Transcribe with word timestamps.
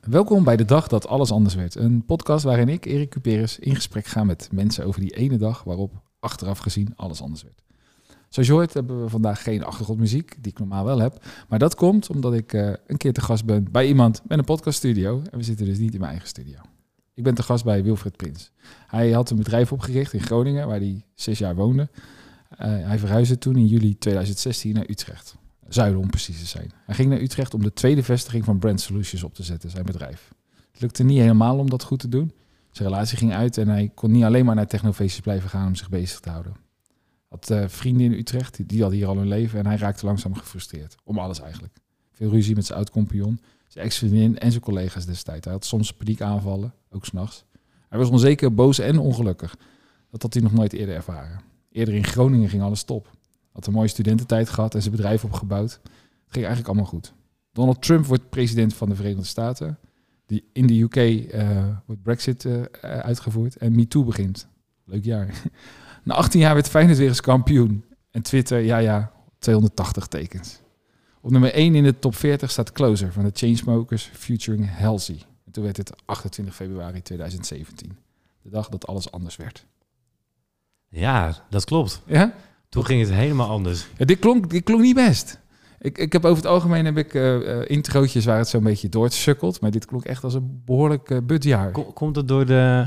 Welkom 0.00 0.44
bij 0.44 0.56
de 0.56 0.64
dag 0.64 0.88
dat 0.88 1.06
alles 1.06 1.30
anders 1.30 1.54
werd. 1.54 1.74
Een 1.74 2.04
podcast 2.04 2.44
waarin 2.44 2.68
ik, 2.68 2.84
Erik 2.84 3.10
Cuperus, 3.10 3.58
in 3.58 3.74
gesprek 3.74 4.06
ga 4.06 4.24
met 4.24 4.48
mensen 4.52 4.84
over 4.86 5.00
die 5.00 5.16
ene 5.16 5.36
dag 5.36 5.64
waarop 5.64 6.02
achteraf 6.20 6.58
gezien 6.58 6.92
alles 6.96 7.22
anders 7.22 7.42
werd. 7.42 7.62
Zoals 8.28 8.48
je 8.48 8.54
hoort 8.54 8.74
hebben 8.74 9.02
we 9.02 9.08
vandaag 9.08 9.42
geen 9.42 9.64
achtergrondmuziek, 9.64 10.34
die 10.40 10.52
ik 10.52 10.58
normaal 10.58 10.84
wel 10.84 10.98
heb. 10.98 11.24
Maar 11.48 11.58
dat 11.58 11.74
komt 11.74 12.10
omdat 12.10 12.34
ik 12.34 12.52
uh, 12.52 12.72
een 12.86 12.96
keer 12.96 13.12
te 13.12 13.20
gast 13.20 13.44
ben 13.44 13.70
bij 13.70 13.86
iemand 13.86 14.22
met 14.26 14.38
een 14.38 14.44
podcaststudio. 14.44 15.22
En 15.30 15.38
we 15.38 15.44
zitten 15.44 15.66
dus 15.66 15.78
niet 15.78 15.92
in 15.92 15.98
mijn 15.98 16.10
eigen 16.10 16.28
studio. 16.28 16.58
Ik 17.14 17.22
ben 17.22 17.34
te 17.34 17.42
gast 17.42 17.64
bij 17.64 17.82
Wilfred 17.82 18.16
Prins. 18.16 18.52
Hij 18.86 19.10
had 19.10 19.30
een 19.30 19.36
bedrijf 19.36 19.72
opgericht 19.72 20.12
in 20.12 20.20
Groningen, 20.20 20.66
waar 20.66 20.78
hij 20.78 21.04
zes 21.14 21.38
jaar 21.38 21.54
woonde. 21.54 21.88
Uh, 22.52 22.58
hij 22.58 22.98
verhuisde 22.98 23.38
toen 23.38 23.56
in 23.56 23.66
juli 23.66 23.98
2016 23.98 24.74
naar 24.74 24.88
Utrecht. 24.88 25.36
Zuiden 25.72 26.00
om 26.00 26.10
precies 26.10 26.38
te 26.38 26.46
zijn. 26.46 26.72
Hij 26.86 26.94
ging 26.94 27.08
naar 27.08 27.20
Utrecht 27.20 27.54
om 27.54 27.62
de 27.62 27.72
tweede 27.72 28.02
vestiging 28.02 28.44
van 28.44 28.58
Brand 28.58 28.80
Solutions 28.80 29.22
op 29.22 29.34
te 29.34 29.42
zetten, 29.42 29.70
zijn 29.70 29.84
bedrijf. 29.84 30.32
Het 30.72 30.80
lukte 30.80 31.02
niet 31.02 31.18
helemaal 31.18 31.58
om 31.58 31.70
dat 31.70 31.82
goed 31.82 31.98
te 31.98 32.08
doen. 32.08 32.32
Zijn 32.70 32.88
relatie 32.88 33.16
ging 33.18 33.34
uit 33.34 33.58
en 33.58 33.68
hij 33.68 33.90
kon 33.94 34.10
niet 34.10 34.24
alleen 34.24 34.44
maar 34.44 34.54
naar 34.54 34.66
technofeestjes 34.66 35.20
blijven 35.20 35.50
gaan 35.50 35.66
om 35.66 35.74
zich 35.74 35.88
bezig 35.88 36.20
te 36.20 36.30
houden. 36.30 36.56
Had 37.28 37.50
uh, 37.50 37.64
vrienden 37.68 38.06
in 38.06 38.12
Utrecht, 38.12 38.56
die, 38.56 38.66
die 38.66 38.80
hadden 38.80 38.98
hier 38.98 39.08
al 39.08 39.16
hun 39.16 39.28
leven 39.28 39.58
en 39.58 39.66
hij 39.66 39.76
raakte 39.76 40.06
langzaam 40.06 40.34
gefrustreerd. 40.34 40.94
Om 41.04 41.18
alles 41.18 41.40
eigenlijk. 41.40 41.74
Veel 42.10 42.30
ruzie 42.30 42.54
met 42.54 42.66
zijn 42.66 42.78
oud-compagnon, 42.78 43.40
zijn 43.68 43.84
ex-vriendin 43.84 44.38
en 44.38 44.50
zijn 44.50 44.62
collega's 44.62 45.06
destijds. 45.06 45.44
Hij 45.44 45.54
had 45.54 45.64
soms 45.64 45.92
paniekaanvallen, 45.92 46.74
ook 46.90 47.04
s'nachts. 47.04 47.44
Hij 47.88 47.98
was 47.98 48.08
onzeker, 48.08 48.54
boos 48.54 48.78
en 48.78 48.98
ongelukkig. 48.98 49.56
Dat 50.10 50.22
had 50.22 50.34
hij 50.34 50.42
nog 50.42 50.52
nooit 50.52 50.72
eerder 50.72 50.94
ervaren. 50.94 51.40
Eerder 51.70 51.94
in 51.94 52.04
Groningen 52.04 52.48
ging 52.48 52.62
alles 52.62 52.82
top. 52.82 53.10
Had 53.52 53.66
een 53.66 53.72
mooie 53.72 53.88
studententijd 53.88 54.48
gehad 54.48 54.74
en 54.74 54.82
zijn 54.82 54.94
bedrijf 54.94 55.24
opgebouwd. 55.24 55.70
Het 55.82 56.40
ging 56.40 56.44
eigenlijk 56.44 56.66
allemaal 56.66 56.90
goed. 56.90 57.12
Donald 57.52 57.82
Trump 57.82 58.06
wordt 58.06 58.30
president 58.30 58.74
van 58.74 58.88
de 58.88 58.94
Verenigde 58.94 59.24
Staten. 59.24 59.78
Die 60.26 60.44
in 60.52 60.66
de 60.66 60.80
UK 60.80 60.96
uh, 60.96 61.66
wordt 61.86 62.02
Brexit 62.02 62.44
uh, 62.44 62.62
uitgevoerd 62.80 63.56
en 63.56 63.74
MeToo 63.74 64.04
begint. 64.04 64.48
Leuk 64.84 65.04
jaar. 65.04 65.42
Na 66.04 66.14
18 66.14 66.40
jaar 66.40 66.54
werd 66.54 66.68
Feyenoord 66.68 66.98
weer 66.98 67.08
eens 67.08 67.20
kampioen. 67.20 67.84
En 68.10 68.22
Twitter, 68.22 68.58
ja 68.58 68.78
ja, 68.78 69.12
280 69.38 70.06
tekens. 70.06 70.60
Op 71.20 71.30
nummer 71.30 71.52
1 71.52 71.74
in 71.74 71.82
de 71.82 71.98
top 71.98 72.14
40 72.14 72.50
staat 72.50 72.72
Closer 72.72 73.12
van 73.12 73.24
de 73.24 73.30
Chainsmokers 73.34 74.10
featuring 74.12 74.78
Halsey. 74.78 75.18
En 75.44 75.52
toen 75.52 75.64
werd 75.64 75.76
het 75.76 75.92
28 76.04 76.54
februari 76.54 77.02
2017. 77.02 77.98
De 78.42 78.50
dag 78.50 78.68
dat 78.68 78.86
alles 78.86 79.10
anders 79.10 79.36
werd. 79.36 79.66
Ja, 80.88 81.46
dat 81.50 81.64
klopt. 81.64 82.02
Ja? 82.06 82.34
Toen 82.72 82.84
ging 82.84 83.00
het 83.00 83.12
helemaal 83.12 83.48
anders. 83.48 83.86
Ja, 83.96 84.04
dit, 84.04 84.18
klonk, 84.18 84.50
dit 84.50 84.62
klonk 84.62 84.82
niet 84.82 84.94
best. 84.94 85.40
Ik, 85.80 85.98
ik 85.98 86.12
heb 86.12 86.24
over 86.24 86.42
het 86.42 86.52
algemeen 86.52 86.84
heb 86.84 86.96
ik 86.96 87.14
uh, 87.14 87.60
introotjes 87.66 88.24
waar 88.24 88.38
het 88.38 88.48
zo'n 88.48 88.62
beetje 88.62 88.88
doorsukkelt. 88.88 89.60
Maar 89.60 89.70
dit 89.70 89.84
klonk 89.84 90.04
echt 90.04 90.24
als 90.24 90.34
een 90.34 90.62
behoorlijk 90.64 91.10
uh, 91.10 91.18
budjaar. 91.22 91.70
Kom, 91.70 91.92
komt 91.92 92.16
het 92.16 92.28
door 92.28 92.46
de, 92.46 92.86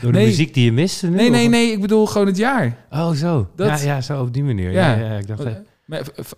door 0.00 0.12
de 0.12 0.18
muziek 0.18 0.54
die 0.54 0.64
je 0.64 0.72
miste? 0.72 1.06
Nu, 1.06 1.16
nee, 1.16 1.30
nee, 1.30 1.48
nee. 1.48 1.72
Ik 1.72 1.80
bedoel 1.80 2.06
gewoon 2.06 2.26
het 2.26 2.36
jaar. 2.36 2.86
Oh, 2.90 3.10
zo. 3.10 3.50
Dat... 3.56 3.80
Ja, 3.80 3.86
ja, 3.86 4.00
zo 4.00 4.20
op 4.20 4.32
die 4.32 4.44
manier. 4.44 4.70
Ja, 4.70 4.94
ja, 4.94 5.04
ja 5.04 5.18
ik 5.18 5.26
dacht... 5.26 5.46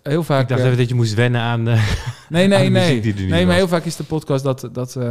heel 0.03 0.23
vaak. 0.23 0.41
Ik 0.41 0.47
dacht 0.47 0.61
even 0.61 0.77
dat 0.77 0.89
je 0.89 0.95
moest 0.95 1.13
wennen 1.13 1.41
aan 1.41 1.65
de. 1.65 2.01
Nee, 2.29 2.47
nee, 2.47 2.69
nee. 2.69 3.13
nee, 3.13 3.45
maar 3.45 3.55
heel 3.55 3.67
vaak 3.67 3.85
is 3.85 3.95
de 3.95 4.03
podcast 4.03 4.43
dat, 4.43 4.69
dat 4.71 4.95
uh, 4.95 5.03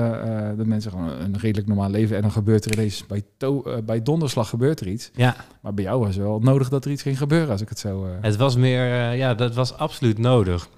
de 0.56 0.64
mensen 0.64 0.90
gewoon 0.90 1.08
een 1.08 1.38
redelijk 1.38 1.68
normaal 1.68 1.90
leven. 1.90 2.16
En 2.16 2.22
dan 2.22 2.32
gebeurt 2.32 2.64
er 2.64 2.72
ineens 2.72 3.06
bij, 3.06 3.22
to, 3.36 3.62
uh, 3.66 3.74
bij 3.84 4.02
donderslag 4.02 4.48
gebeurt 4.48 4.80
er 4.80 4.88
iets. 4.88 5.10
Ja. 5.14 5.36
Maar 5.60 5.74
bij 5.74 5.84
jou 5.84 6.04
was 6.04 6.16
wel 6.16 6.38
nodig 6.38 6.68
dat 6.68 6.84
er 6.84 6.90
iets 6.90 7.02
ging 7.02 7.18
gebeuren, 7.18 7.50
als 7.50 7.60
ik 7.60 7.68
het 7.68 7.78
zo. 7.78 8.06
Het 8.20 8.36
was 8.36 8.56
meer, 8.56 9.12
ja, 9.14 9.34
dat 9.34 9.54
was 9.54 9.76
absoluut 9.76 10.18
nodig. 10.18 10.68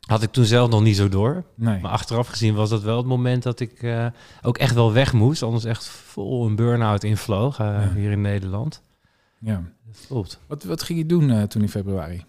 Had 0.00 0.22
ik 0.22 0.32
toen 0.32 0.44
zelf 0.44 0.70
nog 0.70 0.82
niet 0.82 0.96
zo 0.96 1.08
door. 1.08 1.44
Nee. 1.54 1.80
Maar 1.80 1.90
achteraf 1.90 2.28
gezien 2.28 2.54
was 2.54 2.70
dat 2.70 2.82
wel 2.82 2.96
het 2.96 3.06
moment 3.06 3.42
dat 3.42 3.60
ik 3.60 3.86
ook 4.42 4.58
echt 4.58 4.74
wel 4.74 4.92
weg 4.92 5.12
moest. 5.12 5.42
Anders 5.42 5.64
echt 5.64 5.84
vol 5.88 6.46
een 6.46 6.56
burn-out 6.56 7.04
invloog 7.04 7.58
ja. 7.58 7.92
hier 7.94 8.10
in 8.10 8.20
Nederland. 8.20 8.82
Ja. 9.38 9.62
Dat 9.86 10.04
klopt. 10.08 10.40
Wat, 10.46 10.64
wat 10.64 10.82
ging 10.82 10.98
je 10.98 11.06
doen 11.06 11.46
toen 11.48 11.62
in 11.62 11.68
februari? 11.68 12.24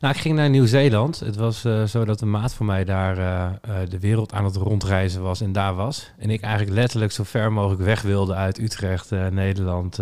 Nou, 0.00 0.14
ik 0.14 0.20
ging 0.20 0.34
naar 0.34 0.50
Nieuw-Zeeland. 0.50 1.20
Het 1.20 1.36
was 1.36 1.64
uh, 1.64 1.84
zo 1.84 2.04
dat 2.04 2.20
een 2.20 2.30
maat 2.30 2.54
van 2.54 2.66
mij 2.66 2.84
daar 2.84 3.18
uh, 3.18 3.24
uh, 3.68 3.88
de 3.88 3.98
wereld 3.98 4.32
aan 4.32 4.44
het 4.44 4.56
rondreizen 4.56 5.22
was 5.22 5.40
en 5.40 5.52
daar 5.52 5.74
was. 5.74 6.10
En 6.18 6.30
ik 6.30 6.40
eigenlijk 6.40 6.74
letterlijk 6.74 7.12
zo 7.12 7.22
ver 7.22 7.52
mogelijk 7.52 7.82
weg 7.82 8.02
wilde 8.02 8.34
uit 8.34 8.58
Utrecht, 8.58 9.10
Nederland, 9.10 9.98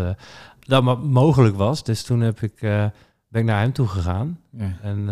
dat 0.60 0.82
maar 0.82 0.98
mogelijk 0.98 1.56
was. 1.56 1.84
Dus 1.84 2.02
toen 2.02 2.20
heb 2.20 2.40
ik, 2.40 2.60
ben 2.60 2.92
ik 3.28 3.44
naar 3.44 3.60
hem 3.60 3.72
toe 3.72 3.88
gegaan. 3.88 4.40
Ja. 4.50 4.76
En 4.82 5.04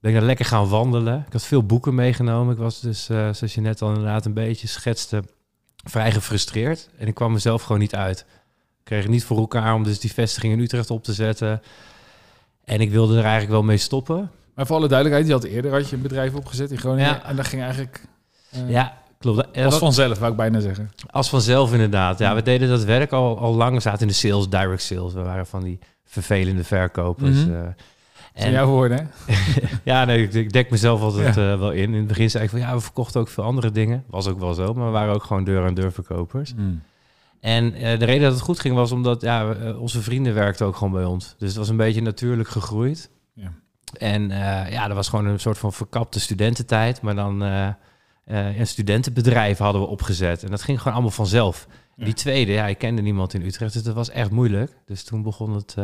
ben 0.00 0.10
ik 0.10 0.16
daar 0.16 0.26
lekker 0.26 0.44
gaan 0.44 0.68
wandelen. 0.68 1.24
Ik 1.26 1.32
had 1.32 1.44
veel 1.44 1.66
boeken 1.66 1.94
meegenomen. 1.94 2.52
Ik 2.52 2.60
was 2.60 2.80
dus, 2.80 3.04
zoals 3.04 3.54
je 3.54 3.60
net 3.60 3.82
al 3.82 3.88
inderdaad 3.88 4.24
een 4.24 4.34
beetje 4.34 4.66
schetste, 4.66 5.22
vrij 5.84 6.12
gefrustreerd. 6.12 6.88
En 6.98 7.06
ik 7.06 7.14
kwam 7.14 7.32
mezelf 7.32 7.62
gewoon 7.62 7.80
niet 7.80 7.94
uit. 7.94 8.18
Ik 8.78 8.84
kreeg 8.84 9.02
het 9.02 9.12
niet 9.12 9.24
voor 9.24 9.38
elkaar 9.38 9.74
om 9.74 9.82
dus 9.82 10.00
die 10.00 10.12
vestiging 10.12 10.52
in 10.52 10.60
Utrecht 10.60 10.90
op 10.90 11.04
te 11.04 11.12
zetten. 11.12 11.62
En 12.72 12.80
ik 12.80 12.90
wilde 12.90 13.16
er 13.16 13.22
eigenlijk 13.22 13.52
wel 13.52 13.62
mee 13.62 13.76
stoppen. 13.76 14.30
Maar 14.54 14.66
voor 14.66 14.76
alle 14.76 14.88
duidelijkheid, 14.88 15.28
je 15.28 15.32
had 15.32 15.44
eerder 15.44 15.72
had 15.72 15.88
je 15.88 15.96
een 15.96 16.02
bedrijf 16.02 16.34
opgezet 16.34 16.70
in 16.70 16.78
Groningen. 16.78 17.10
Ja. 17.10 17.24
En 17.24 17.36
dat 17.36 17.46
ging 17.46 17.62
eigenlijk... 17.62 18.00
Uh, 18.54 18.70
ja, 18.70 18.96
klopt. 19.18 19.56
Als 19.56 19.78
vanzelf, 19.78 20.18
wou 20.18 20.30
ik 20.30 20.36
bijna 20.36 20.60
zeggen. 20.60 20.92
Als 21.10 21.28
vanzelf, 21.28 21.72
inderdaad. 21.72 22.18
Ja, 22.18 22.34
we 22.34 22.42
deden 22.42 22.68
dat 22.68 22.84
werk 22.84 23.12
al, 23.12 23.38
al 23.38 23.54
lang. 23.54 23.74
We 23.74 23.80
zaten 23.80 24.00
in 24.00 24.06
de 24.06 24.12
sales, 24.12 24.48
direct 24.48 24.82
sales. 24.82 25.12
We 25.12 25.22
waren 25.22 25.46
van 25.46 25.62
die 25.62 25.78
vervelende 26.04 26.64
verkopers. 26.64 27.36
Mm 27.36 27.42
-hmm. 27.44 27.62
uh, 27.62 28.44
en 28.44 28.50
jouw 28.50 28.66
woorden, 28.66 28.98
hè? 28.98 29.34
ja, 29.92 30.04
nee, 30.04 30.22
ik, 30.22 30.34
ik 30.34 30.52
dek 30.52 30.70
mezelf 30.70 31.00
altijd 31.00 31.34
ja. 31.34 31.52
uh, 31.52 31.58
wel 31.58 31.70
in. 31.70 31.88
In 31.88 31.94
het 31.94 32.06
begin 32.06 32.30
zei 32.30 32.44
ik 32.44 32.50
van, 32.50 32.58
ja, 32.58 32.74
we 32.74 32.80
verkochten 32.80 33.20
ook 33.20 33.28
veel 33.28 33.44
andere 33.44 33.70
dingen. 33.70 34.04
Was 34.06 34.28
ook 34.28 34.38
wel 34.38 34.54
zo, 34.54 34.74
maar 34.74 34.86
we 34.86 34.92
waren 34.92 35.14
ook 35.14 35.24
gewoon 35.24 35.44
deur-aan-deur 35.44 35.92
verkopers. 35.92 36.54
Mm. 36.54 36.82
En 37.42 37.74
uh, 37.74 37.80
de 37.80 38.04
reden 38.04 38.22
dat 38.22 38.32
het 38.32 38.40
goed 38.40 38.60
ging 38.60 38.74
was 38.74 38.92
omdat 38.92 39.20
ja, 39.20 39.54
uh, 39.54 39.80
onze 39.80 40.02
vrienden 40.02 40.34
werkten 40.34 40.66
ook 40.66 40.76
gewoon 40.76 40.92
bij 40.92 41.04
ons. 41.04 41.34
Dus 41.38 41.48
het 41.48 41.58
was 41.58 41.68
een 41.68 41.76
beetje 41.76 42.02
natuurlijk 42.02 42.48
gegroeid. 42.48 43.10
Ja. 43.34 43.52
En 43.98 44.30
uh, 44.30 44.70
ja, 44.70 44.86
dat 44.86 44.96
was 44.96 45.08
gewoon 45.08 45.26
een 45.26 45.40
soort 45.40 45.58
van 45.58 45.72
verkapte 45.72 46.20
studententijd. 46.20 47.00
Maar 47.00 47.14
dan 47.14 47.40
een 48.26 48.66
studentenbedrijf 48.66 49.58
hadden 49.58 49.80
we 49.80 49.86
opgezet. 49.86 50.42
En 50.42 50.50
dat 50.50 50.62
ging 50.62 50.78
gewoon 50.78 50.92
allemaal 50.92 51.10
vanzelf. 51.12 51.66
Ja. 51.96 52.04
Die 52.04 52.14
tweede, 52.14 52.52
ja, 52.52 52.66
ik 52.66 52.78
kende 52.78 53.02
niemand 53.02 53.34
in 53.34 53.42
Utrecht, 53.42 53.72
dus 53.72 53.82
dat 53.82 53.94
was 53.94 54.10
echt 54.10 54.30
moeilijk. 54.30 54.78
Dus 54.86 55.04
toen 55.04 55.22
begon 55.22 55.54
het 55.54 55.74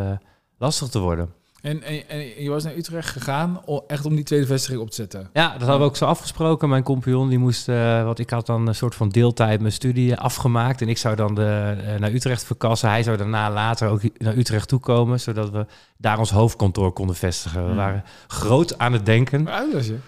lastig 0.59 0.89
te 0.89 0.99
worden. 0.99 1.33
En, 1.69 1.83
en, 1.83 2.09
en, 2.09 2.43
je 2.43 2.51
was 2.51 2.65
naar 2.65 2.77
Utrecht 2.77 3.09
gegaan 3.09 3.61
echt 3.87 4.07
om 4.07 4.15
die 4.15 4.25
tweede 4.25 4.47
vestiging 4.47 4.81
op 4.81 4.89
te 4.89 4.95
zetten? 4.95 5.31
Ja, 5.33 5.53
dat 5.53 5.61
hadden 5.61 5.79
we 5.79 5.85
ook 5.85 5.97
zo 5.97 6.05
afgesproken. 6.05 6.69
Mijn 6.69 6.83
compagnon 6.83 7.29
die 7.29 7.39
moest, 7.39 7.69
uh, 7.69 8.05
want 8.05 8.19
ik 8.19 8.31
had 8.31 8.47
dan 8.47 8.67
een 8.67 8.75
soort 8.75 8.95
van 8.95 9.09
deeltijd 9.09 9.61
mijn 9.61 9.73
studie 9.73 10.17
afgemaakt. 10.17 10.81
En 10.81 10.89
ik 10.89 10.99
zou 10.99 11.17
dan 11.17 11.35
de, 11.35 11.77
uh, 11.83 11.95
naar 11.95 12.13
Utrecht 12.13 12.45
verkassen. 12.45 12.89
Hij 12.89 13.03
zou 13.03 13.17
daarna 13.17 13.51
later 13.51 13.89
ook 13.89 14.01
naar 14.19 14.37
Utrecht 14.37 14.69
toekomen, 14.69 15.21
zodat 15.21 15.51
we 15.51 15.67
daar 15.97 16.19
ons 16.19 16.31
hoofdkantoor 16.31 16.93
konden 16.93 17.17
vestigen. 17.17 17.61
We 17.63 17.67
Hmm. 17.69 17.77
waren 17.77 18.05
groot 18.27 18.79
aan 18.79 18.93
het 18.93 19.07
denken. 19.07 19.41
Hoe 19.41 19.51
oud 19.51 19.73
was 19.73 19.87
je? 19.87 19.99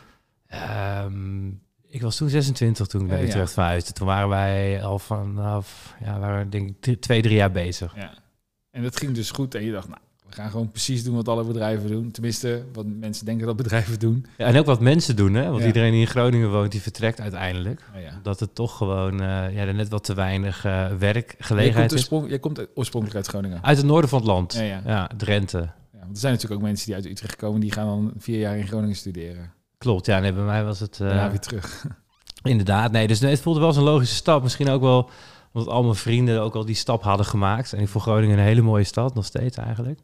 Um, 1.05 1.61
ik 1.89 2.03
was 2.03 2.17
toen 2.17 2.29
26 2.29 2.87
toen 2.87 3.01
ik 3.01 3.07
naar 3.07 3.17
Ja, 3.19 3.23
ja. 3.25 3.31
Utrecht 3.31 3.53
verhuisde. 3.53 3.93
Toen 3.93 4.07
waren 4.07 4.29
wij 4.29 4.83
al 4.83 4.99
vanaf, 4.99 5.95
ja, 6.05 6.15
we 6.15 6.21
waren 6.21 6.51
denk 6.51 6.71
ik 6.83 7.01
twee, 7.01 7.23
drie 7.23 7.37
jaar 7.37 7.53
bezig. 7.53 7.95
Ja. 7.97 8.11
En 8.71 8.83
dat 8.83 8.97
ging 8.97 9.15
dus 9.15 9.31
goed 9.31 9.55
en 9.55 9.65
je 9.65 9.73
dacht, 9.73 9.89
nou, 9.89 10.01
we 10.31 10.37
gaan 10.37 10.51
gewoon 10.51 10.71
precies 10.71 11.05
doen 11.05 11.15
wat 11.15 11.29
alle 11.29 11.45
bedrijven 11.45 11.91
doen. 11.91 12.11
Tenminste, 12.11 12.63
wat 12.73 12.87
mensen 12.87 13.25
denken 13.27 13.47
dat 13.47 13.57
bedrijven 13.57 13.99
doen. 13.99 14.27
Ja, 14.39 14.47
en 14.47 14.59
ook 14.59 14.67
wat 14.67 14.81
mensen 14.81 15.17
doen, 15.17 15.35
hè? 15.35 15.49
Want 15.49 15.61
Ja. 15.61 15.67
iedereen 15.67 15.91
die 15.93 16.01
in 16.01 16.07
Groningen 16.07 16.51
woont, 16.51 16.73
die 16.73 16.81
vertrekt 16.83 17.21
uiteindelijk. 17.21 17.83
Ja. 17.95 18.21
Dat 18.23 18.41
het 18.41 18.55
toch 18.55 18.77
gewoon 18.77 19.13
eh, 19.13 19.27
ja, 19.27 19.51
er 19.67 19.75
net 19.75 19.89
wat 19.89 20.05
te 20.05 20.15
weinig 20.15 20.65
eh, 20.65 20.87
komt, 20.87 21.01
werkgelegenheid 21.01 21.93
is. 21.93 22.09
jij 22.29 22.39
komt 22.39 22.67
oorspronkelijk 22.75 23.17
uit 23.19 23.27
Groningen. 23.27 23.63
Uit 23.65 23.77
het 23.77 23.87
noorden 23.87 24.11
van 24.11 24.19
het 24.19 24.29
land. 24.29 24.53
Ja, 24.55 24.63
ja. 24.63 24.81
Ja, 24.87 25.11
Drenthe. 25.17 25.59
Ja, 25.59 25.99
want 26.01 26.13
er 26.13 26.19
zijn 26.21 26.33
natuurlijk 26.33 26.61
ook 26.61 26.67
mensen 26.67 26.87
die 26.87 26.95
uit 26.95 27.07
Utrecht 27.07 27.37
komen, 27.37 27.61
die 27.61 27.73
gaan 27.73 27.87
dan 27.87 28.13
vier 28.19 28.39
jaar 28.39 28.57
in 28.57 28.67
Groningen 28.67 28.97
studeren. 28.97 29.53
Klopt, 29.79 30.07
ja. 30.07 30.19
Nee, 30.19 30.33
bij 30.33 30.43
mij 30.45 30.65
was 30.65 30.81
het... 30.81 30.93
eh, 31.01 31.07
Daarna 31.07 31.31
weer 31.31 31.41
terug. 31.41 31.87
Inderdaad, 32.43 32.93
nee. 32.93 33.07
Dus 33.07 33.21
nee, 33.21 33.31
het 33.31 33.41
voelde 33.41 33.59
wel 33.59 33.69
als 33.69 33.77
een 33.77 33.83
logische 33.83 34.15
stap. 34.15 34.43
Misschien 34.43 34.69
ook 34.69 34.81
wel 34.81 35.11
omdat 35.53 35.73
al 35.73 35.83
mijn 35.83 35.95
vrienden 35.95 36.43
ook 36.43 36.55
al 36.55 36.65
die 36.65 36.75
stap 36.75 37.03
hadden 37.03 37.27
gemaakt. 37.27 37.73
En 37.73 37.81
ik 37.81 37.89
vond 37.89 38.05
Groningen 38.05 38.39
een 38.39 38.45
hele 38.45 38.61
mooie 38.63 38.85
stad, 38.85 39.15
nog 39.15 39.25
steeds 39.25 39.57
eigenlijk. 39.57 40.01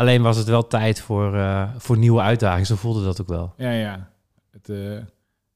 Alleen 0.00 0.22
was 0.22 0.36
het 0.36 0.46
wel 0.46 0.66
tijd 0.66 1.00
voor, 1.00 1.36
eh, 1.36 1.68
voor 1.76 1.98
nieuwe 1.98 2.20
uitdagingen. 2.20 2.66
Zo 2.66 2.76
voelde 2.76 3.04
dat 3.04 3.20
ook 3.20 3.28
wel. 3.28 3.52
Ja, 3.56 3.70
ja. 3.70 4.08
Het, 4.50 4.68
eh, 4.68 4.76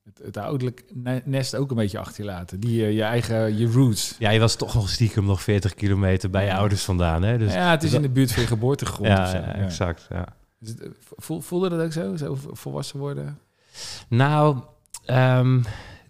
het, 0.04 0.20
het 0.24 0.36
ouderlijk 0.36 0.84
ne- 0.92 1.22
nest 1.24 1.56
ook 1.56 1.70
een 1.70 1.76
beetje 1.76 1.98
achter 1.98 2.24
je 2.24 2.30
laten. 2.30 2.60
Die, 2.60 2.84
eh, 2.84 2.92
je 2.94 3.02
eigen, 3.02 3.56
je 3.58 3.66
roots. 3.72 4.16
Ja, 4.18 4.30
je 4.30 4.40
was 4.40 4.56
toch 4.56 4.74
nog 4.74 4.88
stiekem 4.88 5.24
nog 5.24 5.42
40 5.42 5.74
kilometer 5.74 6.30
bij 6.30 6.42
je 6.44 6.50
Ja. 6.50 6.56
ouders 6.56 6.82
vandaan. 6.84 7.22
Hè? 7.22 7.38
Dus, 7.38 7.52
ja, 7.52 7.70
het 7.70 7.82
is 7.82 7.92
in 7.92 8.02
de 8.02 8.08
buurt 8.08 8.32
van 8.32 8.42
je 8.42 8.48
geboortegrond. 8.48 9.08
ja, 9.08 9.32
ja, 9.34 9.54
exact. 9.54 10.06
Ja. 10.10 10.26
Dus 10.58 10.74
voelde 11.18 11.68
dat 11.68 11.80
ook 11.80 11.92
zo? 11.92 12.16
Zo 12.16 12.38
volwassen 12.52 12.98
worden? 12.98 13.38
Nou, 14.08 14.56
ehm, 15.04 15.62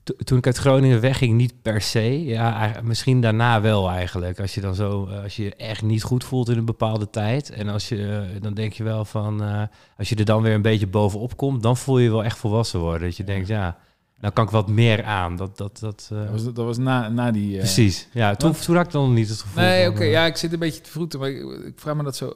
to- 0.05 0.15
toen 0.25 0.39
ik 0.39 0.47
uit 0.47 0.57
Groningen 0.57 1.01
wegging, 1.01 1.35
niet 1.35 1.63
per 1.63 1.81
se. 1.81 2.25
Ja, 2.25 2.73
misschien 2.83 3.21
daarna 3.21 3.61
wel 3.61 3.91
eigenlijk. 3.91 4.41
Als 4.41 4.55
je 4.55 4.61
dan 4.61 4.75
zo, 4.75 5.07
eh, 5.07 5.23
als 5.23 5.37
je 5.37 5.55
echt 5.55 5.83
niet 5.83 6.03
goed 6.03 6.25
voelt 6.25 6.49
in 6.49 6.59
een 6.59 6.65
bepaalde 6.65 7.11
tijd. 7.11 7.51
En 7.51 7.69
als 7.69 7.89
je, 7.89 8.07
eh, 8.35 8.43
dan 8.43 8.55
denk 8.55 8.73
je 8.73 8.83
wel 8.85 9.05
van, 9.05 9.43
eh, 9.43 9.63
als 9.99 10.09
je 10.09 10.17
er 10.17 10.25
dan 10.25 10.43
weer 10.43 10.55
een 10.55 10.63
beetje 10.63 10.87
bovenop 10.87 11.37
komt, 11.37 11.63
dan 11.63 11.77
voel 11.77 11.99
je 11.99 12.11
wel 12.11 12.25
echt 12.25 12.39
volwassen 12.39 12.81
worden. 12.81 13.09
Dat 13.09 13.17
je 13.17 13.23
Ja. 13.27 13.33
denkt, 13.33 13.49
ja, 13.49 13.79
nou 14.21 14.33
kan 14.33 14.45
ik 14.45 14.51
wat 14.51 14.69
meer 14.69 15.05
aan. 15.05 15.37
Dat, 15.37 15.57
dat, 15.57 15.79
dat, 15.79 16.07
Dat 16.11 16.31
was, 16.31 16.45
dat 16.45 16.57
was 16.57 16.79
na, 16.79 17.09
na 17.09 17.31
die... 17.31 17.57
Precies. 17.59 18.09
Ja, 18.13 18.35
toen, 18.35 18.53
toen 18.53 18.77
had 18.77 18.87
ik 18.87 18.93
dan 18.93 19.13
niet 19.13 19.29
het 19.29 19.41
gevoel 19.41 19.63
Nee, 19.63 19.89
oké. 19.89 20.05
ja, 20.05 20.25
ik 20.27 20.37
zit 20.37 20.53
een 20.53 20.59
beetje 20.59 20.81
te 20.81 20.91
vroeten, 20.91 21.21
maar 21.21 21.29
ik, 21.31 21.65
ik 21.67 21.81
vraag 21.81 21.95
me 21.95 22.03
dat 22.03 22.17
zo... 22.17 22.33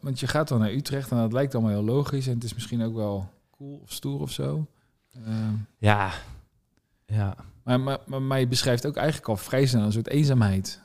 Want 0.00 0.20
je 0.20 0.26
gaat 0.26 0.48
dan 0.48 0.58
naar 0.60 0.70
Utrecht 0.72 1.10
en 1.10 1.16
dat 1.16 1.32
lijkt 1.32 1.54
allemaal 1.54 1.72
heel 1.72 1.84
logisch. 1.84 2.26
En 2.26 2.34
het 2.34 2.44
is 2.44 2.54
misschien 2.54 2.82
ook 2.84 2.94
wel 2.94 3.28
cool 3.56 3.80
of 3.82 3.92
stoer 3.92 4.20
of 4.20 4.30
zo. 4.30 4.66
Ehm, 5.26 5.52
Ja. 5.78 6.10
Ja. 7.12 7.36
maar, 7.64 7.80
maar, 7.80 7.98
maar, 8.06 8.22
maar 8.22 8.40
je 8.40 8.46
beschrijft 8.46 8.86
ook 8.86 8.96
eigenlijk 8.96 9.28
al 9.28 9.36
vrij 9.36 9.66
snel 9.66 9.82
een 9.82 9.92
soort 9.92 10.08
eenzaamheid. 10.08 10.80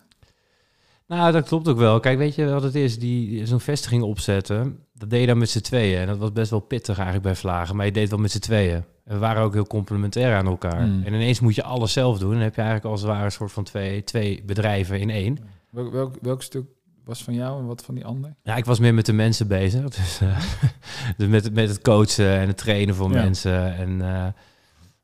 Nou, 1.08 1.32
dat 1.32 1.48
klopt 1.48 1.68
ook 1.68 1.78
wel. 1.78 2.00
Kijk, 2.00 2.18
weet 2.18 2.36
je 2.36 2.50
wat 2.50 2.64
het 2.64 2.76
is? 2.76 3.00
Die, 3.00 3.46
zo'n 3.46 3.60
vestiging 3.60 4.04
opzetten, 4.04 4.80
dat 4.94 5.10
deed 5.10 5.22
je 5.22 5.28
dan 5.28 5.38
met 5.38 5.50
z'n 5.50 5.60
tweeën. 5.60 6.00
En 6.00 6.08
dat 6.08 6.18
was 6.18 6.32
best 6.32 6.50
wel 6.50 6.60
pittig 6.60 6.96
eigenlijk 6.96 7.26
bij 7.26 7.36
Vlagen. 7.36 7.76
Maar 7.76 7.86
je 7.86 7.92
deed 7.92 8.02
het 8.02 8.12
wel 8.12 8.20
met 8.20 8.32
z'n 8.32 8.40
tweeën. 8.40 8.76
En 8.76 9.14
we 9.14 9.18
waren 9.18 9.44
ook 9.44 9.54
heel 9.54 9.68
complementair 9.68 10.36
aan 10.36 10.48
elkaar. 10.48 10.82
Hmm. 10.84 11.04
En 11.04 11.14
ineens 11.14 11.40
moet 11.40 11.56
je 11.56 11.64
alles 11.64 11.94
zelf 11.94 12.20
doen. 12.20 12.32
Dan 12.32 12.40
heb 12.40 12.56
je 12.56 12.62
eigenlijk 12.62 12.92
als 12.92 13.02
het 13.02 13.10
ware 13.10 13.26
een 13.26 13.32
soort 13.32 13.52
van 13.52 13.64
twee, 13.64 14.04
twee 14.04 14.44
bedrijven 14.46 15.00
in 15.00 15.10
één. 15.10 15.38
Welk, 15.70 15.92
welk, 15.92 16.16
welk 16.22 16.42
stuk 16.42 16.66
was 17.04 17.24
van 17.24 17.34
jou 17.34 17.60
en 17.60 17.66
wat 17.66 17.84
van 17.84 17.96
die 17.96 18.06
ander? 18.06 18.36
Ja, 18.44 18.56
ik 18.56 18.66
was 18.66 18.80
meer 18.80 18.94
met 18.94 19.06
de 19.06 19.14
mensen 19.14 19.48
bezig. 19.48 19.90
Dus, 19.98 20.22
eh, 20.22 20.40
dus 21.18 21.28
met, 21.28 21.54
met 21.54 21.70
het 21.70 21.82
coachen 21.82 22.30
en 22.40 22.48
het 22.48 22.58
trainen 22.58 22.96
van 22.96 23.12
Ja. 23.12 23.22
mensen. 23.24 23.76
En 23.76 24.02
eh, 24.02 24.28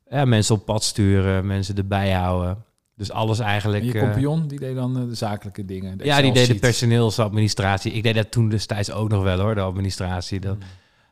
ja, 0.08 0.24
mensen 0.24 0.54
op 0.54 0.64
pad 0.64 0.84
sturen, 0.84 1.46
mensen 1.46 1.76
erbij 1.76 2.12
houden. 2.12 2.64
Dus 2.96 3.10
alles 3.10 3.38
eigenlijk... 3.38 3.82
En 3.82 3.88
je 3.88 3.94
eh, 3.94 4.00
compagnon, 4.00 4.46
die 4.46 4.58
deed 4.58 4.74
dan 4.74 4.98
eh, 4.98 5.04
de 5.04 5.14
zakelijke 5.14 5.64
dingen. 5.64 5.98
de 5.98 6.04
ja, 6.04 6.20
die 6.20 6.32
deed 6.32 6.46
de 6.46 6.54
personeelsadministratie. 6.54 7.92
Ik 7.92 8.02
deed 8.02 8.14
dat 8.14 8.30
toen 8.30 8.48
destijds 8.48 8.90
ook 8.90 9.08
nog 9.08 9.22
wel 9.22 9.40
hoor, 9.40 9.54
de 9.54 9.60
administratie. 9.60 10.40
De, 10.40 10.56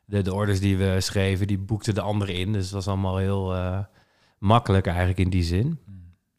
de, 0.05 0.23
de 0.23 0.35
orders 0.35 0.61
die 0.61 0.77
we 0.77 0.97
schreven, 1.01 1.47
die 1.47 1.59
boekte 1.59 1.93
de 1.93 2.01
andere 2.01 2.33
in. 2.33 2.53
Dus 2.53 2.65
het 2.65 2.73
was 2.73 2.89
allemaal 2.89 3.17
heel 3.17 3.55
eh, 3.55 3.79
makkelijk 4.39 4.87
eigenlijk 4.87 5.19
in 5.19 5.31
die 5.31 5.43
zin. 5.43 5.79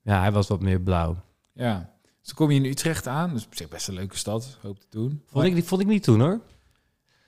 Ja, 0.02 0.20
hij 0.20 0.32
was 0.32 0.48
wat 0.48 0.62
meer 0.62 0.82
blauw. 0.82 1.24
Ja. 1.54 1.92
Dus 2.22 2.34
kom 2.34 2.52
je 2.52 2.60
in 2.60 2.66
Utrecht 2.66 3.08
aan. 3.08 3.34
Dus 3.34 3.46
op 3.46 3.56
zich 3.56 3.68
best 3.68 3.88
een 3.88 3.94
leuke 3.94 4.18
stad, 4.18 4.58
hoop 4.62 4.80
te 4.80 4.88
doen. 4.90 5.22
Vond 5.26 5.46
ik, 5.46 5.64
vond 5.64 5.82
ik 5.82 5.88
niet 5.88 6.04
toen 6.04 6.20
hoor. 6.20 6.40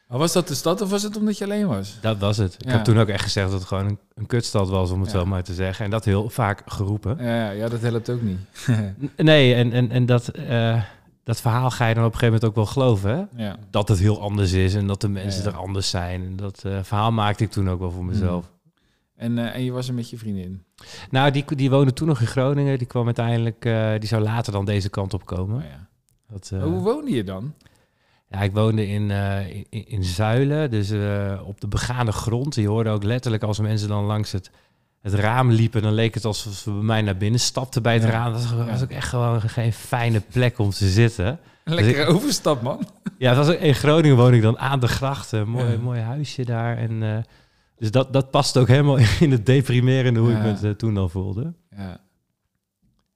Maar 0.07 0.17
was 0.17 0.33
dat 0.33 0.47
de 0.47 0.53
stad 0.55 0.81
of 0.81 0.89
was 0.89 1.03
het 1.03 1.17
omdat 1.17 1.37
je 1.37 1.43
alleen 1.43 1.67
was? 1.67 1.97
Dat 2.01 2.17
was 2.17 2.37
het. 2.37 2.53
Ik 2.53 2.65
Ja. 2.65 2.71
heb 2.71 2.83
toen 2.83 2.99
ook 2.99 3.07
echt 3.07 3.23
gezegd 3.23 3.49
dat 3.49 3.59
het 3.59 3.67
gewoon 3.67 3.85
een, 3.85 3.99
een 4.13 4.25
kutstad 4.25 4.69
was, 4.69 4.91
om 4.91 5.01
het 5.01 5.11
Ja. 5.11 5.17
zo 5.19 5.25
maar 5.25 5.43
te 5.43 5.53
zeggen. 5.53 5.85
En 5.85 5.91
dat 5.91 6.05
heel 6.05 6.29
vaak 6.29 6.61
geroepen. 6.65 7.17
Ja, 7.23 7.49
ja 7.51 7.69
dat 7.69 7.81
helpt 7.81 8.09
ook 8.09 8.21
niet. 8.21 8.37
Nee, 9.17 9.53
en, 9.53 9.71
en, 9.71 9.91
en 9.91 10.05
dat, 10.05 10.27
eh, 10.27 10.81
dat 11.23 11.41
verhaal 11.41 11.71
ga 11.71 11.87
je 11.87 11.93
dan 11.93 12.05
op 12.05 12.13
een 12.13 12.19
gegeven 12.19 12.33
moment 12.41 12.49
ook 12.49 12.55
wel 12.55 12.73
geloven. 12.73 13.29
Hè? 13.35 13.43
ja. 13.45 13.55
Dat 13.69 13.87
het 13.87 13.99
heel 13.99 14.21
anders 14.21 14.51
is 14.51 14.75
en 14.75 14.87
dat 14.87 15.01
de 15.01 15.09
mensen 15.09 15.45
er 15.45 15.57
anders 15.57 15.89
zijn. 15.89 16.23
En 16.23 16.35
dat 16.35 16.63
eh, 16.65 16.79
verhaal 16.83 17.11
maakte 17.11 17.43
ik 17.43 17.51
toen 17.51 17.69
ook 17.69 17.79
wel 17.79 17.91
voor 17.91 18.05
mezelf. 18.05 18.51
En, 19.15 19.37
eh, 19.37 19.55
en 19.55 19.63
je 19.63 19.71
was 19.71 19.87
er 19.87 19.93
met 19.93 20.09
je 20.09 20.17
vriendin. 20.17 20.63
Nou, 21.09 21.31
die, 21.31 21.45
die 21.55 21.69
woonde 21.69 21.93
toen 21.93 22.07
nog 22.07 22.21
in 22.21 22.27
Groningen. 22.27 22.77
Die 22.77 22.87
kwam 22.87 23.05
uiteindelijk, 23.05 23.61
die 23.99 24.07
zou 24.09 24.23
later 24.23 24.51
dan 24.53 24.65
deze 24.65 24.89
kant 24.89 25.13
op 25.13 25.25
komen. 25.25 25.55
Oh, 25.57 25.63
ja. 25.63 25.87
Dat, 26.31 26.51
Hoe 26.63 26.81
woonde 26.81 27.11
je 27.11 27.23
dan? 27.23 27.53
Ja, 28.27 28.41
ik 28.41 28.51
woonde 28.51 28.87
in, 28.87 29.11
eh, 29.11 29.49
in, 29.49 29.67
in 29.69 30.03
Zuilen, 30.03 30.71
dus 30.71 30.89
eh, 30.89 31.41
op 31.45 31.61
de 31.61 31.67
begane 31.67 32.11
grond. 32.11 32.55
Je 32.55 32.67
hoorde 32.67 32.89
ook 32.89 33.03
letterlijk 33.03 33.43
als 33.43 33.59
mensen 33.59 33.87
dan 33.87 34.03
langs 34.03 34.31
het, 34.31 34.51
het 35.01 35.13
raam 35.13 35.51
liepen, 35.51 35.81
dan 35.81 35.93
leek 35.93 36.13
het 36.13 36.25
alsof 36.25 36.53
ze 36.53 36.71
bij 36.71 36.81
mij 36.81 37.01
naar 37.01 37.17
binnen 37.17 37.39
stapten 37.39 37.81
bij 37.81 37.93
het 37.93 38.03
Ja. 38.03 38.09
raam. 38.09 38.33
Dat 38.33 38.49
was, 38.51 38.81
ook 38.83 38.89
echt 38.89 39.07
gewoon 39.09 39.41
geen 39.41 39.73
fijne 39.73 40.19
plek 40.31 40.59
om 40.59 40.69
te 40.69 40.89
zitten. 40.89 41.39
Een 41.63 41.73
lekkere 41.73 42.05
overstap, 42.05 42.61
man. 42.61 42.87
Ja, 43.17 43.35
het 43.35 43.45
was 43.45 43.55
in 43.55 43.75
Groningen 43.75 44.17
woon 44.17 44.33
ik 44.33 44.41
dan 44.41 44.57
aan 44.57 44.79
de 44.79 44.87
grachten. 44.87 45.39
Een 45.39 45.49
mooi, 45.49 45.71
Ja. 45.71 45.77
mooi 45.77 45.99
huisje 45.99 46.45
daar. 46.45 46.77
En, 46.77 47.03
eh, 47.03 47.17
dus 47.77 47.91
dat, 47.91 48.13
dat 48.13 48.31
past 48.31 48.57
ook 48.57 48.67
helemaal 48.67 48.97
in 49.19 49.31
het 49.31 49.45
deprimerende 49.45 50.19
hoe 50.19 50.31
Ja. 50.31 50.43
ik 50.43 50.61
me 50.61 50.67
eh, 50.69 50.75
toen 50.75 50.97
al 50.97 51.09
voelde. 51.09 51.53
Ja. 51.69 52.03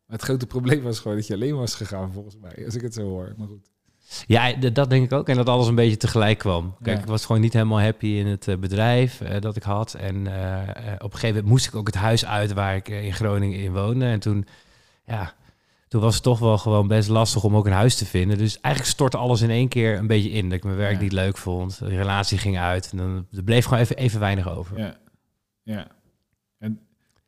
Maar 0.06 0.18
het 0.18 0.22
grote 0.22 0.46
probleem 0.48 0.82
was 0.82 1.00
gewoon 1.00 1.18
dat 1.18 1.28
je 1.28 1.34
alleen 1.34 1.56
was 1.56 1.76
gegaan, 1.76 2.14
volgens 2.14 2.36
mij. 2.42 2.66
Als 2.66 2.76
ik 2.76 2.82
het 2.82 2.94
zo 2.94 3.02
hoor. 3.02 3.34
Maar 3.38 3.48
goed. 3.48 3.70
Ja, 4.28 4.54
dat 4.54 4.90
denk 4.90 5.04
ik 5.06 5.14
ook. 5.14 5.30
En 5.30 5.36
dat 5.36 5.50
alles 5.50 5.68
een 5.68 5.76
beetje 5.76 5.98
tegelijk 5.98 6.38
kwam. 6.38 6.76
Kijk, 6.82 6.96
Ja. 6.98 7.04
ik 7.04 7.10
was 7.10 7.26
gewoon 7.26 7.42
niet 7.42 7.54
helemaal 7.54 7.82
happy 7.82 8.08
in 8.08 8.28
het 8.28 8.48
eh, 8.48 8.58
bedrijf 8.58 9.22
eh, 9.22 9.42
dat 9.42 9.56
ik 9.56 9.64
had. 9.64 9.94
En 9.94 10.28
eh, 10.28 10.60
op 10.94 11.04
een 11.04 11.12
gegeven 11.12 11.28
moment 11.28 11.46
moest 11.46 11.66
ik 11.68 11.76
ook 11.76 11.88
het 11.88 11.96
huis 11.96 12.26
uit 12.26 12.54
waar 12.54 12.76
ik 12.76 12.88
in 12.90 13.14
Groningen 13.14 13.60
in 13.60 13.74
woonde. 13.74 14.06
En 14.06 14.20
toen, 14.20 14.48
ja, 15.06 15.34
toen 15.88 16.02
was 16.02 16.14
het 16.14 16.24
toch 16.24 16.40
wel 16.40 16.58
gewoon 16.58 16.88
best 16.88 17.10
lastig 17.10 17.44
om 17.44 17.56
ook 17.56 17.66
een 17.66 17.72
huis 17.72 17.96
te 17.96 18.06
vinden. 18.06 18.38
Dus 18.38 18.60
eigenlijk 18.62 18.94
stortte 18.96 19.18
alles 19.18 19.42
in 19.42 19.50
één 19.50 19.68
keer 19.68 19.98
een 19.98 20.08
beetje 20.08 20.30
in. 20.32 20.50
Dat 20.50 20.58
ik 20.58 20.64
mijn 20.64 20.78
werk 20.78 20.96
Ja. 20.96 21.02
niet 21.02 21.12
leuk 21.12 21.38
vond. 21.38 21.80
De 21.80 21.88
relatie 21.88 22.38
ging 22.38 22.58
uit. 22.60 22.90
En 22.92 22.98
dan 22.98 23.28
er 23.36 23.44
bleef 23.44 23.66
gewoon 23.66 23.80
even, 23.80 23.96
even 23.98 24.20
weinig 24.20 24.50
over. 24.50 24.78
Ja. 24.80 24.98
Ja. 25.64 25.88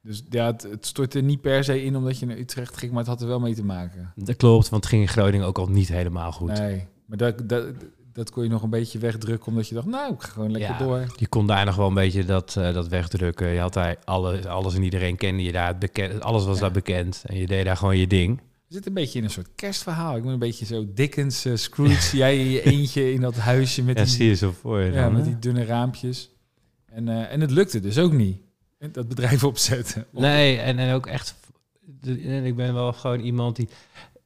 Dus 0.03 0.23
ja, 0.29 0.45
het, 0.45 0.63
het 0.63 0.85
stortte 0.85 1.19
niet 1.21 1.41
per 1.41 1.63
se 1.63 1.83
in 1.83 1.95
omdat 1.95 2.19
je 2.19 2.25
naar 2.25 2.37
Utrecht 2.37 2.77
ging, 2.77 2.91
maar 2.91 2.99
het 2.99 3.09
had 3.09 3.21
er 3.21 3.27
wel 3.27 3.39
mee 3.39 3.55
te 3.55 3.63
maken. 3.63 4.11
Dat 4.15 4.35
klopt, 4.35 4.69
want 4.69 4.83
het 4.83 4.91
ging 4.93 5.01
in 5.01 5.07
Groningen 5.07 5.47
ook 5.47 5.57
al 5.57 5.67
niet 5.67 5.87
helemaal 5.87 6.31
goed. 6.31 6.57
Nee. 6.59 6.87
Maar 7.05 7.17
dat, 7.17 7.49
dat, 7.49 7.65
dat 8.13 8.29
kon 8.29 8.43
je 8.43 8.49
nog 8.49 8.63
een 8.63 8.69
beetje 8.69 8.99
wegdrukken 8.99 9.47
omdat 9.47 9.67
je 9.67 9.75
dacht, 9.75 9.87
nou, 9.87 10.13
ik 10.13 10.21
ga 10.21 10.27
gewoon 10.27 10.51
lekker 10.51 10.71
Ja. 10.71 10.77
door. 10.77 11.05
Je 11.15 11.27
kon 11.27 11.47
daar 11.47 11.65
nog 11.65 11.75
wel 11.75 11.87
een 11.87 11.93
beetje 11.93 12.25
dat, 12.25 12.55
eh, 12.57 12.73
dat 12.73 12.87
wegdrukken. 12.87 13.47
Je 13.47 13.59
had 13.59 13.73
daar 13.73 13.97
alles, 14.03 14.45
alles 14.45 14.75
en 14.75 14.83
iedereen 14.83 15.15
kende 15.17 15.43
je 15.43 15.51
daar. 15.51 15.75
Het 15.79 16.21
alles 16.21 16.45
was 16.45 16.55
Ja. 16.55 16.61
daar 16.61 16.71
bekend. 16.71 17.23
En 17.25 17.37
je 17.37 17.47
deed 17.47 17.65
daar 17.65 17.77
gewoon 17.77 17.97
je 17.97 18.07
ding. 18.07 18.37
We 18.37 18.77
zitten 18.77 18.91
een 18.95 19.01
beetje 19.03 19.19
in 19.19 19.25
een 19.25 19.31
soort 19.31 19.49
kerstverhaal. 19.55 20.15
Ik 20.15 20.23
ben 20.23 20.31
een 20.31 20.39
beetje 20.39 20.65
zo 20.65 20.85
Dickens, 20.93 21.45
eh, 21.45 21.55
Scrooge. 21.55 22.17
Jij 22.17 22.37
in 22.39 22.49
je 22.49 22.61
eentje 22.61 23.13
in 23.13 23.21
dat 23.21 23.35
huisje 23.35 23.83
met 23.83 23.97
ja, 23.97 24.03
die 24.03 24.11
zie 24.13 24.27
je 24.27 24.35
zo 24.35 24.51
voor 24.61 24.79
je 24.81 24.91
Ja, 24.91 25.03
dan, 25.03 25.13
met 25.13 25.25
die 25.25 25.39
dunne 25.39 25.65
raampjes. 25.65 26.29
En, 26.85 27.07
eh, 27.07 27.31
en 27.33 27.41
het 27.41 27.51
lukte 27.51 27.79
dus 27.79 27.97
ook 27.97 28.11
niet. 28.13 28.41
Dat 28.91 29.07
bedrijf 29.07 29.43
opzetten. 29.43 30.05
Nee, 30.11 30.57
en, 30.57 30.79
en 30.79 30.93
ook 30.93 31.05
echt... 31.07 31.35
en 32.03 32.45
ik 32.45 32.55
ben 32.55 32.73
wel 32.73 32.93
gewoon 32.93 33.19
iemand 33.19 33.55
die... 33.55 33.69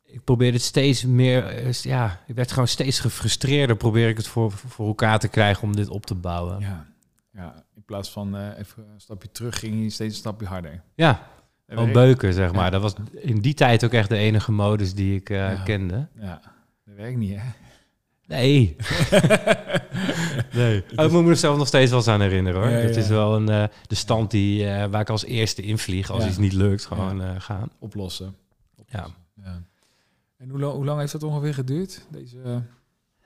Ik 0.06 0.24
probeer 0.24 0.54
het 0.54 0.62
steeds 0.62 1.04
meer... 1.06 1.46
eh, 1.48 1.72
Ja, 1.72 2.20
ik 2.28 2.36
werd 2.36 2.52
gewoon 2.52 2.68
steeds 2.68 3.00
gefrustreerder. 3.00 3.76
Probeer 3.76 4.10
ik 4.10 4.18
het 4.18 4.28
voor, 4.28 4.52
voor 4.52 4.88
elkaar 4.88 5.20
te 5.20 5.28
krijgen 5.28 5.64
om 5.64 5.76
dit 5.76 5.88
op 5.90 6.06
te 6.06 6.16
bouwen. 6.16 6.60
Ja, 6.60 6.86
Ja, 7.34 7.42
ja 7.42 7.64
in 7.76 7.84
plaats 7.84 8.12
van 8.12 8.38
eh, 8.38 8.60
even 8.60 8.86
een 8.94 9.02
stapje 9.02 9.32
terug 9.32 9.60
ging 9.60 9.84
je 9.84 9.90
steeds 9.90 10.14
een 10.14 10.20
stapje 10.20 10.48
harder. 10.48 10.82
gewoon 11.68 11.88
En 11.88 11.94
beuken, 11.94 12.34
zeg 12.34 12.52
maar. 12.54 12.64
Ja. 12.64 12.70
Dat 12.70 12.82
was 12.82 12.94
in 13.14 13.40
die 13.42 13.54
tijd 13.54 13.86
ook 13.86 13.94
echt 13.94 14.10
de 14.10 14.18
enige 14.18 14.52
modus 14.52 14.94
die 14.94 15.16
ik 15.16 15.30
eh, 15.30 15.38
Ja. 15.38 15.64
kende. 15.64 16.08
Ja, 16.20 16.42
dat 16.86 16.96
werkt 16.96 17.18
niet, 17.18 17.36
hè? 17.40 17.46
Nee. 18.28 18.76
nee. 20.54 20.84
Oh, 20.96 21.06
ik 21.06 21.12
moet 21.12 21.24
me 21.24 21.30
er 21.30 21.36
zelf 21.38 21.58
nog 21.58 21.68
steeds 21.68 21.90
wel 21.90 22.00
eens 22.00 22.08
aan 22.08 22.22
herinneren 22.22 22.62
hoor. 22.62 22.70
Ja, 22.70 22.82
dat 22.82 22.96
ja. 22.96 23.02
is 23.02 23.08
wel 23.08 23.36
een, 23.36 23.50
eh, 23.50 23.64
de 23.88 23.96
stand 23.96 24.32
die, 24.32 24.68
eh, 24.68 24.86
waar 24.90 25.02
ik 25.02 25.10
als 25.10 25.26
eerste 25.26 25.62
invlieg 25.62 26.10
als 26.10 26.24
Ja. 26.24 26.30
iets 26.30 26.38
niet 26.38 26.54
lukt. 26.54 26.86
Gewoon 26.86 27.22
eh, 27.22 27.30
gaan. 27.38 27.70
Oplossen. 27.80 28.36
Ja. 28.88 29.08
ja. 29.44 29.62
En 30.38 30.50
hoe, 30.50 30.60
lang- 30.60 30.74
hoe 30.74 30.86
lang 30.86 31.00
heeft 31.00 31.12
dat 31.12 31.24
ongeveer 31.24 31.54
geduurd? 31.54 32.06
Deze, 32.10 32.38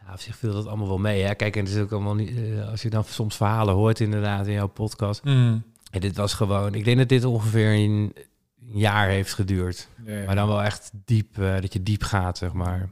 ja, 0.06 0.14
op 0.14 0.20
zich 0.20 0.36
viel 0.36 0.54
dat 0.54 0.66
allemaal 0.68 0.88
wel 0.88 0.98
mee. 0.98 1.22
Hè? 1.24 1.34
Kijk, 1.36 1.56
en 1.56 1.66
het 1.66 1.74
is 1.74 1.82
ook 1.82 1.92
allemaal 1.92 2.16
niet... 2.16 2.38
als 2.70 2.82
je 2.82 2.90
dan 2.90 3.04
soms 3.04 3.36
verhalen 3.36 3.74
hoort 3.74 4.00
inderdaad 4.00 4.48
in 4.48 4.54
jouw 4.54 4.68
podcast. 4.68 5.24
mm, 5.24 5.64
En 5.92 6.00
dit 6.00 6.16
was 6.16 6.34
gewoon... 6.34 6.74
Ik 6.74 6.84
denk 6.86 6.98
dat 6.98 7.10
dit 7.10 7.26
ongeveer 7.26 7.74
een, 7.74 8.14
een 8.62 8.78
jaar 8.80 9.08
heeft 9.08 9.34
geduurd. 9.34 9.88
Maar 10.26 10.36
dan 10.36 10.48
wel 10.48 10.64
echt 10.64 10.92
diep, 11.06 11.36
dat 11.36 11.74
je 11.74 11.84
diep 11.84 12.04
gaat, 12.04 12.38
zeg 12.38 12.54
maar. 12.54 12.90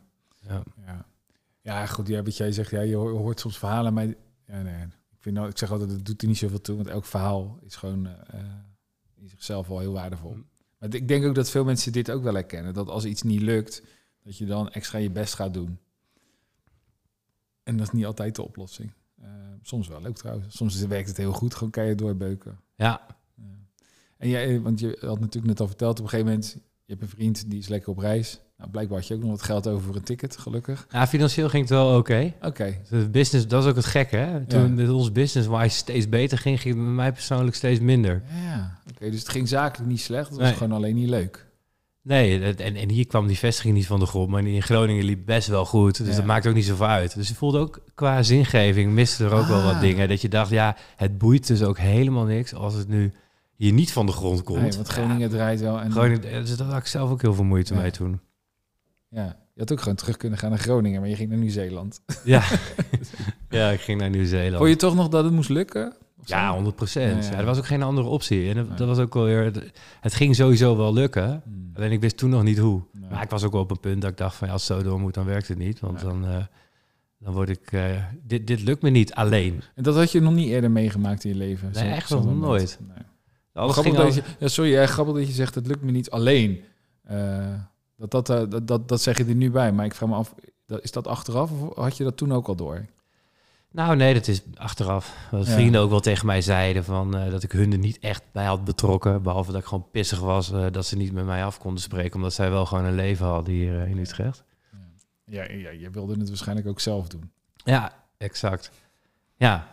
Ja. 0.48 0.64
Ja, 1.68 1.86
goed, 1.86 2.08
ja, 2.08 2.24
wat 2.24 2.38
jij 2.38 2.52
zegt, 2.52 2.70
ja, 2.70 2.82
je 2.82 2.96
ho- 2.96 3.10
je 3.12 3.18
hoort 3.18 3.40
soms 3.40 3.58
verhalen, 3.58 3.94
maar 3.94 4.06
ja, 4.48 4.62
nee, 4.62 4.84
ik, 4.84 5.18
vind 5.20 5.36
nou, 5.36 5.50
ik 5.50 5.58
zeg 5.58 5.72
altijd, 5.72 5.92
het 5.92 6.06
doet 6.06 6.22
er 6.22 6.28
niet 6.28 6.38
zoveel 6.38 6.62
toe, 6.62 6.76
want 6.76 6.88
elk 6.88 7.06
verhaal 7.06 7.60
is 7.66 7.76
gewoon 7.76 8.08
eh, 8.08 8.40
in 9.16 9.30
zichzelf 9.30 9.68
wel 9.68 9.80
heel 9.80 9.94
waardevol. 9.94 10.34
Mm. 10.34 10.46
Maar 10.78 10.94
ik 10.94 11.08
denk 11.08 11.26
ook 11.26 11.36
dat 11.36 11.50
veel 11.50 11.64
mensen 11.64 11.92
dit 11.92 12.12
ook 12.12 12.24
wel 12.24 12.34
herkennen, 12.34 12.74
dat 12.74 12.88
als 12.90 13.06
iets 13.06 13.22
niet 13.22 13.42
lukt, 13.42 13.82
dat 14.24 14.38
je 14.38 14.46
dan 14.46 14.70
extra 14.70 14.98
je 14.98 15.12
best 15.12 15.34
gaat 15.34 15.54
doen. 15.54 15.80
En 17.64 17.78
dat 17.78 17.88
is 17.88 17.94
niet 17.94 18.06
altijd 18.06 18.36
de 18.36 18.42
oplossing. 18.44 18.92
Eh, 19.22 19.30
soms 19.62 19.88
wel, 19.88 20.06
ook 20.06 20.18
trouwens. 20.18 20.56
Soms 20.58 20.82
werkt 20.86 21.08
het 21.08 21.18
heel 21.18 21.32
goed, 21.34 21.54
gewoon 21.56 21.70
kan 21.72 21.86
je 21.86 21.96
doorbeuken. 21.96 22.60
ja, 22.76 23.06
Ja. 23.36 23.44
En 24.18 24.30
jij, 24.30 24.62
want 24.62 24.80
je 24.80 24.98
had 25.02 25.20
natuurlijk 25.20 25.46
net 25.46 25.60
al 25.60 25.68
verteld, 25.68 25.98
op 26.00 26.04
een 26.04 26.10
gegeven 26.10 26.32
moment, 26.32 26.54
je 26.86 26.92
hebt 26.92 27.02
een 27.02 27.10
vriend 27.10 27.50
die 27.50 27.60
is 27.60 27.68
lekker 27.68 27.90
op 27.90 27.98
reis. 27.98 28.42
Nou, 28.58 28.70
blijkbaar 28.70 28.98
had 28.98 29.08
je 29.08 29.14
ook 29.14 29.22
nog 29.22 29.30
wat 29.30 29.42
geld 29.42 29.68
over 29.68 29.84
voor 29.86 29.96
een 29.96 30.04
ticket, 30.04 30.38
gelukkig. 30.38 30.88
Ja, 30.92 31.08
financieel 31.08 31.50
ging 31.50 31.62
het 31.62 31.72
wel 31.72 31.98
oké. 31.98 32.34
Oké, 32.42 32.78
De 32.90 33.10
business, 33.10 33.48
dat 33.48 33.64
is 33.64 33.70
ook 33.70 33.76
het 33.76 33.86
gekke, 33.86 34.16
hè? 34.18 34.46
Toen 34.46 34.78
Ja. 34.78 34.92
ons 34.92 35.12
business-wise 35.12 35.76
steeds 35.78 36.10
beter 36.10 36.38
ging, 36.38 36.62
ging 36.62 36.76
het 36.76 36.84
met 36.84 36.94
mij 36.94 37.12
persoonlijk 37.12 37.56
steeds 37.56 37.80
minder. 37.80 38.22
Ja, 38.46 38.80
oké. 38.94 39.10
dus 39.10 39.20
het 39.20 39.30
ging 39.30 39.48
zakelijk 39.48 39.90
niet 39.90 40.02
slecht. 40.02 40.28
Het 40.30 40.38
was 40.38 40.48
Nee. 40.48 40.56
gewoon 40.58 40.72
alleen 40.78 40.96
niet 40.96 41.10
leuk. 41.10 41.46
Nee, 42.02 42.56
en, 42.56 42.76
en 42.76 42.90
hier 42.90 43.08
kwam 43.08 43.28
die 43.28 43.38
vestiging 43.38 43.74
niet 43.76 43.88
van 43.88 44.00
de 44.00 44.06
grond, 44.06 44.30
maar 44.30 44.46
in 44.46 44.62
Groningen 44.64 45.04
liep 45.06 45.26
best 45.26 45.48
wel 45.48 45.66
goed. 45.66 45.98
Dus 45.98 46.08
Ja. 46.10 46.16
dat 46.16 46.26
maakt 46.26 46.48
ook 46.48 46.54
niet 46.56 46.66
zoveel 46.66 46.86
uit. 46.88 47.16
Dus 47.16 47.28
je 47.28 47.36
voelde 47.36 47.60
ook 47.60 47.80
qua 47.96 48.24
zingeving, 48.24 48.92
miste 48.92 49.24
er 49.26 49.32
ook 49.34 49.48
wel 49.48 49.64
wat 49.64 49.74
Ah. 49.74 49.82
dingen. 49.82 50.08
Dat 50.10 50.22
je 50.22 50.30
dacht, 50.30 50.50
ja, 50.50 50.76
het 50.96 51.18
boeit 51.18 51.48
dus 51.48 51.64
ook 51.64 51.78
helemaal 51.78 52.26
niks 52.26 52.54
als 52.54 52.74
het 52.74 52.88
nu 52.88 53.12
hier 53.56 53.74
niet 53.74 53.92
van 53.92 54.06
de 54.06 54.12
grond 54.12 54.44
komt. 54.44 54.62
Nee, 54.62 54.72
want 54.72 54.88
Groningen 54.88 55.30
draait 55.30 55.60
wel. 55.62 55.80
En 55.82 55.92
Groningen, 55.92 56.22
dus 56.46 56.58
daar 56.58 56.68
had 56.68 56.78
ik 56.78 56.86
zelf 56.88 57.10
ook 57.10 57.22
heel 57.22 57.34
veel 57.34 57.44
moeite 57.44 57.74
Ja. 57.74 57.80
mee 57.82 57.92
toen. 57.92 58.20
Ja, 59.18 59.36
je 59.54 59.60
had 59.60 59.72
ook 59.72 59.80
gewoon 59.82 59.96
terug 59.96 60.18
kunnen 60.18 60.40
gaan 60.40 60.50
naar 60.50 60.60
Groningen, 60.60 61.00
maar 61.00 61.10
je 61.10 61.16
ging 61.16 61.30
naar 61.30 61.38
Nieuw-Zeeland. 61.38 62.02
Ja. 62.24 62.44
ja, 63.50 63.70
ik 63.70 63.80
ging 63.80 64.00
naar 64.00 64.10
Nieuw-Zeeland. 64.10 64.58
Vond 64.58 64.70
je 64.70 64.76
toch 64.76 64.96
nog 64.96 65.08
dat 65.10 65.24
het 65.24 65.34
moest 65.34 65.50
lukken? 65.50 65.94
Ja, 66.26 66.54
100 66.54 66.76
procent. 66.76 67.24
Ja, 67.24 67.30
Ja, 67.30 67.36
ja. 67.36 67.40
er 67.40 67.46
was 67.46 67.58
ook 67.58 67.66
geen 67.66 67.84
andere 67.84 68.08
optie. 68.08 68.50
En 68.50 68.56
dat, 68.56 68.68
Nee. 68.68 68.78
dat 68.78 68.88
was 68.88 68.98
ook 69.00 69.14
wel 69.14 69.24
weer... 69.24 69.72
Het 70.02 70.14
ging 70.14 70.36
sowieso 70.36 70.78
wel 70.78 70.94
lukken. 70.94 71.42
Hmm. 71.44 71.72
Alleen 71.74 71.92
ik 71.92 72.02
wist 72.02 72.18
toen 72.18 72.30
nog 72.30 72.44
niet 72.44 72.58
hoe. 72.58 72.82
Nee. 72.94 73.10
Maar 73.10 73.24
ik 73.24 73.30
was 73.30 73.44
ook 73.44 73.52
wel 73.52 73.62
op 73.62 73.72
een 73.72 73.80
punt 73.80 74.02
dat 74.02 74.12
ik 74.12 74.18
dacht 74.18 74.36
van... 74.36 74.48
Ja, 74.48 74.54
als 74.54 74.68
het 74.68 74.78
zo 74.78 74.84
door 74.84 75.00
moet, 75.00 75.14
dan 75.14 75.26
werkt 75.26 75.48
het 75.48 75.58
niet. 75.58 75.80
Want 75.80 76.00
dan, 76.02 76.26
eh, 76.28 76.36
dan 77.20 77.34
word 77.34 77.50
ik... 77.50 77.72
eh, 77.72 77.84
dit, 78.24 78.48
dit 78.48 78.62
lukt 78.62 78.82
me 78.82 78.90
niet 78.90 79.14
alleen. 79.14 79.62
En 79.76 79.84
dat 79.84 79.96
had 79.96 80.12
je 80.12 80.20
nog 80.22 80.34
niet 80.34 80.48
eerder 80.50 80.72
meegemaakt 80.72 81.24
in 81.24 81.30
je 81.32 81.38
leven? 81.38 81.72
Nee, 81.74 81.84
Zo- 81.84 81.90
echt 81.90 82.10
nog 82.10 82.36
nooit. 82.36 82.80
Nee. 82.88 82.98
Alles 83.54 83.72
Grappig 83.72 83.84
ging 83.94 83.96
dat 83.96 84.06
al- 84.06 84.24
je, 84.24 84.36
ja, 84.40 84.48
sorry, 84.48 84.86
grappig 84.88 85.16
dat 85.16 85.28
je 85.28 85.34
zegt, 85.34 85.56
het 85.56 85.68
lukt 85.68 85.82
me 85.84 85.92
niet 85.92 86.10
alleen. 86.10 86.62
Eh, 87.04 87.46
dat, 87.98 88.12
dat, 88.12 88.30
eh, 88.30 88.50
dat, 88.50 88.68
dat, 88.68 88.88
dat 88.88 89.02
zeg 89.02 89.18
je 89.18 89.26
er 89.26 89.36
nu 89.36 89.52
bij. 89.52 89.72
Maar 89.72 89.86
ik 89.86 89.96
vraag 89.96 90.10
me 90.10 90.16
af, 90.16 90.36
is 90.82 90.92
dat 90.92 91.08
achteraf 91.08 91.52
of 91.52 91.76
had 91.76 91.98
je 91.98 92.04
dat 92.04 92.18
toen 92.18 92.32
ook 92.34 92.48
al 92.48 92.56
door? 92.56 92.86
Nou, 93.72 93.96
nee, 93.96 94.14
dat 94.14 94.28
is 94.28 94.42
achteraf. 94.56 95.28
Ja. 95.32 95.44
vrienden 95.44 95.82
ook 95.82 95.90
wel 95.90 96.00
tegen 96.00 96.26
mij 96.26 96.42
zeiden 96.42 96.84
van, 96.84 97.18
eh, 97.18 97.32
dat 97.32 97.44
ik 97.44 97.52
hun 97.52 97.72
er 97.72 97.78
niet 97.78 98.00
echt 98.00 98.24
bij 98.32 98.46
had 98.46 98.64
betrokken. 98.64 99.24
Behalve 99.24 99.52
dat 99.52 99.62
ik 99.62 99.68
gewoon 99.68 99.90
pissig 99.92 100.20
was 100.20 100.52
eh, 100.52 100.66
dat 100.72 100.86
ze 100.86 100.96
niet 100.96 101.12
met 101.12 101.26
mij 101.26 101.44
af 101.44 101.60
konden 101.60 101.82
spreken. 101.82 102.16
Omdat 102.16 102.34
zij 102.34 102.50
wel 102.50 102.66
gewoon 102.66 102.86
een 102.86 102.96
leven 102.96 103.26
hadden 103.26 103.54
hier 103.54 103.88
in 103.88 103.98
Utrecht. 103.98 104.44
Ja, 105.26 105.52
ja, 105.52 105.70
je 105.70 105.90
wilde 105.90 106.20
het 106.20 106.28
waarschijnlijk 106.28 106.68
ook 106.68 106.80
zelf 106.80 107.08
doen. 107.08 107.32
Ja, 107.56 108.04
exact. 108.18 108.72
Ja, 109.36 109.68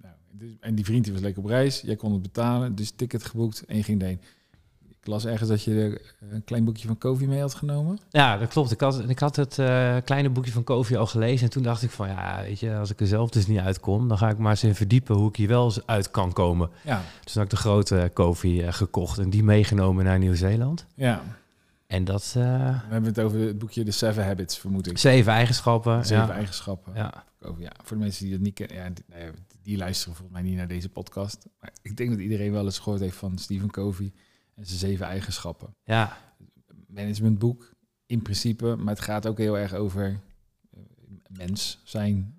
Nou, 0.00 0.56
en 0.60 0.74
die 0.74 0.84
vriend 0.84 1.04
die 1.04 1.12
was 1.12 1.22
lekker 1.22 1.42
op 1.42 1.48
reis, 1.48 1.80
jij 1.80 1.96
kon 1.96 2.12
het 2.12 2.22
betalen, 2.22 2.74
dus 2.74 2.90
ticket 2.90 3.24
geboekt 3.24 3.64
en 3.64 3.76
je 3.76 3.82
ging 3.82 4.02
heen. 4.02 4.20
Ik 5.06 5.12
las 5.12 5.26
ergens 5.26 5.48
dat 5.48 5.62
je 5.62 6.00
een 6.30 6.44
klein 6.44 6.64
boekje 6.64 6.86
van 6.86 6.98
Kofi 6.98 7.26
mee 7.26 7.40
had 7.40 7.54
genomen. 7.54 7.98
ja 8.10 8.38
dat 8.38 8.48
klopt. 8.48 8.70
Ik 8.70 8.80
had, 8.80 9.08
ik 9.08 9.18
had 9.18 9.36
het 9.36 9.58
eh, 9.58 9.96
kleine 10.04 10.30
boekje 10.30 10.52
van 10.52 10.64
Kofi 10.64 10.96
al 10.96 11.06
gelezen. 11.06 11.44
En 11.46 11.50
toen 11.52 11.62
dacht 11.62 11.82
ik 11.82 11.90
van, 11.90 12.08
ja, 12.08 12.40
weet 12.42 12.60
je, 12.60 12.76
als 12.76 12.90
ik 12.90 13.00
er 13.00 13.06
zelf 13.06 13.30
dus 13.30 13.46
niet 13.46 13.58
uitkom... 13.58 14.08
dan 14.08 14.18
ga 14.18 14.28
ik 14.28 14.38
maar 14.38 14.50
eens 14.50 14.64
in 14.64 14.74
verdiepen 14.74 15.16
hoe 15.16 15.28
ik 15.28 15.36
hier 15.36 15.48
wel 15.48 15.64
eens 15.64 15.86
uit 15.86 16.10
kan 16.10 16.32
komen. 16.32 16.70
Ja, 16.84 17.02
Dus 17.24 17.32
toen 17.32 17.42
heb 17.42 17.50
ik 17.52 17.56
de 17.56 17.62
grote 17.62 18.10
Kofi 18.12 18.62
eh, 18.62 18.72
gekocht 18.72 19.18
en 19.18 19.30
die 19.30 19.42
meegenomen 19.42 20.04
naar 20.04 20.18
Nieuw-Zeeland. 20.18 20.86
ja. 20.94 21.22
En 21.86 22.04
dat... 22.04 22.34
eh, 22.36 22.42
We 22.68 22.92
hebben 22.92 23.04
het 23.10 23.20
over 23.20 23.38
het 23.40 23.58
boekje 23.58 23.84
The 23.84 23.90
Seven 23.90 24.24
Habits, 24.24 24.58
vermoed 24.58 24.86
ik. 24.90 24.98
zeven 24.98 25.32
eigenschappen. 25.32 26.06
Zeven 26.06 26.26
ja. 26.26 26.32
eigenschappen. 26.32 26.92
Ja. 26.94 27.24
Ja, 27.58 27.72
voor 27.84 27.96
de 27.96 28.02
mensen 28.02 28.24
die 28.24 28.32
dat 28.32 28.40
niet 28.42 28.54
kennen, 28.54 28.76
ja, 28.76 28.88
die, 28.90 29.04
ja, 29.08 29.30
die 29.62 29.76
luisteren 29.76 30.14
volgens 30.16 30.38
mij 30.38 30.48
niet 30.48 30.56
naar 30.56 30.68
deze 30.68 30.88
podcast. 30.88 31.46
Maar 31.60 31.70
ik 31.82 31.96
denk 31.96 32.10
dat 32.10 32.18
iedereen 32.18 32.52
wel 32.52 32.64
eens 32.64 32.78
gehoord 32.78 33.00
heeft 33.00 33.16
van 33.16 33.38
Stephen 33.38 33.70
Covey 33.70 34.12
en 34.56 34.66
zijn 34.66 34.78
zeven 34.78 35.06
eigenschappen. 35.06 35.74
ja, 35.84 36.16
Managementboek, 36.86 37.72
in 38.06 38.22
principe, 38.22 38.76
maar 38.76 38.94
het 38.94 39.02
gaat 39.02 39.26
ook 39.26 39.38
heel 39.38 39.58
erg 39.58 39.74
over 39.74 40.20
eh, 40.72 40.80
mens 41.28 41.80
zijn. 41.84 42.34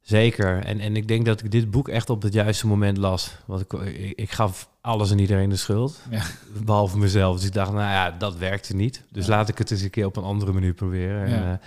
Zeker. 0.00 0.64
En, 0.64 0.80
en 0.80 0.96
ik 0.96 1.08
denk 1.08 1.26
dat 1.26 1.42
ik 1.44 1.50
dit 1.50 1.70
boek 1.70 1.88
echt 1.88 2.10
op 2.10 2.22
het 2.22 2.32
juiste 2.32 2.66
moment 2.66 2.96
las. 2.96 3.36
Want 3.46 3.60
ik, 3.60 3.72
ik, 3.72 4.18
ik 4.18 4.30
gaf 4.30 4.68
alles 4.80 5.10
en 5.10 5.18
iedereen 5.18 5.48
de 5.48 5.56
schuld. 5.56 6.00
Ja. 6.10 6.22
Behalve 6.64 6.98
mezelf. 6.98 7.36
Dus 7.36 7.46
ik 7.46 7.52
dacht, 7.52 7.70
nou 7.72 7.82
ja, 7.82 8.10
dat 8.10 8.36
werkte 8.36 8.76
niet. 8.76 9.04
Dus 9.10 9.26
Ja. 9.26 9.30
laat 9.30 9.48
ik 9.48 9.58
het 9.58 9.70
eens 9.70 9.82
een 9.82 9.90
keer 9.90 10.06
op 10.06 10.16
een 10.16 10.22
andere 10.24 10.52
manier 10.52 10.74
proberen. 10.74 11.24
En, 11.26 11.52
eh, 11.52 11.58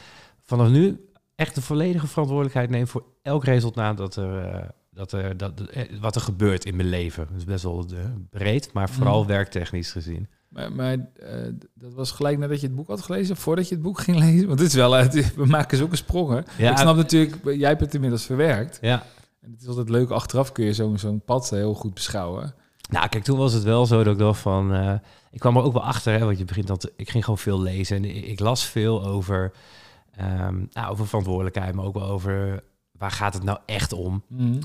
vanaf 0.42 0.70
nu 0.70 1.10
echt 1.36 1.56
de 1.56 1.62
volledige 1.62 2.08
verantwoordelijkheid 2.08 2.70
nemen 2.70 2.88
voor 2.88 3.04
elk 3.22 3.44
resultaat 3.44 3.98
dat 3.98 4.16
er, 4.16 4.46
eh, 4.54 4.70
dat 4.96 5.12
er, 5.12 5.38
dat, 5.38 5.60
eh, 5.62 6.00
wat 6.00 6.16
er 6.16 6.22
gebeurt 6.22 6.66
in 6.66 6.75
mijn 6.75 6.90
leven. 6.90 7.28
Dat 7.30 7.38
is 7.38 7.44
best 7.46 7.64
wel 7.64 7.86
eh, 7.90 7.98
breed, 8.30 8.74
maar 8.74 8.90
vooral 8.90 9.22
Mm. 9.22 9.28
werktechnisch 9.28 9.92
gezien. 9.92 10.28
Maar, 10.50 10.72
maar 10.72 10.92
eh, 11.16 11.40
dat 11.74 11.94
was 11.94 12.12
gelijk 12.12 12.38
nadat 12.38 12.62
je 12.62 12.68
het 12.68 12.75
boek 12.75 12.88
had 12.88 13.02
gelezen, 13.02 13.36
voordat 13.38 13.68
je 13.70 13.74
het 13.75 13.84
boek 13.84 14.00
ging 14.06 14.18
lezen. 14.20 14.48
Want 14.48 14.60
het 14.60 14.68
is 14.68 14.75
wel, 14.75 14.92
het- 14.92 15.36
we 15.36 15.46
maken 15.46 15.78
zulke 15.78 15.96
sprongen. 15.96 16.46
Ja, 16.58 16.72
ik 16.72 16.78
snap 16.78 16.96
natuurlijk, 16.96 17.44
jij 17.44 17.70
hebt 17.70 17.82
het 17.82 17.94
inmiddels 17.94 18.25
verwerkt. 18.25 18.78
Ja, 18.82 19.04
En 19.42 19.52
het 19.52 19.62
is 19.62 19.68
altijd 19.68 19.90
leuk, 19.90 20.10
achteraf 20.10 20.52
kun 20.52 20.66
je 20.66 20.74
zo'n 20.74 20.98
zo'n 21.00 21.22
pad 21.25 21.50
heel 21.50 21.74
goed 21.74 21.94
beschouwen. 21.94 22.54
Nou, 22.90 23.08
kijk, 23.08 23.24
toen 23.24 23.38
was 23.38 23.54
het 23.54 23.64
wel 23.64 23.86
zo 23.86 24.04
dat 24.04 24.14
ik 24.14 24.20
dacht 24.20 24.40
van... 24.40 24.74
ik 25.32 25.40
kwam 25.40 25.58
er 25.58 25.64
ook 25.64 25.74
wel 25.74 25.84
achter, 25.84 26.14
hè, 26.20 26.25
want 26.25 26.38
je 26.38 26.46
begint 26.46 26.68
dan 26.68 26.78
te- 26.78 26.94
ik 26.96 27.10
ging 27.10 27.24
gewoon 27.24 27.40
veel 27.40 27.62
lezen. 27.62 27.98
En 27.98 28.06
ik, 28.06 28.25
ik 28.25 28.40
las 28.40 28.66
veel 28.66 29.06
over, 29.06 29.52
ehm, 30.12 30.66
nou, 30.72 30.92
over 30.92 31.08
verantwoordelijkheid, 31.08 31.75
maar 31.75 31.86
ook 31.86 31.94
wel 31.94 32.08
over... 32.10 32.64
waar 32.98 33.12
gaat 33.12 33.34
het 33.34 33.44
nou 33.44 33.60
echt 33.66 33.94
om? 33.94 34.24
Mhm. 34.28 34.62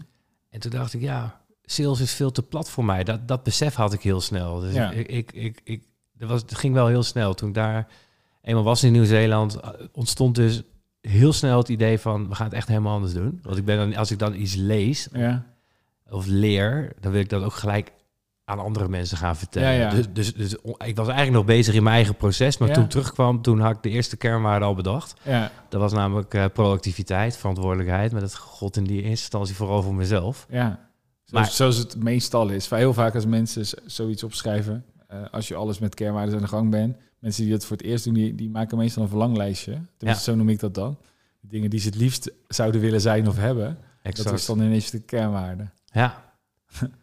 En 0.51 0.61
toen 0.61 0.71
dacht 0.71 0.95
ik, 0.95 1.01
ja, 1.01 1.41
sales 1.63 2.01
is 2.01 2.13
veel 2.13 2.31
te 2.31 2.43
plat 2.43 2.71
voor 2.71 2.85
mij. 2.85 3.05
Dat, 3.05 3.29
dat 3.29 3.43
besef 3.43 3.75
had 3.75 3.93
ik 3.93 4.01
heel 4.03 4.21
snel. 4.21 4.61
Dus 4.61 4.75
Ja. 4.75 4.91
ik, 4.91 5.09
ik, 5.09 5.33
ik, 5.33 5.61
ik, 5.65 5.85
dat 6.13 6.29
was, 6.29 6.41
het 6.41 6.55
ging 6.55 6.75
wel 6.75 6.87
heel 6.87 7.03
snel. 7.03 7.35
Toen 7.35 7.49
ik 7.49 7.55
daar 7.55 7.89
eenmaal 8.43 8.65
was 8.65 8.83
in 8.85 8.93
Nieuw-Zeeland, 8.93 9.55
eh, 9.61 9.71
ontstond 9.93 10.35
dus 10.35 10.63
heel 11.01 11.33
snel 11.33 11.59
het 11.59 11.69
idee 11.69 11.99
van... 11.99 12.29
we 12.29 12.35
gaan 12.35 12.47
het 12.47 12.55
echt 12.55 12.69
helemaal 12.69 12.95
anders 12.95 13.13
doen. 13.13 13.39
Want 13.43 13.57
ik 13.57 13.65
ben 13.65 13.77
dan, 13.77 13.97
als 13.97 14.11
ik 14.11 14.19
dan 14.19 14.35
iets 14.35 14.55
lees 14.55 15.09
Ja, 15.13 15.47
of 16.09 16.27
leer, 16.27 16.93
dan 17.01 17.13
wil 17.13 17.21
ik 17.21 17.29
dat 17.29 17.43
ook 17.43 17.55
gelijk 17.55 17.93
aan 18.51 18.59
andere 18.59 18.89
mensen 18.89 19.17
gaan 19.17 19.37
vertellen. 19.37 19.73
Ja, 19.73 19.81
ja. 19.81 19.91
Dus, 19.91 20.07
dus, 20.13 20.35
dus 20.35 20.53
ik 20.85 20.97
was 20.97 21.07
eigenlijk 21.09 21.31
nog 21.31 21.45
bezig 21.45 21.75
in 21.75 21.83
mijn 21.83 21.95
eigen 21.95 22.15
proces, 22.17 22.59
maar 22.59 22.69
Ja. 22.69 22.75
toen 22.75 22.85
ik 22.85 22.91
terugkwam, 22.91 23.43
toen 23.43 23.61
had 23.61 23.77
ik 23.77 23.83
de 23.83 23.89
eerste 23.91 24.17
kernwaarde 24.17 24.65
al 24.65 24.75
bedacht. 24.75 25.15
ja, 25.23 25.51
Dat 25.69 25.81
was 25.81 25.93
namelijk 25.93 26.35
eh, 26.35 26.45
proactiviteit, 26.53 27.37
verantwoordelijkheid, 27.37 28.13
maar 28.13 28.21
dat 28.21 28.37
god 28.37 28.77
in 28.77 28.85
die 28.85 28.97
eerste 28.97 29.09
instantie 29.11 29.55
vooral 29.55 29.83
voor 29.83 29.95
mezelf. 29.95 30.47
ja. 30.51 30.89
Zoals, 31.25 31.47
Maar- 31.47 31.57
zoals 31.57 31.77
het 31.77 31.97
meestal 31.97 32.49
is. 32.49 32.71
Heel 32.71 32.93
vaak 32.95 33.15
als 33.15 33.27
mensen 33.27 33.79
zoiets 33.87 34.23
opschrijven, 34.25 34.85
eh, 35.09 35.19
als 35.31 35.49
je 35.49 35.55
alles 35.55 35.79
met 35.79 35.95
kernwaarden 35.95 36.35
aan 36.35 36.41
de 36.41 36.49
gang 36.49 36.71
bent, 36.71 36.97
mensen 37.19 37.43
die 37.43 37.53
dat 37.53 37.65
voor 37.65 37.77
het 37.77 37.87
eerst 37.87 38.05
doen, 38.05 38.15
die, 38.15 38.35
die 38.35 38.51
maken 38.51 38.79
meestal 38.79 39.03
een 39.03 39.09
verlanglijstje. 39.09 39.79
Tenminste, 39.97 40.31
zo 40.31 40.37
noem 40.37 40.49
ik 40.49 40.59
dat 40.61 40.75
dan. 40.75 40.99
De 41.41 41.49
dingen 41.49 41.71
die 41.71 41.81
ze 41.81 41.87
het 41.87 41.97
liefst 41.97 42.31
zouden 42.49 42.81
willen 42.81 43.01
zijn 43.01 43.29
of 43.29 43.37
hebben. 43.37 43.79
Exact. 44.03 44.29
Dat 44.29 44.39
is 44.39 44.47
dan 44.47 44.61
ineens 44.61 44.91
de 44.91 45.01
kernwaarde. 45.01 45.69
Ja. 45.85 46.33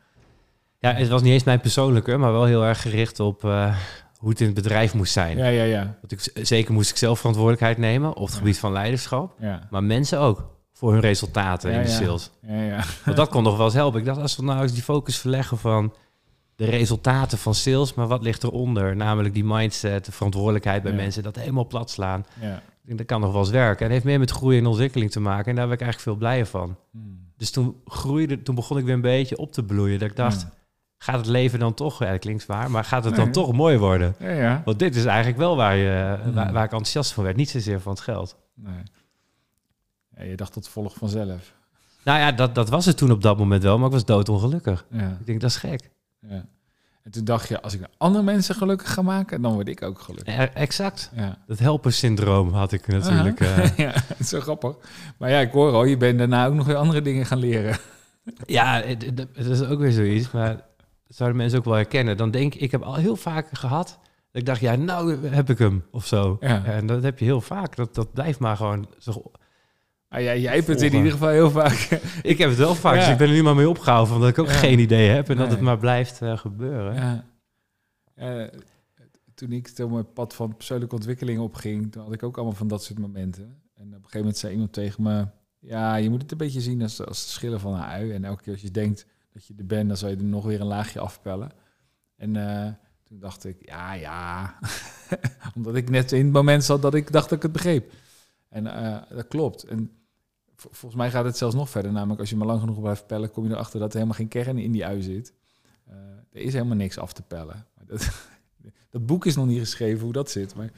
ja, 0.79 0.93
het 0.93 1.07
was 1.07 1.21
niet 1.21 1.31
eens 1.33 1.43
mijn 1.43 1.59
persoonlijke, 1.59 2.17
maar 2.17 2.31
wel 2.31 2.45
heel 2.45 2.63
erg 2.63 2.81
gericht 2.81 3.19
op 3.19 3.43
eh, 3.45 3.75
hoe 4.17 4.29
het 4.29 4.39
in 4.39 4.45
het 4.45 4.55
bedrijf 4.55 4.93
moest 4.93 5.13
zijn. 5.13 5.37
Ja, 5.37 5.47
ja, 5.47 5.63
ja. 5.63 5.97
Want 6.01 6.11
ik, 6.11 6.45
zeker 6.45 6.73
moest 6.73 6.89
ik 6.89 6.97
zelf 6.97 7.17
verantwoordelijkheid 7.17 7.77
nemen 7.77 8.09
op 8.15 8.23
het 8.25 8.31
Ja. 8.33 8.37
gebied 8.37 8.59
van 8.59 8.71
leiderschap, 8.71 9.35
Ja, 9.39 9.67
maar 9.69 9.83
mensen 9.83 10.19
ook 10.19 10.55
voor 10.73 10.91
hun 10.91 11.01
resultaten 11.01 11.71
Ja, 11.71 11.77
in 11.77 11.83
de 11.83 11.89
sales. 11.91 12.31
ja, 12.41 12.61
ja. 12.61 12.83
Want 13.05 13.17
dat 13.17 13.29
kon 13.29 13.43
nog 13.43 13.55
wel 13.57 13.65
eens 13.65 13.73
helpen. 13.75 13.99
Ik 13.99 14.05
dacht, 14.05 14.19
als 14.21 14.35
we 14.35 14.43
nou 14.43 14.61
eens 14.61 14.73
die 14.73 14.83
focus 14.83 15.17
verleggen 15.17 15.57
van 15.57 15.93
de 16.55 16.65
resultaten 16.65 17.37
van 17.37 17.53
sales, 17.55 17.93
maar 17.93 18.07
wat 18.07 18.21
ligt 18.23 18.43
eronder? 18.43 18.95
Namelijk 18.95 19.33
die 19.33 19.45
mindset, 19.45 20.05
de 20.05 20.11
verantwoordelijkheid 20.11 20.83
bij 20.83 20.91
mensen, 20.93 21.23
dat 21.23 21.35
helemaal 21.35 21.67
plat 21.67 21.89
slaan. 21.89 22.25
ja. 22.41 22.55
Ik 22.55 22.93
denk, 22.93 23.07
dat 23.07 23.17
kan 23.17 23.21
nog 23.21 23.31
wel 23.31 23.41
eens 23.41 23.49
werken. 23.49 23.77
En 23.77 23.83
het 23.83 23.91
heeft 23.91 24.05
meer 24.05 24.19
met 24.19 24.31
groei 24.31 24.57
en 24.57 24.65
ontwikkeling 24.65 25.11
te 25.11 25.19
maken. 25.19 25.49
En 25.49 25.55
daar 25.55 25.65
ben 25.65 25.73
ik 25.75 25.81
eigenlijk 25.81 26.01
veel 26.11 26.27
blijer 26.27 26.45
van. 26.45 26.75
Hmm. 26.91 27.19
Dus 27.37 27.51
toen 27.51 27.75
groeide, 27.85 28.41
toen 28.41 28.55
begon 28.55 28.77
ik 28.77 28.85
weer 28.85 28.93
een 28.93 29.01
beetje 29.01 29.37
op 29.37 29.51
te 29.51 29.63
bloeien. 29.63 29.99
Dat 29.99 30.09
ik 30.09 30.15
dacht, 30.15 30.41
Ja. 30.41 30.53
Gaat 30.97 31.17
het 31.17 31.25
leven 31.25 31.59
dan 31.59 31.73
toch, 31.73 31.99
ja, 32.03 32.11
dat 32.11 32.19
klinkt 32.19 32.43
zwaar, 32.43 32.71
maar 32.71 32.83
gaat 32.83 33.03
het 33.03 33.15
dan 33.15 33.23
Nee. 33.23 33.33
toch 33.33 33.53
mooi 33.53 33.77
worden? 33.77 34.15
Ja, 34.19 34.29
ja. 34.29 34.61
Want 34.65 34.79
dit 34.79 34.95
is 34.95 35.05
eigenlijk 35.05 35.37
wel 35.37 35.55
waar, 35.55 35.75
je, 35.75 36.17
Hmm. 36.23 36.33
waar, 36.33 36.53
waar 36.53 36.63
ik 36.63 36.71
enthousiast 36.71 37.11
van 37.11 37.23
werd. 37.23 37.35
Niet 37.35 37.49
zozeer 37.49 37.79
van 37.79 37.91
het 37.91 38.01
geld. 38.01 38.35
Nee. 38.55 38.83
Ja, 40.17 40.23
je 40.23 40.35
dacht 40.35 40.53
dat 40.53 40.67
volgt 40.69 40.97
vanzelf. 40.97 41.53
Nou 42.03 42.19
ja, 42.19 42.31
dat, 42.31 42.55
dat 42.55 42.69
was 42.69 42.85
het 42.85 42.97
toen 42.97 43.11
op 43.11 43.21
dat 43.21 43.37
moment 43.37 43.63
wel, 43.63 43.77
maar 43.77 43.87
ik 43.87 43.93
was 43.93 44.05
doodongelukkig. 44.05 44.85
Ja, 44.91 45.17
Ik 45.19 45.25
denk, 45.25 45.41
dat 45.41 45.49
is 45.49 45.55
gek. 45.57 45.89
ja. 46.19 46.45
En 47.03 47.13
toen 47.13 47.23
dacht 47.25 47.47
je, 47.47 47.61
als 47.61 47.73
ik 47.73 47.81
andere 47.97 48.23
mensen 48.23 48.55
gelukkig 48.55 48.93
ga 48.93 49.01
maken, 49.01 49.41
dan 49.41 49.53
word 49.53 49.67
ik 49.67 49.81
ook 49.81 49.99
gelukkig. 49.99 50.35
Ja, 50.35 50.53
exact. 50.53 51.11
Ja. 51.15 51.37
Dat 51.47 51.59
helpersyndroom 51.59 52.53
had 52.53 52.71
ik 52.71 52.87
natuurlijk. 52.87 53.39
Eh. 53.39 53.77
ja, 53.85 53.93
is 54.17 54.29
zo 54.29 54.39
grappig. 54.39 54.75
Maar 55.17 55.29
ja, 55.29 55.39
ik 55.39 55.51
hoor 55.51 55.71
al, 55.73 55.83
je 55.83 55.97
bent 55.97 56.17
daarna 56.17 56.45
ook 56.45 56.53
nog 56.53 56.65
weer 56.65 56.75
andere 56.75 57.01
dingen 57.01 57.25
gaan 57.25 57.37
leren. 57.37 57.77
ja, 58.45 58.81
het 59.33 59.47
is 59.47 59.61
ook 59.63 59.79
weer 59.79 59.91
zoiets, 59.91 60.31
maar 60.31 60.49
dat 60.49 60.63
zouden 61.07 61.37
mensen 61.37 61.59
ook 61.59 61.65
wel 61.65 61.73
herkennen. 61.73 62.17
Dan 62.17 62.31
denk 62.31 62.55
ik, 62.55 62.61
ik 62.61 62.71
heb 62.71 62.81
al 62.81 62.95
heel 62.95 63.15
vaak 63.15 63.47
gehad, 63.51 63.87
dat 64.31 64.41
ik 64.41 64.45
dacht, 64.45 64.59
ja, 64.59 64.75
nou 64.75 65.27
heb 65.27 65.49
ik 65.49 65.57
hem, 65.57 65.85
of 65.91 66.05
zo. 66.05 66.37
Ja. 66.39 66.65
En 66.65 66.85
dat 66.85 67.03
heb 67.03 67.19
je 67.19 67.25
heel 67.25 67.41
vaak. 67.41 67.75
Dat, 67.75 67.95
dat 67.95 68.13
blijft 68.13 68.39
maar 68.39 68.55
gewoon... 68.57 68.87
zo- 68.97 69.31
Ah, 70.09 70.21
ja, 70.21 70.35
jij 70.35 70.55
hebt 70.55 70.67
het 70.67 70.81
in 70.81 70.93
ieder 70.93 71.11
geval 71.11 71.29
heel 71.29 71.51
vaak. 71.51 71.73
Ik 72.23 72.37
heb 72.37 72.49
het 72.49 72.57
wel 72.57 72.75
vaak, 72.75 72.93
Ja. 72.95 72.99
dus 72.99 73.09
ik 73.09 73.17
ben 73.17 73.27
er 73.27 73.33
nu 73.33 73.43
maar 73.43 73.55
mee 73.55 73.69
opgehouden, 73.69 74.13
omdat 74.13 74.29
ik 74.29 74.39
ook 74.39 74.47
Ja. 74.47 74.53
geen 74.53 74.79
idee 74.79 75.09
heb 75.09 75.29
en 75.29 75.37
dat 75.37 75.49
het 75.51 75.61
maar 75.61 75.77
blijft 75.77 76.21
eh, 76.21 76.37
gebeuren. 76.37 76.93
Ja. 76.93 77.25
Ja, 78.15 78.49
toen 79.35 79.51
ik 79.51 79.67
zo 79.67 79.89
mijn 79.89 80.13
pad 80.13 80.35
van 80.35 80.55
persoonlijke 80.55 80.95
ontwikkeling 80.95 81.39
opging, 81.39 81.91
toen 81.91 82.03
had 82.03 82.13
ik 82.13 82.23
ook 82.23 82.35
allemaal 82.35 82.55
van 82.55 82.67
dat 82.67 82.83
soort 82.83 82.99
momenten. 82.99 83.43
En 83.75 83.85
op 83.87 83.93
een 83.93 83.95
gegeven 83.95 84.19
moment 84.19 84.37
zei 84.37 84.53
iemand 84.53 84.73
tegen 84.73 85.03
me, 85.03 85.27
ja, 85.59 85.95
je 85.95 86.09
moet 86.09 86.21
het 86.21 86.31
een 86.31 86.37
beetje 86.37 86.61
zien 86.61 86.81
als, 86.81 87.05
als 87.05 87.19
het 87.21 87.29
schillen 87.29 87.59
van 87.59 87.73
een 87.73 87.81
ui. 87.83 88.11
En 88.11 88.23
elke 88.23 88.43
keer 88.43 88.53
als 88.53 88.61
je 88.61 88.71
denkt 88.71 89.05
dat 89.37 89.45
je 89.47 89.53
er 89.57 89.65
bent, 89.65 89.87
dan 89.87 89.97
zou 89.97 90.11
je 90.11 90.17
er 90.17 90.23
nog 90.23 90.45
weer 90.45 90.61
een 90.61 90.67
laagje 90.67 90.99
afpellen. 90.99 91.51
En 92.15 92.35
eh, 92.35 92.71
toen 93.03 93.19
dacht 93.19 93.45
ik, 93.45 93.57
ja, 93.65 93.93
ja. 93.93 94.55
Omdat 95.55 95.75
ik 95.75 95.89
net 95.89 96.11
in 96.11 96.23
het 96.23 96.33
moment 96.33 96.63
zat 96.63 96.81
dat 96.81 96.93
ik 96.93 97.11
dacht 97.11 97.29
dat 97.29 97.37
ik 97.37 97.43
het 97.43 97.51
begreep. 97.51 97.93
En 98.49 98.67
eh, 98.67 99.01
dat 99.09 99.27
klopt. 99.27 99.63
En 99.63 99.91
vol- 100.55 100.69
volgens 100.73 101.01
mij 101.01 101.11
gaat 101.11 101.25
het 101.25 101.37
zelfs 101.37 101.55
nog 101.55 101.69
verder. 101.69 101.91
Namelijk, 101.91 102.19
als 102.19 102.29
je 102.29 102.35
maar 102.35 102.47
lang 102.47 102.59
genoeg 102.59 102.79
blijft 102.79 103.07
pellen, 103.07 103.31
kom 103.31 103.43
je 103.47 103.53
erachter 103.53 103.79
dat 103.79 103.87
er 103.89 103.93
helemaal 103.95 104.17
geen 104.17 104.27
kern 104.27 104.57
in 104.57 104.71
die 104.71 104.85
ui 104.85 105.01
zit. 105.01 105.33
Eh, 105.85 105.93
er 106.31 106.41
is 106.41 106.53
helemaal 106.53 106.77
niks 106.77 106.97
af 106.97 107.13
te 107.13 107.21
pellen. 107.21 107.65
Maar 107.75 107.85
dat, 107.85 108.09
dat 108.89 109.05
boek 109.05 109.25
is 109.25 109.35
nog 109.35 109.45
niet 109.45 109.59
geschreven 109.59 110.03
hoe 110.03 110.13
dat 110.13 110.31
zit. 110.31 110.55
Maar, 110.55 110.71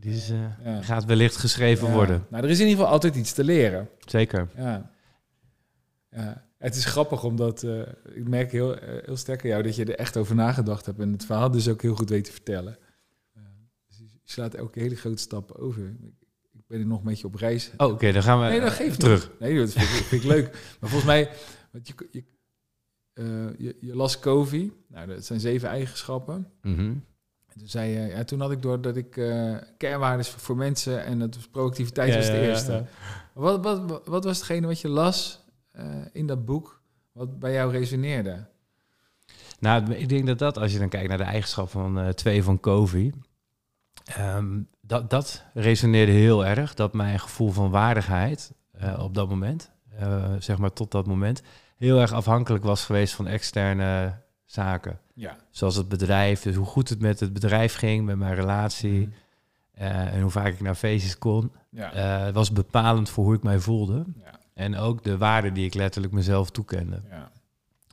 Die 0.00 0.14
is, 0.14 0.28
ja. 0.64 0.82
gaat 0.82 1.04
wellicht 1.04 1.36
geschreven 1.36 1.88
Ja. 1.88 1.94
worden. 1.94 2.26
Nou, 2.30 2.44
er 2.44 2.50
is 2.50 2.58
in 2.60 2.64
ieder 2.64 2.78
geval 2.78 2.92
altijd 2.92 3.14
iets 3.16 3.32
te 3.32 3.44
leren. 3.44 3.88
Zeker. 4.04 4.48
Ja. 4.56 4.90
Ja. 6.10 6.44
Het 6.66 6.76
is 6.76 6.84
grappig 6.84 7.24
omdat 7.24 7.62
eh, 7.62 7.80
ik 8.12 8.28
merk 8.28 8.52
heel, 8.52 8.76
eh, 8.78 9.04
heel 9.04 9.16
sterk 9.16 9.42
aan 9.42 9.48
jou 9.48 9.62
dat 9.62 9.76
je 9.76 9.84
er 9.84 9.94
echt 9.94 10.16
over 10.16 10.34
nagedacht 10.34 10.86
hebt 10.86 10.98
en 10.98 11.12
het 11.12 11.24
verhaal 11.24 11.50
dus 11.50 11.68
ook 11.68 11.82
heel 11.82 11.94
goed 11.94 12.08
weet 12.08 12.24
te 12.24 12.32
vertellen. 12.32 12.78
Dus 13.88 13.98
je 13.98 14.18
slaat 14.24 14.54
elke 14.54 14.80
hele 14.80 14.96
grote 14.96 15.22
stap 15.22 15.52
over. 15.52 15.82
Ik, 16.02 16.14
ik 16.52 16.66
ben 16.66 16.80
er 16.80 16.86
nog 16.86 16.98
een 16.98 17.04
beetje 17.04 17.26
op 17.26 17.34
reis. 17.34 17.70
Oh, 17.76 17.92
oké, 17.92 18.12
dan 18.12 18.22
gaan 18.22 18.40
we 18.40 18.46
Nee, 18.46 18.70
geeft 18.70 18.90
niet. 18.90 19.00
terug. 19.00 19.30
Nee, 19.38 19.58
dat 19.58 19.72
vind 19.72 19.84
ik, 19.84 19.90
vind 20.04 20.22
ik 20.22 20.28
leuk. 20.28 20.50
Maar 20.80 20.90
volgens 20.90 21.04
mij, 21.04 21.30
want 21.72 21.88
je, 21.88 21.94
je, 22.10 22.24
je, 23.58 23.76
je 23.80 23.96
las 23.96 24.18
Covey. 24.18 24.72
Nou, 24.88 25.06
dat 25.06 25.24
zijn 25.24 25.40
zeven 25.40 25.68
eigenschappen. 25.68 26.50
En 27.46 27.58
toen 27.58 27.68
zei 27.68 27.90
je, 27.90 28.06
ja, 28.06 28.24
toen 28.24 28.40
had 28.40 28.50
ik 28.50 28.62
door 28.62 28.80
dat 28.80 28.96
ik 28.96 29.16
eh 29.16 29.56
kernwaardes 29.76 30.28
voor, 30.28 30.40
voor 30.40 30.56
mensen 30.56 31.04
en 31.04 31.18
dat 31.18 31.34
was 31.34 31.48
proactiviteit 31.48 32.12
Ja, 32.12 32.16
was 32.16 32.26
de 32.26 32.32
ja, 32.32 32.40
eerste. 32.42 32.84
Wat, 33.34 33.62
wat, 33.64 34.02
wat, 34.06 34.24
was 34.24 34.36
hetgene 34.36 34.66
wat 34.66 34.80
je 34.80 34.88
las 34.88 35.44
in 36.12 36.26
dat 36.26 36.44
boek, 36.44 36.80
wat 37.12 37.38
bij 37.38 37.52
jou 37.52 37.72
resoneerde? 37.72 38.46
Nou, 39.58 39.92
ik 39.92 40.08
denk 40.08 40.26
dat 40.26 40.38
dat, 40.38 40.58
als 40.58 40.72
je 40.72 40.78
dan 40.78 40.88
kijkt 40.88 41.08
naar 41.08 41.18
de 41.18 41.24
eigenschappen 41.24 41.72
van 41.72 41.98
eh, 41.98 42.08
twee 42.08 42.42
van 42.42 42.60
Covey, 42.60 43.12
ehm, 44.04 44.60
dat, 44.80 45.10
dat 45.10 45.44
resoneerde 45.54 46.12
heel 46.12 46.46
erg. 46.46 46.74
Dat 46.74 46.92
mijn 46.92 47.20
gevoel 47.20 47.50
van 47.50 47.70
waardigheid 47.70 48.52
eh, 48.72 48.98
op 49.02 49.14
dat 49.14 49.28
moment, 49.28 49.70
eh, 49.98 50.32
zeg 50.38 50.58
maar 50.58 50.72
tot 50.72 50.90
dat 50.90 51.06
moment, 51.06 51.42
heel 51.76 52.00
erg 52.00 52.12
afhankelijk 52.12 52.64
was 52.64 52.84
geweest 52.84 53.14
van 53.14 53.26
externe 53.26 54.14
zaken. 54.44 54.98
Ja. 55.14 55.36
Zoals 55.50 55.76
het 55.76 55.88
bedrijf, 55.88 56.42
dus 56.42 56.54
hoe 56.54 56.66
goed 56.66 56.88
het 56.88 57.00
met 57.00 57.20
het 57.20 57.32
bedrijf 57.32 57.74
ging, 57.74 58.04
met 58.04 58.16
mijn 58.16 58.34
relatie 58.34 59.08
eh, 59.72 60.14
en 60.14 60.20
hoe 60.20 60.30
vaak 60.30 60.52
ik 60.52 60.60
naar 60.60 60.74
feestjes 60.74 61.18
kon, 61.18 61.52
Ja. 61.70 61.92
eh, 61.92 62.34
was 62.34 62.52
bepalend 62.52 63.08
voor 63.10 63.24
hoe 63.24 63.34
ik 63.34 63.42
mij 63.42 63.58
voelde. 63.58 64.04
ja. 64.24 64.34
En 64.56 64.76
ook 64.76 65.04
de 65.04 65.16
waarde 65.18 65.52
die 65.52 65.64
ik 65.64 65.74
letterlijk 65.74 66.12
mezelf 66.14 66.50
toekende. 66.50 67.00
ja. 67.10 67.30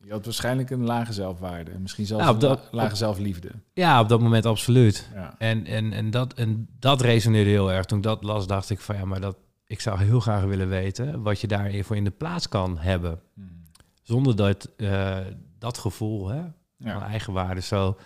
Je 0.05 0.12
had 0.12 0.25
waarschijnlijk 0.25 0.70
een 0.70 0.84
lage 0.84 1.13
zelfwaarde. 1.13 1.79
Misschien 1.79 2.05
zelfs 2.05 2.24
Nou, 2.25 2.46
een 2.46 2.60
lage 2.72 2.96
zelfliefde. 2.96 3.50
Ja, 3.74 4.01
op 4.01 4.10
dat 4.10 4.22
moment 4.22 4.46
absoluut. 4.46 5.10
Ja. 5.13 5.36
En, 5.38 5.65
en, 5.65 5.93
en, 5.93 6.12
dat, 6.12 6.34
en 6.34 6.67
dat 6.79 7.01
resoneerde 7.01 7.50
heel 7.50 7.72
erg. 7.72 7.86
Toen 7.86 7.98
ik 7.98 8.03
dat 8.03 8.24
las, 8.24 8.48
dacht 8.48 8.70
ik 8.70 8.79
van 8.79 8.96
ja, 8.96 9.05
maar 9.05 9.22
dat, 9.22 9.38
ik 9.65 9.79
zou 9.79 10.00
heel 10.00 10.20
graag 10.20 10.43
willen 10.43 10.70
weten 10.70 11.22
wat 11.22 11.41
je 11.41 11.48
daarvoor 11.48 11.96
in 11.96 12.03
de 12.03 12.12
plaats 12.12 12.50
kan 12.50 12.77
hebben. 12.77 13.22
Hmm. 13.34 13.63
Zonder 14.01 14.36
dat 14.36 14.70
eh, 14.77 15.17
dat 15.60 15.77
gevoel 15.77 16.27
hè, 16.27 16.41
van 16.41 16.51
Ja. 16.91 17.01
eigenwaarde 17.08 17.62
zo 17.62 17.98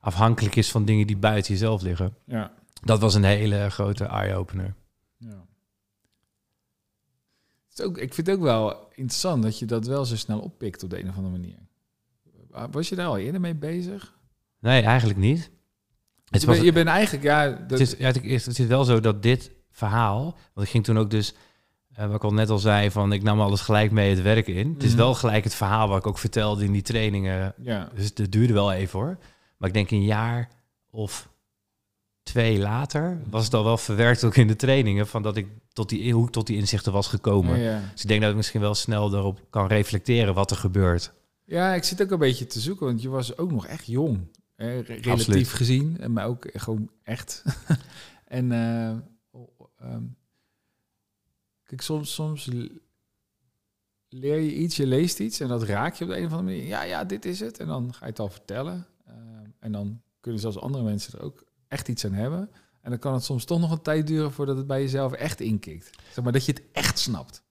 afhankelijk 0.00 0.56
is 0.56 0.70
van 0.70 0.84
dingen 0.84 1.06
die 1.06 1.16
buiten 1.16 1.52
jezelf 1.52 1.82
liggen. 1.82 2.14
Ja. 2.24 2.50
Dat 2.82 3.00
was 3.00 3.14
een 3.14 3.24
hele 3.24 3.70
grote 3.70 4.04
eye-opener. 4.04 4.74
Ja. 5.16 5.44
Het 7.80 7.88
ook, 7.88 7.98
ik 7.98 8.14
vind 8.14 8.26
het 8.26 8.36
ook 8.36 8.42
wel 8.42 8.88
interessant 8.88 9.42
dat 9.42 9.58
je 9.58 9.66
dat 9.66 9.86
wel 9.86 10.04
zo 10.04 10.16
snel 10.16 10.38
oppikt 10.40 10.82
op 10.82 10.90
de 10.90 11.00
een 11.00 11.08
of 11.08 11.16
andere 11.16 11.38
manier. 11.38 11.58
Was 12.70 12.88
je 12.88 12.94
daar 12.96 13.06
al 13.06 13.18
eerder 13.18 13.40
mee 13.40 13.54
bezig? 13.54 14.18
Nee, 14.58 14.82
eigenlijk 14.82 15.18
niet. 15.18 15.50
Het 16.30 16.40
je, 16.40 16.46
was, 16.46 16.56
bent, 16.56 16.66
je 16.68 16.72
bent 16.74 16.88
eigenlijk, 16.88 17.24
ja, 17.24 17.48
dat, 17.50 17.70
Het 17.70 17.80
is, 17.80 17.94
ja, 17.98 18.06
het, 18.06 18.22
is, 18.22 18.46
het 18.46 18.58
is 18.58 18.66
wel 18.66 18.84
zo 18.84 19.00
dat 19.00 19.22
dit 19.22 19.50
verhaal, 19.70 20.22
want 20.54 20.66
ik 20.66 20.72
ging 20.72 20.84
toen 20.84 20.98
ook 20.98 21.10
dus, 21.10 21.34
eh, 21.92 22.06
wat 22.06 22.14
ik 22.14 22.24
al 22.24 22.32
net 22.32 22.50
al 22.50 22.58
zei, 22.58 22.90
van 22.90 23.12
ik 23.12 23.22
nam 23.22 23.40
alles 23.40 23.60
gelijk 23.60 23.90
mee 23.90 24.10
het 24.10 24.22
werk 24.22 24.46
in. 24.46 24.72
Het 24.72 24.82
is 24.82 24.88
Mhm. 24.90 24.98
wel 24.98 25.14
gelijk 25.14 25.44
het 25.44 25.54
verhaal 25.54 25.88
wat 25.88 25.98
ik 25.98 26.06
ook 26.06 26.18
vertelde 26.18 26.64
in 26.64 26.72
die 26.72 26.82
trainingen. 26.82 27.54
ja, 27.62 27.90
Dus 27.94 28.04
het 28.14 28.32
duurde 28.32 28.52
wel 28.52 28.72
even 28.72 28.98
hoor. 28.98 29.18
Maar 29.56 29.68
ik 29.68 29.74
denk 29.74 29.90
een 29.90 30.04
jaar 30.04 30.48
of 30.90 31.28
twee 32.30 32.58
later 32.58 33.20
was 33.30 33.44
het 33.44 33.54
al 33.54 33.64
wel 33.64 33.78
verwerkt 33.78 34.24
ook 34.24 34.36
in 34.36 34.46
de 34.46 34.56
trainingen 34.56 35.06
van 35.06 35.22
dat 35.22 35.36
ik 35.36 35.46
tot 35.72 35.88
die, 35.88 36.12
hoe 36.12 36.26
ik 36.26 36.32
tot 36.32 36.46
die 36.46 36.56
inzichten 36.56 36.92
was 36.92 37.06
gekomen. 37.06 37.58
ja, 37.58 37.70
ja. 37.70 37.82
Dus 37.92 38.02
ik 38.02 38.08
denk 38.08 38.20
dat 38.20 38.30
ik 38.30 38.36
misschien 38.36 38.60
wel 38.60 38.74
snel 38.74 39.10
daarop 39.10 39.40
kan 39.50 39.66
reflecteren 39.66 40.34
wat 40.34 40.50
er 40.50 40.56
gebeurt. 40.56 41.12
Ja, 41.44 41.74
ik 41.74 41.84
zit 41.84 42.02
ook 42.02 42.10
een 42.10 42.18
beetje 42.18 42.46
te 42.46 42.60
zoeken, 42.60 42.86
want 42.86 43.02
je 43.02 43.08
was 43.08 43.36
ook 43.36 43.50
nog 43.50 43.66
echt 43.66 43.86
jong. 43.86 44.26
Relatief 44.56 45.06
Absoluut. 45.06 45.48
gezien, 45.48 45.96
en 46.00 46.12
maar 46.12 46.26
ook 46.26 46.46
gewoon 46.52 46.90
echt. 47.02 47.42
en 48.24 48.52
ehm, 48.52 50.02
kijk, 51.64 51.80
soms, 51.80 52.14
soms 52.14 52.48
leer 54.08 54.40
je 54.40 54.54
iets, 54.54 54.76
je 54.76 54.86
leest 54.86 55.18
iets 55.18 55.40
en 55.40 55.48
dat 55.48 55.62
raak 55.62 55.94
je 55.94 56.04
op 56.04 56.10
de 56.10 56.16
een 56.16 56.26
of 56.26 56.32
andere 56.32 56.50
manier. 56.50 56.66
Ja, 56.66 56.82
ja, 56.82 57.04
dit 57.04 57.24
is 57.24 57.40
het. 57.40 57.58
En 57.58 57.66
dan 57.66 57.94
ga 57.94 58.04
je 58.04 58.10
het 58.10 58.18
al 58.18 58.28
vertellen. 58.28 58.86
Ehm, 59.06 59.50
en 59.58 59.72
dan 59.72 60.00
kunnen 60.20 60.40
zelfs 60.40 60.58
andere 60.58 60.84
mensen 60.84 61.18
er 61.18 61.24
ook 61.24 61.44
echt 61.70 61.88
iets 61.88 62.04
aan 62.04 62.12
hebben. 62.12 62.50
En 62.82 62.90
dan 62.90 62.98
kan 62.98 63.12
het 63.14 63.24
soms 63.24 63.44
toch 63.44 63.60
nog 63.60 63.70
een 63.70 63.82
tijd 63.82 64.06
duren 64.06 64.32
voordat 64.32 64.56
het 64.56 64.66
bij 64.66 64.80
jezelf 64.80 65.12
echt 65.12 65.40
inkikt. 65.40 65.90
Zeg 66.12 66.24
maar 66.24 66.32
dat 66.32 66.44
je 66.44 66.52
het 66.52 66.62
echt 66.72 66.98
snapt. 66.98 67.42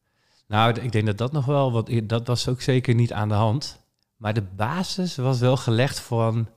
Nou, 0.47 0.79
ik 0.79 0.91
denk 0.91 1.05
dat 1.05 1.17
dat 1.17 1.31
nog 1.31 1.45
wel, 1.45 1.71
want 1.71 2.09
dat 2.09 2.27
was 2.27 2.47
ook 2.47 2.61
zeker 2.61 2.95
niet 2.95 3.13
aan 3.13 3.27
de 3.29 3.33
hand. 3.35 3.79
Maar 4.17 4.33
de 4.33 4.41
basis 4.55 5.15
was 5.15 5.39
wel 5.39 5.57
gelegd 5.57 5.99
van 5.99 6.47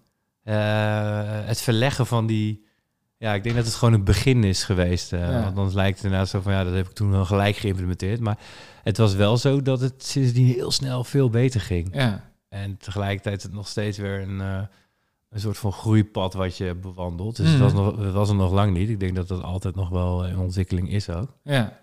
eh, 0.42 1.44
het 1.46 1.60
verleggen 1.60 2.06
van 2.06 2.26
die. 2.26 2.64
Ja, 3.18 3.34
ik 3.34 3.42
denk 3.42 3.56
dat 3.56 3.64
het 3.64 3.74
gewoon 3.74 3.94
een 3.94 4.04
begin 4.04 4.44
is 4.44 4.64
geweest. 4.64 5.12
eh, 5.12 5.20
Ja. 5.20 5.42
Want 5.42 5.56
dan 5.56 5.74
lijkt 5.74 5.96
het 5.96 6.04
inderdaad 6.04 6.28
zo 6.28 6.40
van 6.40 6.52
ja, 6.52 6.64
dat 6.64 6.74
heb 6.74 6.86
ik 6.86 6.92
toen 6.92 7.10
wel 7.10 7.24
gelijk 7.24 7.56
geïmplementeerd. 7.56 8.20
Maar 8.20 8.38
het 8.82 8.96
was 8.96 9.14
wel 9.14 9.36
zo 9.36 9.62
dat 9.62 9.80
het 9.80 10.04
sindsdien 10.04 10.46
heel 10.46 10.70
snel 10.70 11.04
veel 11.04 11.30
beter 11.30 11.60
ging. 11.60 11.88
Ja, 11.94 12.30
En 12.48 12.76
tegelijkertijd 12.76 13.42
het 13.42 13.52
nog 13.52 13.68
steeds 13.68 13.98
weer 13.98 14.20
een, 14.20 14.40
eh, 14.40 14.62
een 15.32 15.40
soort 15.40 15.58
van 15.58 15.72
groeipad 15.72 16.34
wat 16.34 16.56
je 16.56 16.74
bewandelt. 16.74 17.36
Dus 17.36 17.44
Mhm. 17.46 17.54
het, 17.62 17.62
was 17.62 17.72
nog, 17.72 18.04
het 18.04 18.12
was 18.12 18.28
er 18.28 18.34
nog 18.34 18.52
lang 18.52 18.72
niet. 18.72 18.88
Ik 18.88 19.00
denk 19.00 19.14
dat 19.14 19.28
dat 19.28 19.42
altijd 19.42 19.74
nog 19.74 19.88
wel 19.88 20.26
in 20.26 20.38
ontwikkeling 20.38 20.90
is 20.90 21.10
ook. 21.10 21.28
ja, 21.42 21.80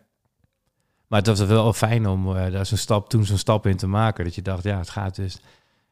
Maar 1.07 1.19
het 1.19 1.27
was 1.27 1.39
wel 1.45 1.73
fijn 1.73 2.07
om 2.07 2.35
eh, 2.35 2.51
daar 2.51 2.65
zo'n 2.65 2.77
stap, 2.77 3.09
toen 3.09 3.25
zo'n 3.25 3.37
stap 3.37 3.65
in 3.65 3.77
te 3.77 3.87
maken. 3.87 4.23
Dat 4.23 4.35
je 4.35 4.41
dacht, 4.41 4.63
ja, 4.63 4.77
het 4.77 4.89
gaat 4.89 5.15
dus 5.15 5.39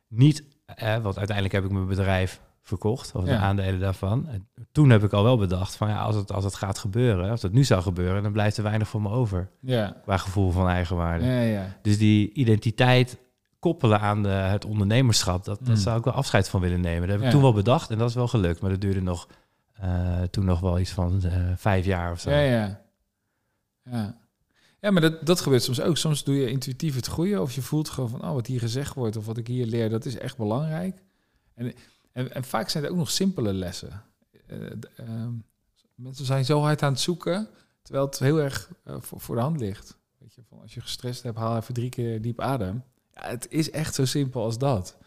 niet... 0.08 0.44
Eh, 0.66 0.98
want 0.98 1.18
uiteindelijk 1.18 1.56
heb 1.56 1.66
ik 1.66 1.72
mijn 1.72 1.88
bedrijf 1.88 2.42
verkocht, 2.62 3.16
of 3.16 3.24
de 3.24 3.32
Ja. 3.32 3.38
aandelen 3.38 3.80
daarvan. 3.80 4.28
En 4.28 4.48
toen 4.72 4.90
heb 4.90 5.04
ik 5.04 5.14
al 5.14 5.24
wel 5.24 5.38
bedacht 5.38 5.76
van, 5.76 5.88
ja, 5.90 6.00
als 6.02 6.16
het, 6.16 6.32
als 6.32 6.44
het 6.44 6.56
gaat 6.56 6.78
gebeuren, 6.78 7.30
als 7.30 7.42
het 7.42 7.52
nu 7.54 7.64
zou 7.64 7.82
gebeuren, 7.82 8.24
dan 8.24 8.32
blijft 8.32 8.58
er 8.58 8.64
weinig 8.64 8.88
voor 8.88 9.02
me 9.02 9.10
over. 9.10 9.50
ja, 9.62 9.98
Qua 10.04 10.18
gevoel 10.18 10.52
van 10.52 10.68
eigenwaarde. 10.68 11.26
ja, 11.26 11.40
ja. 11.42 11.78
Dus 11.82 11.98
die 11.98 12.34
identiteit 12.34 13.18
koppelen 13.60 14.00
aan 14.00 14.24
de, 14.24 14.30
het 14.30 14.66
ondernemerschap, 14.66 15.46
dat, 15.46 15.60
dat 15.60 15.68
Mm. 15.68 15.76
zou 15.76 15.98
ik 15.98 16.04
wel 16.04 16.14
afscheid 16.14 16.50
van 16.50 16.62
willen 16.62 16.82
nemen. 16.82 17.02
Dat 17.02 17.10
heb 17.10 17.20
ik 17.20 17.26
Ja. 17.26 17.32
toen 17.32 17.42
wel 17.42 17.54
bedacht 17.54 17.90
en 17.90 17.98
dat 17.98 18.10
is 18.10 18.16
wel 18.16 18.28
gelukt. 18.28 18.62
Maar 18.62 18.70
dat 18.70 18.82
duurde 18.82 19.02
nog, 19.02 19.28
eh, 19.74 20.22
toen 20.22 20.46
nog 20.46 20.60
wel 20.60 20.80
iets 20.80 20.92
van 20.92 21.24
eh, 21.24 21.52
vijf 21.56 21.86
jaar 21.86 22.12
of 22.12 22.20
zo. 22.20 22.30
Ja, 22.30 22.40
ja. 22.40 22.82
Ja, 23.84 24.18
ja 24.82 24.92
maar 24.92 25.02
dat, 25.02 25.26
dat 25.26 25.42
gebeurt 25.42 25.64
soms 25.64 25.82
ook. 25.82 25.98
Soms 25.98 26.24
doe 26.24 26.36
je 26.36 26.50
intuïtief 26.50 26.96
het 26.96 27.08
goede 27.08 27.42
of 27.42 27.52
je 27.52 27.62
voelt 27.62 27.90
gewoon 27.90 28.10
van, 28.10 28.22
oh, 28.24 28.34
wat 28.34 28.48
hier 28.48 28.60
gezegd 28.60 28.94
wordt 28.94 29.16
of 29.16 29.26
wat 29.26 29.38
ik 29.38 29.48
hier 29.48 29.66
leer, 29.66 29.90
dat 29.90 30.06
is 30.06 30.18
echt 30.18 30.38
belangrijk. 30.38 31.04
En, 31.54 31.74
en, 32.12 32.34
en 32.34 32.44
vaak 32.44 32.70
zijn 32.70 32.84
er 32.84 32.90
ook 32.90 32.98
nog 32.98 33.12
simpele 33.12 33.54
lessen. 33.54 34.04
Eh, 34.48 34.58
ehm, 34.96 35.32
mensen 35.96 36.26
zijn 36.26 36.46
zo 36.46 36.60
hard 36.62 36.84
aan 36.84 36.92
het 36.92 37.02
zoeken, 37.02 37.48
terwijl 37.82 38.06
het 38.06 38.20
heel 38.20 38.40
erg 38.42 38.72
voor, 38.86 39.20
voor 39.22 39.36
de 39.36 39.42
hand 39.42 39.60
ligt. 39.60 39.98
Weet 40.18 40.34
je, 40.36 40.42
van 40.50 40.62
als 40.62 40.74
je 40.74 40.82
gestrest 40.82 41.24
hebt, 41.24 41.38
haal 41.38 41.58
even 41.58 41.74
drie 41.74 41.90
keer 41.90 42.22
diep 42.22 42.42
adem. 42.42 42.84
Ja, 43.22 43.30
het 43.30 43.48
is 43.50 43.72
echt 43.72 43.96
zo 43.96 44.06
simpel 44.06 44.44
als 44.44 44.58
dat. 44.58 44.98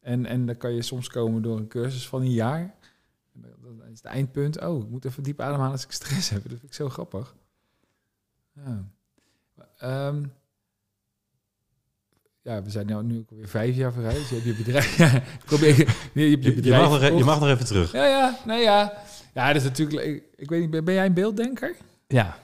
En, 0.00 0.26
en 0.26 0.46
dan 0.46 0.56
kan 0.56 0.72
je 0.72 0.82
soms 0.82 1.08
komen 1.08 1.42
door 1.42 1.56
een 1.56 1.68
cursus 1.68 2.08
van 2.08 2.20
een 2.20 2.32
jaar. 2.32 2.74
Dan 3.32 3.50
dan 3.78 3.88
is 3.88 3.96
het 4.02 4.04
eindpunt, 4.04 4.60
oh, 4.60 4.82
ik 4.82 4.88
moet 4.88 5.04
even 5.04 5.22
diep 5.22 5.40
ademhalen 5.40 5.72
als 5.72 5.84
ik 5.84 5.90
stress 5.92 6.28
heb. 6.28 6.42
Dat 6.48 6.50
vind 6.50 6.62
ik 6.62 6.74
zo 6.74 6.88
grappig. 6.88 7.34
Ja, 8.52 8.84
Ehm, 9.78 10.24
ja 12.42 12.62
we 12.62 12.70
zijn 12.70 12.86
nou 12.86 13.04
nu 13.04 13.18
ook 13.18 13.30
weer 13.30 13.48
vijf 13.48 13.76
jaar 13.76 13.92
vooruit. 13.92 14.16
Dus 14.16 14.28
je 14.28 14.34
hebt 14.34 14.46
je 14.46 14.54
bedrijf... 14.54 14.96
Ja, 15.02 15.22
probeer, 15.44 15.76
je, 16.12 16.30
hebt 16.30 16.44
je 16.44 16.54
bedrijf 16.54 16.82
mag 16.82 16.90
nog, 16.90 17.10
e- 17.10 17.16
je 17.16 17.24
mag 17.24 17.40
nog 17.40 17.48
even 17.48 17.66
terug. 17.66 17.92
Ja, 17.92 18.06
ja, 18.06 18.38
nee, 18.46 18.62
ja. 18.62 19.02
Ja, 19.34 19.46
dat 19.46 19.56
is 19.56 19.62
natuurlijk... 19.62 20.06
Ik, 20.06 20.24
ik 20.36 20.48
weet 20.48 20.60
niet, 20.60 20.70
ben, 20.70 20.84
ben 20.84 20.94
jij 20.94 21.06
een 21.06 21.14
beelddenker? 21.14 21.76
Ja, 22.06 22.38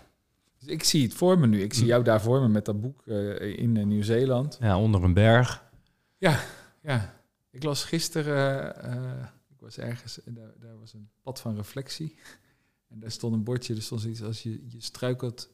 Dus 0.63 0.71
ik 0.71 0.85
zie 0.85 1.03
het 1.03 1.15
voor 1.15 1.39
me 1.39 1.47
nu. 1.47 1.63
Ik 1.63 1.75
zie 1.75 1.87
jou 1.87 2.05
daar 2.05 2.21
voor 2.21 2.41
me 2.41 2.49
met 2.49 2.65
dat 2.65 2.81
boek 2.81 3.03
eh, 3.07 3.59
in 3.59 3.77
eh, 3.77 3.85
Nieuw-Zeeland. 3.85 4.57
ja, 4.61 4.79
onder 4.79 5.05
een 5.05 5.15
berg. 5.15 5.65
Ja, 6.19 7.15
ik 7.51 7.63
las 7.63 7.85
gisteren, 7.85 8.83
eh, 8.83 9.27
ik 9.49 9.61
was 9.61 9.79
ergens, 9.79 10.25
en 10.25 10.35
daar, 10.35 10.53
daar 10.61 10.79
was 10.79 10.93
een 10.93 11.09
pad 11.23 11.41
van 11.41 11.57
reflectie. 11.57 12.17
En 12.89 13.01
daar 13.01 13.11
stond 13.11 13.35
een 13.35 13.45
bordje, 13.45 13.75
er 13.75 13.83
stond 13.83 14.01
zoiets 14.01 14.23
als 14.23 14.43
je, 14.43 14.51
je 14.69 14.81
struikelt 14.81 15.51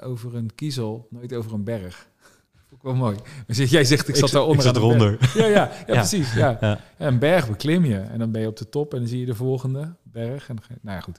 over 0.00 0.34
een 0.34 0.54
kiezel, 0.54 1.06
nooit 1.10 1.32
over 1.32 1.52
een 1.52 1.64
berg. 1.64 2.08
Ik 2.70 2.82
wel 2.82 2.94
mooi. 2.94 3.16
Jij 3.46 3.84
zegt, 3.84 4.08
ik 4.08 4.16
zat 4.16 4.30
daar 4.30 4.42
onder 4.42 4.56
Ik 4.56 4.62
zat 4.62 4.76
eronder. 4.76 5.18
Ja, 5.34 5.46
ja, 5.46 5.48
ja, 5.48 5.72
Ja. 5.86 5.94
precies. 5.94 6.34
Ja. 6.34 6.58
Ja. 6.60 6.80
Ja, 6.98 7.06
een 7.06 7.18
berg 7.18 7.48
beklim 7.48 7.84
je 7.84 7.98
en 7.98 8.18
dan 8.18 8.30
ben 8.30 8.40
je 8.40 8.46
op 8.46 8.56
de 8.56 8.68
top 8.68 8.92
en 8.92 8.98
dan 8.98 9.08
zie 9.08 9.20
je 9.20 9.26
de 9.26 9.34
volgende 9.34 9.94
berg. 10.02 10.48
En 10.48 10.56
nou 10.80 10.96
ja, 10.96 11.02
goed. 11.02 11.18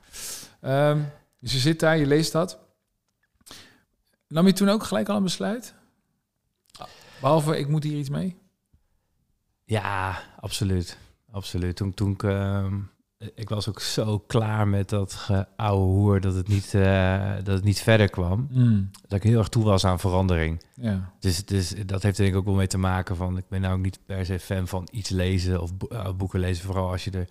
Ehm, 0.62 1.00
dus 1.39 1.54
je 1.54 1.60
zit 1.60 1.80
daar, 1.80 1.98
je 1.98 2.06
leest 2.06 2.32
dat. 2.32 2.60
Nam 4.32 4.46
je 4.46 4.54
toen 4.54 4.70
ook 4.70 4.84
gelijk 4.84 5.10
al 5.10 5.15
een 5.17 5.24
besluit? 5.24 5.74
Behalve, 7.22 7.58
ik 7.60 7.67
moet 7.67 7.84
hier 7.84 7.98
iets 7.98 8.10
mee? 8.10 8.38
Ja, 9.63 10.20
absoluut. 10.39 10.98
Absoluut. 11.32 11.76
Toen, 11.76 11.94
toen 11.94 12.12
ik, 12.12 12.24
ehm, 12.24 12.80
ik 13.36 13.50
was 13.50 13.70
ook 13.70 13.80
zo 13.80 14.20
klaar 14.20 14.67
met 14.67 14.89
dat 14.89 15.30
oude 15.56 15.84
hoer 15.86 16.22
dat 16.22 16.34
het 16.36 16.48
niet, 16.48 16.74
eh, 16.74 17.34
dat 17.36 17.56
het 17.56 17.63
niet 17.63 17.82
verder 17.82 18.10
kwam. 18.10 18.48
Mm. 18.52 18.89
Dat 19.08 19.17
ik 19.17 19.24
heel 19.24 19.38
erg 19.39 19.48
toe 19.50 19.63
was 19.63 19.86
aan 19.86 20.00
verandering. 20.00 20.63
Ja. 20.76 21.12
Dus, 21.20 21.46
dus 21.46 21.74
dat 21.86 22.04
heeft 22.04 22.17
denk 22.17 22.30
ik 22.30 22.36
ook 22.36 22.46
wel 22.46 22.54
mee 22.54 22.67
te 22.67 22.78
maken 22.78 23.15
van... 23.15 23.38
ik 23.38 23.48
ben 23.50 23.62
nou 23.62 23.74
ook 23.78 23.84
niet 23.84 24.00
per 24.06 24.26
se 24.26 24.39
fan 24.39 24.67
van 24.67 24.88
iets 24.91 25.10
lezen 25.10 25.62
of 25.62 25.72
eh, 25.89 26.12
boeken 26.13 26.39
lezen. 26.39 26.65
Vooral 26.65 26.89
als 26.91 27.04
je 27.04 27.12
er... 27.12 27.28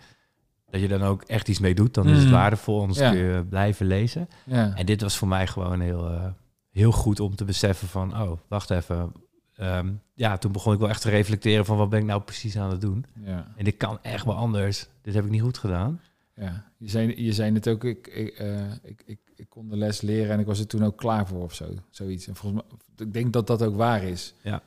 dat 0.71 0.81
je 0.81 0.89
dan 0.89 1.03
ook 1.03 1.23
echt 1.23 1.49
iets 1.49 1.59
mee 1.59 1.75
doet, 1.75 1.95
dan 1.95 2.09
is 2.09 2.17
het 2.19 2.27
Mm. 2.27 2.33
waardevol. 2.33 2.81
Anders 2.81 2.99
Ja. 2.99 3.11
kun 3.11 3.19
je 3.19 3.45
blijven 3.45 3.87
lezen. 3.87 4.29
Ja. 4.47 4.75
En 4.75 4.87
dit 4.87 5.01
was 5.03 5.17
voor 5.17 5.29
mij 5.29 5.47
gewoon 5.47 5.81
heel, 5.81 6.11
eh, 6.11 6.25
heel 6.71 6.93
goed 6.93 7.21
om 7.21 7.37
te 7.37 7.45
beseffen 7.45 7.89
van... 7.89 8.21
oh, 8.21 8.39
wacht 8.49 8.71
even. 8.71 9.13
Ehm, 9.57 9.93
ja, 10.15 10.39
toen 10.39 10.53
begon 10.53 10.73
ik 10.73 10.79
wel 10.79 10.89
echt 10.89 11.03
te 11.03 11.11
reflecteren 11.11 11.65
van... 11.65 11.77
wat 11.77 11.89
ben 11.91 11.99
ik 12.01 12.05
nou 12.07 12.23
precies 12.23 12.57
aan 12.59 12.71
het 12.71 12.81
doen? 12.81 13.05
ja. 13.25 13.53
En 13.57 13.65
dit 13.65 13.77
kan 13.77 13.99
echt 14.03 14.25
wel 14.25 14.35
anders. 14.35 14.87
Dit 15.03 15.15
heb 15.15 15.25
ik 15.25 15.31
niet 15.31 15.43
goed 15.43 15.59
gedaan. 15.59 16.01
Ja, 16.35 16.65
je 16.79 16.89
zei, 16.89 17.23
je 17.25 17.33
zei 17.33 17.51
net 17.51 17.69
ook, 17.69 17.85
ik, 17.85 18.07
ik, 18.07 18.29
eh, 18.29 18.73
ik, 18.83 19.03
ik, 19.07 19.19
ik 19.37 19.49
kon 19.49 19.69
de 19.69 19.77
les 19.77 20.01
leren 20.01 20.33
en 20.33 20.41
ik 20.41 20.47
was 20.47 20.59
er 20.59 20.67
toen 20.67 20.85
ook 20.85 20.97
klaar 20.97 21.27
voor 21.27 21.43
of 21.43 21.55
zo. 21.55 21.75
Zoiets. 21.91 22.27
En 22.27 22.37
volgens 22.37 22.63
mij, 22.63 22.79
ik 23.07 23.13
denk 23.13 23.33
dat 23.33 23.47
dat 23.47 23.63
ook 23.63 23.77
waar 23.77 24.03
is. 24.03 24.35
Ja. 24.43 24.63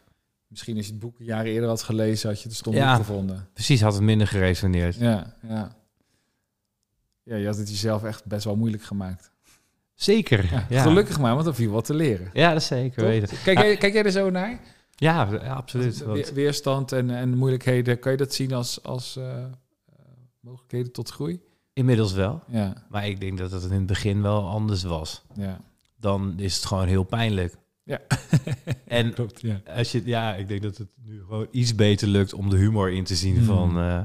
Misschien 0.48 0.78
als 0.78 0.86
je 0.86 0.92
het 0.92 1.02
boek 1.02 1.20
een 1.20 1.26
jaar 1.26 1.46
eerder 1.46 1.70
had 1.70 1.82
gelezen, 1.84 2.30
had 2.30 2.42
je 2.42 2.48
het 2.48 2.58
stom 2.58 2.74
Ja. 2.74 2.96
gevonden. 2.96 3.48
Precies, 3.54 3.82
had 3.82 3.94
het 3.94 4.02
minder 4.04 4.28
geresoneerd. 4.28 4.96
Ja, 4.96 5.36
ja. 5.48 5.76
Ja, 7.24 7.36
je 7.36 7.46
had 7.46 7.58
het 7.58 7.70
jezelf 7.70 8.04
echt 8.04 8.26
best 8.26 8.44
wel 8.44 8.56
moeilijk 8.56 8.84
gemaakt. 8.84 9.32
Zeker. 9.96 10.46
Ja, 10.52 10.66
Ja, 10.70 10.82
Gelukkig 10.82 11.20
maar, 11.20 11.36
want 11.36 11.48
er 11.48 11.56
viel 11.56 11.72
wat 11.72 11.86
te 11.86 11.94
leren. 11.94 12.30
Ja, 12.34 12.54
dat 12.54 12.64
zeker 12.64 13.04
weten. 13.04 13.38
Kijk, 13.44 13.58
jij, 13.62 13.78
kijk 13.78 13.94
jij 13.94 14.04
er 14.04 14.12
zo 14.12 14.30
naar? 14.30 14.60
Ja, 14.96 15.24
absoluut. 15.36 16.04
Want- 16.04 16.32
Weerstand 16.32 16.92
en, 16.92 17.10
en 17.10 17.38
moeilijkheden, 17.38 18.00
kan 18.00 18.12
je 18.12 18.18
dat 18.18 18.34
zien 18.34 18.54
als, 18.54 18.84
als 18.84 19.16
eh, 19.18 19.44
eh, 19.44 19.50
mogelijkheden 20.40 20.92
tot 20.92 21.10
groei? 21.10 21.42
inmiddels 21.74 22.14
wel. 22.14 22.44
Ja, 22.48 22.74
Maar 22.90 23.08
ik 23.08 23.20
denk 23.20 23.38
dat 23.38 23.52
het 23.52 23.64
in 23.64 23.72
het 23.72 23.86
begin 23.86 24.22
wel 24.22 24.48
anders 24.48 24.84
was. 24.84 25.24
ja. 25.36 25.60
Dan 25.98 26.34
is 26.38 26.56
het 26.56 26.66
gewoon 26.66 26.88
heel 26.88 27.04
pijnlijk. 27.04 27.56
Ja. 27.84 28.00
En 28.88 29.14
Klopt, 29.14 29.42
ja. 29.42 29.62
als 29.76 29.92
je, 29.92 30.02
ja, 30.06 30.36
ik 30.36 30.48
denk 30.48 30.62
dat 30.62 30.78
het 30.78 30.88
nu 31.04 31.20
gewoon 31.20 31.48
iets 31.52 31.76
beter 31.76 32.08
lukt 32.08 32.34
om 32.34 32.50
de 32.50 32.58
humor 32.58 32.92
in 32.92 33.04
te 33.04 33.16
zien 33.16 33.36
Hmm. 33.36 33.46
van. 33.46 33.78
eh 33.80 34.02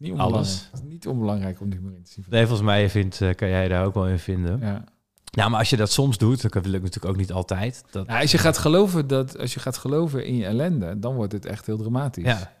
is 0.00 0.06
niet 0.08 0.10
onbelangrijk, 0.10 0.44
Alles. 0.46 0.68
Het 0.72 0.80
is 0.82 0.88
niet 0.88 1.06
onbelangrijk 1.06 1.60
om 1.60 1.70
die 1.70 1.78
humor 1.78 1.96
in 1.96 2.02
te 2.02 2.12
zien. 2.12 2.24
nee, 2.28 2.40
volgens 2.46 2.66
mij 2.66 2.90
vindt, 2.90 3.20
eh, 3.20 3.34
kan 3.34 3.48
jij 3.48 3.68
daar 3.68 3.84
ook 3.84 3.94
wel 3.94 4.08
in 4.08 4.18
vinden. 4.18 4.60
Ja. 4.60 4.84
Ja, 5.24 5.48
maar 5.48 5.58
als 5.58 5.70
je 5.70 5.76
dat 5.76 5.90
soms 5.92 6.18
doet, 6.18 6.42
dan 6.42 6.50
lukt 6.70 6.82
natuurlijk 6.84 7.04
ook 7.12 7.16
niet 7.16 7.32
altijd. 7.32 7.84
Dat, 7.90 8.06
Nou, 8.06 8.20
als 8.20 8.30
je 8.30 8.38
gaat 8.38 8.58
geloven 8.58 9.06
dat 9.06 9.38
als 9.38 9.54
je 9.54 9.60
gaat 9.60 9.76
geloven 9.76 10.26
in 10.26 10.36
je 10.36 10.44
ellende, 10.46 10.98
dan 10.98 11.14
wordt 11.14 11.32
het 11.32 11.46
echt 11.46 11.66
heel 11.66 11.76
dramatisch. 11.76 12.24
ja, 12.24 12.52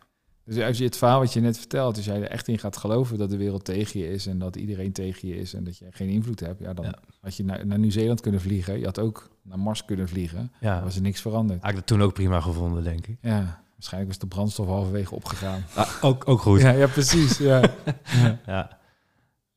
Dus 0.44 0.58
als 0.64 0.78
je 0.78 0.84
het 0.84 0.96
verhaal 0.96 1.18
wat 1.20 1.32
je 1.32 1.40
net 1.40 1.58
vertelt, 1.58 1.96
als 1.96 2.04
jij 2.04 2.16
er 2.22 2.28
echt 2.30 2.48
in 2.48 2.58
gaat 2.58 2.76
geloven 2.76 3.18
dat 3.18 3.30
de 3.30 3.36
wereld 3.36 3.64
tegen 3.64 4.00
je 4.00 4.08
is 4.10 4.26
en 4.26 4.38
dat 4.38 4.56
iedereen 4.56 4.92
tegen 4.92 5.28
je 5.28 5.36
is 5.36 5.54
en 5.54 5.64
dat 5.64 5.78
je 5.78 5.86
geen 5.90 6.08
invloed 6.08 6.40
hebt, 6.40 6.60
ja, 6.60 6.74
dan 6.74 6.84
Ja. 6.84 6.94
had 7.20 7.36
je 7.36 7.44
naar, 7.44 7.66
naar 7.66 7.78
Nieuw-Zeeland 7.78 8.20
kunnen 8.20 8.40
vliegen. 8.40 8.78
Je 8.78 8.84
had 8.84 8.98
ook 8.98 9.30
naar 9.42 9.58
Mars 9.58 9.84
kunnen 9.84 10.08
vliegen. 10.08 10.52
ja. 10.60 10.74
Dan 10.74 10.84
was 10.84 10.96
er 10.96 11.02
niks 11.02 11.20
veranderd. 11.20 11.60
Had 11.60 11.70
ik 11.70 11.76
dat 11.76 11.86
toen 11.86 12.02
ook 12.02 12.12
prima 12.14 12.40
gevonden, 12.40 12.84
denk 12.84 13.06
ik. 13.06 13.18
Ja, 13.20 13.64
waarschijnlijk 13.76 14.12
was 14.12 14.20
de 14.28 14.34
brandstof 14.34 14.66
halverwege 14.66 15.14
opgegaan. 15.14 15.64
ook, 16.00 16.28
ook 16.28 16.40
goed. 16.40 16.60
Ja, 16.60 16.70
ja 16.70 16.86
precies. 16.86 17.38
Ja. 17.38 17.62
ja. 18.46 18.78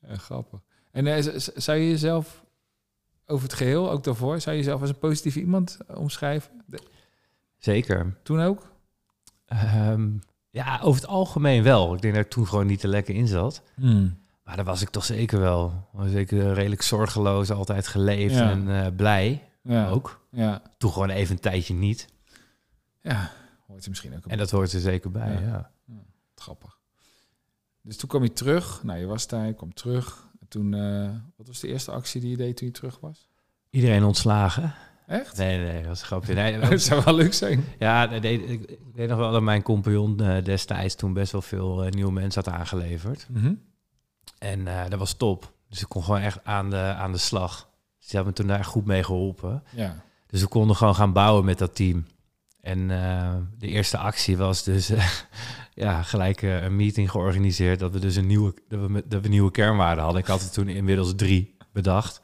Grappig. 0.08 0.60
En 0.92 1.24
z- 1.24 1.48
zou 1.48 1.78
je 1.78 1.90
jezelf 1.90 2.46
over 3.26 3.44
het 3.44 3.54
geheel, 3.54 3.92
ook 3.92 4.04
daarvoor, 4.04 4.42
zou 4.42 4.56
je 4.56 4.62
jezelf 4.62 4.82
als 4.82 4.90
een 4.90 4.98
positief 5.00 5.36
iemand 5.36 5.78
eh, 5.88 5.98
omschrijven? 5.98 6.64
De- 6.66 6.82
Zeker. 7.58 8.18
toen 8.24 8.42
ook? 8.42 8.72
Ehm, 9.46 10.10
ja, 10.50 10.80
over 10.84 11.02
het 11.02 11.10
algemeen 11.10 11.64
wel. 11.64 11.94
Ik 11.96 12.02
denk 12.02 12.14
dat 12.16 12.24
ik 12.24 12.30
toen 12.30 12.48
gewoon 12.48 12.66
niet 12.66 12.80
te 12.80 12.88
lekker 12.88 13.16
in 13.16 13.28
zat. 13.28 13.62
Maar 14.44 14.56
daar 14.56 14.66
was 14.66 14.82
ik 14.82 14.90
toch 14.90 15.06
zeker 15.06 15.40
wel. 15.40 15.88
Ik 16.14 16.32
eh, 16.32 16.54
redelijk 16.54 16.82
zorgeloos, 16.82 17.52
altijd 17.52 17.88
geleefd 17.88 18.36
Ja. 18.36 18.50
en 18.52 18.96
blij 18.96 19.44
Ja. 19.64 19.90
ook. 19.90 20.26
Ja. 20.32 20.62
Toen 20.78 20.92
gewoon 20.92 21.10
even 21.10 21.36
een 21.36 21.42
tijdje 21.42 21.74
niet. 21.74 22.08
Ja, 23.02 23.32
hoort 23.70 23.84
er 23.84 23.90
misschien 23.90 24.16
ook 24.16 24.26
En 24.26 24.38
dat 24.38 24.52
hoort 24.52 24.74
er 24.74 24.80
zeker 24.80 25.12
bij, 25.12 25.32
Ja. 25.34 25.40
ja. 25.86 25.96
Grappig. 26.36 26.78
Dus 27.82 27.98
toen 27.98 28.10
kwam 28.10 28.24
je 28.24 28.34
terug. 28.34 28.84
Nou, 28.84 29.00
je 29.00 29.06
was 29.06 29.28
daar, 29.28 29.46
je 29.46 29.54
kwam 29.54 29.74
terug. 29.74 30.28
En 30.40 30.48
toen, 30.48 30.74
eh, 30.74 31.10
wat 31.36 31.48
was 31.48 31.60
de 31.60 31.68
eerste 31.68 31.92
actie 31.92 32.22
die 32.22 32.30
je 32.30 32.38
deed 32.38 32.58
toen 32.58 32.68
je 32.68 32.74
terug 32.74 33.00
was? 33.00 33.28
Iedereen 33.70 34.04
ontslagen? 34.04 34.74
Echt? 35.08 35.38
Nee, 35.38 35.58
nee, 35.58 35.78
dat 35.78 35.86
was 35.88 36.00
een 36.00 36.06
grapje. 36.06 36.34
Nee, 36.34 36.60
Dat 36.60 36.82
zou 36.90 37.04
wel 37.04 37.16
leuk 37.16 37.34
zijn. 37.34 37.64
ja, 37.80 38.06
nee, 38.06 38.44
ik, 38.48 38.70
ik 38.70 38.80
weet 38.94 39.10
nog 39.10 39.18
wel 39.18 39.32
dat 39.32 39.42
mijn 39.42 39.62
compagnon 39.62 40.20
eh, 40.20 40.44
destijds 40.44 40.96
toen 40.96 41.14
best 41.14 41.32
wel 41.32 41.42
veel 41.42 41.84
eh, 41.84 41.92
nieuwe 41.92 42.12
mensen 42.12 42.44
had 42.44 42.54
aangeleverd. 42.54 43.28
En 44.38 44.68
eh, 44.68 44.90
dat 44.90 45.00
was 45.00 45.14
top. 45.14 45.54
Dus 45.70 45.82
ik 45.82 45.90
kon 45.90 46.04
gewoon 46.04 46.20
echt 46.20 46.46
aan 46.46 46.70
de, 46.70 46.78
aan 46.78 47.12
de 47.12 47.18
slag. 47.18 47.70
Dus 47.98 48.08
die 48.08 48.16
hebben 48.16 48.28
me 48.28 48.34
toen 48.34 48.48
daar 48.48 48.66
goed 48.66 48.86
mee 48.86 49.04
geholpen. 49.04 49.64
Ja. 49.76 50.04
Dus 50.28 50.42
we 50.42 50.48
konden 50.48 50.76
gewoon 50.76 50.96
gaan 50.96 51.14
bouwen 51.14 51.46
met 51.46 51.58
dat 51.58 51.76
team. 51.76 52.06
En 52.62 52.92
eh, 52.92 53.34
de 53.58 53.68
eerste 53.68 53.98
actie 53.98 54.38
was 54.38 54.64
dus 54.64 54.90
eh, 54.90 55.04
ja, 55.84 56.02
gelijk 56.04 56.42
eh, 56.42 56.64
een 56.64 56.76
meeting 56.76 57.12
georganiseerd 57.12 57.80
dat 57.80 57.92
we 57.92 58.00
dus 58.00 58.16
een 58.16 58.28
nieuwe, 58.28 58.54
dat 58.68 58.80
we, 58.90 59.04
dat 59.08 59.22
we 59.22 59.28
nieuwe 59.28 59.52
kernwaarden 59.52 60.04
hadden. 60.04 60.22
Ik 60.22 60.28
had 60.28 60.42
er 60.42 60.52
toen 60.52 60.68
inmiddels 60.68 61.14
drie 61.16 61.56
bedacht. 61.74 62.22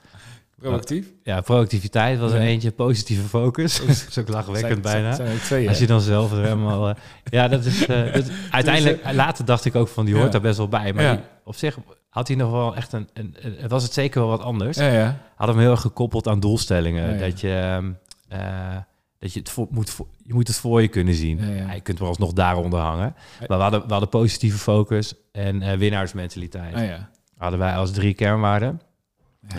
Proactief. 0.60 1.06
Ja, 1.24 1.41
productiviteit 1.41 2.19
was 2.19 2.32
er 2.32 2.39
Ja. 2.41 2.45
eentje, 2.48 2.71
positieve 2.71 3.28
focus. 3.28 3.80
dat 3.86 3.89
is 4.10 4.17
ook 4.19 4.28
lachwekkend 4.28 4.82
bijna. 4.82 5.15
Zijn 5.15 5.39
twee, 5.39 5.67
Als 5.69 5.80
je 5.80 5.88
dan 5.88 6.02
zelf 6.02 6.32
er 6.32 6.43
helemaal... 6.43 6.95
ja, 7.24 7.48
dat 7.48 7.65
is... 7.65 7.86
dat- 7.86 8.30
uiteindelijk, 8.52 9.12
later 9.13 9.45
dacht 9.45 9.65
ik 9.65 9.76
ook 9.76 9.88
van, 9.88 10.06
die 10.06 10.13
hoort 10.13 10.26
Ja. 10.26 10.32
daar 10.32 10.41
best 10.41 10.58
wel 10.58 10.67
bij. 10.67 10.93
Maar 10.93 11.04
Ja. 11.04 11.12
die- 11.15 11.24
op 11.43 11.56
zich 11.56 11.78
had 12.10 12.28
hij 12.28 12.38
nog 12.38 12.52
wel 12.52 12.76
echt 12.76 12.93
een, 12.93 13.10
een, 13.13 13.36
een- 13.39 13.67
Was 13.67 13.84
het 13.84 13.93
zeker 13.93 14.19
wel 14.21 14.30
wat 14.30 14.41
anders. 14.41 14.78
Ja, 14.78 14.88
ja. 14.91 15.17
Had 15.36 15.48
hem 15.48 15.60
heel 15.60 15.71
erg 15.71 15.82
gekoppeld 15.82 16.28
aan 16.28 16.39
doelstellingen. 16.39 17.19
Dat 17.19 17.39
je... 17.41 17.52
ehm, 17.54 17.91
eh, 18.28 18.76
dat 19.25 19.33
je 19.33 19.39
het 19.39 19.49
voor, 19.49 19.67
moet, 19.69 19.89
voor- 19.89 20.07
je 20.23 20.33
moet 20.33 20.47
het 20.47 20.57
voor 20.57 20.81
je 20.81 20.88
kunnen 20.88 21.13
zien. 21.13 21.38
Ja, 21.45 21.53
ja. 21.65 21.73
je 21.73 21.81
kunt 21.81 21.99
wel 21.99 22.07
alsnog 22.07 22.33
daaronder 22.33 22.79
hangen. 22.79 23.15
Maar 23.39 23.57
we 23.57 23.63
hadden, 23.63 23.81
we 23.85 23.91
hadden 23.91 24.09
positieve 24.09 24.57
focus 24.57 25.13
en 25.31 25.61
eh, 25.61 25.77
winnaarsmentaliteit. 25.77 26.79
Ja. 26.79 27.09
Hadden 27.38 27.59
wij 27.59 27.75
als 27.75 27.91
drie 27.91 28.13
kernwaarden. 28.13 28.81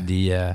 Die 0.05 0.35
eh, 0.37 0.55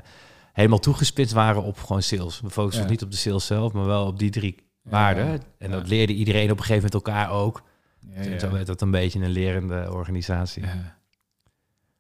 helemaal 0.53 0.79
toegespitst 0.79 1.33
waren 1.33 1.63
op 1.63 1.77
gewoon 1.79 2.01
sales. 2.01 2.41
We 2.41 2.49
focussen 2.49 2.87
niet 2.87 3.01
op 3.03 3.11
de 3.11 3.17
sales 3.17 3.45
zelf, 3.45 3.73
maar 3.73 3.85
wel 3.85 4.05
op 4.05 4.19
die 4.19 4.29
drie 4.29 4.55
waarden. 4.83 5.41
En 5.57 5.71
dat 5.71 5.87
leerde 5.87 6.13
iedereen 6.13 6.51
op 6.51 6.57
een 6.57 6.63
gegeven 6.63 6.89
moment 6.91 6.93
elkaar 6.93 7.31
ook. 7.31 7.61
Ja, 7.99 8.15
En 8.21 8.39
zo 8.39 8.51
werd 8.51 8.67
dat 8.67 8.81
een 8.81 8.91
beetje 8.91 9.19
een 9.19 9.29
lerende 9.29 9.91
organisatie. 9.91 10.63
Ja. 10.63 10.99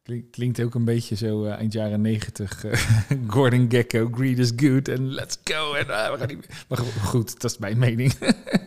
Klink- 0.03 0.31
Klinkt 0.31 0.61
ook 0.61 0.75
een 0.75 0.85
beetje 0.85 1.15
zo 1.15 1.43
eh, 1.45 1.51
eind 1.53 1.73
jaren 1.73 2.01
negentig. 2.01 2.65
eh, 2.65 2.79
Gordon 3.33 3.65
Gekko, 3.69 4.09
greed 4.11 4.37
is 4.39 4.51
good 4.55 4.87
en 4.87 5.11
let's 5.13 5.37
go. 5.43 5.73
En, 5.73 5.89
ah, 5.89 6.11
we 6.11 6.17
gaan 6.17 6.27
niet... 6.27 6.47
Maar 6.67 6.77
go- 6.77 6.99
goed, 7.07 7.41
dat 7.41 7.51
is 7.51 7.57
mijn 7.57 7.77
mening. 7.77 8.13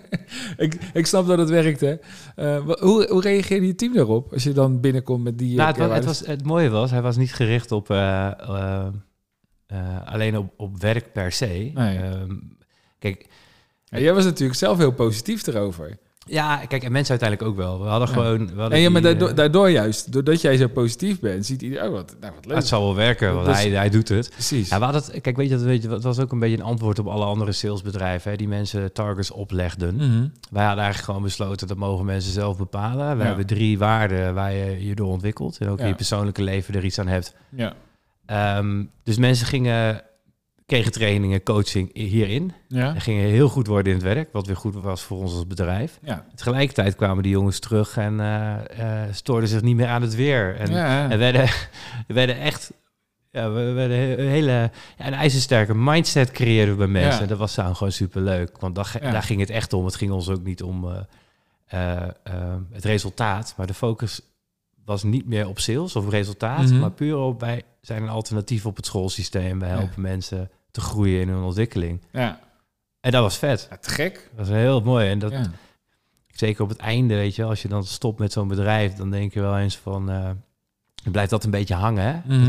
ik, 0.56 0.74
ik 0.92 1.06
snap 1.06 1.26
dat 1.26 1.38
het 1.38 1.48
werkt, 1.48 1.80
hè. 1.80 1.94
Eh, 2.36 2.64
hoe, 2.80 3.06
hoe 3.10 3.20
reageerde 3.20 3.66
je 3.66 3.74
team 3.74 3.92
daarop 3.94 4.32
als 4.32 4.42
je 4.42 4.52
dan 4.52 4.80
binnenkomt 4.80 5.24
met 5.24 5.38
die... 5.38 5.56
Nou, 5.56 5.58
het, 5.60 5.68
het, 5.68 5.76
kernwaarden? 5.76 6.08
was, 6.08 6.26
het 6.26 6.44
mooie 6.44 6.68
was, 6.68 6.90
hij 6.90 7.02
was 7.02 7.16
niet 7.16 7.34
gericht 7.34 7.72
op 7.72 7.90
alleen 10.04 10.36
op, 10.36 10.52
op 10.56 10.80
werk 10.80 11.12
per 11.12 11.32
se. 11.32 11.70
Nee. 11.74 11.98
Ehm, 11.98 12.32
kijk, 12.98 13.26
Ja, 13.84 13.98
jij 13.98 14.14
was 14.14 14.24
natuurlijk 14.24 14.58
zelf 14.58 14.78
heel 14.78 14.92
positief 14.92 15.46
erover. 15.46 15.98
Ja, 16.26 16.56
kijk, 16.56 16.82
en 16.84 16.92
mensen 16.92 17.10
uiteindelijk 17.20 17.50
ook 17.50 17.56
wel. 17.56 17.82
We 17.82 17.88
hadden 17.88 18.08
Ja. 18.08 18.14
gewoon... 18.14 18.38
We 18.54 18.60
hadden 18.60 18.70
En 18.78 18.80
ja, 18.80 18.90
maar 18.90 19.00
die, 19.00 19.10
daardoor, 19.10 19.28
eh, 19.28 19.34
daardoor 19.36 19.70
juist, 19.70 20.12
doordat 20.12 20.40
jij 20.40 20.56
zo 20.56 20.68
positief 20.68 21.20
bent, 21.20 21.46
ziet 21.46 21.62
iedereen, 21.62 21.86
oh, 21.86 21.92
wat, 21.92 22.16
nou, 22.20 22.32
wat 22.34 22.46
leuk. 22.46 22.56
het 22.56 22.66
zal 22.66 22.82
wel 22.82 22.94
werken, 22.94 23.34
want 23.34 23.46
Dat 23.46 23.54
is- 23.56 23.62
hij, 23.62 23.70
hij 23.70 23.90
doet 23.90 24.08
het. 24.08 24.30
Precies. 24.30 24.68
Ja, 24.68 24.78
we 24.78 24.84
hadden 24.84 25.02
het, 25.02 25.20
kijk, 25.20 25.36
weet 25.36 25.48
je, 25.48 25.54
dat 25.56 25.64
weet 25.64 25.82
je, 25.82 25.88
het 25.90 26.02
was 26.02 26.18
ook 26.18 26.32
een 26.32 26.38
beetje 26.38 26.56
een 26.56 26.62
antwoord 26.62 26.98
op 26.98 27.06
alle 27.06 27.24
andere 27.24 27.52
salesbedrijven 27.52 28.30
hè, 28.30 28.36
die 28.36 28.48
mensen 28.48 28.92
targets 28.92 29.30
oplegden. 29.30 29.94
Mhm. 29.94 30.26
Wij 30.50 30.64
hadden 30.64 30.82
eigenlijk 30.84 31.04
gewoon 31.04 31.22
besloten 31.22 31.66
dat 31.68 31.76
mogen 31.76 32.04
mensen 32.04 32.32
zelf 32.32 32.56
bepalen. 32.56 33.16
We 33.16 33.22
Ja. 33.22 33.26
hebben 33.28 33.46
drie 33.46 33.78
waarden 33.78 34.34
waar 34.34 34.52
je 34.52 34.86
je 34.86 34.94
door 34.94 35.08
ontwikkelt 35.08 35.58
en 35.58 35.68
ook 35.68 35.78
in 35.80 35.86
je 35.86 35.94
persoonlijke 35.94 36.42
leven 36.42 36.74
er 36.74 36.84
iets 36.84 36.98
aan 36.98 37.08
hebt. 37.08 37.34
Ja. 37.48 37.72
Ehm, 38.26 38.84
dus 39.02 39.16
mensen 39.18 39.46
gingen, 39.46 40.02
kregen 40.66 40.92
trainingen, 40.92 41.42
coaching 41.42 41.90
hierin 41.94 42.52
Ja. 42.68 42.94
en 42.94 43.00
gingen 43.00 43.28
heel 43.28 43.48
goed 43.48 43.66
worden 43.66 43.92
in 43.92 43.98
het 43.98 44.14
werk, 44.14 44.32
wat 44.32 44.46
weer 44.46 44.56
goed 44.56 44.74
was 44.74 45.02
voor 45.02 45.18
ons 45.18 45.32
als 45.34 45.46
bedrijf. 45.46 45.98
Ja. 46.02 46.26
Tegelijkertijd 46.34 46.96
kwamen 46.96 47.22
die 47.22 47.32
jongens 47.32 47.58
terug 47.58 47.96
en 47.96 48.20
eh, 48.20 49.02
stoorden 49.10 49.48
zich 49.48 49.62
niet 49.62 49.76
meer 49.76 49.86
aan 49.88 50.02
het 50.02 50.14
weer. 50.14 50.56
En, 50.56 50.70
ja. 50.70 51.10
en 51.10 51.18
werden, 51.18 51.48
werden 52.06 52.38
echt 52.38 52.72
ja, 53.30 53.50
we 53.50 53.60
werden 53.72 53.96
he- 53.96 54.16
een 54.18 54.28
hele 54.28 54.70
ja, 54.98 55.06
een 55.06 55.14
ijzersterke 55.14 55.74
mindset 55.74 56.30
creëren 56.30 56.76
bij 56.76 56.86
mensen. 56.86 57.12
Ja. 57.14 57.20
En 57.20 57.28
dat 57.28 57.38
was 57.38 57.54
nou 57.56 57.74
gewoon 57.74 57.92
super 57.92 58.20
leuk. 58.22 58.58
Want 58.58 58.74
daar, 58.74 58.96
Ja. 59.02 59.10
daar 59.10 59.22
ging 59.22 59.40
het 59.40 59.50
echt 59.50 59.72
om. 59.72 59.84
Het 59.84 59.94
ging 59.96 60.10
ons 60.12 60.28
ook 60.28 60.42
niet 60.42 60.62
om 60.62 61.04
eh, 61.66 62.02
het 62.72 62.84
resultaat. 62.84 63.54
Maar 63.56 63.66
de 63.66 63.74
focus 63.74 64.20
was 64.84 65.02
niet 65.02 65.26
meer 65.26 65.48
op 65.48 65.58
sales 65.58 65.96
of 65.96 66.08
resultaat. 66.08 66.62
Mhm. 66.70 66.78
Maar 66.80 66.90
puur 66.90 67.16
op 67.16 67.40
wij 67.40 67.62
zijn 67.80 68.02
een 68.02 68.08
alternatief 68.08 68.66
op 68.66 68.76
het 68.76 68.86
schoolsysteem. 68.86 69.58
Wij 69.58 69.68
Ja. 69.68 69.76
helpen 69.78 70.02
mensen 70.02 70.50
te 70.70 70.80
groeien 70.80 71.20
in 71.20 71.28
hun 71.28 71.42
ontwikkeling. 71.42 72.00
ja. 72.12 72.40
En 73.00 73.10
dat 73.10 73.22
was 73.22 73.36
vet. 73.38 73.66
Ja, 73.70 73.76
te 73.76 73.90
gek. 73.90 74.30
Dat 74.36 74.46
was 74.48 74.56
heel 74.56 74.80
mooi. 74.80 75.08
En 75.10 75.18
dat, 75.18 75.32
Ja. 75.32 75.50
zeker 76.34 76.62
op 76.62 76.68
het 76.68 76.78
einde, 76.78 77.14
weet 77.14 77.34
je, 77.34 77.44
als 77.44 77.62
je 77.62 77.68
dan 77.68 77.84
stopt 77.84 78.18
met 78.18 78.32
zo'n 78.32 78.48
bedrijf, 78.48 78.94
dan 78.94 79.10
denk 79.10 79.34
je 79.34 79.40
wel 79.40 79.58
eens 79.58 79.76
van, 79.76 80.06
dan 80.06 81.12
blijft 81.12 81.30
dat 81.30 81.44
een 81.44 81.50
beetje 81.50 81.74
hangen. 81.74 82.04
Hè? 82.04 82.36
Mhm. 82.38 82.48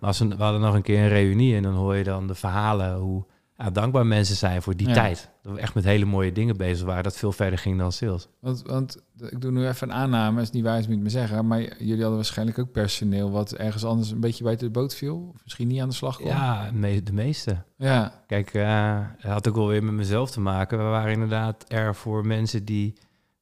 Maar 0.00 0.08
als 0.08 0.18
we, 0.18 0.28
we 0.28 0.42
hadden 0.42 0.60
nog 0.60 0.74
een 0.74 0.82
keer 0.82 0.98
een 1.02 1.08
reunie 1.08 1.56
en 1.56 1.62
dan 1.62 1.74
hoor 1.74 1.96
je 1.96 2.04
dan 2.04 2.26
de 2.26 2.34
verhalen 2.34 2.94
hoe 2.96 3.24
ja, 3.56 3.70
dankbaar 3.70 4.06
mensen 4.06 4.36
zijn 4.36 4.62
voor 4.62 4.76
die 4.76 4.88
Ja. 4.88 4.94
tijd. 4.94 5.30
Dat 5.42 5.52
we 5.54 5.60
echt 5.60 5.74
met 5.74 5.84
hele 5.84 6.04
mooie 6.04 6.32
dingen 6.32 6.56
bezig 6.56 6.86
waren, 6.86 7.02
dat 7.02 7.16
veel 7.16 7.32
verder 7.32 7.58
ging 7.58 7.78
dan 7.78 7.92
sales. 7.92 8.28
Want, 8.40 8.62
want 8.62 8.96
ik 9.18 9.40
doe 9.40 9.50
nu 9.50 9.66
even 9.66 9.88
een 9.88 9.94
aanname, 9.94 10.40
is 10.42 10.50
niet 10.50 10.62
waar, 10.64 10.78
is 10.78 10.86
niet 10.88 11.00
me 11.00 11.08
zeggen. 11.08 11.46
Maar 11.46 11.60
jullie 11.60 11.98
hadden 12.00 12.14
waarschijnlijk 12.14 12.58
ook 12.58 12.72
personeel 12.72 13.30
wat 13.30 13.52
ergens 13.52 13.84
anders 13.84 14.10
een 14.10 14.20
beetje 14.20 14.44
buiten 14.44 14.66
de 14.66 14.72
boot 14.72 14.94
viel. 14.94 15.30
Of 15.34 15.40
misschien 15.42 15.68
niet 15.68 15.80
aan 15.80 15.88
de 15.88 15.94
slag 15.94 16.16
kwam. 16.16 16.28
Ja, 16.28 16.70
de 17.04 17.12
meeste. 17.12 17.62
Ja, 17.76 18.22
Kijk, 18.26 18.54
eh 18.54 18.98
het 19.16 19.30
had 19.32 19.48
ook 19.48 19.54
wel 19.54 19.68
weer 19.68 19.84
met 19.84 19.94
mezelf 19.94 20.30
te 20.30 20.40
maken. 20.40 20.78
We 20.78 20.84
waren 20.84 21.12
inderdaad 21.12 21.64
er 21.68 21.94
voor 21.94 22.26
mensen 22.26 22.64
die 22.64 22.94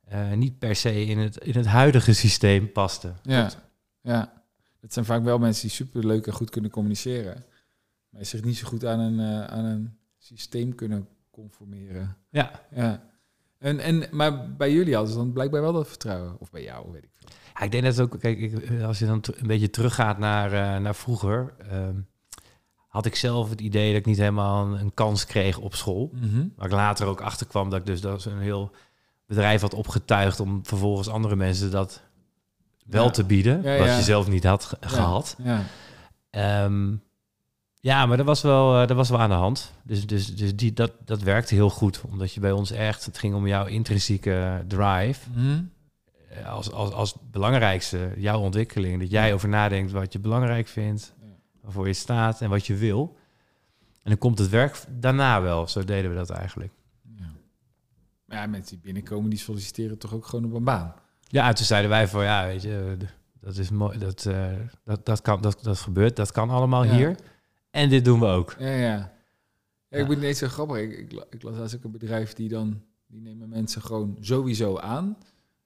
eh, 0.05 0.33
niet 0.33 0.59
per 0.59 0.77
se 0.77 1.05
in 1.07 1.19
het, 1.19 1.37
in 1.37 1.55
het 1.55 1.67
huidige 1.67 2.13
systeem 2.13 2.73
pasten. 2.73 3.17
ja, 3.23 3.51
ja. 4.01 4.33
Het 4.81 4.93
zijn 4.93 5.05
vaak 5.05 5.23
wel 5.25 5.39
mensen 5.39 5.63
die 5.63 5.71
super 5.71 6.07
leuk 6.07 6.27
en 6.27 6.33
goed 6.33 6.51
kunnen 6.51 6.71
communiceren. 6.71 7.45
Maar 8.11 8.25
zich 8.25 8.45
niet 8.45 8.57
zo 8.57 8.69
goed 8.69 8.85
aan 8.85 8.99
een, 8.99 9.21
eh, 9.21 9.45
aan 9.45 9.65
een 9.65 9.97
systeem 10.25 10.75
kunnen 10.75 11.09
conformeren. 11.31 12.17
Ja, 12.31 12.51
Ja. 12.75 13.11
En, 13.59 13.79
en, 13.81 14.03
maar 14.11 14.53
bij 14.57 14.73
jullie 14.73 14.95
hadden 14.95 15.13
ze 15.13 15.19
dan 15.19 15.33
blijkbaar 15.33 15.61
wel 15.61 15.73
dat 15.73 15.89
vertrouwen. 15.89 16.37
Of 16.41 16.51
bij 16.51 16.63
jou, 16.63 16.93
weet 16.93 17.03
ik 17.03 17.11
veel. 17.15 17.29
Ja, 17.55 17.61
ik 17.61 17.71
denk 17.71 17.85
dat 17.85 17.97
het 17.97 18.05
ook, 18.15 18.21
kijk, 18.21 18.39
ik, 18.39 18.81
als 18.83 18.99
je 18.99 19.07
dan 19.07 19.23
een 19.37 19.47
beetje 19.47 19.71
teruggaat 19.71 20.19
naar, 20.19 20.53
eh, 20.53 20.81
naar 20.83 20.95
vroeger, 20.95 21.55
ehm, 21.71 21.95
had 22.89 23.07
ik 23.07 23.15
zelf 23.15 23.51
het 23.51 23.61
idee 23.61 23.91
dat 23.91 24.01
ik 24.01 24.07
niet 24.07 24.17
helemaal 24.19 24.67
een, 24.67 24.81
een 24.81 24.95
kans 24.95 25.25
kreeg 25.27 25.59
op 25.59 25.75
school. 25.75 26.11
Waar 26.57 26.67
ik 26.67 26.73
later 26.73 27.07
ook 27.07 27.21
achter 27.21 27.47
kwam 27.47 27.71
dat 27.71 27.79
ik 27.81 27.87
dus 27.87 28.01
dat 28.01 28.19
is 28.19 28.25
een 28.25 28.39
heel 28.41 28.71
bedrijf 29.27 29.61
had 29.61 29.75
opgetuigd 29.75 30.41
om 30.41 30.67
vervolgens 30.67 31.09
andere 31.09 31.37
mensen 31.37 31.71
dat 31.71 32.03
wel 32.87 33.05
Ja. 33.05 33.11
te 33.11 33.25
bieden, 33.25 33.63
Ja, 33.63 33.79
wat 33.79 33.87
ja. 33.87 33.97
je 33.97 34.03
zelf 34.03 34.29
niet 34.29 34.45
had 34.45 34.65
ge- 34.65 34.77
Ja, 34.81 34.89
gehad. 34.89 35.37
Ja. 35.43 35.63
Ja, 37.83 38.07
maar 38.07 38.17
dat 38.17 38.27
was 38.27 38.43
wel, 38.43 38.81
eh, 38.81 38.87
dat 38.87 38.97
was 38.97 39.09
wel 39.09 39.21
aan 39.21 39.29
de 39.29 39.35
hand. 39.35 39.73
Dus, 39.85 40.07
dus, 40.07 40.37
dus 40.37 40.57
die, 40.57 40.73
dat, 40.73 40.93
dat 41.05 41.23
werkte 41.23 41.55
heel 41.55 41.71
goed, 41.71 42.01
omdat 42.11 42.33
je 42.33 42.41
bij 42.41 42.53
ons 42.53 42.71
echt, 42.71 43.05
het 43.05 43.19
ging 43.19 43.35
om 43.35 43.47
jouw 43.47 43.67
intrinsieke 43.67 44.65
drive 44.69 45.31
Mhm. 45.31 45.63
eh, 46.29 46.49
als, 46.53 46.73
als, 46.73 46.93
als 46.93 47.15
belangrijkste, 47.31 48.13
jouw 48.17 48.41
ontwikkeling. 48.41 49.01
Dat 49.01 49.11
jij 49.11 49.35
over 49.35 49.49
nadenkt 49.49 49.93
wat 49.93 50.13
je 50.13 50.19
belangrijk 50.19 50.67
vindt, 50.67 51.15
waarvoor 51.63 51.87
je 51.87 51.93
staat 51.93 52.41
en 52.41 52.51
wat 52.51 52.67
je 52.67 52.75
wil. 52.75 53.17
En 54.03 54.11
dan 54.11 54.19
komt 54.19 54.39
het 54.39 54.49
werk 54.49 54.85
daarna 54.89 55.41
wel. 55.43 55.69
Zo 55.69 55.85
deden 55.85 56.11
we 56.11 56.17
dat 56.17 56.31
eigenlijk. 56.31 56.73
Ja. 57.17 57.25
Maar 58.25 58.39
ja, 58.39 58.47
mensen 58.47 58.71
die 58.75 58.85
binnenkomen, 58.85 59.31
die 59.31 59.39
solliciteren 59.39 59.99
toch 59.99 60.15
ook 60.15 60.27
gewoon 60.27 60.45
op 60.45 60.53
een 60.55 60.65
baan. 60.65 60.95
Ja, 61.29 61.49
en 61.49 61.55
toen 61.55 61.65
zeiden 61.67 61.91
wij 61.91 62.09
van 62.09 62.25
ja, 62.25 62.45
weet 62.47 62.63
je, 62.63 62.97
dat 63.41 63.57
is 63.57 63.71
mooi, 63.71 63.99
dat, 63.99 64.27
eh, 64.27 64.47
dat, 64.85 65.07
dat, 65.07 65.23
kan, 65.23 65.41
dat, 65.43 65.59
dat 65.63 65.79
gebeurt, 65.79 66.17
dat 66.17 66.33
kan 66.33 66.51
allemaal 66.51 66.85
Ja. 66.85 66.93
hier. 66.95 67.17
En 67.73 67.89
dit 67.89 68.05
doen 68.05 68.21
we 68.21 68.27
ook. 68.27 68.57
Ja, 68.59 68.71
ja. 68.75 69.13
ik 69.89 70.09
ben 70.09 70.19
niet 70.19 70.37
zo 70.37 70.49
grappig. 70.49 70.77
Ik, 70.77 70.99
ik, 70.99 71.13
la- 71.13 71.25
ik 71.31 71.43
las 71.43 71.57
laatst 71.57 71.77
ook 71.77 71.85
een 71.85 71.91
bedrijf 71.91 72.33
die 72.33 72.49
dan, 72.49 72.81
die 73.07 73.21
nemen 73.21 73.49
mensen 73.49 73.83
gewoon 73.83 74.17
sowieso 74.21 74.79
aan. 74.79 75.17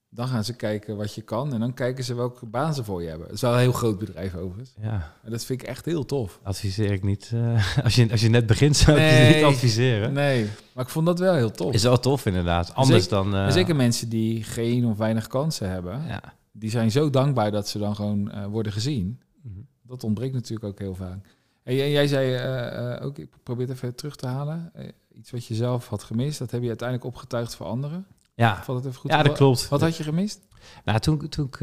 Dan 0.09 0.27
gaan 0.27 0.43
ze 0.43 0.55
kijken 0.55 0.97
wat 0.97 1.13
je 1.13 1.21
kan 1.21 1.53
en 1.53 1.59
dan 1.59 1.73
kijken 1.73 2.03
ze 2.03 2.13
welke 2.13 2.45
baan 2.45 2.73
ze 2.73 2.83
voor 2.83 3.01
je 3.01 3.07
hebben. 3.07 3.25
Het 3.27 3.35
is 3.35 3.41
wel 3.41 3.53
een 3.53 3.59
heel 3.59 3.71
groot 3.71 3.97
bedrijf 3.99 4.35
overigens. 4.35 4.73
Ja, 4.81 5.13
En 5.23 5.31
dat 5.31 5.45
vind 5.45 5.61
ik 5.61 5.67
echt 5.67 5.85
heel 5.85 6.05
tof. 6.05 6.39
adviseer 6.43 6.91
ik 6.91 7.03
niet. 7.03 7.31
eh, 7.33 7.77
als, 7.83 7.95
je, 7.95 8.11
als 8.11 8.21
je 8.21 8.29
net 8.29 8.45
begint, 8.45 8.75
zou 8.75 8.97
ik 8.99 9.27
je 9.29 9.35
niet 9.35 9.43
adviseren. 9.43 10.13
Nee, 10.13 10.47
maar 10.73 10.83
ik 10.83 10.89
vond 10.89 11.05
dat 11.05 11.19
wel 11.19 11.33
heel 11.35 11.51
tof. 11.51 11.73
Is 11.73 11.83
wel 11.83 11.99
tof 11.99 12.25
inderdaad. 12.25 12.73
Anders 12.73 13.03
Zeker- 13.03 13.17
dan... 13.23 13.35
eh, 13.35 13.51
zeker 13.51 13.75
mensen 13.75 14.09
die 14.09 14.43
geen 14.43 14.85
of 14.85 14.97
weinig 14.97 15.27
kansen 15.27 15.69
hebben, 15.69 16.01
ja. 16.07 16.21
die 16.51 16.69
zijn 16.69 16.91
zo 16.91 17.09
dankbaar 17.09 17.51
dat 17.51 17.67
ze 17.67 17.77
dan 17.79 17.95
gewoon 17.95 18.31
eh, 18.31 18.45
worden 18.45 18.71
gezien. 18.71 19.21
Mhm. 19.41 19.59
Dat 19.83 20.03
ontbreekt 20.03 20.33
natuurlijk 20.33 20.63
ook 20.69 20.79
heel 20.79 20.95
vaak. 20.95 21.36
En 21.67 21.75
jij, 21.75 22.07
zei 22.07 22.33
eh, 22.35 22.95
eh, 22.95 23.05
ook, 23.05 23.17
ik 23.17 23.29
probeer 23.43 23.67
het 23.67 23.75
even 23.75 23.95
terug 23.95 24.15
te 24.15 24.27
halen. 24.27 24.69
Eh, 24.73 24.87
iets 25.13 25.31
wat 25.31 25.45
je 25.45 25.55
zelf 25.55 25.87
had 25.87 26.03
gemist, 26.03 26.39
dat 26.39 26.51
heb 26.51 26.61
je 26.61 26.67
uiteindelijk 26.67 27.07
opgetuigd 27.07 27.55
voor 27.55 27.65
anderen. 27.65 28.07
Ja. 28.35 28.63
Valt 28.63 28.77
het 28.77 28.87
even 28.87 28.99
goed? 28.99 29.11
ja, 29.11 29.23
dat 29.23 29.35
klopt. 29.37 29.67
Wat 29.67 29.81
had 29.81 29.97
je 29.97 30.03
gemist? 30.03 30.47
Nou, 30.85 30.99
toen, 30.99 31.29
toen 31.29 31.45
ik 31.45 31.61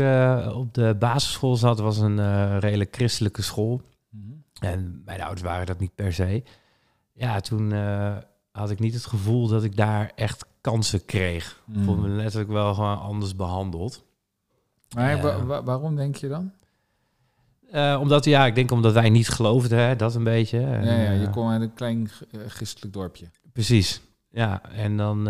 op 0.54 0.74
de 0.74 0.96
basisschool 0.98 1.56
zat, 1.56 1.78
was 1.78 1.98
een 1.98 2.58
redelijk 2.60 2.94
christelijke 2.96 3.42
school. 3.42 3.82
En 4.60 5.02
mijn 5.04 5.20
ouders 5.20 5.42
waren 5.42 5.66
dat 5.66 5.78
niet 5.78 5.94
per 5.94 6.12
se. 6.12 6.42
Ja, 7.12 7.40
toen 7.40 7.72
had 8.52 8.70
ik 8.70 8.78
niet 8.78 8.94
het 8.94 9.06
gevoel 9.06 9.48
dat 9.48 9.64
ik 9.64 9.76
daar 9.76 10.12
echt 10.14 10.44
kansen 10.60 11.04
kreeg. 11.04 11.62
Ik 11.68 11.74
Hmm. 11.74 11.84
voelde 11.84 12.02
me 12.02 12.08
letterlijk 12.08 12.50
wel 12.50 12.74
gewoon 12.74 12.98
anders 13.00 13.36
behandeld. 13.36 14.04
Maar 14.94 15.16
Ja. 15.16 15.22
wa- 15.22 15.44
wa- 15.44 15.62
waarom 15.62 15.96
denk 15.96 16.16
je 16.16 16.28
dan? 16.28 16.52
Eh, 17.74 17.98
omdat, 18.00 18.24
ja, 18.24 18.46
ik 18.46 18.54
denk 18.54 18.70
omdat 18.70 18.92
wij 18.92 19.10
niet 19.10 19.28
geloofden, 19.28 19.78
hè, 19.78 19.96
dat 19.96 20.14
een 20.14 20.24
beetje. 20.24 20.60
En, 20.60 20.84
ja, 20.84 21.00
ja, 21.02 21.10
je 21.10 21.26
eh, 21.26 21.32
komt 21.32 21.50
uit 21.50 21.62
een 21.62 21.74
klein 21.74 22.10
eh, 22.30 22.40
christelijk 22.48 22.92
dorpje. 22.92 23.26
Precies. 23.52 24.00
Ja, 24.30 24.62
en 24.72 24.96
dan 24.96 25.28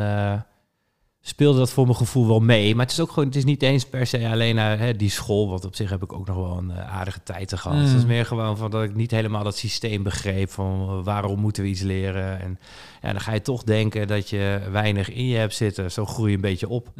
speelde 1.20 1.58
dat 1.58 1.70
voor 1.70 1.84
mijn 1.84 1.96
gevoel 1.96 2.26
wel 2.26 2.40
mee. 2.40 2.74
Maar 2.74 2.84
het 2.84 2.94
is 2.94 3.00
ook 3.00 3.10
gewoon, 3.10 3.28
het 3.28 3.36
is 3.36 3.44
niet 3.44 3.62
eens 3.62 3.84
per 3.84 4.06
se 4.06 4.28
alleen 4.28 4.54
naar 4.54 4.78
hè, 4.78 4.96
die 4.96 5.10
school. 5.10 5.48
Want 5.48 5.64
op 5.64 5.74
zich 5.74 5.90
heb 5.90 6.02
ik 6.02 6.12
ook 6.12 6.26
nog 6.26 6.36
wel 6.36 6.58
een 6.58 6.72
aardige 6.72 7.22
tijd 7.22 7.48
te 7.48 7.56
gehad. 7.56 7.78
Mm. 7.78 7.84
Het 7.84 7.96
is 7.96 8.04
meer 8.04 8.26
gewoon 8.26 8.56
van 8.56 8.70
dat 8.70 8.82
ik 8.82 8.94
niet 8.94 9.10
helemaal 9.10 9.44
dat 9.44 9.56
systeem 9.56 10.02
begreep 10.02 10.50
van 10.50 11.02
waarom 11.02 11.40
moeten 11.40 11.62
we 11.62 11.68
iets 11.68 11.82
leren. 11.82 12.40
En 12.40 12.58
ja, 13.02 13.12
dan 13.12 13.20
ga 13.20 13.32
je 13.32 13.42
toch 13.42 13.62
denken 13.62 14.06
dat 14.06 14.30
je 14.30 14.60
weinig 14.70 15.10
in 15.10 15.26
je 15.26 15.36
hebt 15.36 15.54
zitten. 15.54 15.90
Zo 15.90 16.06
groei 16.06 16.30
je 16.30 16.36
een 16.36 16.42
beetje 16.42 16.68
op. 16.68 16.92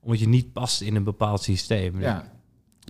Omdat 0.00 0.20
je 0.20 0.28
niet 0.28 0.52
past 0.52 0.80
in 0.80 0.96
een 0.96 1.04
bepaald 1.04 1.42
systeem. 1.42 2.00
Ja, 2.00 2.24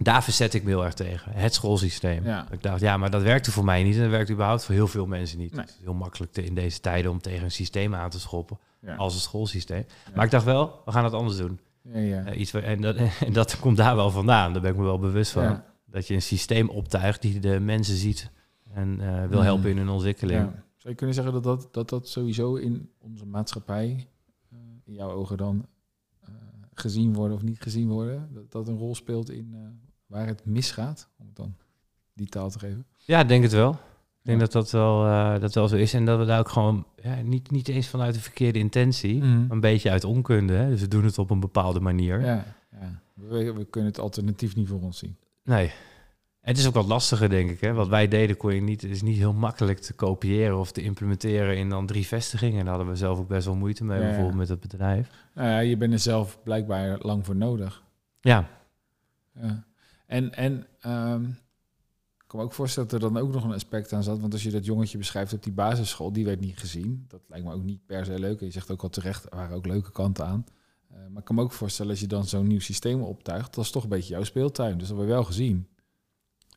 Daar 0.03 0.23
verzet 0.25 0.55
ik 0.55 0.63
me 0.63 0.69
heel 0.69 0.85
erg 0.85 0.95
tegen. 0.95 1.33
Het 1.33 1.55
schoolsysteem. 1.55 2.25
Ja. 2.25 2.47
Ik 2.51 2.63
dacht, 2.63 2.81
ja, 2.81 2.97
maar 2.97 3.11
dat 3.11 3.23
werkte 3.23 3.51
voor 3.51 3.65
mij 3.65 3.83
niet. 3.83 3.95
En 3.95 4.01
dat 4.01 4.11
werkt 4.11 4.31
überhaupt 4.31 4.65
voor 4.65 4.75
heel 4.75 4.87
veel 4.89 5.07
mensen 5.07 5.39
niet. 5.39 5.53
Nee. 5.53 5.61
Het 5.61 5.71
is 5.71 5.81
heel 5.83 5.95
makkelijk 5.95 6.33
te, 6.33 6.45
in 6.45 6.55
deze 6.55 6.81
tijden 6.81 7.11
om 7.11 7.21
tegen 7.21 7.45
een 7.45 7.51
systeem 7.51 7.95
aan 7.95 8.11
te 8.11 8.21
schoppen. 8.21 8.59
ja. 8.81 8.95
Als 8.97 9.15
het 9.15 9.23
schoolsysteem. 9.23 9.85
Maar 10.15 10.25
ik 10.25 10.31
dacht 10.31 10.45
wel, 10.45 10.83
we 10.85 10.93
gaan 10.93 11.05
het 11.05 11.13
anders 11.13 11.37
doen. 11.37 11.61
ja, 11.83 11.99
ja. 11.99 12.25
Eh, 12.25 12.41
iets, 12.41 12.53
en, 12.53 12.81
dat, 12.81 12.97
en 13.27 13.33
dat 13.33 13.59
komt 13.59 13.77
daar 13.77 13.97
wel 13.97 14.11
vandaan. 14.11 14.53
Daar 14.53 14.63
ben 14.63 14.71
ik 14.71 14.77
me 14.77 14.83
wel 14.85 14.99
bewust 14.99 15.33
van. 15.33 15.63
Dat 15.87 16.07
je 16.07 16.15
een 16.15 16.23
systeem 16.23 16.69
optuigt 16.69 17.23
die 17.23 17.41
de 17.41 17.61
mensen 17.61 17.97
ziet. 17.97 18.31
En 18.73 19.01
eh, 19.01 19.27
wil 19.29 19.39
Mm. 19.39 19.45
helpen 19.45 19.71
in 19.71 19.77
hun 19.77 19.89
ontwikkeling. 19.89 20.41
Zou 20.77 20.93
je 20.93 20.95
kunnen 20.95 21.15
zeggen 21.15 21.33
dat 21.33 21.43
dat, 21.43 21.69
dat, 21.73 21.89
dat 21.89 22.09
sowieso 22.09 22.55
in 22.55 22.91
onze 22.99 23.27
maatschappij, 23.27 24.09
eh, 24.51 24.59
in 24.85 24.95
jouw 24.95 25.11
ogen 25.11 25.37
dan, 25.37 25.67
gezien 26.75 27.15
worden 27.15 27.37
of 27.37 27.43
niet 27.43 27.61
gezien 27.63 27.89
worden? 27.89 28.29
Dat 28.33 28.51
dat 28.53 28.69
een 28.69 28.79
rol 28.79 28.95
speelt 28.95 29.31
in 29.31 29.55
waar 30.11 30.27
het 30.27 30.45
misgaat? 30.45 31.09
Om 31.19 31.27
het 31.27 31.37
dan 31.37 31.55
die 32.15 32.27
taal 32.29 32.51
te 32.51 32.59
geven. 32.59 32.85
Ja, 32.97 33.21
ik 33.21 33.29
denk 33.29 33.43
het 33.43 33.53
wel. 33.53 33.71
Ik 33.71 34.27
denk 34.27 34.39
Ja. 34.39 34.45
dat 34.45 34.53
dat 34.53 34.71
wel, 34.71 35.07
eh, 35.07 35.41
dat 35.41 35.55
wel 35.55 35.69
zo 35.69 35.77
is. 35.77 35.95
En 35.95 36.05
dat 36.05 36.19
we 36.19 36.25
daar 36.25 36.39
ook 36.39 36.49
gewoon 36.49 36.87
ja, 37.03 37.15
niet, 37.23 37.51
niet 37.51 37.69
eens 37.69 37.89
vanuit 37.89 38.15
de 38.15 38.21
verkeerde 38.21 38.59
intentie, 38.59 39.17
Mhm. 39.23 39.41
maar 39.41 39.51
een 39.51 39.61
beetje 39.61 39.91
uit 39.91 40.05
onkunde. 40.05 40.53
Hè? 40.53 40.69
Dus 40.69 40.81
we 40.81 40.89
doen 40.89 41.05
het 41.05 41.19
op 41.19 41.31
een 41.31 41.41
bepaalde 41.41 41.81
manier. 41.81 42.21
Ja, 42.21 42.45
ja. 42.81 43.01
We, 43.15 43.53
we 43.53 43.65
kunnen 43.65 43.91
het 43.91 44.01
alternatief 44.01 44.57
niet 44.57 44.69
voor 44.69 44.81
ons 44.81 44.99
zien. 44.99 45.17
Nee. 45.45 45.73
Het 46.41 46.59
is 46.59 46.67
ook 46.67 46.75
wat 46.75 46.87
lastiger, 46.87 47.29
denk 47.29 47.51
ik. 47.51 47.61
Hè? 47.61 47.73
Wat 47.73 47.89
wij 47.89 48.09
deden 48.09 48.37
kon 48.37 48.55
je 48.55 48.61
niet, 48.61 48.83
is 48.83 49.03
niet 49.03 49.17
heel 49.17 49.33
makkelijk 49.33 49.79
te 49.79 49.93
kopiëren 49.93 50.59
of 50.59 50.73
te 50.73 50.83
implementeren 50.83 51.57
in 51.57 51.69
dan 51.69 51.87
drie 51.87 52.07
vestigingen. 52.07 52.59
En 52.59 52.65
daar 52.65 52.75
hadden 52.75 52.93
we 52.93 52.99
zelf 52.99 53.19
ook 53.19 53.29
best 53.29 53.47
wel 53.47 53.55
moeite 53.57 53.85
mee, 53.85 53.99
bijvoorbeeld 54.01 54.35
met 54.37 54.49
het 54.49 54.61
bedrijf. 54.61 55.11
Ja, 55.35 55.59
je 55.59 55.77
bent 55.77 55.93
er 55.93 55.99
zelf 55.99 56.39
blijkbaar 56.43 56.99
lang 57.01 57.25
voor 57.27 57.37
nodig. 57.37 57.83
Ja, 58.21 58.49
Ja. 59.41 59.65
En, 60.11 60.35
en 60.35 60.67
ehm, 60.81 61.25
ik 62.19 62.27
kan 62.27 62.39
me 62.39 62.45
ook 62.45 62.53
voorstellen 62.53 62.89
dat 62.89 63.03
er 63.03 63.13
dan 63.13 63.23
ook 63.23 63.33
nog 63.33 63.45
een 63.45 63.53
aspect 63.53 63.93
aan 63.93 64.03
zat. 64.03 64.21
Want 64.21 64.33
als 64.33 64.43
je 64.43 64.51
dat 64.51 64.65
jongetje 64.65 64.99
beschrijft 64.99 65.33
op 65.33 65.43
die 65.43 65.53
basisschool, 65.53 66.13
die 66.13 66.25
werd 66.25 66.41
niet 66.41 66.59
gezien. 66.59 67.05
Dat 67.09 67.21
lijkt 67.29 67.45
me 67.47 67.53
ook 67.53 67.63
niet 67.63 67.87
per 67.87 68.05
se 68.05 68.19
leuk. 68.19 68.41
En 68.41 68.47
je 68.47 68.53
zegt 68.53 68.71
ook 68.71 68.83
al 68.83 68.89
terecht, 68.89 69.25
er 69.25 69.37
waren 69.37 69.57
ook 69.57 69.67
leuke 69.67 69.93
kanten 69.93 70.27
aan. 70.27 70.45
Eh, 70.89 70.97
maar 71.09 71.19
ik 71.19 71.25
kan 71.25 71.35
me 71.35 71.43
ook 71.43 71.53
voorstellen, 71.53 71.91
als 71.91 72.01
je 72.01 72.07
dan 72.07 72.25
zo'n 72.25 72.47
nieuw 72.47 72.61
systeem 72.61 73.03
optuigt, 73.03 73.55
dat 73.55 73.65
is 73.65 73.71
toch 73.71 73.83
een 73.83 73.89
beetje 73.89 74.13
jouw 74.13 74.25
speeltuin. 74.25 74.79
Dus 74.79 74.87
dat 74.87 74.97
word 74.97 75.09
je 75.09 75.15
wel 75.15 75.25
gezien, 75.25 75.69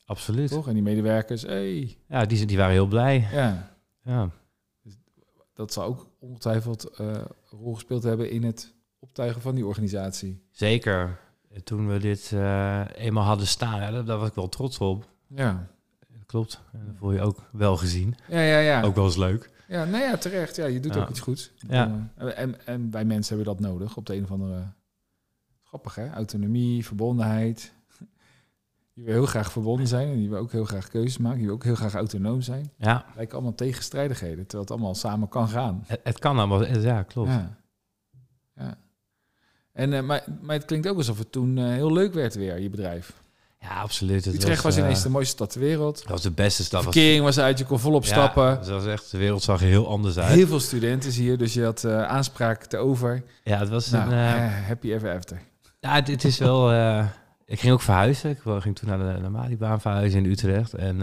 absoluut. 0.06 0.50
toch? 0.50 0.68
En 0.68 0.74
die 0.74 0.84
medewerkers, 0.84 1.42
hey, 1.42 1.98
Ja, 2.08 2.26
die, 2.26 2.46
die 2.46 2.58
waren 2.58 2.74
heel 2.74 2.88
blij. 2.88 3.28
ja. 3.32 3.72
Ja. 4.04 4.30
Dat 5.54 5.74
zal 5.74 5.86
ook 5.86 6.08
ongetwijfeld 6.20 7.00
een 7.00 7.26
rol 7.50 7.74
gespeeld 7.74 8.04
hebben 8.04 8.30
in 8.30 8.44
het 8.44 8.74
optuigen 9.00 9.42
van 9.42 9.56
die 9.56 9.66
organisatie. 9.66 10.44
Zeker. 10.52 11.20
Toen 11.64 11.88
we 11.88 12.00
dit 12.00 12.32
eh, 12.34 12.82
eenmaal 12.96 13.24
hadden 13.24 13.48
staan, 13.48 13.82
ja, 13.82 13.92
daar, 13.92 14.06
daar 14.06 14.18
was 14.18 14.28
ik 14.28 14.34
wel 14.36 14.50
trots 14.50 14.78
op. 14.78 15.06
Ja, 15.28 15.68
Klopt. 16.26 16.62
En 16.72 16.82
dan 16.86 16.96
voel 16.96 17.12
je 17.12 17.22
ook 17.22 17.40
wel 17.52 17.78
gezien. 17.78 18.16
ja, 18.28 18.40
ja. 18.42 18.58
ja. 18.60 18.82
Ook 18.84 18.96
wel 18.96 19.06
eens 19.06 19.16
leuk. 19.18 19.52
Ja, 19.68 19.86
nou 19.86 20.04
ja, 20.04 20.18
terecht. 20.18 20.56
Ja, 20.56 20.66
je 20.66 20.80
doet 20.80 20.94
Ja. 20.94 21.02
ook 21.02 21.10
iets 21.10 21.20
goeds. 21.20 21.52
Ja. 21.68 22.10
Eh, 22.16 22.40
En, 22.40 22.66
en 22.66 22.92
wij 22.92 23.06
mensen 23.06 23.36
hebben 23.36 23.56
dat 23.56 23.70
nodig 23.70 23.98
op 23.98 24.06
de 24.06 24.16
een 24.16 24.24
of 24.24 24.32
andere... 24.32 24.64
Grappig, 25.64 25.96
hè? 25.96 26.10
Autonomie, 26.12 26.86
verbondenheid. 26.86 27.74
Je 28.94 29.04
wil 29.04 29.14
heel 29.14 29.26
graag 29.26 29.52
verbonden 29.52 29.88
zijn 29.88 30.08
en 30.10 30.22
je 30.22 30.30
wil 30.30 30.38
ook 30.40 30.52
heel 30.52 30.66
graag 30.66 30.88
keuzes 30.88 31.18
maken. 31.18 31.40
Je 31.40 31.46
wil 31.46 31.54
ook 31.54 31.64
heel 31.64 31.76
graag 31.76 31.94
autonoom 31.94 32.42
zijn. 32.42 32.72
Ja, 32.78 33.06
Lijken 33.16 33.34
allemaal 33.36 33.56
tegenstrijdigheden, 33.56 34.38
terwijl 34.42 34.62
het 34.62 34.72
allemaal 34.72 34.96
samen 34.96 35.30
kan 35.30 35.48
gaan. 35.50 35.84
het, 35.88 36.00
het 36.04 36.20
kan 36.20 36.38
allemaal. 36.38 36.66
Ja, 36.66 37.04
klopt. 37.04 37.30
Ja. 37.30 37.58
ja. 38.56 38.78
En, 39.74 39.94
eh, 39.94 40.02
maar, 40.02 40.24
maar 40.42 40.56
het 40.56 40.66
klinkt 40.66 40.88
ook 40.88 40.98
alsof 40.98 41.18
het 41.18 41.32
toen 41.32 41.58
eh, 41.58 41.64
heel 41.66 41.94
leuk 41.94 42.14
werd 42.14 42.36
weer, 42.36 42.60
je 42.60 42.70
bedrijf. 42.70 43.14
Ja, 43.60 43.70
absoluut. 43.82 44.26
Het 44.26 44.34
Utrecht 44.36 44.64
was, 44.64 44.76
eh, 44.76 44.84
ineens 44.84 45.04
de 45.04 45.10
mooiste 45.10 45.34
stad 45.36 45.52
ter 45.52 45.60
wereld. 45.62 45.98
dat 46.00 46.08
was 46.10 46.22
de 46.22 46.32
beste 46.32 46.64
stad. 46.64 46.80
De 46.80 46.86
Was, 46.86 46.96
verkering 46.96 47.24
was 47.24 47.40
uit, 47.40 47.58
je 47.60 47.66
kon 47.66 47.80
volop 47.80 48.04
Ja, 48.04 48.10
stappen. 48.10 48.56
dat 48.56 48.68
was 48.68 48.86
echt, 48.86 49.12
de 49.12 49.18
wereld 49.18 49.44
zag 49.44 49.62
er 49.62 49.68
heel 49.68 49.88
anders 49.88 50.18
uit. 50.18 50.34
Heel 50.36 50.48
veel 50.48 50.60
studenten 50.60 51.12
hier, 51.12 51.38
dus 51.38 51.54
je 51.54 51.64
had 51.64 51.84
eh, 51.84 52.04
aanspraak 52.04 52.66
te 52.66 52.78
over. 52.78 53.24
Ja, 53.44 53.60
het 53.60 53.70
was 53.70 53.90
Nou, 53.90 54.06
een... 54.06 54.12
eh, 54.18 54.46
eh, 54.46 54.66
happy 54.68 54.92
ever 54.94 55.16
after. 55.16 55.42
Ja, 55.80 56.02
dit 56.02 56.24
is 56.24 56.38
wel. 56.38 56.72
eh, 56.72 57.06
ik 57.46 57.60
ging 57.60 57.74
ook 57.74 57.82
verhuizen. 57.82 58.30
Ik 58.30 58.40
ging 58.44 58.76
toen 58.76 58.90
naar 58.90 58.98
de, 59.16 59.22
naar 59.22 59.32
Malibaan 59.32 59.82
verhuizen 59.82 60.24
in 60.26 60.32
Utrecht. 60.32 60.74
En 60.74 61.02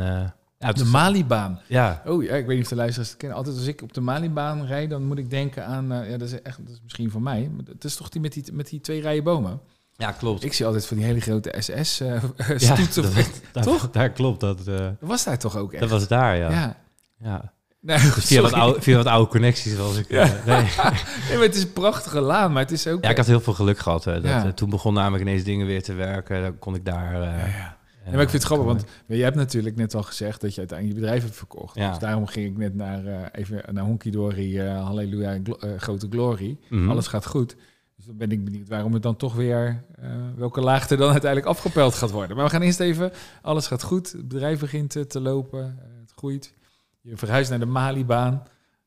ja, 0.66 0.73
De 0.73 0.81
was- 0.81 0.90
Malibaan. 0.90 1.61
ja, 1.66 2.03
Oh 2.07 2.23
ja, 2.23 2.35
ik 2.35 2.46
weet 2.46 2.55
niet 2.57 2.64
of 2.64 2.70
de 2.70 2.77
luisteraars 2.77 3.09
het 3.09 3.18
kennen. 3.18 3.38
Altijd 3.38 3.57
als 3.57 3.66
ik 3.66 3.83
op 3.83 3.92
de 3.92 4.01
Malibaan 4.01 4.66
rijd, 4.66 4.90
dan 4.90 5.05
moet 5.05 5.18
ik 5.18 5.31
denken 5.31 5.66
aan... 5.66 5.92
eh, 5.92 6.11
ja, 6.11 6.16
dat 6.18 6.29
is 6.29 6.42
echt, 6.42 6.59
dat 6.66 6.75
is 6.75 6.81
misschien 6.83 7.11
voor 7.11 7.23
mij. 7.23 7.51
Maar 7.57 7.64
het 7.73 7.85
is 7.85 7.96
toch 7.96 8.09
die 8.09 8.20
met 8.20 8.33
die, 8.33 8.44
met 8.53 8.68
die 8.68 8.81
twee 8.81 9.01
rijen 9.01 9.25
bomen? 9.25 9.61
ja, 9.96 10.12
klopt. 10.12 10.44
Ik 10.44 10.53
zie 10.53 10.66
altijd 10.66 10.87
van 10.87 10.96
die 10.96 11.07
hele 11.07 11.20
grote 11.20 11.53
ja, 11.55 11.61
SS-stoeten. 11.83 13.03
dat, 13.14 13.31
daar, 13.53 13.64
Toch? 13.73 13.90
Daar 13.90 14.11
klopt 14.11 14.40
dat. 14.40 14.59
eh, 14.59 14.64
dat 14.77 14.94
was 15.01 15.25
daar 15.25 15.38
toch 15.38 15.57
ook 15.57 15.70
echt? 15.73 15.81
dat 15.81 15.90
was 15.90 16.09
daar, 16.09 16.37
ja. 16.37 16.51
ja. 16.51 16.77
ja. 17.18 17.53
Nee, 17.81 17.99
Dus 17.99 18.25
via, 18.25 18.40
wat 18.42 18.53
oude, 18.53 18.81
via 18.83 18.96
wat 18.96 19.07
oude 19.07 19.31
connecties 19.31 19.77
was 19.77 19.96
ik. 19.96 20.09
eh, 20.11 20.18
nee. 20.46 20.62
Nee, 20.62 21.37
maar 21.37 21.40
het 21.46 21.55
is 21.57 21.62
een 21.62 21.73
prachtige 21.73 22.20
laan, 22.20 22.53
maar 22.53 22.62
het 22.62 22.70
is 22.73 22.87
ook... 22.87 23.05
Ja, 23.05 23.11
ik 23.11 23.16
had 23.16 23.27
heel 23.27 23.40
veel 23.40 23.53
geluk 23.53 23.79
gehad. 23.79 24.05
hè, 24.05 24.12
dat, 24.12 24.23
Ja. 24.31 24.53
toen 24.53 24.70
begon 24.70 24.94
namelijk 24.94 25.23
ineens 25.23 25.44
dingen 25.44 25.66
weer 25.66 25.83
te 25.83 25.92
werken. 25.94 26.42
Dan 26.42 26.59
kon 26.59 26.75
ik 26.75 26.85
daar. 26.85 27.12
Ja, 27.23 27.77
ja. 28.11 28.14
maar 28.16 28.25
ik 28.25 28.31
vind 28.31 28.42
het 28.42 28.53
grappig, 28.53 28.66
want 28.66 28.85
je 29.07 29.23
hebt 29.23 29.37
natuurlijk 29.37 29.77
net 29.77 29.94
al 29.94 30.03
gezegd 30.03 30.40
dat 30.40 30.53
je 30.55 30.59
uiteindelijk 30.59 30.99
je 30.99 31.03
bedrijf 31.05 31.25
hebt 31.25 31.37
verkocht. 31.38 31.75
Ja. 31.77 31.88
Dus 31.90 31.99
daarom 31.99 32.27
ging 32.27 32.46
ik 32.46 32.57
net 32.57 32.75
naar, 32.75 33.07
eh, 33.07 33.27
even 33.33 33.62
naar 33.75 33.85
Honky 33.85 34.11
Dory, 34.11 34.59
eh, 34.61 34.85
Halleluja, 34.85 35.38
glo- 35.42 35.57
eh, 35.59 35.79
grote 35.79 36.07
glory. 36.11 36.59
mhm. 36.68 36.90
Alles 36.90 37.07
gaat 37.07 37.27
goed. 37.27 37.57
Dus 37.96 38.05
dan 38.09 38.16
ben 38.16 38.31
ik 38.31 38.44
benieuwd 38.44 38.68
waarom 38.68 38.92
het 38.92 39.03
dan 39.03 39.16
toch 39.16 39.35
weer, 39.35 39.85
eh, 40.01 40.11
welke 40.37 40.61
laag 40.61 40.88
er 40.90 40.96
dan 40.96 41.11
uiteindelijk 41.18 41.51
afgepeld 41.51 41.94
gaat 41.94 42.11
worden. 42.11 42.37
Maar 42.37 42.44
we 42.44 42.51
gaan 42.51 42.62
eerst 42.62 42.81
even, 42.81 43.12
alles 43.42 43.66
gaat 43.66 43.83
goed, 43.83 44.12
het 44.12 44.29
bedrijf 44.29 44.61
begint 44.61 45.11
te 45.11 45.20
lopen, 45.20 45.79
het 46.01 46.12
groeit. 46.16 46.55
Je 47.01 47.16
verhuist 47.16 47.51
naar 47.51 47.59
de 47.59 47.66
Malibaan, 47.66 48.42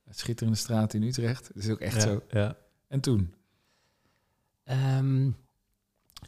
schitterende 0.09 0.57
straat 0.57 0.93
in 0.93 1.03
Utrecht. 1.03 1.49
Dat 1.53 1.63
is 1.63 1.69
ook 1.69 1.79
echt 1.79 1.95
Ja, 1.95 2.01
zo. 2.01 2.21
Ja. 2.29 2.55
En 2.87 2.99
toen? 2.99 3.33
Ehm, 4.63 5.21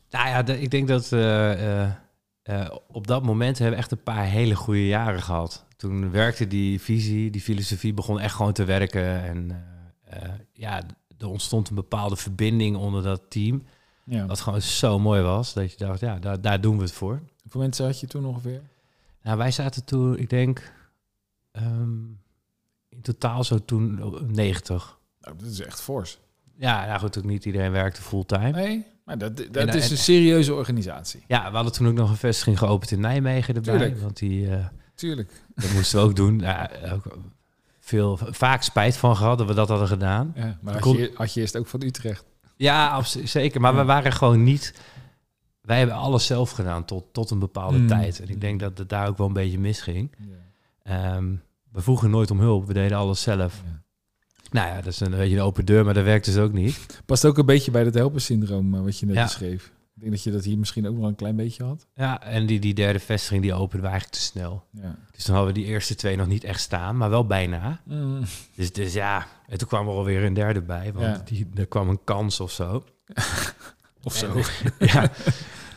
nou 0.10 0.27
ja, 0.29 0.43
de- 0.43 0.62
ik 0.62 0.71
denk 0.71 0.88
dat 0.88 1.12
eh, 1.12 1.81
eh, 1.84 1.91
eh, 2.45 2.75
op 2.88 3.08
dat 3.08 3.23
moment 3.23 3.58
hebben 3.58 3.75
we 3.75 3.81
echt 3.81 3.91
een 3.91 4.03
paar 4.03 4.25
hele 4.25 4.55
goede 4.55 4.88
jaren 4.88 5.21
gehad. 5.21 5.65
Toen 5.75 6.12
werkte 6.12 6.47
die 6.47 6.81
visie, 6.81 7.29
die 7.29 7.41
filosofie 7.41 7.93
begon 7.93 8.19
echt 8.19 8.36
gewoon 8.36 8.53
te 8.53 8.63
werken. 8.63 9.23
En 9.23 9.63
eh, 10.03 10.23
eh, 10.23 10.34
ja, 10.53 10.84
er 11.17 11.27
ontstond 11.27 11.69
een 11.69 11.75
bepaalde 11.75 12.15
verbinding 12.15 12.75
onder 12.75 13.03
dat 13.03 13.21
team. 13.29 13.63
Ja. 14.03 14.25
Wat 14.25 14.39
gewoon 14.39 14.62
zo 14.62 14.99
mooi 14.99 15.21
was, 15.21 15.53
dat 15.53 15.71
je 15.71 15.77
dacht, 15.77 15.99
ja, 15.99 16.19
daar, 16.19 16.41
daar 16.41 16.62
doen 16.62 16.77
we 16.77 16.84
het 16.84 16.91
voor. 16.91 17.21
Hoeveel 17.41 17.62
mensen 17.62 17.86
had 17.86 17.99
je 17.99 18.08
toen 18.08 18.25
ongeveer? 18.25 18.62
Nou, 19.21 19.38
wij 19.38 19.51
zaten 19.51 19.86
toen, 19.86 20.17
ik 20.17 20.29
denk, 20.29 20.73
ehm, 21.51 22.03
in 22.89 23.01
totaal 23.01 23.43
zo 23.43 23.65
toen 23.65 24.03
op 24.03 24.31
90. 24.31 24.99
Nou, 25.21 25.38
dat 25.38 25.47
is 25.47 25.62
echt 25.62 25.81
fors. 25.81 26.19
Ja, 26.58 26.86
nou 26.86 26.99
goed, 26.99 27.17
ook 27.17 27.23
niet 27.23 27.45
iedereen 27.45 27.71
werkte 27.71 28.01
fulltime. 28.01 28.51
Nee, 28.51 28.86
maar 29.05 29.17
dat, 29.17 29.37
dat 29.37 29.47
En, 29.55 29.67
eh, 29.67 29.75
is 29.75 29.85
en- 29.85 29.91
een 29.91 29.97
serieuze 29.97 30.53
organisatie. 30.53 31.23
Ja, 31.27 31.49
we 31.49 31.55
hadden 31.55 31.73
toen 31.73 31.87
ook 31.87 31.93
nog 31.93 32.09
een 32.09 32.15
vestiging 32.17 32.57
geopend 32.57 32.91
in 32.91 32.99
Nijmegen 32.99 33.55
erbij. 33.55 33.77
Tuurlijk. 33.77 34.01
Want 34.01 34.17
die, 34.17 34.49
eh, 34.49 34.65
Tuurlijk. 34.95 35.31
dat 35.55 35.71
moesten 35.73 35.99
we 35.99 36.05
ook 36.05 36.15
doen. 36.15 36.39
Ja, 36.39 36.69
ook 36.93 37.03
veel, 37.79 38.19
vaak 38.21 38.61
spijt 38.63 38.97
van 38.97 39.15
gehad 39.15 39.37
dat 39.37 39.47
we 39.47 39.53
dat 39.53 39.69
hadden 39.69 39.87
gedaan. 39.87 40.31
Ja, 40.35 40.57
maar 40.61 40.73
had 40.79 40.91
je, 40.97 41.11
had 41.15 41.33
je 41.33 41.41
eerst 41.41 41.57
ook 41.57 41.67
van 41.67 41.81
Utrecht. 41.83 42.25
Ja, 42.55 42.89
abso- 42.89 43.25
zeker. 43.25 43.61
Maar 43.61 43.73
Ja. 43.73 43.79
we 43.79 43.85
waren 43.85 44.11
gewoon 44.11 44.43
niet... 44.43 44.73
Wij 45.61 45.77
hebben 45.77 45.95
alles 45.95 46.25
zelf 46.25 46.51
gedaan 46.51 46.85
tot, 46.85 47.03
tot 47.11 47.29
een 47.31 47.39
bepaalde 47.39 47.77
Mm. 47.77 47.87
tijd. 47.87 48.19
En 48.21 48.29
ik 48.29 48.41
denk 48.41 48.59
dat 48.59 48.77
het 48.77 48.89
daar 48.89 49.07
ook 49.07 49.17
wel 49.17 49.27
een 49.27 49.33
beetje 49.33 49.59
misging. 49.59 50.11
Ehm, 50.83 51.33
we 51.71 51.81
vroegen 51.81 52.09
nooit 52.09 52.31
om 52.31 52.39
hulp. 52.39 52.67
We 52.67 52.73
deden 52.73 52.97
alles 52.97 53.21
zelf. 53.21 53.61
Ja. 53.65 53.83
Nou 54.55 54.67
ja, 54.67 54.75
dat 54.75 54.85
is 54.93 54.99
een 54.99 55.09
beetje 55.11 55.35
een 55.35 55.41
open 55.41 55.65
deur, 55.65 55.85
maar 55.85 55.93
dat 55.93 56.03
werkt 56.03 56.25
dus 56.25 56.37
ook 56.37 56.51
niet. 56.53 57.01
Past 57.05 57.25
ook 57.25 57.37
een 57.37 57.45
beetje 57.45 57.71
bij 57.71 57.83
dat 57.83 57.93
helpersyndroom 57.93 58.75
eh, 58.75 58.81
wat 58.81 58.99
je 58.99 59.05
net 59.05 59.15
Ja. 59.15 59.23
beschreef. 59.23 59.71
Ik 59.95 60.01
denk 60.01 60.11
dat 60.11 60.23
je 60.23 60.31
dat 60.31 60.43
hier 60.43 60.57
misschien 60.57 60.87
ook 60.87 60.95
nog 60.95 61.07
een 61.07 61.15
klein 61.15 61.35
beetje 61.35 61.63
had. 61.63 61.85
Ja, 61.95 62.21
en 62.23 62.45
die, 62.45 62.59
die 62.59 62.73
derde 62.73 62.99
vestiging 62.99 63.41
die 63.41 63.53
opende 63.53 63.81
we 63.83 63.87
eigenlijk 63.89 64.17
te 64.21 64.25
snel. 64.25 64.63
Ja. 64.71 64.95
Dus 65.11 65.23
dan 65.25 65.35
hadden 65.35 65.53
we 65.53 65.59
die 65.59 65.69
eerste 65.69 65.95
twee 65.95 66.15
nog 66.15 66.27
niet 66.27 66.43
echt 66.43 66.59
staan, 66.61 66.97
maar 66.97 67.09
wel 67.09 67.25
bijna. 67.25 67.81
Mm. 67.83 68.21
Dus, 68.55 68.71
dus 68.73 68.93
ja, 68.93 69.27
en 69.47 69.57
toen 69.57 69.67
kwam 69.67 69.87
er 69.87 69.93
alweer 69.93 70.23
een 70.23 70.33
derde 70.33 70.61
bij, 70.61 70.93
want 70.93 71.05
Ja. 71.05 71.21
die, 71.25 71.47
er 71.55 71.67
kwam 71.67 71.89
een 71.89 72.03
kans 72.03 72.39
of 72.39 72.51
zo. 72.51 72.83
Of 74.03 74.15
zo. 74.15 74.33
En- 74.35 74.87
ja. 74.93 75.09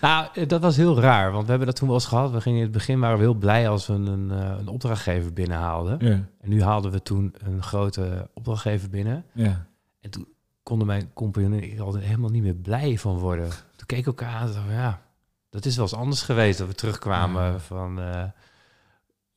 Nou, 0.00 0.26
eh, 0.34 0.48
dat 0.48 0.61
was 0.61 0.76
heel 0.76 1.00
raar, 1.00 1.30
want 1.32 1.42
we 1.44 1.48
hebben 1.48 1.66
dat 1.66 1.76
toen 1.76 1.87
wel 1.88 1.96
eens 1.96 2.06
gehad. 2.06 2.30
We 2.30 2.40
gingen 2.40 2.58
in 2.58 2.64
het 2.64 2.72
begin 2.72 3.00
waren 3.00 3.16
we 3.16 3.22
heel 3.22 3.34
blij 3.34 3.68
als 3.68 3.87
we 3.87 3.92
een, 3.92 4.30
eh, 4.30 4.54
een 4.58 4.68
opdrachtgever 4.68 5.32
binnenhaalden. 5.32 5.96
Ja. 6.00 6.12
En 6.40 6.48
nu 6.48 6.62
haalden 6.62 6.90
we 6.90 7.02
toen 7.02 7.34
een 7.38 7.62
grote 7.62 8.28
opdrachtgever 8.34 8.88
binnen. 8.90 9.24
Ja. 9.32 9.66
En 10.00 10.11
toen 10.11 10.28
konden 10.62 10.87
mijn 10.87 11.11
compagnon 11.14 11.52
en 11.52 11.62
ik 11.62 11.78
altijd 11.80 12.04
helemaal 12.04 12.30
niet 12.30 12.42
meer 12.42 12.54
blij 12.54 12.98
van 12.98 13.18
worden. 13.18 13.48
Toen 13.48 13.87
keek 13.87 13.98
ik 13.98 14.06
elkaar 14.06 14.34
aan 14.34 14.46
en 14.48 14.52
dacht, 14.54 14.66
ja, 14.70 15.02
dat 15.50 15.64
is 15.64 15.76
wel 15.76 15.84
eens 15.84 15.94
anders 15.94 16.22
geweest 16.22 16.58
dat 16.58 16.66
we 16.68 16.74
terugkwamen 16.74 17.42
Ja. 17.42 17.58
van... 17.58 18.00
eh, 18.00 18.22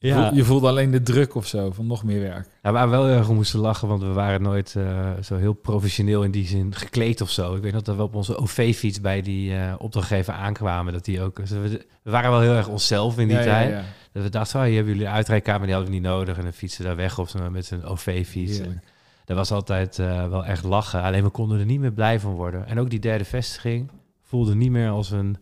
Ja. 0.03 0.31
Je 0.33 0.43
voelde 0.43 0.67
alleen 0.67 0.91
de 0.91 1.01
druk 1.01 1.35
of 1.35 1.47
zo, 1.47 1.71
van 1.71 1.87
nog 1.87 2.03
meer 2.03 2.19
werk. 2.21 2.47
Ja, 2.63 2.71
waar 2.71 2.85
we 2.89 2.95
wel 2.95 3.05
heel 3.05 3.15
erg 3.17 3.29
om 3.29 3.35
moesten 3.35 3.59
lachen, 3.59 3.87
want 3.87 4.01
we 4.01 4.07
waren 4.13 4.41
nooit 4.41 4.75
eh, 4.75 5.09
zo 5.23 5.35
heel 5.35 5.53
professioneel 5.53 6.23
in 6.23 6.31
die 6.31 6.47
zin 6.47 6.75
gekleed 6.75 7.21
of 7.21 7.29
zo. 7.29 7.55
Ik 7.55 7.61
weet 7.61 7.73
nog 7.73 7.81
dat 7.81 7.95
we 7.95 8.01
op 8.03 8.15
onze 8.15 8.37
OV-fiets 8.37 9.01
bij 9.01 9.21
die 9.21 9.55
eh, 9.55 9.73
opdrachtgever 9.77 10.33
aankwamen. 10.33 10.93
Dat 10.93 11.05
die 11.05 11.21
ook, 11.21 11.35
dus 11.35 11.49
we, 11.49 11.85
we 12.03 12.11
waren 12.11 12.31
wel 12.31 12.41
heel 12.41 12.53
erg 12.55 12.67
onszelf 12.67 13.17
in 13.17 13.27
die 13.27 13.37
ja, 13.37 13.43
tijd. 13.43 13.69
Ja, 13.69 13.77
ja. 13.77 13.83
Dat 14.11 14.23
we 14.23 14.29
dachten, 14.29 14.59
oh, 14.59 14.65
hier 14.65 14.75
hebben 14.75 14.93
jullie 14.93 15.07
een 15.07 15.13
uitrijkamer, 15.13 15.65
die 15.65 15.75
hadden 15.75 15.93
we 15.93 15.99
niet 15.99 16.07
nodig. 16.07 16.37
En 16.37 16.43
dan 16.43 16.53
fietsen 16.53 16.83
daar 16.85 16.95
weg 16.95 17.19
of 17.19 17.29
zo 17.29 17.49
met 17.49 17.71
een 17.71 17.83
OV-fiets. 17.85 18.59
Dat 19.25 19.37
was 19.37 19.51
altijd 19.51 19.99
eh, 19.99 20.27
wel 20.29 20.45
echt 20.45 20.63
lachen. 20.63 21.01
Alleen 21.01 21.23
we 21.23 21.29
konden 21.29 21.59
er 21.59 21.65
niet 21.65 21.79
meer 21.79 21.91
blij 21.93 22.19
van 22.19 22.31
worden. 22.33 22.67
En 22.67 22.79
ook 22.79 22.89
die 22.89 22.99
derde 22.99 23.25
vestiging 23.25 23.89
voelde 24.21 24.55
niet 24.55 24.71
meer 24.71 24.89
als 24.89 25.11
een... 25.11 25.37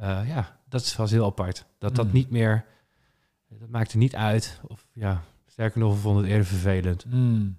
eh, 0.00 0.18
ja, 0.28 0.56
dat 0.68 0.94
was 0.96 1.10
heel 1.10 1.24
apart. 1.26 1.64
Dat 1.78 1.94
dat 1.94 2.06
Mm. 2.06 2.12
niet 2.12 2.30
meer... 2.30 2.64
Dat 3.48 3.68
maakte 3.68 3.96
niet 3.96 4.14
uit. 4.16 4.60
Of 4.66 4.86
ja, 4.92 5.22
sterker 5.46 5.80
nog, 5.80 5.92
we 5.94 5.98
vonden 6.00 6.22
het 6.22 6.32
eerder 6.32 6.46
vervelend. 6.46 7.04
Mm. 7.06 7.58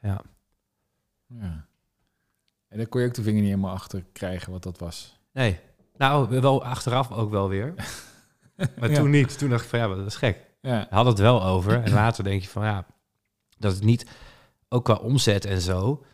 Ja. 0.00 0.20
ja. 1.26 1.66
En 2.68 2.78
daar 2.78 2.86
kon 2.86 3.00
je 3.00 3.06
ook 3.06 3.14
de 3.14 3.22
vinger 3.22 3.40
niet 3.40 3.50
helemaal 3.50 3.72
achter 3.74 4.04
krijgen 4.12 4.52
wat 4.52 4.62
dat 4.62 4.78
was. 4.78 5.18
Nee. 5.32 5.58
Nou, 5.96 6.40
wel 6.40 6.64
achteraf 6.64 7.10
ook 7.12 7.30
wel 7.30 7.48
weer. 7.48 7.74
Maar 8.78 8.90
Ja. 8.90 8.96
toen 8.96 9.10
niet. 9.10 9.38
Toen 9.38 9.50
dacht 9.50 9.62
ik 9.64 9.68
van 9.68 9.78
ja, 9.78 9.88
dat 9.88 10.06
is 10.06 10.16
gek. 10.16 10.46
Ja. 10.60 10.86
We 10.88 10.94
hadden 10.94 11.12
het 11.12 11.22
wel 11.22 11.44
over. 11.44 11.82
En 11.82 11.92
later 11.92 12.24
denk 12.24 12.42
je 12.42 12.48
van 12.48 12.64
ja, 12.64 12.86
dat 13.58 13.74
het 13.74 13.84
niet, 13.84 14.10
ook 14.68 14.84
qua 14.84 14.94
omzet 14.94 15.44
en 15.44 15.60
zo, 15.60 16.04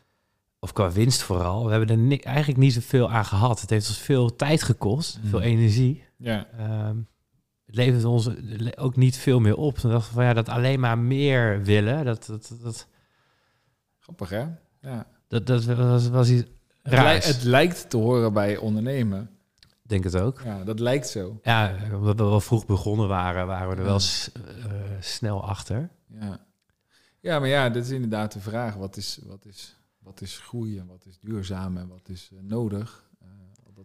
of 0.59 0.72
qua 0.72 0.90
winst 0.90 1.22
vooral, 1.22 1.64
we 1.64 1.70
hebben 1.70 1.88
er 1.88 1.96
ni- 1.96 2.16
eigenlijk 2.16 2.59
niet 2.59 2.72
zoveel 2.72 3.11
aan 3.11 3.24
gehad. 3.24 3.61
Het 3.61 3.70
heeft 3.70 3.88
ons 3.88 3.98
veel 3.98 4.37
tijd 4.37 4.62
gekost, 4.62 5.18
Mm. 5.22 5.29
veel 5.29 5.40
energie. 5.40 6.05
Ja. 6.16 6.46
Ehm, 6.46 6.96
het 7.68 7.76
levert 7.76 8.04
ons 8.04 8.28
ook 8.76 8.96
niet 8.96 9.16
veel 9.16 9.40
meer 9.40 9.57
op. 9.57 9.78
Toen 9.78 9.90
dachten 9.90 10.09
we 10.09 10.14
van 10.14 10.24
ja, 10.24 10.33
dat 10.33 10.48
alleen 10.48 10.81
maar 10.81 10.98
meer 10.98 11.62
willen, 11.62 12.04
dat, 12.04 12.26
dat, 12.26 12.52
dat, 12.62 12.87
Grappig, 13.98 14.28
hè? 14.28 14.46
Ja. 14.81 15.07
dat, 15.28 15.46
dat 15.46 15.64
was, 15.64 16.09
was 16.09 16.28
iets 16.31 16.48
raars. 16.83 17.26
het 17.26 17.42
lijkt 17.42 17.90
te 17.90 17.96
horen 17.96 18.33
bij 18.33 18.57
ondernemen. 18.57 19.31
Denk 19.83 20.04
het 20.04 20.16
ook. 20.16 20.40
Ja, 20.44 20.64
dat 20.64 20.81
lijkt 20.81 21.09
zo. 21.09 21.38
Ja, 21.42 21.74
omdat 21.92 22.16
we 22.18 22.24
wel 22.24 22.40
vroeg 22.40 22.66
begonnen 22.66 23.09
waren, 23.09 23.46
waren 23.46 23.68
we 23.68 23.76
er 23.76 23.85
wel 23.85 24.00
Ja. 24.00 24.42
eh, 24.68 24.72
snel 25.00 25.44
achter. 25.48 25.90
Ja. 26.20 26.46
ja, 27.20 27.38
maar 27.38 27.48
ja, 27.48 27.68
dat 27.70 27.85
is 27.85 27.90
inderdaad 27.90 28.33
de 28.33 28.40
vraag. 28.40 28.74
Wat 28.74 28.96
is, 28.96 29.18
wat 29.26 29.44
is, 29.44 29.76
wat 29.98 30.20
is 30.20 30.38
groei 30.38 30.78
en 30.78 30.87
wat 30.87 31.04
is 31.07 31.18
duurzaam 31.20 31.76
en 31.76 31.88
wat 31.88 32.09
is 32.09 32.31
eh, 32.33 32.38
nodig? 32.42 33.08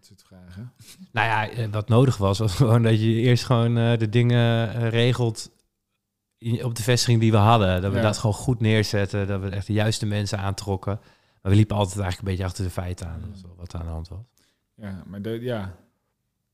Dat 0.10 0.20
soort 0.20 0.42
vragen. 0.42 0.74
Nou 1.12 1.28
ja, 1.28 1.50
eh, 1.50 1.68
wat 1.72 1.90
nodig 1.90 2.18
was, 2.18 2.40
was 2.40 2.56
gewoon 2.62 2.84
dat 2.84 3.00
je 3.00 3.08
eerst 3.08 3.44
gewoon 3.44 3.78
eh, 3.78 3.98
de 3.98 4.10
dingen 4.10 4.74
eh, 4.74 4.90
regelt 4.90 5.52
op 6.62 6.76
de 6.76 6.84
vestiging 6.84 7.20
die 7.20 7.32
we 7.32 7.38
hadden. 7.38 7.82
Dat 7.82 7.92
we 7.92 7.98
Ja. 7.98 8.04
dat 8.04 8.18
gewoon 8.18 8.36
goed 8.36 8.60
neerzetten, 8.60 9.28
dat 9.28 9.42
we 9.42 9.50
echt 9.50 9.68
de 9.68 9.74
juiste 9.74 10.06
mensen 10.06 10.38
aantrokken. 10.40 11.00
Maar 11.42 11.52
we 11.52 11.58
liepen 11.58 11.76
altijd 11.76 12.00
eigenlijk 12.00 12.22
een 12.28 12.30
beetje 12.36 12.50
achter 12.50 12.64
de 12.64 12.70
feiten 12.70 13.08
aan, 13.08 13.36
wat 13.58 13.76
aan 13.76 13.86
de 13.86 13.92
hand 13.92 14.08
was. 14.08 14.20
Ja, 14.76 15.04
maar 15.08 15.22
de, 15.22 15.30
ja, 15.30 15.76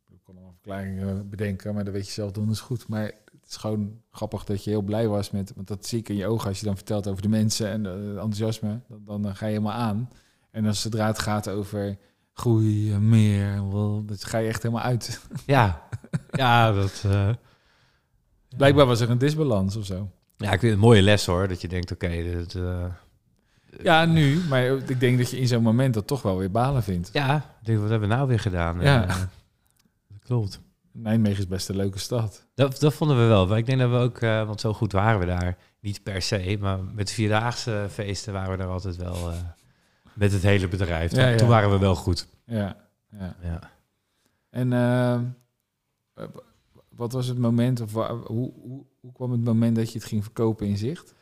ik 0.10 0.20
kon 0.24 0.36
allemaal 0.36 0.54
verklaringen 0.54 1.30
bedenken, 1.30 1.74
maar 1.74 1.84
dat 1.84 1.94
weet 1.94 2.06
je 2.06 2.12
zelf 2.12 2.32
doen 2.32 2.50
is 2.50 2.60
goed. 2.60 2.88
Maar 2.88 3.04
het 3.04 3.50
is 3.50 3.56
gewoon 3.56 4.02
grappig 4.12 4.44
dat 4.44 4.64
je 4.64 4.70
heel 4.70 4.82
blij 4.82 5.08
was 5.08 5.32
met, 5.32 5.52
want 5.56 5.68
dat 5.68 5.86
zie 5.86 6.00
ik 6.00 6.10
in 6.10 6.16
je 6.16 6.28
ogen 6.28 6.48
als 6.48 6.60
je 6.60 6.66
dan 6.66 6.76
vertelt 6.76 7.08
over 7.08 7.22
de 7.22 7.30
mensen 7.30 7.70
en 7.70 7.84
het 7.84 8.08
enthousiasme, 8.10 8.80
dan, 8.88 9.22
dan 9.22 9.36
ga 9.36 9.46
je 9.46 9.52
helemaal 9.52 9.78
aan. 9.78 10.10
En 10.52 10.66
als 10.66 10.82
zodra 10.82 11.08
het 11.08 11.20
gaat 11.20 11.50
over 11.50 11.98
groei, 12.40 12.98
meer, 12.98 13.70
wel, 13.72 14.04
dat 14.06 14.24
ga 14.26 14.38
je 14.38 14.48
echt 14.48 14.64
helemaal 14.64 14.84
uit. 14.84 15.22
Ja, 15.46 15.82
ja, 16.32 16.72
dat... 16.72 17.04
eh, 17.06 17.30
Blijkbaar 18.58 18.86
was 18.86 19.00
er 19.00 19.10
een 19.10 19.18
disbalans 19.18 19.76
of 19.76 19.86
zo. 19.86 20.10
ja, 20.38 20.46
ik 20.46 20.60
vind 20.60 20.62
het 20.62 20.72
een 20.72 20.80
mooie 20.80 21.02
les 21.02 21.26
hoor, 21.26 21.48
dat 21.48 21.62
je 21.62 21.68
denkt, 21.68 21.92
oké, 21.92 22.08
dit, 22.10 22.56
eh, 22.56 22.86
Ja, 23.84 24.06
nu, 24.06 24.40
maar 24.50 24.66
ik 24.66 25.00
denk 25.00 25.18
dat 25.18 25.30
je 25.32 25.40
in 25.40 25.48
zo'n 25.48 25.64
moment 25.64 25.94
dat 25.94 26.08
toch 26.08 26.22
wel 26.22 26.38
weer 26.38 26.52
balen 26.52 26.84
vindt. 26.84 27.10
ja, 27.14 27.36
ik 27.60 27.66
denk, 27.66 27.80
wat 27.80 27.90
hebben 27.90 28.10
we 28.10 28.16
nou 28.16 28.28
weer 28.28 28.40
gedaan? 28.40 28.82
Ja. 28.82 29.08
Eh, 29.08 29.16
dat 30.08 30.20
klopt. 30.26 30.60
Nijmegen 30.92 31.40
is 31.40 31.48
best 31.48 31.70
een 31.70 31.76
leuke 31.76 32.00
stad. 32.00 32.46
Dat, 32.56 32.80
dat 32.80 32.94
vonden 32.94 33.18
we 33.18 33.24
wel. 33.24 33.48
Maar 33.48 33.58
ik 33.58 33.66
denk 33.66 33.80
dat 33.80 33.90
we 33.90 33.96
ook, 33.98 34.20
want 34.20 34.62
zo 34.62 34.74
goed 34.74 34.92
waren 34.92 35.20
we 35.20 35.26
daar. 35.26 35.58
Niet 35.82 36.04
per 36.04 36.22
se, 36.22 36.58
maar 36.60 36.80
met 36.94 37.12
vierdaagse 37.12 37.88
feesten 37.92 38.34
waren 38.34 38.52
we 38.52 38.58
daar 38.58 38.68
altijd 38.68 38.96
wel 38.96 39.32
met 40.20 40.32
het 40.32 40.42
hele 40.42 40.68
bedrijf. 40.68 41.16
Ja. 41.16 41.36
Toen 41.36 41.48
waren 41.48 41.70
we 41.70 41.78
wel 41.78 41.96
goed. 41.96 42.28
Ja, 42.46 42.76
ja. 43.20 43.36
Ja. 43.42 43.60
En 44.50 44.74
eh, 44.74 45.20
wat 46.90 47.12
was 47.12 47.28
het 47.28 47.38
moment, 47.38 47.82
of 47.82 47.92
wa- 47.94 48.16
hoe, 48.16 48.52
hoe, 48.62 48.84
hoe 49.00 49.12
kwam 49.14 49.32
het 49.32 49.44
moment 49.44 49.76
dat 49.76 49.92
je 49.92 50.00
het 50.00 50.08
ging 50.08 50.24
verkopen 50.24 50.68
in 50.68 50.78
zicht? 50.78 51.14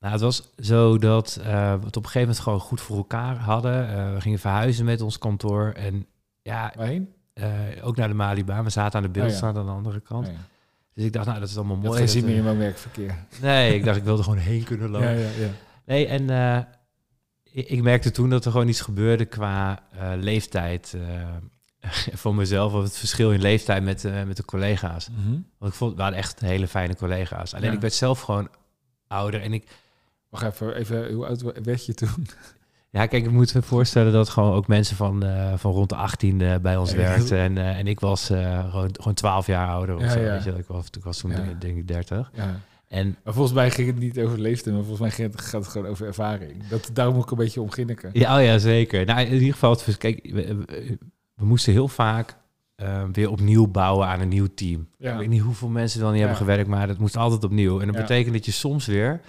Nou, 0.00 0.12
het 0.12 0.22
was 0.22 0.50
zo 0.56 0.98
dat 0.98 1.38
eh, 1.40 1.46
we 1.74 1.84
het 1.86 1.96
op 1.96 2.04
een 2.04 2.10
gegeven 2.10 2.20
moment 2.20 2.38
gewoon 2.38 2.60
goed 2.60 2.80
voor 2.80 2.96
elkaar 2.96 3.36
hadden. 3.36 3.88
Eh, 3.88 4.14
we 4.14 4.20
gingen 4.20 4.38
verhuizen 4.38 4.84
met 4.84 5.00
ons 5.00 5.18
kantoor. 5.18 5.72
En 5.76 6.06
ja, 6.42 6.72
Waarheen? 6.76 7.14
eh, 7.32 7.48
ook 7.82 7.96
naar 7.96 8.08
de 8.08 8.14
Malibaan. 8.14 8.64
We 8.64 8.70
zaten 8.70 8.96
aan 8.98 9.12
de 9.12 9.18
Beeldstraat 9.20 9.54
Oh 9.54 9.60
aan 9.60 9.66
de 9.66 9.72
andere 9.72 10.00
kant. 10.00 10.26
Oh, 10.26 10.32
ja. 10.32 10.38
Dus 10.94 11.04
ik 11.04 11.12
dacht, 11.12 11.26
nou, 11.26 11.40
dat 11.40 11.48
is 11.48 11.56
allemaal 11.56 11.76
mooi. 11.76 11.90
geen 11.90 12.00
dat 12.00 12.10
zin 12.10 12.24
meer 12.24 12.36
in 12.36 12.44
woon-werkverkeer. 12.44 13.14
Nee, 13.42 13.74
ik 13.74 13.84
dacht, 13.84 13.96
ik 13.96 14.04
wilde 14.04 14.22
gewoon 14.22 14.38
heen 14.38 14.64
kunnen 14.64 14.90
lopen. 14.90 15.08
Ja, 15.08 15.14
ja, 15.14 15.28
ja. 15.38 15.48
Nee, 15.84 16.06
en 16.06 16.30
ik, 17.52 17.82
merkte 17.82 18.10
toen 18.10 18.30
dat 18.30 18.44
er 18.44 18.50
gewoon 18.50 18.68
iets 18.68 18.80
gebeurde 18.80 19.24
qua 19.24 19.82
eh, 19.92 20.10
leeftijd. 20.16 20.94
eh, 20.96 21.26
voor 22.22 22.34
mezelf, 22.34 22.72
of 22.72 22.82
het 22.82 22.96
verschil 22.96 23.32
in 23.32 23.40
leeftijd 23.40 23.82
met, 23.82 24.04
eh, 24.04 24.22
met 24.22 24.36
de 24.36 24.44
collega's. 24.44 25.08
Mhm. 25.10 25.30
Want 25.58 25.72
ik 25.72 25.78
vond, 25.78 25.96
we 25.96 26.02
hadden 26.02 26.18
echt 26.20 26.40
hele 26.40 26.68
fijne 26.68 26.96
collega's. 26.96 27.54
Alleen 27.54 27.68
Ja. 27.68 27.74
ik 27.74 27.80
werd 27.80 27.94
zelf 27.94 28.20
gewoon 28.20 28.48
ouder. 29.06 29.42
En 29.42 29.52
ik, 29.52 29.64
Wacht 30.28 30.44
even, 30.44 30.74
even, 30.74 31.12
hoe 31.12 31.26
oud 31.26 31.42
werd 31.62 31.86
je 31.86 31.94
toen? 31.94 32.26
ja, 32.90 33.06
kijk, 33.06 33.24
ik 33.24 33.30
moet 33.30 33.54
me 33.54 33.62
voorstellen 33.62 34.12
dat 34.12 34.28
gewoon 34.28 34.52
ook 34.54 34.66
mensen 34.68 34.96
van, 34.96 35.24
van 35.56 35.72
rond 35.72 35.88
de 35.88 35.94
18 35.94 36.40
eh, 36.40 36.56
bij 36.56 36.76
ons 36.76 36.90
Ja, 36.90 36.96
werkten. 36.96 37.38
En, 37.38 37.58
en 37.58 37.86
ik 37.86 38.00
was 38.00 38.26
gewoon, 38.26 38.90
gewoon 38.92 39.14
12 39.14 39.46
jaar 39.46 39.68
ouder 39.68 39.94
of 39.96 40.02
Ja, 40.02 40.10
zo. 40.10 40.20
ja. 40.20 40.32
Weet 40.32 40.44
je? 40.44 40.50
Ik, 40.52 40.66
was, 40.66 40.86
ik 40.96 41.04
was 41.04 41.18
toen 41.18 41.32
denk 41.58 41.76
ik 41.76 41.88
30. 41.88 42.30
En 42.90 43.16
Maar 43.24 43.32
volgens 43.34 43.54
mij 43.54 43.70
ging 43.70 43.86
het 43.86 43.98
niet 43.98 44.18
over 44.18 44.40
leeftijd, 44.40 44.74
maar 44.74 44.84
volgens 44.84 45.00
mij 45.00 45.10
ging 45.10 45.32
het, 45.32 45.40
gaat 45.40 45.60
het 45.62 45.70
gewoon 45.70 45.86
over 45.86 46.06
ervaring. 46.06 46.66
Dat, 46.68 46.90
daarom 46.92 47.14
moet 47.14 47.24
ik 47.24 47.30
een 47.30 47.36
beetje 47.36 47.60
om 47.60 47.70
ginniken. 47.70 48.10
Ja, 48.12 48.36
oh 48.38 48.44
ja, 48.44 48.58
zeker. 48.58 49.06
Nou, 49.06 49.20
in 49.20 49.32
ieder 49.32 49.52
geval, 49.52 49.78
kijk, 49.98 50.30
we, 50.32 50.64
moesten 51.44 51.72
heel 51.72 51.88
vaak 51.88 52.36
eh, 52.74 53.04
weer 53.12 53.30
opnieuw 53.30 53.66
bouwen 53.66 54.06
aan 54.06 54.20
een 54.20 54.28
nieuw 54.28 54.48
team. 54.54 54.88
Ja. 54.98 55.12
Ik 55.12 55.18
weet 55.18 55.28
niet 55.28 55.40
hoeveel 55.40 55.68
mensen 55.68 55.98
er 55.98 56.04
dan 56.04 56.12
niet 56.14 56.22
Ja. 56.22 56.28
hebben 56.28 56.46
gewerkt, 56.46 56.70
maar 56.70 56.86
dat 56.86 56.98
moest 56.98 57.16
altijd 57.16 57.44
opnieuw. 57.44 57.80
En 57.80 57.86
dat 57.86 57.94
Ja. 57.94 58.00
betekent 58.00 58.34
dat 58.34 58.44
je 58.44 58.52
soms 58.52 58.86
weer 58.86 59.20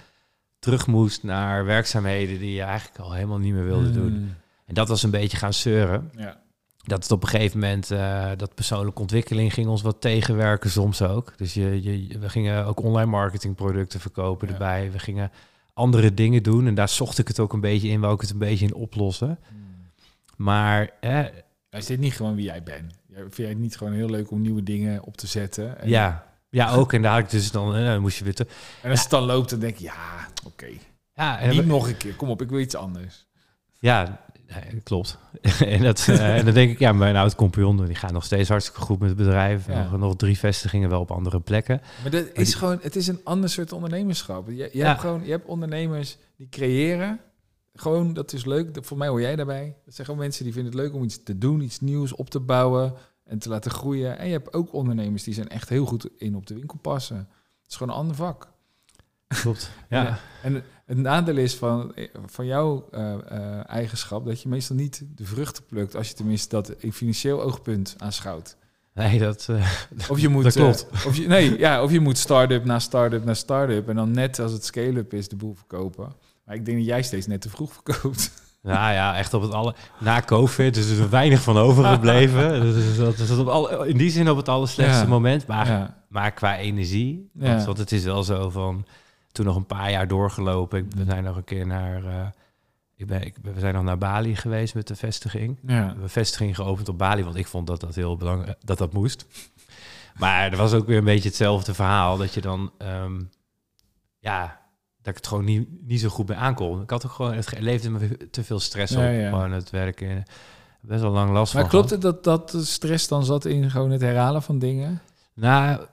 terug 0.58 0.86
moest 0.86 1.22
naar 1.22 1.64
werkzaamheden 1.64 2.38
die 2.38 2.52
je 2.54 2.62
eigenlijk 2.62 2.98
al 2.98 3.12
helemaal 3.12 3.38
niet 3.38 3.52
meer 3.54 3.64
wilde 3.64 3.90
doen. 3.90 4.12
Mm. 4.12 4.34
En 4.66 4.74
dat 4.74 4.88
was 4.88 5.02
een 5.02 5.10
beetje 5.10 5.36
gaan 5.36 5.52
zeuren. 5.54 6.10
Ja. 6.16 6.41
Dat 6.82 7.02
het 7.02 7.12
op 7.12 7.22
een 7.22 7.28
gegeven 7.28 7.58
moment, 7.60 7.90
eh, 7.90 8.30
dat 8.36 8.54
persoonlijke 8.54 9.00
ontwikkeling 9.00 9.52
ging 9.54 9.66
ons 9.66 9.82
wat 9.82 10.00
tegenwerken 10.00 10.70
soms 10.70 11.02
ook. 11.02 11.32
Dus 11.38 11.54
je, 11.54 11.82
je, 11.82 12.18
we 12.18 12.28
gingen 12.28 12.66
ook 12.66 12.82
online 12.82 13.10
marketingproducten 13.10 14.00
verkopen 14.00 14.46
Ja. 14.48 14.52
erbij. 14.52 14.90
We 14.92 14.98
gingen 14.98 15.30
andere 15.74 16.14
dingen 16.14 16.42
doen 16.42 16.66
en 16.66 16.74
daar 16.74 16.88
zocht 16.88 17.18
ik 17.18 17.28
het 17.28 17.38
ook 17.40 17.52
een 17.52 17.60
beetje 17.60 17.88
in, 17.88 18.00
wou 18.00 18.14
ik 18.14 18.20
het 18.20 18.30
een 18.30 18.38
beetje 18.38 18.66
in 18.66 18.74
oplossen. 18.74 19.38
Mm. 19.52 19.58
Maar 20.36 20.90
eh, 21.00 21.24
Is 21.70 21.86
dit 21.86 21.98
niet 22.00 22.12
gewoon 22.14 22.34
wie 22.34 22.44
jij 22.44 22.62
bent? 22.62 22.92
Vind 23.14 23.36
jij 23.36 23.48
het 23.48 23.58
niet 23.58 23.76
gewoon 23.76 23.92
heel 23.92 24.10
leuk 24.10 24.30
om 24.30 24.40
nieuwe 24.40 24.62
dingen 24.62 25.02
op 25.02 25.16
te 25.16 25.26
zetten? 25.26 25.80
En, 25.80 25.88
ja, 25.88 26.26
ja, 26.50 26.70
ook. 26.72 26.92
En 26.92 27.02
daar 27.02 27.12
had 27.12 27.20
ik 27.22 27.30
dus 27.30 27.50
dan, 27.50 27.74
eh, 27.76 27.98
moest 27.98 28.18
je 28.18 28.24
weer 28.24 28.34
te... 28.34 28.46
En 28.82 28.90
als 28.90 29.00
het 29.00 29.10
dan 29.10 29.22
loopt, 29.22 29.50
dan 29.50 29.58
denk 29.58 29.76
je, 29.76 29.84
ja, 29.84 30.26
oké. 30.46 30.66
Ja, 31.14 31.38
en 31.38 31.50
Niet 31.50 31.60
we- 31.60 31.66
nog 31.66 31.88
een 31.88 31.96
keer. 31.96 32.14
Kom 32.14 32.28
op, 32.30 32.42
ik 32.42 32.48
wil 32.50 32.58
iets 32.60 32.74
anders. 32.74 33.26
ja 33.78 34.20
nee, 34.54 34.80
klopt. 34.80 35.18
en, 35.60 35.82
dat, 35.82 36.06
eh, 36.08 36.36
en 36.38 36.44
dan 36.44 36.54
denk 36.54 36.70
ik, 36.70 36.78
ja, 36.78 36.92
mijn 36.92 37.16
oud 37.16 37.34
compagnon, 37.34 37.84
die 37.86 37.94
gaat 37.94 38.12
nog 38.12 38.24
steeds 38.24 38.48
hartstikke 38.48 38.80
goed 38.80 38.98
met 38.98 39.08
het 39.08 39.18
bedrijf. 39.18 39.66
Ja. 39.66 39.82
Nog, 39.90 39.98
nog 40.00 40.16
drie 40.16 40.38
vestigingen 40.38 40.88
wel 40.88 41.00
op 41.00 41.10
andere 41.10 41.40
plekken. 41.40 41.80
Maar 42.02 42.10
dat 42.10 42.26
is 42.32 42.46
die- 42.48 42.56
gewoon, 42.56 42.78
het 42.82 42.96
is 42.96 43.06
een 43.06 43.20
ander 43.24 43.50
soort 43.50 43.72
ondernemerschap. 43.72 44.46
Je, 44.48 44.56
je, 44.56 44.70
Ja. 44.72 44.86
hebt 44.88 45.00
gewoon, 45.00 45.24
je 45.24 45.30
hebt 45.30 45.46
ondernemers 45.46 46.16
die 46.36 46.48
creëren. 46.48 47.20
Gewoon, 47.74 48.12
dat 48.12 48.32
is 48.32 48.44
leuk. 48.44 48.78
Voor 48.80 48.96
mij 48.98 49.08
hoor 49.08 49.20
jij 49.20 49.36
daarbij. 49.36 49.76
Dat 49.84 49.94
zijn 49.94 50.06
gewoon 50.06 50.20
mensen 50.22 50.44
die 50.44 50.52
vinden 50.52 50.72
het 50.72 50.80
leuk 50.80 50.94
om 50.94 51.02
iets 51.02 51.22
te 51.22 51.38
doen, 51.38 51.60
iets 51.60 51.80
nieuws 51.80 52.14
op 52.14 52.30
te 52.30 52.40
bouwen 52.40 52.94
en 53.24 53.38
te 53.38 53.48
laten 53.48 53.70
groeien. 53.70 54.18
En 54.18 54.26
je 54.26 54.32
hebt 54.32 54.52
ook 54.54 54.72
ondernemers 54.74 55.22
die 55.22 55.34
zijn 55.34 55.48
echt 55.48 55.68
heel 55.68 55.84
goed 55.86 56.08
in 56.18 56.36
op 56.36 56.46
de 56.46 56.54
winkel 56.54 56.78
passen. 56.78 57.16
Het 57.16 57.70
is 57.70 57.76
gewoon 57.76 57.92
een 57.92 57.98
ander 58.00 58.16
vak. 58.16 58.48
Klopt. 59.28 59.70
Ja. 59.88 60.02
Ja, 60.02 60.18
En 60.42 60.62
het 60.86 60.98
nadeel 60.98 61.36
is 61.36 61.54
van, 61.54 61.94
van 62.26 62.46
jouw 62.46 62.88
eh, 62.90 63.12
eh, 63.12 63.70
eigenschap 63.70 64.26
dat 64.26 64.42
je 64.42 64.48
meestal 64.48 64.76
niet 64.76 65.02
de 65.14 65.24
vruchten 65.24 65.64
plukt 65.66 65.96
als 65.96 66.08
je 66.08 66.14
tenminste 66.14 66.48
dat 66.48 66.70
in 66.78 66.92
financieel 66.92 67.42
oogpunt 67.42 67.94
aanschouwt. 67.98 68.56
nee, 68.94 69.18
dat... 69.18 69.46
eh, 69.50 69.66
Of 70.08 70.18
je 70.18 70.28
moet, 70.34 70.44
Dat 70.44 70.52
klopt. 70.52 70.86
eh, 70.92 71.06
of 71.06 71.16
je, 71.16 71.26
nee, 71.26 71.58
ja, 71.58 71.82
of 71.82 71.90
je 71.92 72.00
moet 72.00 72.18
start-up 72.18 72.64
na 72.64 72.78
start-up 72.78 73.24
na 73.24 73.34
start-up 73.34 73.88
en 73.88 73.96
dan 73.96 74.10
net 74.10 74.38
als 74.38 74.52
het 74.52 74.64
scale-up 74.64 75.12
is 75.14 75.28
de 75.28 75.36
boel 75.36 75.54
verkopen. 75.54 76.12
Maar 76.44 76.54
ik 76.54 76.64
denk 76.64 76.76
dat 76.78 76.86
jij 76.86 77.02
steeds 77.02 77.26
net 77.26 77.40
te 77.40 77.50
vroeg 77.50 77.72
verkoopt. 77.72 78.30
Nou 78.62 78.92
ja, 78.92 79.16
echt 79.16 79.34
op 79.34 79.42
het 79.42 79.52
alle... 79.52 79.74
Na 80.00 80.20
COVID 80.20 80.76
is 80.76 80.90
er 80.98 81.10
weinig 81.10 81.40
van 81.42 81.56
overgebleven. 81.58 82.60
dus 82.74 82.96
dat 82.96 83.18
is 83.18 83.30
op 83.38 83.46
alle, 83.48 83.88
in 83.88 83.96
die 83.96 84.10
zin 84.10 84.30
op 84.30 84.36
het 84.36 84.48
allerslechtste 84.48 85.02
Ja. 85.02 85.08
moment. 85.08 85.46
Maar, 85.46 85.66
Ja, 85.66 86.04
maar 86.08 86.32
qua 86.32 86.58
energie... 86.58 87.30
Ja. 87.34 87.64
Want 87.64 87.78
het 87.78 87.92
is 87.92 88.04
wel 88.04 88.22
zo 88.22 88.50
van... 88.50 88.86
Toen 89.32 89.46
nog 89.46 89.56
een 89.56 89.66
paar 89.66 89.90
jaar 89.90 90.08
doorgelopen. 90.08 90.78
Ik, 90.78 90.92
we 90.96 91.04
zijn 91.04 91.24
nog 91.24 91.36
een 91.36 91.44
keer 91.44 91.66
naar... 91.66 92.04
eh, 92.04 92.26
ik 92.94 93.06
ben, 93.06 93.22
ik, 93.22 93.34
we 93.42 93.60
zijn 93.60 93.74
nog 93.74 93.82
naar 93.82 93.98
Bali 93.98 94.36
geweest 94.36 94.74
met 94.74 94.86
de 94.86 94.96
vestiging. 94.96 95.58
We 95.62 95.72
ja, 95.72 95.84
hebben 95.86 96.02
een 96.02 96.08
vestiging 96.08 96.56
geopend 96.56 96.88
op 96.88 96.98
Bali, 96.98 97.24
want 97.24 97.36
ik 97.36 97.46
vond 97.46 97.66
dat 97.66 97.80
dat 97.80 97.94
heel 97.94 98.16
belangrijk 98.16 98.58
dat 98.64 98.78
dat 98.78 98.92
moest. 98.92 99.26
Maar 100.18 100.50
er 100.50 100.56
was 100.56 100.72
ook 100.72 100.86
weer 100.86 100.98
een 100.98 101.04
beetje 101.04 101.28
hetzelfde 101.28 101.74
verhaal 101.74 102.16
dat 102.16 102.34
je 102.34 102.40
dan, 102.40 102.72
ehm, 102.78 103.20
ja, 104.18 104.60
dat 104.96 105.06
ik 105.06 105.16
het 105.16 105.26
gewoon 105.26 105.44
niet, 105.44 105.68
niet 105.86 106.00
zo 106.00 106.08
goed 106.08 106.26
bij 106.26 106.36
aankon. 106.36 106.82
Ik 106.82 106.90
had 106.90 107.06
ook 107.06 107.12
gewoon, 107.12 107.32
het 107.32 107.58
leefde 107.60 107.90
me 107.90 108.28
te 108.30 108.44
veel 108.44 108.60
stress 108.60 108.92
Ja, 108.92 108.98
op, 109.08 109.14
ja. 109.14 109.28
gewoon 109.28 109.52
het 109.52 109.70
werken. 109.70 110.22
Best 110.80 111.00
wel 111.00 111.10
lang 111.10 111.30
last 111.32 111.54
Maar 111.54 111.62
van. 111.62 111.70
klopt 111.70 111.88
gehad. 111.88 112.02
het 112.04 112.14
dat, 112.24 112.24
dat 112.24 112.50
de 112.50 112.64
stress 112.64 113.08
dan 113.08 113.24
zat 113.24 113.44
in 113.44 113.70
gewoon 113.70 113.90
het 113.90 114.00
herhalen 114.00 114.42
van 114.42 114.58
dingen? 114.58 115.00
Nou, 115.34 115.70
eh, 115.80 115.86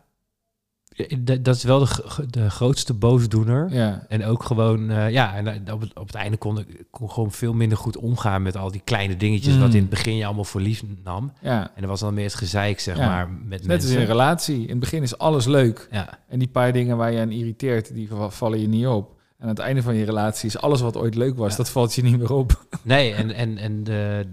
dat 1.42 1.56
is 1.56 1.64
wel 1.64 1.80
de, 1.80 2.26
de 2.30 2.50
grootste 2.50 2.94
boosdoener. 2.94 3.68
Ja, 3.74 4.06
En 4.08 4.26
ook 4.26 4.44
gewoon, 4.44 4.90
eh, 4.90 5.10
ja, 5.10 5.36
en 5.36 5.48
eh, 5.68 5.74
op 5.74 5.82
het, 5.82 5.98
op 6.00 6.06
het 6.08 6.16
einde 6.16 6.38
kon 6.38 6.60
ik 6.60 6.86
kon 6.92 7.12
gewoon 7.12 7.32
veel 7.32 7.54
minder 7.54 7.78
goed 7.78 7.98
omgaan 7.98 8.42
met 8.42 8.58
al 8.58 8.72
die 8.72 8.82
kleine 8.84 9.18
dingetjes, 9.18 9.54
Mm. 9.54 9.60
wat 9.60 9.74
in 9.74 9.80
het 9.82 9.90
begin 9.90 10.16
je 10.16 10.26
allemaal 10.26 10.44
voor 10.44 10.62
lief 10.62 10.84
nam. 11.04 11.32
ja. 11.42 11.72
En 11.76 11.82
er 11.82 11.88
was 11.88 12.00
dan 12.00 12.14
meer 12.14 12.24
het 12.26 12.34
gezeik, 12.36 12.80
zeg 12.80 12.98
Ja. 12.98 13.06
maar, 13.08 13.30
met 13.30 13.50
Net 13.60 13.68
mensen. 13.68 13.94
in 13.94 14.00
een 14.00 14.06
relatie. 14.06 14.62
In 14.62 14.70
het 14.70 14.80
begin 14.80 15.02
is 15.02 15.18
alles 15.18 15.46
leuk. 15.46 15.88
Ja, 15.92 16.20
En 16.28 16.40
die 16.40 16.48
paar 16.48 16.74
dingen 16.74 16.98
waar 16.98 17.12
je 17.12 17.20
aan 17.20 17.32
irriteert, 17.32 17.94
die 17.94 18.08
va- 18.08 18.30
vallen 18.30 18.60
je 18.62 18.68
niet 18.68 18.88
op. 18.88 19.18
En 19.38 19.44
aan 19.44 19.50
het 19.50 19.60
einde 19.60 19.82
van 19.82 19.96
je 19.96 20.06
relatie 20.06 20.48
is 20.50 20.58
alles 20.62 20.82
wat 20.82 20.98
ooit 20.98 21.16
leuk 21.16 21.38
was, 21.38 21.52
Ja. 21.52 21.58
dat 21.58 21.70
valt 21.70 21.94
je 21.94 22.02
niet 22.04 22.18
meer 22.18 22.34
op. 22.34 22.66
nee, 22.82 23.14
en, 23.14 23.32
en, 23.32 23.58
en 23.58 23.84
de, 23.84 24.26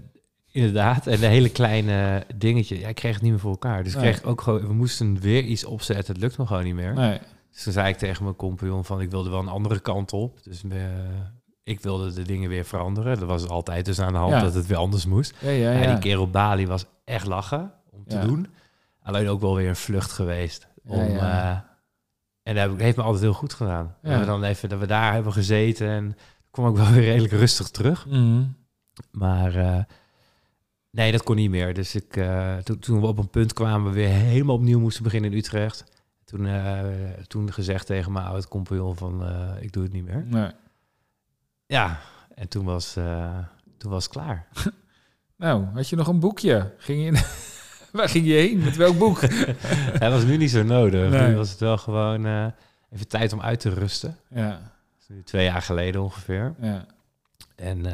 inderdaad, 0.57 1.07
en 1.07 1.19
de 1.19 1.25
hele 1.25 1.49
kleine 1.49 2.25
dingetje, 2.35 2.79
ja, 2.79 2.87
ik 2.87 2.95
kreeg 2.95 3.13
het 3.13 3.21
niet 3.21 3.31
meer 3.31 3.39
voor 3.39 3.51
elkaar. 3.51 3.83
Dus 3.83 3.93
ik 3.93 3.99
kreeg 3.99 4.23
ook 4.23 4.41
gewoon, 4.41 4.67
we 4.67 4.73
moesten 4.73 5.19
weer 5.19 5.43
iets 5.43 5.65
opzetten, 5.65 6.13
het 6.13 6.21
lukt 6.23 6.37
me 6.37 6.45
gewoon 6.47 6.63
niet 6.63 6.75
meer. 6.75 6.93
Nee. 6.93 7.19
Dus 7.51 7.63
toen 7.63 7.73
zei 7.73 7.87
ik 7.87 7.97
tegen 7.97 8.23
mijn 8.23 8.35
compagnon 8.35 8.85
van, 8.85 9.01
ik 9.01 9.11
wilde 9.11 9.29
wel 9.29 9.39
een 9.39 9.47
andere 9.47 9.79
kant 9.79 10.13
op. 10.13 10.43
Dus 10.43 10.63
eh, 10.69 10.79
ik 11.63 11.81
wilde 11.81 12.13
de 12.13 12.21
dingen 12.21 12.49
weer 12.49 12.65
veranderen. 12.65 13.19
Dat 13.19 13.27
was 13.27 13.47
altijd 13.47 13.85
dus 13.85 13.99
aan 13.99 14.13
de 14.13 14.19
hand 14.19 14.31
Ja. 14.33 14.39
dat 14.41 14.53
het 14.53 14.65
weer 14.67 14.77
anders 14.77 15.05
moest. 15.05 15.33
Ja, 15.39 15.49
ja, 15.49 15.71
Ja, 15.71 15.81
ja. 15.81 15.91
die 15.91 15.99
keer 15.99 16.19
op 16.19 16.31
Bali 16.31 16.67
was 16.67 16.85
echt 17.05 17.25
lachen 17.27 17.71
om 17.91 18.03
te 18.07 18.19
doen. 18.19 18.47
Alleen 19.01 19.27
ook 19.29 19.41
wel 19.41 19.55
weer 19.55 19.69
een 19.69 19.75
vlucht 19.75 20.11
geweest. 20.11 20.67
Om, 20.85 20.99
eh, 20.99 21.57
en 22.43 22.55
dat 22.55 22.79
heeft 22.79 22.97
me 22.97 23.03
altijd 23.03 23.23
heel 23.23 23.33
goed 23.33 23.53
gedaan. 23.53 23.95
Dat 24.01 24.19
we 24.19 24.25
dan 24.25 24.43
even 24.43 24.69
dat 24.69 24.79
we 24.79 24.85
daar 24.87 25.13
hebben 25.13 25.33
gezeten 25.33 25.87
en 25.87 26.15
kwam 26.51 26.69
ik 26.69 26.75
wel 26.75 26.91
weer 26.91 27.03
redelijk 27.03 27.33
rustig 27.33 27.69
terug. 27.69 28.05
Mhm. 28.05 28.43
Maar 29.11 29.55
eh, 29.55 29.83
nee, 30.97 31.11
dat 31.11 31.23
kon 31.23 31.35
niet 31.35 31.49
meer. 31.49 31.73
Dus 31.73 31.95
ik, 31.95 32.17
eh, 32.17 32.57
toen, 32.57 32.79
toen 32.79 33.01
we 33.01 33.07
op 33.07 33.17
een 33.17 33.29
punt 33.29 33.53
kwamen, 33.53 33.89
we 33.89 33.95
weer 33.95 34.09
helemaal 34.09 34.55
opnieuw 34.55 34.79
moesten 34.79 35.03
beginnen 35.03 35.31
in 35.31 35.37
Utrecht. 35.37 35.83
Toen, 36.25 36.45
eh, 36.47 36.83
toen 37.27 37.53
gezegd 37.53 37.85
tegen 37.85 38.11
mijn 38.11 38.25
oud 38.25 38.47
compagnon 38.47 38.95
van, 38.95 39.25
eh, 39.25 39.63
ik 39.63 39.71
doe 39.73 39.83
het 39.83 39.93
niet 39.93 40.05
meer. 40.05 40.25
Nee. 40.25 40.51
Ja, 41.65 41.99
en 42.35 42.47
toen 42.47 42.65
was, 42.65 42.93
toen 43.77 43.91
was 43.91 44.03
het 44.03 44.13
klaar. 44.13 44.47
Nou, 45.35 45.65
had 45.73 45.89
je 45.89 45.95
nog 45.95 46.07
een 46.07 46.19
boekje? 46.19 46.73
Ging 46.77 47.03
je 47.03 47.25
Waar 47.97 48.09
ging 48.09 48.25
je 48.25 48.33
heen? 48.33 48.59
Met 48.59 48.75
welk 48.75 48.97
boek? 48.97 49.19
dat 49.99 50.11
was 50.11 50.23
nu 50.23 50.37
niet 50.37 50.49
zo 50.51 50.63
nodig. 50.63 51.09
Nee. 51.09 51.27
Nu 51.29 51.35
was 51.35 51.49
het 51.49 51.59
wel 51.59 51.77
gewoon 51.77 52.25
even 52.91 53.07
tijd 53.07 53.33
om 53.33 53.41
uit 53.41 53.59
te 53.59 53.69
rusten. 53.69 54.17
ja, 54.29 54.49
Dat 54.49 54.99
is 54.99 55.07
nu 55.07 55.23
twee 55.23 55.45
jaar 55.45 55.61
geleden 55.61 56.01
ongeveer. 56.01 56.55
ja. 56.61 56.85
En 57.55 57.85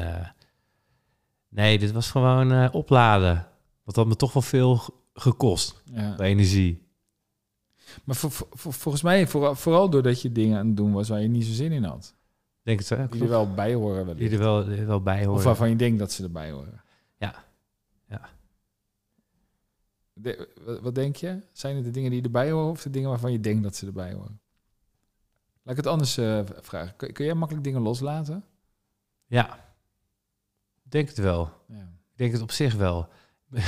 nee, 1.54 1.78
dit 1.78 1.92
was 1.92 2.10
gewoon 2.10 2.52
eh, 2.52 2.68
opladen. 2.72 3.34
Want 3.34 3.84
dat 3.84 3.96
had 3.96 4.06
me 4.06 4.16
toch 4.16 4.32
wel 4.32 4.42
veel 4.42 4.80
gekost. 5.14 5.82
ja. 5.84 6.14
Bij 6.16 6.28
energie. 6.28 6.82
Maar 8.04 8.16
voor, 8.16 8.30
volgens 8.50 9.02
mij, 9.02 9.26
vooral, 9.26 9.54
vooral 9.54 9.90
doordat 9.90 10.22
je 10.22 10.32
dingen 10.32 10.58
aan 10.58 10.66
het 10.66 10.76
doen 10.76 10.92
was 10.92 11.08
waar 11.08 11.20
je 11.20 11.28
niet 11.28 11.44
zo 11.44 11.52
zin 11.52 11.72
in 11.72 11.84
had. 11.84 12.14
Denk 12.62 12.78
het 12.78 12.88
wel. 12.88 13.08
Die 13.08 13.22
er 13.22 13.28
wel 13.28 13.54
bij 13.54 13.74
horen 13.74 14.06
wellicht. 14.06 14.30
Die 14.30 14.38
er 14.38 14.44
wel, 14.44 14.64
die 14.64 14.76
er 14.76 14.86
wel 14.86 15.02
bij 15.02 15.18
horen. 15.18 15.34
Of 15.34 15.44
waarvan 15.44 15.68
je 15.68 15.76
denkt 15.76 15.98
dat 15.98 16.12
ze 16.12 16.22
erbij 16.22 16.50
horen. 16.50 16.82
Ja. 17.16 17.44
Ja. 18.08 18.28
De- 20.12 20.78
wat, 20.82 20.94
denk 20.94 21.16
je? 21.16 21.42
Zijn 21.52 21.76
het 21.76 21.84
de 21.84 21.90
dingen 21.90 22.10
die 22.10 22.22
erbij 22.22 22.50
horen 22.50 22.70
of 22.70 22.82
de 22.82 22.90
dingen 22.90 23.08
waarvan 23.08 23.32
je 23.32 23.40
denkt 23.40 23.62
dat 23.62 23.76
ze 23.76 23.86
erbij 23.86 24.12
horen? 24.12 24.40
Laat 25.62 25.76
ik 25.78 25.84
het 25.84 25.86
anders 25.86 26.16
eh, 26.16 26.40
vragen. 26.60 26.96
Kun, 26.96 27.12
kun 27.12 27.24
jij 27.24 27.34
makkelijk 27.34 27.64
dingen 27.64 27.80
loslaten? 27.82 28.44
Ja, 29.26 29.73
denk 30.94 31.08
het 31.08 31.18
wel. 31.18 31.50
Ja. 31.68 31.74
Ik 32.12 32.16
denk 32.16 32.32
het 32.32 32.42
op 32.42 32.50
zich 32.52 32.74
wel. 32.74 33.08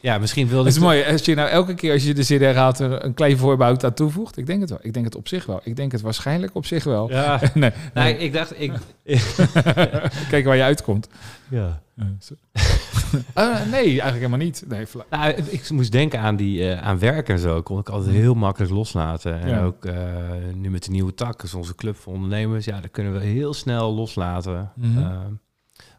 ja, 0.00 0.18
misschien 0.18 0.48
wilde 0.48 0.64
Dat 0.64 0.72
is 0.72 0.78
mooi. 0.78 1.04
Als 1.04 1.24
je 1.24 1.34
nou 1.34 1.48
elke 1.48 1.74
keer 1.74 1.92
als 1.92 2.04
je 2.04 2.14
de 2.14 2.22
zin 2.22 2.42
herhaalt 2.42 2.78
er 2.78 3.04
een 3.04 3.14
klein 3.14 3.36
voorbehoud 3.38 3.84
aan 3.84 3.94
toevoegt. 3.94 4.36
Ik 4.36 4.46
denk 4.46 4.60
het 4.60 4.70
wel. 4.70 4.78
Ik 4.82 4.92
denk 4.92 5.04
het 5.04 5.14
op 5.14 5.28
zich 5.28 5.46
wel. 5.46 5.60
Ik 5.64 5.76
denk 5.76 5.92
het 5.92 6.00
waarschijnlijk 6.00 6.54
op 6.54 6.66
zich 6.66 6.84
wel. 6.84 7.10
Ja, 7.10 7.40
nee, 7.54 7.70
nee, 7.94 8.04
nee. 8.04 8.18
ik 8.18 8.32
dacht... 8.32 8.60
Ik, 8.60 8.72
Kijk 10.30 10.44
waar 10.44 10.56
je 10.56 10.62
uitkomt. 10.62 11.08
ja. 11.48 11.82
Ah, 13.34 13.60
nee, 13.70 13.84
eigenlijk 13.84 14.14
helemaal 14.14 14.38
niet. 14.38 14.64
Nee, 14.68 14.86
Nou, 15.10 15.30
ik 15.32 15.70
moest 15.70 15.92
denken 15.92 16.20
aan, 16.20 16.36
die, 16.36 16.70
eh, 16.70 16.82
aan 16.82 16.98
werk 16.98 17.28
en 17.28 17.38
zo. 17.38 17.62
Kon 17.62 17.78
ik 17.78 17.88
altijd 17.88 18.14
heel 18.14 18.34
makkelijk 18.34 18.72
loslaten. 18.72 19.40
En 19.40 19.48
Ja. 19.48 19.64
ook 19.64 19.84
eh, 19.84 19.94
nu 20.54 20.70
met 20.70 20.84
de 20.84 20.90
nieuwe 20.90 21.14
tak, 21.14 21.40
dus 21.40 21.54
onze 21.54 21.74
club 21.74 21.96
voor 21.96 22.12
ondernemers. 22.12 22.64
Ja, 22.64 22.80
dat 22.80 22.90
kunnen 22.90 23.12
we 23.12 23.18
heel 23.18 23.54
snel 23.54 23.94
loslaten. 23.94 24.72
Mhm. 24.74 24.98
Eh, 24.98 25.18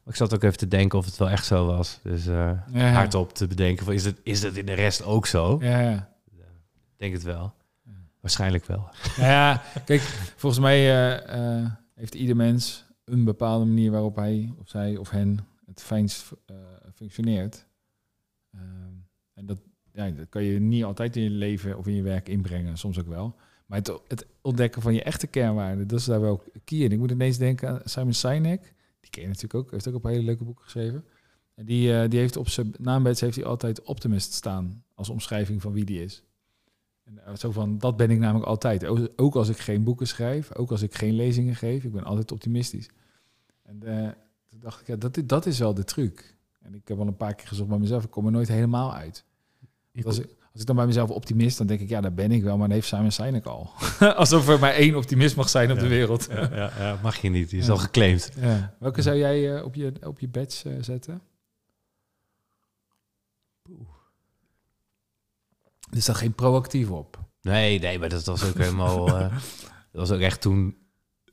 ik 0.07 0.15
zat 0.15 0.33
ook 0.33 0.43
even 0.43 0.57
te 0.57 0.67
denken 0.67 0.97
of 0.97 1.05
het 1.05 1.17
wel 1.17 1.29
echt 1.29 1.45
zo 1.45 1.65
was. 1.65 1.99
Dus 2.03 2.27
eh 2.27 2.51
Ja. 2.71 2.91
hardop 2.91 3.33
te 3.33 3.47
bedenken, 3.47 3.85
van, 3.85 3.93
is, 3.93 4.05
het, 4.05 4.19
is 4.23 4.41
dat 4.41 4.55
in 4.55 4.65
de 4.65 4.73
rest 4.73 5.03
ook 5.03 5.25
zo? 5.25 5.57
Ja, 5.61 5.79
ja. 5.79 6.09
Ik 6.97 7.03
denk 7.03 7.13
het 7.13 7.23
wel. 7.23 7.53
Waarschijnlijk 8.19 8.65
wel. 8.65 8.89
Ja, 9.17 9.61
kijk, 9.85 10.01
volgens 10.35 10.61
mij 10.61 10.77
eh, 10.77 11.57
eh, 11.59 11.71
heeft 11.95 12.15
ieder 12.15 12.35
mens 12.35 12.85
een 13.03 13.23
bepaalde 13.23 13.65
manier 13.65 13.91
waarop 13.91 14.15
hij 14.15 14.53
of 14.59 14.69
zij 14.69 14.97
of 14.97 15.09
hen 15.09 15.39
het 15.65 15.81
fijnst 15.81 16.31
eh, 16.45 16.55
functioneert. 16.95 17.65
En 19.33 19.45
dat, 19.45 19.57
ja, 19.91 20.09
dat 20.09 20.29
kan 20.29 20.43
je 20.43 20.59
niet 20.59 20.83
altijd 20.83 21.15
in 21.15 21.23
je 21.23 21.29
leven 21.29 21.77
of 21.77 21.87
in 21.87 21.95
je 21.95 22.01
werk 22.01 22.29
inbrengen, 22.29 22.77
soms 22.77 22.99
ook 22.99 23.07
wel. 23.07 23.35
Maar 23.65 23.77
het, 23.77 23.91
het 24.07 24.25
ontdekken 24.41 24.81
van 24.81 24.93
je 24.93 25.03
echte 25.03 25.27
kernwaarden, 25.27 25.87
dat 25.87 25.99
is 25.99 26.05
daar 26.05 26.21
wel 26.21 26.43
key 26.63 26.77
in. 26.77 26.91
Ik 26.91 26.97
moet 26.99 27.11
ineens 27.11 27.37
denken 27.37 27.69
aan 27.69 27.81
Simon 27.83 28.13
Sinek. 28.13 28.73
Ken 29.17 29.27
natuurlijk 29.27 29.53
ook, 29.53 29.71
heeft 29.71 29.87
ook 29.87 29.93
een 29.93 30.01
paar 30.01 30.11
hele 30.11 30.23
leuke 30.23 30.43
boeken 30.43 30.63
geschreven. 30.63 31.05
En 31.53 31.65
die, 31.65 31.93
eh, 31.93 32.09
die 32.09 32.19
heeft 32.19 32.37
op 32.37 32.49
zijn 32.49 32.73
naambeds 32.77 33.21
heeft 33.21 33.35
hij 33.35 33.45
altijd 33.45 33.81
optimist 33.81 34.33
staan 34.33 34.83
als 34.93 35.09
omschrijving 35.09 35.61
van 35.61 35.71
wie 35.71 35.85
die 35.85 36.03
is. 36.03 36.23
En 37.03 37.25
eh, 37.25 37.35
zo 37.35 37.51
van, 37.51 37.77
dat 37.77 37.97
ben 37.97 38.11
ik 38.11 38.19
namelijk 38.19 38.47
altijd. 38.49 38.85
Ook 39.15 39.35
als 39.35 39.49
ik 39.49 39.57
geen 39.57 39.83
boeken 39.83 40.07
schrijf, 40.07 40.55
ook 40.55 40.71
als 40.71 40.81
ik 40.81 40.95
geen 40.95 41.13
lezingen 41.13 41.55
geef, 41.55 41.83
ik 41.83 41.91
ben 41.91 42.03
altijd 42.03 42.31
optimistisch. 42.31 42.89
En 43.61 43.83
eh, 43.83 44.11
toen 44.49 44.59
dacht 44.59 44.81
ik, 44.81 44.87
ja, 44.87 44.95
dat, 44.95 45.21
dat 45.25 45.45
is 45.45 45.59
wel 45.59 45.73
de 45.73 45.83
truc. 45.83 46.35
En 46.59 46.73
ik 46.73 46.87
heb 46.87 46.99
al 46.99 47.07
een 47.07 47.17
paar 47.17 47.35
keer 47.35 47.47
gezocht 47.47 47.69
bij 47.69 47.77
mezelf, 47.77 48.03
ik 48.03 48.09
kom 48.09 48.25
er 48.25 48.31
nooit 48.31 48.47
helemaal 48.47 48.93
uit. 48.93 49.25
Als 50.03 50.19
ik, 50.19 50.35
als 50.57 50.65
ik 50.65 50.75
dan 50.75 50.85
bij 50.85 50.93
mezelf 50.93 51.09
optimist, 51.09 51.57
dan 51.57 51.67
denk 51.67 51.79
ik, 51.79 51.89
ja, 51.89 52.01
daar 52.01 52.13
ben 52.13 52.31
ik 52.31 52.43
wel, 52.43 52.57
maar 52.57 52.67
dat 52.67 52.75
heeft 52.75 52.87
Simon 52.87 53.11
Sinek 53.11 53.45
al. 53.45 53.69
Alsof 54.15 54.47
er 54.47 54.59
maar 54.59 54.73
één 54.73 54.95
optimist 54.95 55.35
mag 55.35 55.49
zijn 55.49 55.71
op 55.71 55.79
de 55.79 55.87
wereld. 55.87 56.27
Ja, 56.31 56.99
mag 57.01 57.17
je 57.17 57.29
niet. 57.29 57.49
Die 57.49 57.59
is 57.59 57.69
al 57.69 57.77
geclaimd. 57.77 58.31
Ja. 58.39 58.75
Welke 58.79 59.01
zou 59.01 59.17
jij 59.17 59.55
eh, 59.55 59.63
op, 59.63 59.75
je, 59.75 59.93
op 60.03 60.19
je 60.19 60.27
badge 60.27 60.69
eh, 60.69 60.75
zetten? 60.81 61.21
Er 65.91 66.01
staat 66.01 66.15
geen 66.15 66.33
proactief 66.33 66.89
op. 66.89 67.19
Nee, 67.41 67.79
nee, 67.79 67.99
maar 67.99 68.09
dat 68.09 68.25
was 68.25 68.43
ook 68.43 68.57
helemaal... 68.57 69.07
eh, 69.07 69.19
dat 69.91 70.07
was 70.07 70.11
ook 70.11 70.19
echt 70.19 70.41
toen, 70.41 70.77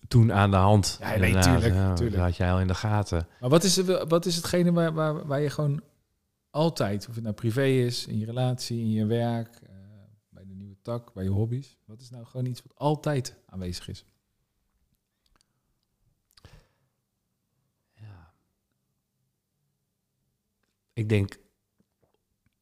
toen 0.09 0.33
aan 0.33 0.51
de 0.51 0.57
hand. 0.57 0.97
Ja, 1.01 1.17
nee, 1.17 1.39
tuurlijk, 1.39 1.75
ja, 1.75 1.95
tuurlijk. 1.95 2.17
Dat 2.17 2.25
had 2.25 2.37
jij 2.37 2.53
al 2.53 2.61
in 2.61 2.67
de 2.67 2.75
gaten. 2.75 3.27
Maar 3.41 3.51
wat 3.51 3.65
is, 3.65 3.81
wat 4.09 4.27
is 4.27 4.37
hetgene 4.37 4.73
waar, 4.73 4.93
waar, 4.93 5.27
waar 5.27 5.41
je 5.41 5.51
gewoon 5.51 5.83
altijd, 6.55 7.09
of 7.09 7.15
het 7.15 7.25
nou 7.25 7.35
privé 7.35 7.67
is, 7.67 8.07
in 8.07 8.19
je 8.19 8.25
relatie, 8.25 8.79
in 8.79 8.91
je 8.91 9.07
werk, 9.07 9.57
eh, 9.57 9.77
bij 10.29 10.45
de 10.45 10.55
nieuwe 10.55 10.77
tak, 10.83 11.13
bij 11.13 11.25
je 11.25 11.31
hobby's, 11.31 11.79
wat 11.85 12.01
is 12.01 12.11
nou 12.11 12.25
gewoon 12.25 12.47
iets 12.47 12.63
wat 12.63 12.77
altijd 12.77 13.37
aanwezig 13.47 13.89
is? 13.89 14.05
Ja. 17.95 18.33
Ik 20.93 21.09
denk... 21.09 21.39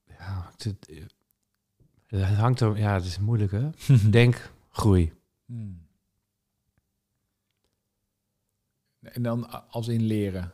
Ja, 0.07 0.51
het, 0.57 0.76
het 2.07 2.36
hangt 2.36 2.61
er... 2.61 2.78
Ja, 2.78 2.95
het 2.95 3.05
is 3.05 3.18
moeilijk, 3.18 3.53
hè? 3.53 3.70
Denk, 4.11 4.53
groei. 4.70 5.12
Hmm. 5.45 5.86
En 9.01 9.22
dan 9.22 9.70
als 9.70 9.88
in 9.88 10.03
leren, 10.03 10.53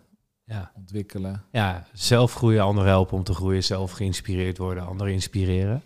Ja. 0.49 0.72
ontwikkelen. 0.74 1.42
ja, 1.53 1.86
zelf 1.92 2.34
groeien, 2.34 2.62
anderen 2.62 2.90
helpen 2.90 3.16
om 3.16 3.24
te 3.24 3.34
groeien. 3.34 3.64
Zelf 3.64 3.92
geïnspireerd 3.92 4.59
worden, 4.59 4.86
anderen 4.86 5.12
inspireren. 5.12 5.82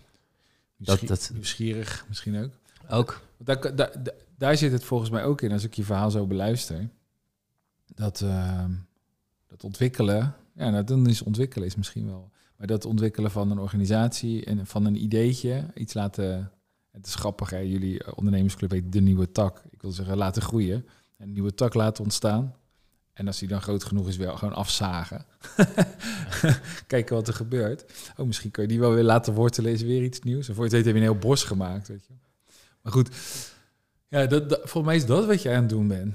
Nieuwsgie- 0.76 1.08
dat- 1.08 1.30
Nieuwsgierig 1.32 2.04
misschien 2.08 2.42
ook. 2.44 2.50
Ook. 2.88 3.20
Daar, 3.38 3.60
daar, 3.60 3.76
daar- 4.02 4.14
daar 4.36 4.56
zit 4.56 4.72
het 4.72 4.84
volgens 4.84 5.10
mij 5.10 5.24
ook 5.24 5.40
in, 5.42 5.52
als 5.52 5.64
ik 5.64 5.74
je 5.74 5.82
verhaal 5.84 6.10
zo 6.10 6.26
beluister. 6.26 6.88
Dat, 7.94 8.20
ehm, 8.20 8.70
dat 9.48 9.64
ontwikkelen, 9.64 10.34
ja, 10.54 10.70
nou, 10.70 10.84
dan 10.84 11.06
is 11.08 11.22
ontwikkelen 11.22 11.66
is 11.66 11.76
misschien 11.76 12.06
wel. 12.06 12.30
Maar 12.56 12.66
dat 12.66 12.84
ontwikkelen 12.84 13.30
van 13.30 13.50
een 13.50 13.58
organisatie 13.58 14.44
en 14.44 14.66
van 14.66 14.84
een 14.84 15.02
ideetje, 15.02 15.66
iets 15.74 15.94
laten. 15.94 16.50
Het 16.90 17.06
is 17.06 17.14
grappig, 17.14 17.50
hè? 17.50 17.58
jullie 17.58 18.16
ondernemersclub 18.16 18.70
heet 18.70 18.92
de 18.92 19.00
nieuwe 19.00 19.32
tak. 19.32 19.62
Ik 19.70 19.82
wil 19.82 19.90
zeggen, 19.92 20.16
laten 20.16 20.42
groeien. 20.42 20.86
En 21.16 21.26
een 21.26 21.32
nieuwe 21.32 21.54
tak 21.54 21.74
laten 21.74 22.04
ontstaan. 22.04 22.54
En 23.12 23.26
als 23.26 23.38
die 23.38 23.48
dan 23.48 23.62
groot 23.62 23.84
genoeg 23.84 24.08
is, 24.08 24.16
wel 24.16 24.36
gewoon 24.36 24.54
afzagen. 24.54 25.24
Kijken 26.86 27.14
wat 27.14 27.28
er 27.28 27.34
gebeurt. 27.34 27.84
Oh, 28.16 28.26
misschien 28.26 28.50
kun 28.50 28.62
je 28.62 28.68
die 28.68 28.80
wel 28.80 28.92
weer 28.94 29.02
laten 29.02 29.34
wortelen, 29.34 29.72
is 29.72 29.82
weer 29.82 30.02
iets 30.02 30.20
nieuws. 30.20 30.48
En 30.48 30.54
voor 30.54 30.64
je 30.64 30.70
het 30.70 30.84
weet 30.84 30.84
heb 30.94 31.02
je 31.02 31.08
een 31.08 31.12
heel 31.12 31.28
bos 31.28 31.44
gemaakt, 31.44 31.88
weet 31.88 32.06
je. 32.06 32.12
Maar 32.82 32.92
goed, 32.92 33.10
ja, 34.08 34.26
dat, 34.26 34.48
dat, 34.48 34.58
volgens 34.58 34.84
mij 34.84 34.96
is 34.96 35.06
dat 35.06 35.26
wat 35.26 35.42
je 35.42 35.50
aan 35.50 35.60
het 35.60 35.68
doen 35.68 35.88
bent. 35.88 36.14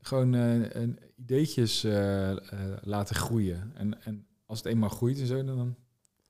Gewoon 0.00 0.34
eh, 0.34 0.74
een 0.82 0.98
ideetjes 1.16 1.84
eh, 1.84 2.30
eh, 2.30 2.38
laten 2.82 3.16
groeien. 3.16 3.72
En, 3.74 4.04
en 4.04 4.26
als 4.46 4.58
het 4.58 4.66
eenmaal 4.66 4.88
groeit 4.88 5.18
en 5.20 5.26
zo, 5.26 5.44
dan... 5.44 5.74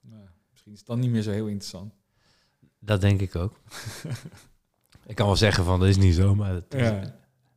Nou, 0.01 0.23
misschien 0.51 0.73
is 0.73 0.79
het 0.79 0.87
dan 0.87 1.01
niet 1.01 1.11
meer 1.11 1.23
zo 1.23 1.31
heel 1.31 1.47
interessant. 1.47 1.95
Dat 2.79 3.01
denk 3.01 3.21
ik 3.21 3.37
ook. 3.37 3.61
ik 5.07 5.15
kan 5.15 5.27
wel 5.27 5.37
zeggen 5.37 5.65
van, 5.65 5.81
dat 5.81 5.89
is 5.89 5.97
niet 5.97 6.15
zo, 6.15 6.35
maar 6.35 6.53
dat 6.53 6.65
is, 6.69 6.81
Ja. 6.81 7.01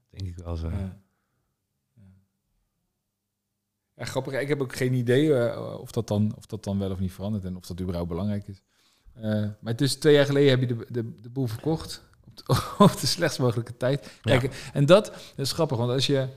denk 0.10 0.28
ik 0.28 0.36
wel 0.36 0.56
zo. 0.56 0.70
Ja. 0.70 1.02
Ja, 3.96 4.06
grappig. 4.06 4.34
Ik 4.34 4.48
heb 4.48 4.62
ook 4.62 4.76
geen 4.76 4.94
idee 4.94 5.34
eh, 5.34 5.80
of, 5.80 5.92
dat 5.92 6.08
dan, 6.08 6.34
of 6.38 6.46
dat 6.46 6.64
dan 6.64 6.80
wel 6.80 6.92
of 6.92 7.00
niet 7.00 7.12
verandert 7.12 7.46
en 7.46 7.56
of 7.56 7.66
dat 7.66 7.82
überhaupt 7.82 8.10
belangrijk 8.10 8.48
is. 8.48 8.62
Eh, 9.14 9.46
maar 9.60 9.76
dus 9.76 9.96
twee 9.96 10.14
jaar 10.14 10.26
geleden 10.26 10.50
heb 10.50 10.60
je 10.60 10.76
de, 10.76 10.86
de, 10.90 11.22
de 11.22 11.30
boel 11.30 11.48
verkocht 11.48 12.04
op 12.26 12.38
de, 12.38 12.44
op 12.86 13.00
de 13.00 13.08
slechtst 13.08 13.40
mogelijke 13.40 13.78
tijd. 13.78 14.20
Kijk, 14.22 14.70
en 14.74 14.86
dat, 14.86 15.06
dat 15.06 15.46
is 15.46 15.52
grappig, 15.52 15.78
want 15.78 15.92
als 15.92 16.08
je 16.08 16.28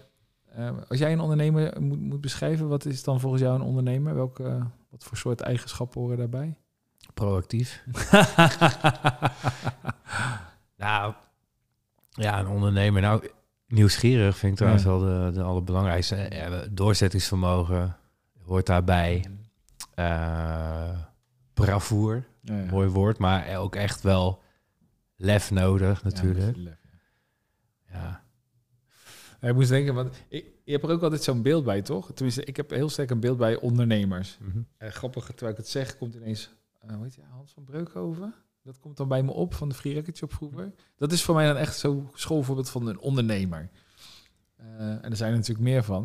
eh, 0.56 0.70
als 0.88 0.98
jij 0.98 1.12
een 1.12 1.20
ondernemer 1.20 1.82
moet, 1.82 2.00
moet 2.00 2.20
beschrijven, 2.20 2.68
wat 2.68 2.84
is 2.84 3.02
dan 3.02 3.20
volgens 3.20 3.42
jou 3.42 3.54
een 3.54 3.66
ondernemer? 3.66 4.14
Welke, 4.14 4.58
wat 4.90 5.04
voor 5.04 5.16
soort 5.16 5.40
eigenschappen 5.40 6.00
horen 6.00 6.16
daarbij? 6.16 6.56
Proactief. 7.14 7.82
nou, 10.76 11.14
ja, 12.10 12.38
een 12.38 12.48
ondernemer. 12.48 13.02
Nou, 13.02 13.28
nieuwsgierig 13.66 14.36
vind 14.36 14.52
ik 14.52 14.58
trouwens 14.58 14.84
Ja. 14.84 14.90
wel 14.90 14.98
de, 14.98 15.30
de 15.32 15.42
allerbelangrijkste. 15.42 16.68
Doorzettingsvermogen 16.72 17.96
hoort 18.42 18.66
daarbij. 18.66 19.24
Eh 19.94 20.98
bravoer, 21.54 22.26
Ja, 22.40 22.64
mooi 22.70 22.88
woord, 22.88 23.18
maar 23.18 23.56
ook 23.56 23.74
echt 23.74 24.02
wel 24.02 24.42
lef 25.16 25.50
nodig 25.50 26.02
natuurlijk. 26.02 26.56
lef, 26.56 26.74
ja. 27.92 28.24
Ik 29.40 29.54
moest 29.54 29.68
denken, 29.68 29.94
want 29.94 30.16
ik, 30.28 30.46
je 30.64 30.72
hebt 30.72 30.84
er 30.84 30.90
ook 30.90 31.02
altijd 31.02 31.22
zo'n 31.22 31.42
beeld 31.42 31.64
bij, 31.64 31.82
toch? 31.82 32.12
Tenminste, 32.12 32.44
ik 32.44 32.56
heb 32.56 32.70
heel 32.70 32.88
sterk 32.88 33.10
een 33.10 33.20
beeld 33.20 33.38
bij 33.38 33.56
ondernemers. 33.56 34.38
Mhm. 34.40 34.58
En 34.76 34.92
grappig, 34.92 35.26
terwijl 35.26 35.50
ik 35.50 35.56
het 35.56 35.68
zeg, 35.68 35.96
komt 35.96 36.14
ineens, 36.14 36.50
eh 36.80 36.94
hoe 36.94 37.02
heet 37.02 37.14
je, 37.14 37.22
Hans 37.30 37.52
van 37.52 37.64
Breukhoven? 37.64 38.34
Dat 38.66 38.78
komt 38.80 38.96
dan 38.96 39.08
bij 39.08 39.22
me 39.22 39.32
op 39.32 39.54
van 39.54 39.68
de 39.68 39.74
Free 39.74 39.94
Record 39.94 40.16
Shop 40.16 40.32
vroeger. 40.32 40.72
Dat 40.96 41.12
is 41.12 41.22
voor 41.22 41.34
mij 41.34 41.46
dan 41.46 41.56
echt 41.56 41.78
zo'n 41.78 42.08
schoolvoorbeeld 42.14 42.70
van 42.70 42.86
een 42.86 43.00
ondernemer. 43.00 43.70
Eh, 44.56 44.66
en 44.80 45.02
er 45.10 45.16
zijn 45.16 45.30
er 45.30 45.36
natuurlijk 45.36 45.68
meer 45.68 45.82
van. 45.84 46.02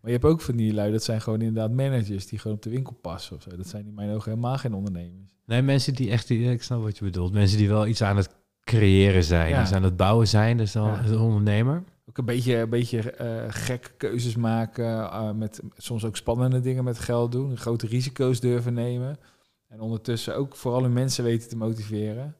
Maar 0.00 0.10
je 0.10 0.16
hebt 0.18 0.24
ook 0.24 0.40
van 0.40 0.56
die 0.56 0.74
lui, 0.74 0.92
dat 0.92 1.02
zijn 1.04 1.20
gewoon 1.20 1.40
inderdaad 1.40 1.70
managers 1.70 2.26
die 2.26 2.38
gewoon 2.38 2.56
op 2.56 2.62
de 2.62 2.70
winkel 2.70 2.94
passen 2.94 3.36
of 3.36 3.42
zo. 3.42 3.56
Dat 3.56 3.68
zijn 3.68 3.86
in 3.86 3.94
mijn 3.94 4.10
ogen 4.10 4.30
helemaal 4.30 4.58
geen 4.58 4.74
ondernemers. 4.74 5.30
Nee, 5.46 5.62
mensen 5.62 5.94
die 5.94 6.10
echt, 6.10 6.30
ik 6.30 6.62
snap 6.62 6.82
wat 6.82 6.98
je 6.98 7.04
bedoelt. 7.04 7.32
Mensen 7.32 7.58
die 7.58 7.68
wel 7.68 7.86
iets 7.86 8.02
aan 8.02 8.16
het 8.16 8.28
creëren 8.64 9.24
zijn, 9.24 9.48
Ja. 9.48 9.70
aan 9.74 9.82
het 9.82 9.96
bouwen 9.96 10.28
zijn, 10.28 10.56
dus 10.56 10.72
dan 10.72 10.86
Ja. 10.86 11.04
een 11.04 11.18
ondernemer. 11.18 11.84
Ook 12.08 12.18
een 12.18 12.24
beetje, 12.24 12.56
een 12.56 12.70
beetje 12.70 13.10
eh, 13.10 13.44
gekke 13.48 13.90
keuzes 13.96 14.36
maken, 14.36 14.84
eh, 15.10 15.32
met 15.32 15.60
soms 15.76 16.04
ook 16.04 16.16
spannende 16.16 16.60
dingen 16.60 16.84
met 16.84 16.98
geld 16.98 17.32
doen, 17.32 17.56
grote 17.56 17.86
risico's 17.86 18.40
durven 18.40 18.74
nemen. 18.74 19.16
En 19.72 19.80
ondertussen 19.80 20.36
ook 20.36 20.56
vooral 20.56 20.82
hun 20.82 20.92
mensen 20.92 21.24
weten 21.24 21.48
te 21.48 21.56
motiveren. 21.56 22.36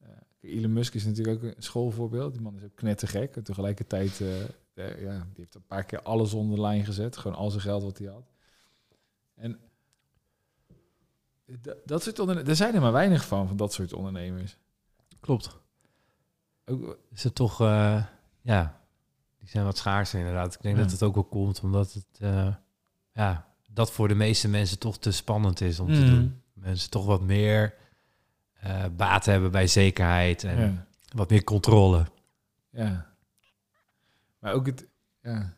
Eh, 0.00 0.08
Elon 0.40 0.72
Musk 0.72 0.94
is 0.94 1.04
natuurlijk 1.04 1.44
ook 1.44 1.50
een 1.56 1.62
schoolvoorbeeld. 1.62 2.32
Die 2.32 2.42
man 2.42 2.56
is 2.56 2.62
ook 2.64 2.74
knettergek. 2.76 3.36
En 3.36 3.42
tegelijkertijd, 3.42 4.20
eh, 4.20 4.42
eh, 4.42 5.02
ja, 5.02 5.18
die 5.18 5.32
heeft 5.36 5.54
een 5.54 5.66
paar 5.66 5.84
keer 5.84 6.02
alles 6.02 6.32
onder 6.34 6.56
de 6.56 6.62
lijn 6.62 6.84
gezet. 6.84 7.16
Gewoon 7.16 7.36
al 7.36 7.50
zijn 7.50 7.62
geld 7.62 7.82
wat 7.82 7.98
hij 7.98 8.06
had. 8.08 8.30
En 9.34 9.60
dat, 11.84 12.02
soort 12.02 12.18
ondernemers, 12.18 12.50
er 12.50 12.56
zijn 12.64 12.74
er 12.74 12.80
maar 12.80 12.92
weinig 12.92 13.26
van, 13.26 13.48
van 13.48 13.56
dat 13.56 13.72
soort 13.72 13.92
ondernemers. 13.92 14.56
Klopt. 15.20 15.58
Ook, 16.64 16.98
Is 17.10 17.24
het 17.24 17.34
toch, 17.34 17.58
ja, 18.42 18.80
die 19.38 19.48
zijn 19.48 19.64
wat 19.64 19.76
schaarser 19.76 20.18
inderdaad. 20.18 20.54
Ik 20.54 20.62
denk 20.62 20.76
Ja. 20.76 20.82
dat 20.82 20.90
het 20.90 21.02
ook 21.02 21.14
wel 21.14 21.24
komt 21.24 21.60
omdat 21.60 21.92
het, 21.92 22.18
ja, 23.12 23.54
dat 23.70 23.92
voor 23.92 24.08
de 24.08 24.14
meeste 24.14 24.48
mensen 24.48 24.78
toch 24.78 24.98
te 24.98 25.10
spannend 25.12 25.60
is 25.60 25.80
om 25.80 25.86
te 25.94 26.00
Mm. 26.00 26.06
doen. 26.10 26.41
Mensen 26.62 26.90
toch 26.90 27.06
wat 27.06 27.22
meer 27.22 27.74
eh 28.52 28.84
baat 28.96 29.24
hebben 29.24 29.50
bij 29.50 29.66
zekerheid 29.66 30.44
en 30.44 30.60
ja. 30.60 30.86
wat 31.14 31.30
meer 31.30 31.44
controle. 31.44 32.06
Ja. 32.70 33.14
Maar 34.38 34.52
ook 34.52 34.66
het. 34.66 34.86
Ja. 35.22 35.56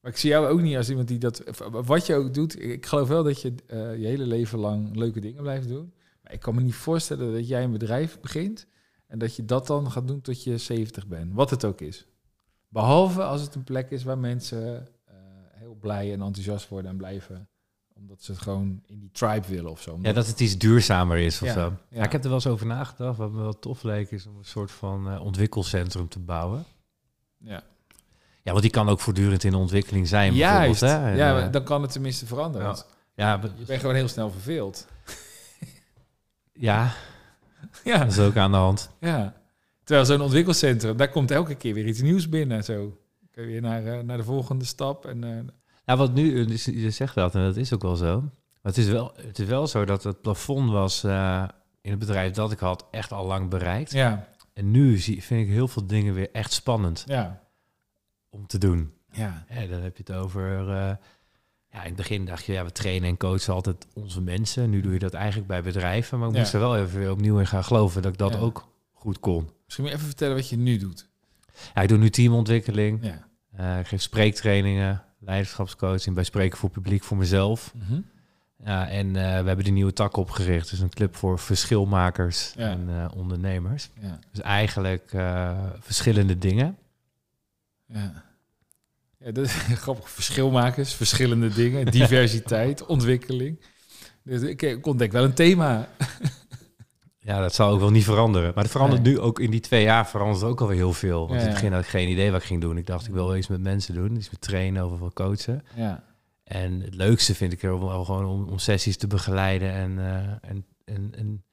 Maar 0.00 0.10
ik 0.10 0.16
zie 0.16 0.30
jou 0.30 0.46
ook 0.46 0.60
niet 0.60 0.76
als 0.76 0.88
iemand 0.88 1.08
die 1.08 1.18
dat. 1.18 1.42
Wat 1.70 2.06
je 2.06 2.14
ook 2.14 2.34
doet. 2.34 2.62
Ik 2.62 2.86
geloof 2.86 3.08
wel 3.08 3.22
dat 3.22 3.40
je 3.40 3.54
eh, 3.66 3.96
je 3.96 4.06
hele 4.06 4.26
leven 4.26 4.58
lang 4.58 4.96
leuke 4.96 5.20
dingen 5.20 5.42
blijft 5.42 5.68
doen. 5.68 5.94
Maar 6.22 6.32
ik 6.32 6.40
kan 6.40 6.54
me 6.54 6.60
niet 6.60 6.74
voorstellen 6.74 7.32
dat 7.32 7.48
jij 7.48 7.64
een 7.64 7.72
bedrijf 7.72 8.20
begint. 8.20 8.66
En 9.06 9.18
dat 9.18 9.36
je 9.36 9.44
dat 9.44 9.66
dan 9.66 9.90
gaat 9.90 10.08
doen 10.08 10.20
tot 10.20 10.42
je 10.42 10.58
70 10.58 11.06
bent. 11.06 11.34
Wat 11.34 11.50
het 11.50 11.64
ook 11.64 11.80
is. 11.80 12.06
Behalve 12.68 13.22
als 13.22 13.40
het 13.40 13.54
een 13.54 13.64
plek 13.64 13.90
is 13.90 14.02
waar 14.02 14.18
mensen 14.18 14.88
eh, 15.04 15.14
heel 15.50 15.74
blij 15.74 16.12
en 16.12 16.22
enthousiast 16.22 16.68
worden 16.68 16.90
en 16.90 16.96
blijven. 16.96 17.48
Omdat 18.00 18.22
ze 18.22 18.32
het 18.32 18.40
gewoon 18.40 18.82
in 18.86 18.98
die 18.98 19.10
tribe 19.12 19.46
willen 19.48 19.70
of 19.70 19.80
zo. 19.82 19.98
Ja, 20.02 20.12
dat 20.12 20.26
het 20.26 20.40
iets 20.40 20.58
duurzamer 20.58 21.18
is 21.18 21.42
of 21.42 21.48
Ja, 21.48 21.54
zo. 21.54 21.60
ja. 21.60 21.76
Ja. 21.98 22.04
ik 22.04 22.12
heb 22.12 22.20
er 22.22 22.26
wel 22.28 22.36
eens 22.38 22.46
over 22.46 22.66
nagedacht. 22.66 23.16
Wat 23.18 23.30
me 23.32 23.40
wel 23.40 23.58
tof 23.58 23.82
leek 23.82 24.10
is 24.10 24.26
om 24.26 24.36
een 24.36 24.44
soort 24.44 24.70
van 24.70 25.10
eh, 25.10 25.20
ontwikkelcentrum 25.24 26.08
te 26.08 26.18
bouwen. 26.18 26.64
Ja. 27.38 27.62
Ja, 28.42 28.50
want 28.52 28.62
die 28.62 28.70
kan 28.70 28.88
ook 28.88 29.00
voortdurend 29.00 29.44
in 29.44 29.50
de 29.50 29.56
ontwikkeling 29.56 30.08
zijn. 30.08 30.34
Juist. 30.34 30.80
Hè? 30.80 31.10
En, 31.10 31.16
ja, 31.16 31.40
eh, 31.46 31.52
dan 31.52 31.62
kan 31.64 31.82
het 31.82 31.92
tenminste 31.92 32.26
veranderen. 32.26 32.76
Ja. 33.14 33.40
Je 33.58 33.64
bent 33.66 33.80
gewoon 33.80 33.94
heel 33.94 34.08
snel 34.08 34.30
verveeld. 34.30 34.86
ja, 36.52 36.92
Ja. 37.84 37.98
dat 37.98 38.12
is 38.12 38.18
ook 38.18 38.36
aan 38.36 38.50
de 38.50 38.56
hand. 38.56 38.90
Ja. 39.00 39.34
Terwijl 39.84 40.06
zo'n 40.06 40.20
ontwikkelcentrum, 40.20 40.96
daar 40.96 41.10
komt 41.10 41.30
elke 41.30 41.54
keer 41.54 41.74
weer 41.74 41.86
iets 41.86 42.00
nieuws 42.00 42.28
binnen. 42.28 42.64
Zo. 42.64 42.98
Kun 43.30 43.42
je 43.42 43.48
weer 43.48 43.60
naar, 43.60 43.86
eh, 43.86 44.00
naar 44.00 44.16
de 44.16 44.24
volgende 44.24 44.64
stap. 44.64 45.06
En, 45.06 45.24
eh, 45.24 45.30
Ja, 45.90 45.96
wat 45.96 46.14
nu, 46.14 46.44
dus 46.44 46.64
je 46.64 46.90
zegt 46.90 47.14
dat 47.14 47.34
en 47.34 47.42
dat 47.42 47.56
is 47.56 47.72
ook 47.74 47.82
wel 47.82 47.96
zo. 47.96 48.20
Maar 48.20 48.72
het 48.72 48.76
is 48.76 48.86
wel, 48.88 49.12
het 49.16 49.38
is 49.38 49.46
wel 49.46 49.66
zo 49.66 49.84
dat 49.84 50.02
het 50.02 50.20
plafond 50.20 50.70
was 50.70 51.04
eh, 51.04 51.44
in 51.80 51.90
het 51.90 51.98
bedrijf 51.98 52.32
dat 52.32 52.52
ik 52.52 52.58
had 52.58 52.86
echt 52.90 53.12
al 53.12 53.26
lang 53.26 53.48
bereikt. 53.50 53.92
ja, 53.92 54.28
En 54.52 54.70
nu 54.70 54.98
zie, 54.98 55.22
vind 55.22 55.46
ik 55.46 55.52
heel 55.52 55.68
veel 55.68 55.86
dingen 55.86 56.14
weer 56.14 56.30
echt 56.32 56.52
spannend 56.52 57.04
ja, 57.06 57.40
om 58.28 58.46
te 58.46 58.58
doen. 58.58 58.92
ja. 59.12 59.44
Ja, 59.48 59.66
dan 59.66 59.80
heb 59.80 59.96
je 59.96 60.02
het 60.06 60.12
over... 60.16 60.60
eh, 60.60 60.94
ja, 61.72 61.80
in 61.80 61.86
het 61.86 61.96
begin 61.96 62.24
dacht 62.24 62.44
je, 62.44 62.52
ja, 62.52 62.64
we 62.64 62.72
trainen 62.72 63.08
en 63.08 63.16
coachen 63.16 63.54
altijd 63.54 63.86
onze 63.94 64.20
mensen. 64.20 64.70
Nu 64.70 64.80
doe 64.80 64.92
je 64.92 64.98
dat 64.98 65.14
eigenlijk 65.14 65.46
bij 65.48 65.62
bedrijven. 65.62 66.18
Maar 66.18 66.28
ik 66.28 66.34
Ja. 66.34 66.40
moest 66.40 66.52
er 66.54 66.60
wel 66.60 66.76
even 66.76 66.98
weer 66.98 67.10
opnieuw 67.10 67.38
in 67.38 67.46
gaan 67.46 67.64
geloven 67.64 68.02
dat 68.02 68.12
ik 68.12 68.18
dat 68.18 68.32
Ja. 68.32 68.38
ook 68.38 68.68
goed 68.92 69.20
kon. 69.20 69.50
Misschien 69.64 69.86
even 69.86 69.98
vertellen 70.06 70.36
wat 70.36 70.48
je 70.48 70.56
nu 70.56 70.76
doet. 70.76 71.08
Ja, 71.74 71.82
ik 71.82 71.88
doe 71.88 71.98
nu 71.98 72.10
teamontwikkeling. 72.10 72.98
Ja. 73.04 73.28
Eh, 73.56 73.78
ik 73.78 73.86
geef 73.86 74.02
spreektrainingen, 74.02 75.04
leiderschapscoaching 75.20 76.14
bij 76.14 76.24
Spreken 76.24 76.58
voor 76.58 76.70
Publiek 76.70 77.02
voor 77.04 77.16
mezelf. 77.16 77.74
Mhm. 77.74 78.00
Ja, 78.64 78.88
en 78.88 79.06
eh, 79.06 79.12
we 79.22 79.46
hebben 79.46 79.64
die 79.64 79.72
nieuwe 79.72 79.92
tak 79.92 80.16
opgericht. 80.16 80.70
Dus 80.70 80.80
een 80.80 80.88
club 80.90 81.16
voor 81.16 81.38
verschilmakers 81.38 82.52
Ja. 82.56 82.70
en 82.70 82.86
eh, 82.88 83.16
ondernemers. 83.16 83.90
ja, 84.00 84.18
Dus 84.32 84.40
eigenlijk 84.40 85.12
eh, 85.12 85.58
verschillende 85.80 86.38
dingen. 86.38 86.76
ja. 87.86 88.28
Ja, 89.24 89.30
dat 89.32 89.44
is 89.44 89.52
grappig. 89.82 90.10
Verschilmakers, 90.10 90.94
verschillende 90.94 91.48
dingen, 91.48 91.86
diversiteit, 91.86 92.86
ontwikkeling. 92.96 93.60
Dus 94.22 94.42
ik, 94.42 94.62
ik 94.62 94.86
ontdek 94.86 95.12
wel 95.12 95.24
een 95.24 95.34
thema. 95.34 95.88
Ja, 97.22 97.40
dat 97.40 97.54
zal 97.54 97.70
ook 97.70 97.80
wel 97.80 97.90
niet 97.90 98.04
veranderen. 98.04 98.52
Maar 98.54 98.62
het 98.62 98.72
verandert 98.72 99.02
Nee. 99.02 99.12
nu 99.12 99.18
ook 99.20 99.40
in 99.40 99.50
die 99.50 99.60
twee 99.60 99.82
jaar 99.82 100.06
verandert 100.08 100.44
ook 100.44 100.60
alweer 100.60 100.76
heel 100.76 100.92
veel. 100.92 101.18
Want 101.18 101.30
Ja, 101.30 101.36
in 101.38 101.44
het 101.44 101.54
begin 101.54 101.72
had 101.72 101.82
ik 101.82 101.88
geen 101.88 102.08
idee 102.08 102.30
wat 102.30 102.40
ik 102.40 102.46
ging 102.46 102.60
doen. 102.60 102.76
Ik 102.76 102.86
dacht, 102.86 103.06
ik 103.06 103.12
wil 103.12 103.26
wel 103.26 103.36
iets 103.36 103.48
met 103.48 103.60
mensen 103.60 103.94
doen. 103.94 104.16
Iets 104.16 104.30
met 104.30 104.40
trainen 104.40 104.90
of 104.92 104.98
wel 104.98 105.12
coachen. 105.12 105.64
Ja, 105.74 106.04
En 106.44 106.80
het 106.80 106.94
leukste 106.94 107.34
vind 107.34 107.52
ik 107.52 107.62
er 107.62 107.80
wel 107.80 108.04
gewoon 108.04 108.24
om, 108.26 108.48
om 108.48 108.58
sessies 108.58 108.96
te 108.96 109.06
begeleiden 109.06 109.72
en, 109.72 109.98
eh, 109.98 110.50
en, 110.50 110.64
en, 110.84 111.12
en 111.16 111.44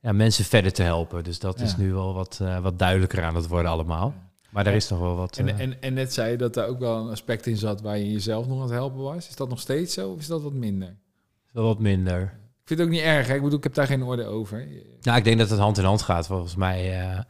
ja, 0.00 0.12
mensen 0.12 0.44
verder 0.44 0.72
te 0.72 0.82
helpen. 0.82 1.24
Dus 1.24 1.38
dat 1.38 1.60
is 1.60 1.76
nu 1.76 1.92
wel 1.92 2.14
wat, 2.14 2.38
eh, 2.42 2.58
wat 2.58 2.78
duidelijker 2.78 3.22
aan 3.24 3.34
het 3.34 3.46
worden 3.48 3.70
allemaal. 3.70 4.14
Maar 4.50 4.64
daar 4.64 4.74
is 4.74 4.88
nog 4.88 4.98
wel 4.98 5.16
wat... 5.16 5.38
En, 5.38 5.48
eh, 5.48 5.60
en, 5.60 5.82
en 5.82 5.94
net 5.94 6.12
zei 6.12 6.30
je 6.30 6.36
dat 6.36 6.54
daar 6.54 6.66
ook 6.68 6.78
wel 6.78 6.98
een 7.04 7.10
aspect 7.10 7.46
in 7.46 7.56
zat 7.56 7.80
waar 7.80 7.98
je 7.98 8.12
jezelf 8.12 8.46
nog 8.46 8.56
aan 8.56 8.62
het 8.62 8.72
helpen 8.72 9.00
was. 9.02 9.28
Is 9.28 9.36
dat 9.36 9.48
nog 9.48 9.60
steeds 9.60 9.94
zo 9.94 10.10
of 10.10 10.18
is 10.18 10.26
dat 10.26 10.42
wat 10.42 10.52
minder? 10.52 10.96
wel 11.52 11.64
wat 11.64 11.78
minder. 11.78 12.38
Ik 12.64 12.70
vind 12.70 12.80
het 12.80 12.88
ook 12.88 12.94
niet 12.94 13.04
erg. 13.04 13.26
Hè? 13.26 13.34
Ik 13.34 13.42
bedoel, 13.42 13.58
ik 13.58 13.64
heb 13.64 13.74
daar 13.74 13.86
geen 13.86 14.02
orde 14.02 14.24
over. 14.26 14.68
Nou, 15.00 15.18
ik 15.18 15.24
denk 15.24 15.38
dat 15.38 15.50
het 15.50 15.58
hand 15.58 15.78
in 15.78 15.84
hand 15.84 16.02
gaat 16.02 16.26
volgens 16.26 16.56
mij. 16.56 17.00
eh, 17.10 17.20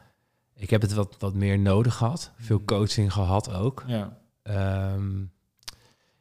ik 0.56 0.70
heb 0.70 0.80
het 0.82 0.92
wat, 0.92 1.16
wat 1.18 1.34
meer 1.34 1.58
nodig 1.58 1.94
gehad. 1.94 2.32
Veel 2.38 2.56
Mhm. 2.56 2.64
coaching 2.66 3.12
gehad 3.12 3.54
ook. 3.54 3.84
Ja, 3.86 4.18
Ehm, 4.42 5.22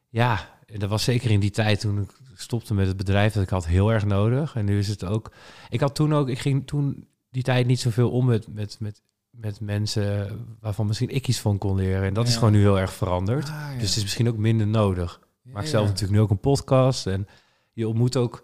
ja, 0.09 0.49
dat 0.77 0.89
was 0.89 1.03
zeker 1.03 1.31
in 1.31 1.39
die 1.39 1.49
tijd 1.51 1.79
toen 1.79 2.01
ik 2.01 2.09
stopte 2.35 2.73
met 2.73 2.87
het 2.87 2.97
bedrijf 2.97 3.33
dat 3.33 3.43
ik 3.43 3.49
had 3.49 3.65
heel 3.67 3.91
erg 3.91 4.05
nodig. 4.05 4.55
En 4.55 4.65
nu 4.65 4.77
is 4.79 4.87
het 4.87 5.05
ook. 5.05 5.31
Ik 5.69 5.79
had 5.79 5.95
toen 5.95 6.13
ook, 6.13 6.29
ik 6.29 6.39
ging 6.39 6.67
toen 6.67 7.07
die 7.29 7.43
tijd 7.43 7.65
niet 7.67 7.79
zoveel 7.79 8.11
om 8.11 8.25
met, 8.25 8.47
met, 8.53 8.77
met, 8.79 9.01
met 9.29 9.59
mensen 9.59 10.39
waarvan 10.59 10.87
misschien 10.87 11.09
ik 11.09 11.27
iets 11.27 11.39
van 11.39 11.57
kon 11.57 11.75
leren. 11.75 12.03
En 12.03 12.13
dat 12.13 12.27
is 12.27 12.35
gewoon 12.35 12.51
nu 12.53 12.59
heel 12.59 12.79
erg 12.79 12.93
veranderd. 12.93 13.43
Ah, 13.43 13.49
ja. 13.49 13.73
Dus 13.79 13.87
het 13.87 13.97
is 13.97 14.03
misschien 14.03 14.27
ook 14.27 14.37
minder 14.37 14.67
nodig. 14.67 15.13
Ik 15.21 15.27
Ja, 15.43 15.51
maak 15.51 15.63
ja. 15.63 15.69
zelf 15.69 15.85
natuurlijk 15.87 16.13
nu 16.13 16.19
ook 16.21 16.29
een 16.29 16.39
podcast. 16.39 17.07
En 17.07 17.27
je 17.73 17.87
ontmoet 17.87 18.17
ook 18.17 18.43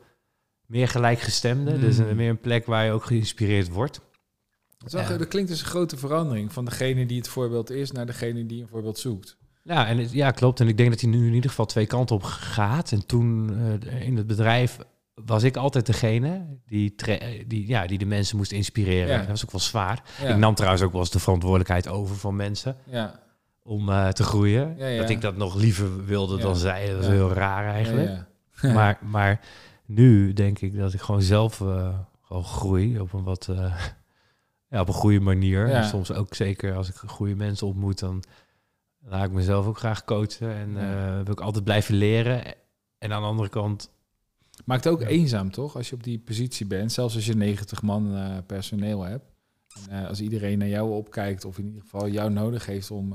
meer 0.70 0.88
gelijkgestemden. 0.88 1.82
Dus 1.82 1.98
een, 1.98 2.16
meer 2.16 2.30
een 2.30 2.40
plek 2.40 2.66
waar 2.66 2.86
je 2.86 2.92
ook 2.92 3.06
geïnspireerd 3.06 3.70
wordt. 3.70 4.02
Ja. 4.88 5.18
dat 5.18 5.28
klinkt 5.28 5.50
als 5.50 5.60
een 5.60 5.66
grote 5.66 5.98
verandering 5.98 6.54
van 6.54 6.66
degene 6.66 7.06
die 7.06 7.18
het 7.18 7.28
voorbeeld 7.28 7.70
is 7.70 7.92
naar 7.92 8.06
degene 8.06 8.46
die 8.46 8.62
een 8.62 8.68
voorbeeld 8.68 9.00
zoekt. 9.00 9.38
Ja, 9.64 9.88
en 9.88 9.98
het, 9.98 10.12
ja, 10.12 10.32
klopt. 10.32 10.60
En 10.60 10.68
ik 10.68 10.78
denk 10.78 10.90
dat 10.90 11.02
hij 11.02 11.10
nu 11.10 11.28
in 11.28 11.34
ieder 11.34 11.50
geval 11.50 11.66
twee 11.66 11.86
kanten 11.86 12.16
op 12.16 12.24
gaat. 12.24 12.92
En 12.92 13.06
toen 13.06 13.58
eh, 13.84 14.02
in 14.02 14.18
het 14.18 14.28
bedrijf 14.28 14.78
was 15.14 15.44
ik 15.44 15.58
altijd 15.58 15.86
degene 15.86 16.46
die, 16.66 16.96
die, 17.48 17.68
ja, 17.68 17.88
die 17.88 17.98
de 17.98 18.06
mensen 18.06 18.38
moest 18.38 18.52
inspireren. 18.52 19.08
Ja. 19.08 19.18
Dat 19.18 19.28
was 19.28 19.44
ook 19.46 19.52
wel 19.52 19.62
zwaar. 19.62 20.04
Ja. 20.22 20.28
Ik 20.28 20.38
nam 20.38 20.56
trouwens 20.56 20.84
ook 20.84 20.92
wel 20.92 21.02
eens 21.02 21.10
de 21.10 21.20
verantwoordelijkheid 21.20 21.88
over 21.88 22.16
van 22.16 22.36
mensen 22.36 22.78
ja. 22.86 23.20
om 23.64 23.90
eh, 23.90 24.08
te 24.08 24.24
groeien. 24.24 24.78
Dat 24.98 25.10
ik 25.10 25.22
dat 25.22 25.38
nog 25.38 25.56
liever 25.56 26.06
wilde 26.06 26.38
dan 26.38 26.56
zij. 26.56 26.88
Dat 26.88 26.98
was 26.98 27.08
heel 27.08 27.34
raar 27.34 27.74
eigenlijk. 27.74 28.12
Maar, 28.62 29.00
maar 29.02 29.40
nu 29.90 30.34
denk 30.34 30.60
ik 30.60 30.78
dat 30.78 30.94
ik 30.94 31.02
gewoon 31.02 31.22
zelf 31.22 31.62
eh, 31.62 32.00
gewoon 32.22 32.44
groei 32.44 33.00
op 33.00 33.14
een 33.14 33.24
wat 33.24 33.48
eh, 33.48 33.86
ja, 34.72 34.82
op 34.82 34.88
een 34.88 34.94
goede 34.94 35.20
manier. 35.20 35.68
Ja. 35.68 35.84
Soms 35.84 36.12
ook 36.12 36.36
zeker 36.36 36.76
als 36.76 36.90
ik 36.90 36.96
goede 36.96 37.36
mensen 37.36 37.68
ontmoet, 37.68 38.00
dan 38.00 38.24
laat 39.00 39.26
ik 39.26 39.32
mezelf 39.32 39.66
ook 39.66 39.78
graag 39.78 40.06
coachen. 40.06 40.54
En 40.56 40.72
Ja. 40.74 41.18
eh 41.18 41.24
wil 41.24 41.34
ik 41.34 41.42
altijd 41.42 41.64
blijven 41.64 41.96
leren. 41.96 42.44
En 42.98 43.14
aan 43.14 43.22
de 43.22 43.28
andere 43.28 43.50
kant, 43.50 43.92
Maakt 44.66 44.84
het 44.84 44.94
ook 44.94 45.02
Ja. 45.02 45.08
eenzaam, 45.08 45.52
toch? 45.52 45.76
Als 45.76 45.90
je 45.90 45.96
op 45.96 46.04
die 46.04 46.20
positie 46.20 46.66
bent, 46.66 46.92
zelfs 46.92 47.16
als 47.16 47.26
je 47.26 47.36
90 47.36 47.82
man 47.82 48.14
personeel 48.46 49.02
hebt. 49.04 49.26
En, 49.90 50.08
als 50.08 50.22
iedereen 50.22 50.58
naar 50.58 50.68
jou 50.68 50.92
opkijkt, 50.92 51.46
of 51.46 51.58
in 51.58 51.66
ieder 51.66 51.82
geval 51.82 52.08
jou 52.10 52.32
nodig 52.32 52.66
heeft 52.66 52.92
om... 52.92 53.10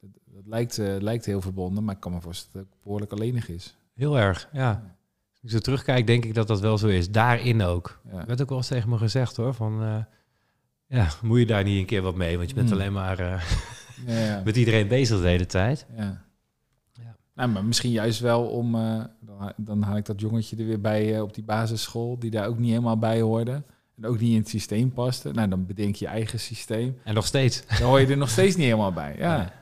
dat, 0.00 0.10
dat 0.24 0.46
lijkt, 0.46 0.76
lijkt 0.76 1.24
heel 1.24 1.40
verbonden, 1.40 1.84
maar 1.84 1.94
ik 1.94 2.00
kan 2.00 2.12
me 2.12 2.20
voorstellen 2.20 2.62
dat 2.64 2.72
het 2.74 2.82
behoorlijk 2.82 3.12
alleenig 3.12 3.48
is. 3.48 3.76
heel 3.94 4.18
erg, 4.18 4.48
ja. 4.52 4.96
Ik 5.44 5.50
zo 5.50 5.58
terugkijk, 5.58 6.06
denk 6.06 6.24
ik 6.24 6.34
dat 6.34 6.46
dat 6.46 6.60
wel 6.60 6.78
zo 6.78 6.86
is. 6.86 7.10
Daarin 7.10 7.62
ook. 7.62 8.00
Ja. 8.12 8.18
Er 8.18 8.26
werd 8.26 8.42
ook 8.42 8.48
wel 8.48 8.58
eens 8.58 8.66
tegen 8.66 8.88
me 8.88 8.98
gezegd 8.98 9.36
hoor, 9.36 9.54
van... 9.54 9.82
eh, 9.82 9.96
ja, 10.86 11.08
moet 11.22 11.38
je 11.38 11.46
daar 11.46 11.64
niet 11.64 11.78
een 11.78 11.86
keer 11.86 12.02
wat 12.02 12.14
mee? 12.14 12.36
Want 12.36 12.48
je 12.48 12.54
bent 12.54 12.68
Hmm. 12.70 12.78
alleen 12.78 12.92
maar 12.92 13.20
Ja, 13.20 13.38
ja. 14.06 14.42
met 14.44 14.56
iedereen 14.56 14.88
bezig 14.88 15.20
de 15.20 15.26
hele 15.28 15.46
tijd. 15.46 15.86
Ja. 15.96 16.22
Ja. 16.92 17.16
Nou, 17.34 17.50
maar 17.50 17.64
misschien 17.64 17.90
juist 17.90 18.20
wel 18.20 18.46
om, 18.46 18.74
eh, 18.74 19.04
dan, 19.20 19.52
dan 19.56 19.82
haal 19.82 19.96
ik 19.96 20.04
dat 20.04 20.20
jongetje 20.20 20.56
er 20.56 20.66
weer 20.66 20.80
bij 20.80 21.20
op 21.20 21.34
die 21.34 21.44
basisschool, 21.44 22.18
die 22.18 22.30
daar 22.30 22.46
ook 22.46 22.58
niet 22.58 22.70
helemaal 22.70 22.98
bij 22.98 23.20
hoorde. 23.20 23.62
En 23.96 24.06
ook 24.06 24.20
niet 24.20 24.30
in 24.32 24.38
het 24.38 24.48
systeem 24.48 24.92
paste. 24.92 25.30
Nou, 25.30 25.48
dan 25.48 25.66
bedenk 25.66 25.94
je 25.96 26.04
je 26.04 26.10
eigen 26.10 26.40
systeem. 26.40 26.98
En 27.04 27.14
nog 27.14 27.26
steeds. 27.26 27.66
Dan 27.78 27.88
hoor 27.88 28.00
je 28.00 28.06
er 28.06 28.16
nog 28.16 28.30
steeds 28.30 28.56
niet 28.56 28.64
helemaal 28.64 28.92
bij. 28.92 29.14
Ja, 29.18 29.52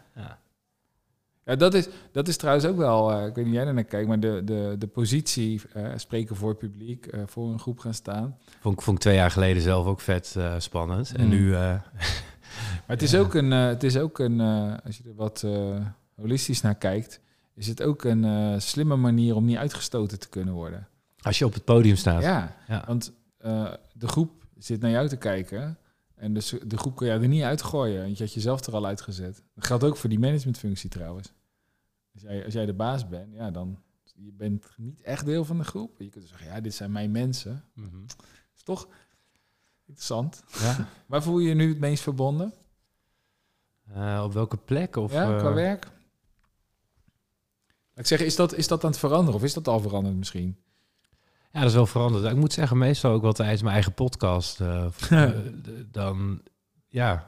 Ja. 1.44 1.56
dat, 1.56 1.74
is, 1.74 1.88
dat 2.12 2.28
is 2.28 2.36
trouwens 2.36 2.66
ook 2.66 2.76
wel, 2.76 3.12
eh, 3.12 3.26
ik 3.26 3.34
weet 3.34 3.44
niet 3.44 3.54
jij 3.54 3.72
naar 3.72 3.84
kijkt, 3.84 4.08
maar 4.08 4.20
de, 4.20 4.42
de, 4.44 4.74
de 4.78 4.86
positie, 4.86 5.62
eh, 5.72 5.86
spreken 5.96 6.36
voor 6.36 6.48
het 6.48 6.58
publiek, 6.58 7.06
eh, 7.06 7.20
voor 7.26 7.52
een 7.52 7.58
groep 7.58 7.78
gaan 7.78 7.94
staan. 7.94 8.36
Vond, 8.60 8.74
ik- 8.78 8.82
vond 8.84 8.96
ik 8.96 9.02
twee 9.02 9.14
jaar 9.14 9.30
geleden 9.30 9.62
zelf 9.62 9.86
ook 9.86 10.00
vet 10.00 10.36
spannend. 10.58 11.12
En 11.16 11.24
Mm. 11.24 11.30
nu... 11.30 11.50
Maar 12.86 12.96
het 12.96 13.02
is 13.02 13.10
Ja. 13.10 13.18
ook 13.18 13.34
een, 13.34 13.50
het 13.50 13.82
is 13.82 13.96
ook 13.98 14.18
een 14.18 14.40
als 14.84 14.96
je 14.96 15.02
er 15.08 15.14
wat 15.14 15.44
holistisch 16.16 16.60
naar 16.60 16.74
kijkt, 16.74 17.20
is 17.54 17.66
het 17.66 17.82
ook 17.82 18.04
een 18.04 18.60
slimme 18.60 18.96
manier 18.96 19.34
om 19.36 19.44
niet 19.44 19.56
uitgestoten 19.56 20.18
te 20.18 20.28
kunnen 20.28 20.54
worden. 20.54 20.86
als 21.20 21.38
je 21.38 21.44
op 21.46 21.54
het 21.54 21.64
podium 21.64 21.96
staat. 21.96 22.22
Ja, 22.22 22.56
Ja. 22.68 22.84
want 22.86 23.12
de 23.92 24.08
groep 24.08 24.30
zit 24.58 24.80
naar 24.80 24.90
jou 24.90 25.08
te 25.08 25.16
kijken. 25.16 25.76
En 26.22 26.34
dus 26.34 26.54
de 26.66 26.76
groep 26.76 26.96
kun 26.96 27.06
je 27.06 27.12
er 27.12 27.28
niet 27.28 27.42
uitgooien. 27.42 28.02
Want 28.02 28.18
je 28.18 28.24
had 28.24 28.32
jezelf 28.32 28.66
er 28.66 28.74
al 28.74 28.86
uitgezet. 28.86 29.42
Dat 29.54 29.64
geldt 29.64 29.84
ook 29.84 29.96
voor 29.96 30.08
die 30.08 30.18
managementfunctie 30.18 30.90
trouwens. 30.90 31.32
Als 32.14 32.22
jij, 32.22 32.44
als 32.44 32.54
jij 32.54 32.66
de 32.66 32.74
baas 32.74 33.08
bent, 33.08 33.34
ja, 33.34 33.50
dan 33.50 33.78
je 34.14 34.32
bent 34.32 34.66
niet 34.76 35.00
echt 35.00 35.24
deel 35.24 35.44
van 35.44 35.58
de 35.58 35.64
groep. 35.64 35.98
Je 35.98 36.08
kunt 36.08 36.28
zeggen, 36.28 36.46
ja, 36.46 36.60
dit 36.60 36.74
zijn 36.74 36.92
mijn 36.92 37.10
mensen. 37.10 37.64
Mhm. 37.74 38.04
is 38.54 38.62
toch 38.62 38.88
interessant. 39.86 40.42
Ja. 40.60 40.88
Waar 41.06 41.22
voel 41.22 41.38
je 41.38 41.48
je 41.48 41.54
nu 41.54 41.68
het 41.68 41.80
meest 41.80 42.02
verbonden? 42.02 42.54
Eh, 43.88 44.22
op 44.24 44.32
welke 44.32 44.56
plek? 44.56 44.96
Of, 44.96 45.12
ja, 45.12 45.38
qua 45.38 45.48
eh, 45.48 45.54
werk? 45.54 45.84
Laat 47.88 47.98
ik 47.98 48.06
zeggen, 48.06 48.26
is 48.26 48.36
dat, 48.36 48.54
is 48.54 48.68
dat 48.68 48.84
aan 48.84 48.90
het 48.90 48.98
veranderen? 48.98 49.34
Of 49.34 49.42
is 49.42 49.54
dat 49.54 49.68
al 49.68 49.80
veranderd 49.80 50.16
misschien? 50.16 50.56
Ja, 51.52 51.60
dat 51.60 51.68
is 51.68 51.74
wel 51.74 51.86
veranderd. 51.86 52.24
Ik 52.24 52.36
moet 52.36 52.52
zeggen, 52.52 52.78
meestal 52.78 53.12
ook 53.12 53.22
wel 53.22 53.32
tijdens 53.32 53.62
mijn 53.62 53.74
eigen 53.74 53.92
podcast. 53.92 54.60
eh, 54.60 54.84
eh, 55.10 55.30
dan, 55.90 56.40
ja, 56.88 57.26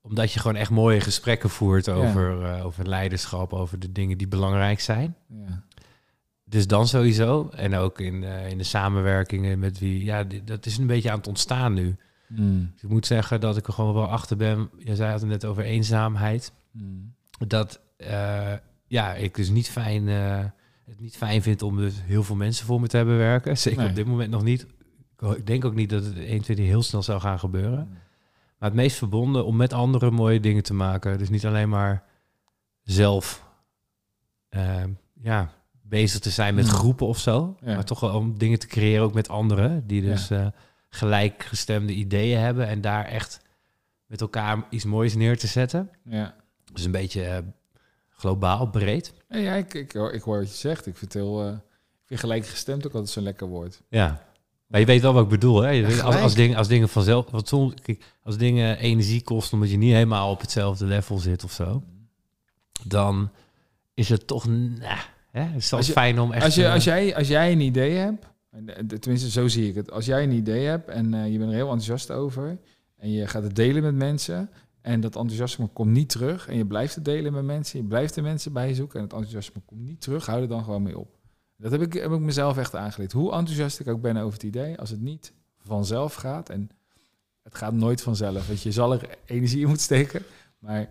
omdat 0.00 0.32
je 0.32 0.40
gewoon 0.40 0.56
echt 0.56 0.70
mooie 0.70 1.00
gesprekken 1.00 1.50
voert 1.50 1.88
over, 1.88 2.44
eh, 2.44 2.66
over 2.66 2.88
leiderschap, 2.88 3.52
over 3.52 3.78
de 3.78 3.92
dingen 3.92 4.18
die 4.18 4.28
belangrijk 4.28 4.80
zijn. 4.80 5.16
Ja. 5.28 5.62
Dus 6.44 6.66
dan 6.66 6.88
sowieso. 6.88 7.48
En 7.48 7.74
ook 7.74 8.00
in, 8.00 8.22
in 8.22 8.58
de 8.58 8.64
samenwerkingen 8.64 9.58
met 9.58 9.78
wie, 9.78 10.04
ja, 10.04 10.24
dat 10.44 10.66
is 10.66 10.78
een 10.78 10.86
beetje 10.86 11.10
aan 11.10 11.18
het 11.18 11.26
ontstaan 11.26 11.72
nu. 11.72 11.96
Mm. 12.28 12.70
Dus 12.72 12.82
ik 12.82 12.88
moet 12.88 13.06
zeggen 13.06 13.40
dat 13.40 13.56
ik 13.56 13.66
er 13.66 13.72
gewoon 13.72 13.94
wel 13.94 14.08
achter 14.08 14.36
ben. 14.36 14.70
Je 14.78 14.96
zei 14.96 15.12
het 15.12 15.24
net 15.24 15.44
over 15.44 15.64
eenzaamheid. 15.64 16.52
Mm. 16.70 17.14
Dat 17.46 17.80
ja, 18.86 19.14
ik 19.14 19.34
dus 19.34 19.48
niet 19.48 19.70
fijn, 19.70 20.08
het 20.86 21.00
niet 21.00 21.16
fijn 21.16 21.42
vind 21.42 21.62
om 21.62 21.76
dus 21.76 21.94
heel 22.02 22.22
veel 22.22 22.36
mensen 22.36 22.66
voor 22.66 22.80
me 22.80 22.86
te 22.86 22.96
hebben 22.96 23.16
werken. 23.18 23.58
Zeker 23.58 23.78
Nee. 23.80 23.88
op 23.88 23.94
dit 23.94 24.06
moment 24.06 24.30
nog 24.30 24.42
niet. 24.42 24.66
Ik 25.36 25.46
denk 25.46 25.64
ook 25.64 25.74
niet 25.74 25.90
dat 25.90 26.04
het 26.04 26.16
1, 26.18 26.42
2, 26.42 26.56
3 26.56 26.68
heel 26.68 26.82
snel 26.82 27.02
zou 27.02 27.20
gaan 27.20 27.38
gebeuren. 27.38 27.88
Maar 28.58 28.68
het 28.68 28.74
meest 28.74 28.96
verbonden 28.96 29.44
om 29.46 29.56
met 29.56 29.72
anderen 29.72 30.12
mooie 30.12 30.40
dingen 30.40 30.62
te 30.62 30.74
maken. 30.74 31.18
Dus 31.18 31.28
niet 31.28 31.46
alleen 31.46 31.68
maar 31.68 32.04
zelf 32.82 33.44
uh, 34.50 34.82
ja, 35.20 35.50
bezig 35.82 36.20
te 36.20 36.30
zijn 36.30 36.54
met 36.54 36.64
Mm. 36.64 36.70
groepen 36.70 37.06
of 37.06 37.18
zo. 37.18 37.56
Ja. 37.60 37.74
Maar 37.74 37.84
toch 37.84 38.00
wel 38.00 38.16
om 38.16 38.38
dingen 38.38 38.58
te 38.58 38.66
creëren 38.66 39.04
ook 39.04 39.14
met 39.14 39.28
anderen. 39.28 39.86
Die 39.86 40.02
dus 40.02 40.28
ja. 40.28 40.52
gelijkgestemde 40.88 41.92
ideeën 41.92 42.38
hebben. 42.38 42.66
En 42.68 42.80
daar 42.80 43.04
echt 43.04 43.40
met 44.06 44.20
elkaar 44.20 44.64
iets 44.70 44.84
moois 44.84 45.14
neer 45.14 45.38
te 45.38 45.46
zetten. 45.46 45.90
Ja. 46.04 46.34
Dus 46.72 46.84
een 46.84 46.90
beetje 46.90 47.26
uh, 47.28 47.36
globaal, 48.16 48.66
breed. 48.70 49.12
Ja, 49.28 49.54
ik, 49.54 49.74
ik, 49.74 49.92
hoor, 49.92 50.12
ik 50.12 50.22
hoor 50.22 50.38
wat 50.38 50.48
je 50.48 50.54
zegt. 50.54 50.86
Ik 50.86 50.96
vind, 50.96 51.12
heel, 51.12 51.46
uh, 51.46 51.52
ik 51.52 52.06
vind 52.06 52.20
gelijkgestemd 52.20 52.86
ook 52.86 52.92
altijd 52.92 53.12
zo'n 53.12 53.22
lekker 53.22 53.46
woord. 53.46 53.82
Ja. 53.88 54.22
Maar 54.66 54.80
je 54.80 54.86
weet 54.86 55.02
wel 55.02 55.12
wat 55.12 55.22
ik 55.22 55.28
bedoel, 55.28 55.60
hè? 55.62 55.70
Ja, 55.70 56.02
als, 56.02 56.16
als, 56.16 56.34
dingen, 56.34 56.56
als 56.56 56.68
dingen 56.68 56.88
vanzelf... 56.88 57.30
Want 57.30 57.48
soms, 57.48 57.74
als 58.22 58.36
dingen 58.36 58.78
energie 58.78 59.22
kosten 59.22 59.54
omdat 59.54 59.70
je 59.70 59.76
niet 59.76 59.92
helemaal 59.92 60.30
op 60.30 60.40
hetzelfde 60.40 60.86
level 60.86 61.18
zit 61.18 61.44
of 61.44 61.52
zo... 61.52 61.82
dan 62.86 63.30
is 63.94 64.08
het 64.08 64.26
toch... 64.26 64.46
Nah, 64.46 64.98
hè? 65.30 65.42
Het 65.42 65.56
is 65.56 65.70
wel 65.70 65.78
Als 65.78 65.88
je- 65.88 65.94
fijn 65.94 66.20
om 66.20 66.32
echt... 66.32 66.44
Als, 66.44 66.54
je, 66.54 66.70
als, 66.70 66.84
jij, 66.84 67.16
als 67.16 67.28
jij 67.28 67.52
een 67.52 67.60
idee 67.60 67.94
hebt, 67.96 68.26
en, 68.50 68.76
eh, 68.76 68.98
tenminste 68.98 69.30
zo 69.30 69.48
zie 69.48 69.68
ik 69.68 69.74
het. 69.74 69.90
Als 69.90 70.06
jij 70.06 70.22
een 70.22 70.32
idee 70.32 70.66
hebt 70.66 70.88
en 70.88 71.14
eh, 71.14 71.32
je 71.32 71.38
bent 71.38 71.50
er 71.50 71.56
heel 71.56 71.70
enthousiast 71.70 72.10
over... 72.10 72.58
en 72.96 73.10
je 73.10 73.26
gaat 73.26 73.42
het 73.42 73.56
delen 73.56 73.82
met 73.82 73.94
mensen... 73.94 74.50
en 74.84 75.00
dat 75.00 75.16
enthousiasme 75.16 75.66
komt 75.66 75.90
niet 75.90 76.08
terug... 76.08 76.48
en 76.48 76.56
je 76.56 76.66
blijft 76.66 76.94
het 76.94 77.04
delen 77.04 77.32
met 77.32 77.44
mensen... 77.44 77.78
je 77.78 77.84
blijft 77.84 78.14
de 78.14 78.22
mensen 78.22 78.52
bijzoeken... 78.52 78.96
en 78.98 79.04
het 79.04 79.12
enthousiasme 79.12 79.60
komt 79.64 79.80
niet 79.80 80.00
terug... 80.00 80.26
hou 80.26 80.42
er 80.42 80.48
dan 80.48 80.64
gewoon 80.64 80.82
mee 80.82 80.98
op. 80.98 81.18
Dat 81.56 81.72
heb 81.72 81.82
ik, 81.82 81.92
heb 81.92 82.12
ik 82.12 82.18
mezelf 82.18 82.56
echt 82.56 82.74
aangeleerd. 82.74 83.12
Hoe 83.12 83.32
enthousiast 83.32 83.80
ik 83.80 83.88
ook 83.88 84.00
ben 84.00 84.16
over 84.16 84.32
het 84.32 84.42
idee... 84.42 84.78
als 84.78 84.90
het 84.90 85.00
niet 85.00 85.32
vanzelf 85.58 86.14
gaat... 86.14 86.48
en 86.48 86.70
het 87.42 87.54
gaat 87.54 87.72
nooit 87.72 88.02
vanzelf. 88.02 88.46
Want 88.46 88.62
je 88.62 88.72
zal 88.72 88.92
er 88.92 89.18
energie 89.24 89.60
in 89.60 89.66
moeten 89.66 89.84
steken... 89.84 90.22
maar 90.58 90.88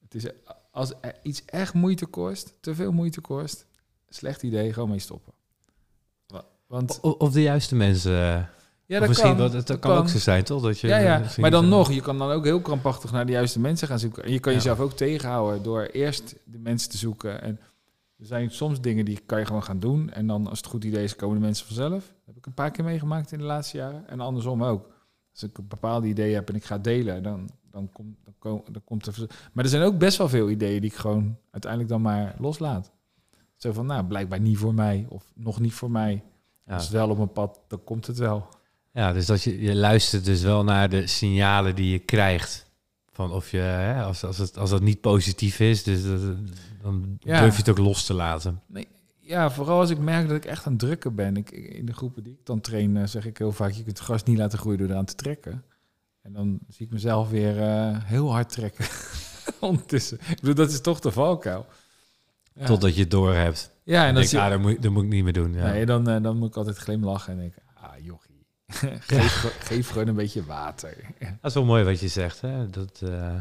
het 0.00 0.14
is, 0.14 0.26
als 0.70 0.92
er 1.00 1.14
iets 1.22 1.44
echt 1.44 1.74
moeite 1.74 2.06
kost... 2.06 2.52
te 2.60 2.74
veel 2.74 2.92
moeite 2.92 3.20
kost... 3.20 3.66
slecht 4.08 4.42
idee, 4.42 4.72
gewoon 4.72 4.90
mee 4.90 4.98
stoppen. 4.98 5.32
Wa- 6.26 6.44
Want 6.66 7.00
Of 7.00 7.32
de 7.32 7.42
juiste 7.42 7.74
mensen... 7.74 8.50
ja, 8.86 8.98
dat 8.98 9.08
misschien, 9.08 9.28
kan. 9.28 9.38
dat, 9.38 9.52
dat, 9.52 9.66
dat 9.66 9.78
kan 9.78 9.96
ook 9.96 10.08
zo 10.08 10.18
zijn, 10.18 10.44
toch? 10.44 10.62
Dat 10.62 10.80
je, 10.80 10.86
Ja, 10.86 10.98
ja. 10.98 11.22
maar 11.40 11.50
dan 11.50 11.68
nog, 11.68 11.92
je 11.92 12.00
kan 12.00 12.18
dan 12.18 12.30
ook 12.30 12.44
heel 12.44 12.60
krampachtig 12.60 13.12
naar 13.12 13.26
de 13.26 13.32
juiste 13.32 13.60
mensen 13.60 13.88
gaan 13.88 13.98
zoeken. 13.98 14.24
En 14.24 14.32
je 14.32 14.40
kan 14.40 14.52
Ja. 14.52 14.58
jezelf 14.58 14.80
ook 14.80 14.92
tegenhouden 14.92 15.62
door 15.62 15.82
eerst 15.82 16.36
de 16.44 16.58
mensen 16.58 16.90
te 16.90 16.96
zoeken. 16.96 17.42
En 17.42 17.60
er 18.18 18.26
zijn 18.26 18.50
soms 18.50 18.80
dingen 18.80 19.04
die 19.04 19.20
kan 19.26 19.38
je 19.38 19.46
gewoon 19.46 19.62
gaan 19.62 19.78
doen. 19.80 20.10
En 20.10 20.26
dan 20.26 20.46
als 20.46 20.58
het 20.58 20.66
goed 20.66 20.84
idee 20.84 21.04
is, 21.04 21.16
komen 21.16 21.38
de 21.38 21.44
mensen 21.44 21.66
vanzelf. 21.66 21.90
Dat 21.92 22.26
heb 22.26 22.36
ik 22.36 22.46
een 22.46 22.54
paar 22.54 22.70
keer 22.70 22.84
meegemaakt 22.84 23.32
in 23.32 23.38
de 23.38 23.44
laatste 23.44 23.76
jaren. 23.76 24.08
En 24.08 24.20
andersom 24.20 24.64
ook. 24.64 24.94
Als 25.32 25.42
ik 25.42 25.58
een 25.58 25.68
bepaalde 25.68 26.06
idee 26.06 26.34
heb 26.34 26.48
en 26.48 26.54
ik 26.54 26.64
ga 26.64 26.78
delen, 26.78 27.22
dan, 27.22 27.48
dan, 27.70 27.90
komt 27.92 28.16
dan, 28.24 28.34
kom, 28.38 28.62
dan 28.72 28.82
komt 28.84 29.06
er... 29.06 29.14
Maar 29.52 29.64
er 29.64 29.70
zijn 29.70 29.82
ook 29.82 29.98
best 29.98 30.18
wel 30.18 30.28
veel 30.28 30.50
ideeën 30.50 30.80
die 30.80 30.90
ik 30.90 30.96
gewoon 30.96 31.36
uiteindelijk 31.50 31.90
dan 31.92 32.02
maar 32.02 32.34
loslaat. 32.38 32.90
Zo 33.56 33.72
van, 33.72 33.86
nou, 33.86 34.04
blijkbaar 34.04 34.40
niet 34.40 34.58
voor 34.58 34.74
mij. 34.74 35.06
Of 35.08 35.24
nog 35.34 35.60
niet 35.60 35.72
voor 35.74 35.90
mij. 35.90 36.24
Ja. 36.66 36.74
Als 36.74 36.82
het 36.82 36.92
wel 36.92 37.08
op 37.10 37.16
mijn 37.16 37.32
pad, 37.32 37.60
dan 37.68 37.84
komt 37.84 38.06
het 38.06 38.18
wel. 38.18 38.48
Ja, 38.96 39.12
dus 39.12 39.26
dat 39.26 39.42
je, 39.42 39.60
je 39.60 39.74
luistert 39.74 40.24
dus 40.24 40.42
wel 40.42 40.64
naar 40.64 40.88
de 40.88 41.06
signalen 41.06 41.74
die 41.74 41.90
je 41.90 41.98
krijgt. 41.98 42.66
Van 43.12 43.32
of 43.32 43.50
je, 43.50 43.58
hè, 43.58 44.02
als, 44.02 44.24
als, 44.24 44.38
het, 44.38 44.58
als 44.58 44.70
dat 44.70 44.82
niet 44.82 45.00
positief 45.00 45.60
is, 45.60 45.82
dus 45.82 46.04
dat, 46.04 46.20
dan 46.82 47.16
Ja. 47.20 47.40
durf 47.40 47.52
je 47.52 47.58
het 47.58 47.68
ook 47.68 47.78
los 47.78 48.04
te 48.06 48.14
laten. 48.14 48.60
Ja, 49.20 49.50
vooral 49.50 49.80
als 49.80 49.90
ik 49.90 49.98
merk 49.98 50.28
dat 50.28 50.36
ik 50.36 50.44
echt 50.44 50.66
aan 50.66 50.72
het 50.72 50.80
drukken 50.80 51.14
ben. 51.14 51.36
Ik, 51.36 51.50
in 51.50 51.86
de 51.86 51.92
groepen 51.92 52.22
die 52.22 52.32
ik 52.32 52.46
dan 52.46 52.60
train, 52.60 52.96
eh, 52.96 53.06
zeg 53.06 53.26
ik 53.26 53.38
heel 53.38 53.52
vaak... 53.52 53.70
je 53.70 53.82
kunt 53.82 53.98
het 53.98 54.06
gras 54.06 54.22
niet 54.22 54.38
laten 54.38 54.58
groeien 54.58 54.78
door 54.78 54.88
eraan 54.88 55.04
te 55.04 55.14
trekken. 55.14 55.64
En 56.22 56.32
dan 56.32 56.58
zie 56.68 56.86
ik 56.86 56.92
mezelf 56.92 57.30
weer 57.30 57.62
eh, 57.62 57.96
heel 58.04 58.32
hard 58.32 58.48
trekken. 58.48 58.84
Ondertussen. 59.60 60.18
Ik 60.28 60.40
bedoel, 60.40 60.54
dat 60.54 60.70
is 60.70 60.80
toch 60.80 61.00
de 61.00 61.10
valkuil. 61.10 61.66
Ja, 62.52 62.66
Totdat 62.66 62.94
je 62.94 63.00
het 63.00 63.10
door 63.10 63.34
hebt. 63.34 63.70
ja 63.84 64.00
en 64.00 64.06
dan, 64.06 64.14
denk, 64.14 64.26
zie, 64.26 64.38
ah, 64.40 64.50
dat, 64.50 64.60
moet, 64.60 64.82
dat 64.82 64.92
moet 64.92 65.02
ik 65.04 65.08
niet 65.10 65.24
meer 65.24 65.32
doen. 65.32 65.52
Ja. 65.52 65.70
nee, 65.70 65.86
dan, 65.86 66.08
eh, 66.08 66.22
dan 66.22 66.36
moet 66.36 66.48
ik 66.48 66.56
altijd 66.56 66.76
glimlachen 66.76 67.32
en 67.32 67.38
denken... 67.38 67.62
Ah, 67.74 67.90
jochie. 68.02 68.25
geef, 69.00 69.32
ge- 69.32 69.52
geef 69.60 69.88
gewoon 69.88 70.08
een 70.08 70.14
beetje 70.14 70.44
water. 70.44 70.96
Dat 71.40 71.50
is 71.50 71.54
wel 71.54 71.64
mooi 71.64 71.84
wat 71.84 72.00
je 72.00 72.08
zegt, 72.08 72.40
hè? 72.40 72.70
Dat, 72.70 73.00
eh, 73.04 73.34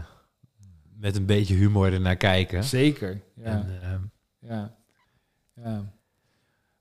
met 0.99 1.15
een 1.15 1.25
beetje 1.25 1.55
humor 1.55 1.93
ernaar 1.93 2.15
kijken. 2.15 2.63
Zeker, 2.63 3.21
ja. 3.35 3.43
En, 3.45 3.79
eh, 3.81 4.49
Ja. 4.49 4.75
ja. 5.55 5.93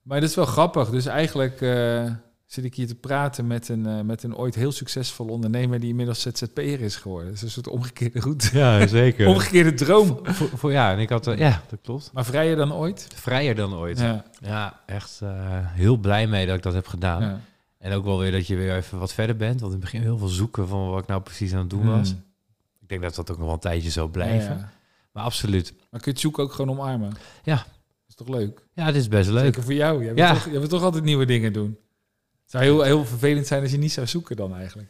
Maar 0.03 0.20
dat 0.20 0.28
is 0.28 0.34
wel 0.36 0.45
grappig. 0.47 0.90
Dus 0.90 1.07
eigenlijk 1.07 1.61
eh, 1.61 2.12
zit 2.47 2.64
ik 2.64 2.74
hier 2.74 2.86
te 2.86 2.95
praten 2.95 3.47
met 3.47 3.68
een, 3.68 3.86
eh, 3.86 4.01
met 4.01 4.22
een 4.22 4.36
ooit 4.36 4.55
heel 4.55 4.72
succesvol 4.72 5.26
ondernemer 5.28 5.80
die 5.80 5.88
inmiddels 5.88 6.20
ZZP'er 6.22 6.80
is 6.80 6.97
geworden. 6.97 7.26
Dat 7.28 7.36
is 7.36 7.42
een 7.42 7.51
soort 7.51 7.68
omgekeerde 7.68 8.20
route. 8.20 8.59
ja, 8.59 8.86
zeker. 8.86 9.26
Omgekeerde 9.34 9.74
droom. 9.74 10.18
voor, 10.22 10.49
voor, 10.49 10.72
ja, 10.72 10.92
en 10.92 10.99
ik 10.99 11.09
had, 11.09 11.24
ja, 11.36 11.62
dat 11.68 11.78
klopt. 11.82 12.11
Maar 12.12 12.24
vrijer 12.24 12.57
dan 12.57 12.72
ooit? 12.72 13.09
Vrijer 13.14 13.55
dan 13.55 13.74
ooit. 13.74 13.99
Ja, 13.99 14.24
Ja. 14.40 14.80
echt 14.86 15.20
eh, 15.22 15.30
heel 15.61 15.97
blij 15.97 16.26
mee 16.26 16.47
dat 16.47 16.57
ik 16.57 16.62
dat 16.62 16.74
heb 16.74 16.86
gedaan. 16.86 17.42
En 17.85 17.93
ook 17.93 18.05
wel 18.05 18.18
weer 18.18 18.32
dat 18.32 18.47
je 18.47 18.57
weer 18.57 18.76
even 18.76 18.99
wat 18.99 19.12
verder 19.12 19.37
bent. 19.37 19.61
Want 19.61 19.72
in 19.72 19.80
het 19.80 19.91
begin 19.91 20.01
heel 20.03 20.18
veel 20.18 20.28
zoeken 20.28 20.68
van 20.68 20.91
wat 20.91 21.03
ik 21.03 21.07
nou 21.09 21.20
precies 21.22 21.53
aan 21.53 21.59
het 21.59 21.70
doen 21.70 21.87
was. 21.87 22.11
Hmm. 22.11 22.24
Ik 22.80 22.89
denk 22.89 23.03
dat 23.03 23.14
dat 23.14 23.30
ook 23.30 23.37
nog 23.37 23.45
wel 23.47 23.55
een 23.55 23.61
tijdje 23.61 23.91
zo 23.91 24.09
blijven. 24.09 24.57
Ja. 24.59 24.72
Maar 25.12 25.24
absoluut. 25.24 25.70
Maar 25.72 26.01
kun 26.01 26.01
je 26.05 26.11
het 26.11 26.20
zoeken 26.20 26.43
ook 26.43 26.53
gewoon 26.53 26.70
omarmen? 26.78 27.12
Ja. 27.43 27.66
is 28.09 28.14
toch 28.14 28.28
leuk? 28.28 28.66
Ja, 28.72 28.85
het 28.85 28.95
is 28.95 29.09
best 29.09 29.30
leuk. 29.30 29.45
Zeker 29.45 29.62
voor 29.62 29.72
jou. 29.74 30.05
Jij 30.05 30.14
Ja. 30.14 30.32
toch, 30.35 30.49
jij 30.53 30.66
toch 30.66 30.82
altijd 30.82 31.05
nieuwe 31.05 31.24
dingen 31.26 31.53
doen. 31.53 31.78
Het 32.43 32.51
zou 32.51 32.64
heel, 32.64 32.82
heel 32.82 33.05
vervelend 33.05 33.47
zijn 33.47 33.62
als 33.62 33.70
je 33.70 33.78
niet 33.78 33.93
zou 33.93 34.07
zoeken 34.07 34.37
dan 34.37 34.55
eigenlijk. 34.57 34.89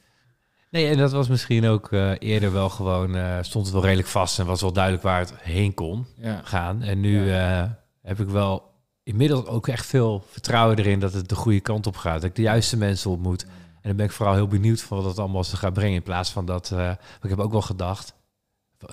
Nee, 0.71 0.87
en 0.87 0.99
dat 0.99 1.13
was 1.13 1.29
misschien 1.29 1.67
ook 1.67 1.93
eh, 1.93 2.13
eerder 2.19 2.53
wel 2.53 2.69
gewoon... 2.69 3.15
eh, 3.17 3.39
stond 3.43 3.65
het 3.65 3.75
wel 3.75 3.85
redelijk 3.85 4.09
vast 4.09 4.39
en 4.39 4.47
was 4.47 4.61
wel 4.61 4.73
duidelijk 4.73 5.03
waar 5.03 5.19
het 5.21 5.35
heen 5.39 5.75
kon 5.75 6.07
Ja. 6.17 6.41
gaan. 6.45 6.83
En 6.83 7.01
nu 7.01 7.31
eh, 7.33 7.65
heb 8.03 8.21
ik 8.21 8.29
wel 8.29 8.74
inmiddels 9.05 9.47
ook 9.47 9.69
echt 9.69 9.87
veel 9.87 10.25
vertrouwen 10.31 10.79
erin... 10.79 11.01
dat 11.01 11.13
het 11.13 11.29
de 11.29 11.35
goede 11.35 11.61
kant 11.61 11.87
op 11.87 11.97
gaat. 11.97 12.15
Dat 12.21 12.31
ik 12.31 12.37
de 12.37 12.43
juiste 12.43 12.77
mensen 12.77 13.11
ontmoet. 13.11 13.43
En 13.45 13.91
dan 13.91 13.97
ben 13.97 14.07
ik 14.07 14.13
vooral 14.13 14.35
heel 14.35 14.47
benieuwd 14.47 14.81
van 14.81 14.97
wat 14.99 15.07
het 15.07 15.19
allemaal 15.19 15.45
ze 15.45 15.57
gaat 15.57 15.73
brengen. 15.73 15.95
In 15.95 16.03
plaats 16.03 16.31
van 16.31 16.45
dat... 16.47 16.71
eh, 16.71 16.91
ik 17.23 17.31
heb 17.31 17.39
ook 17.39 17.53
wel 17.53 17.63
gedacht... 17.63 18.15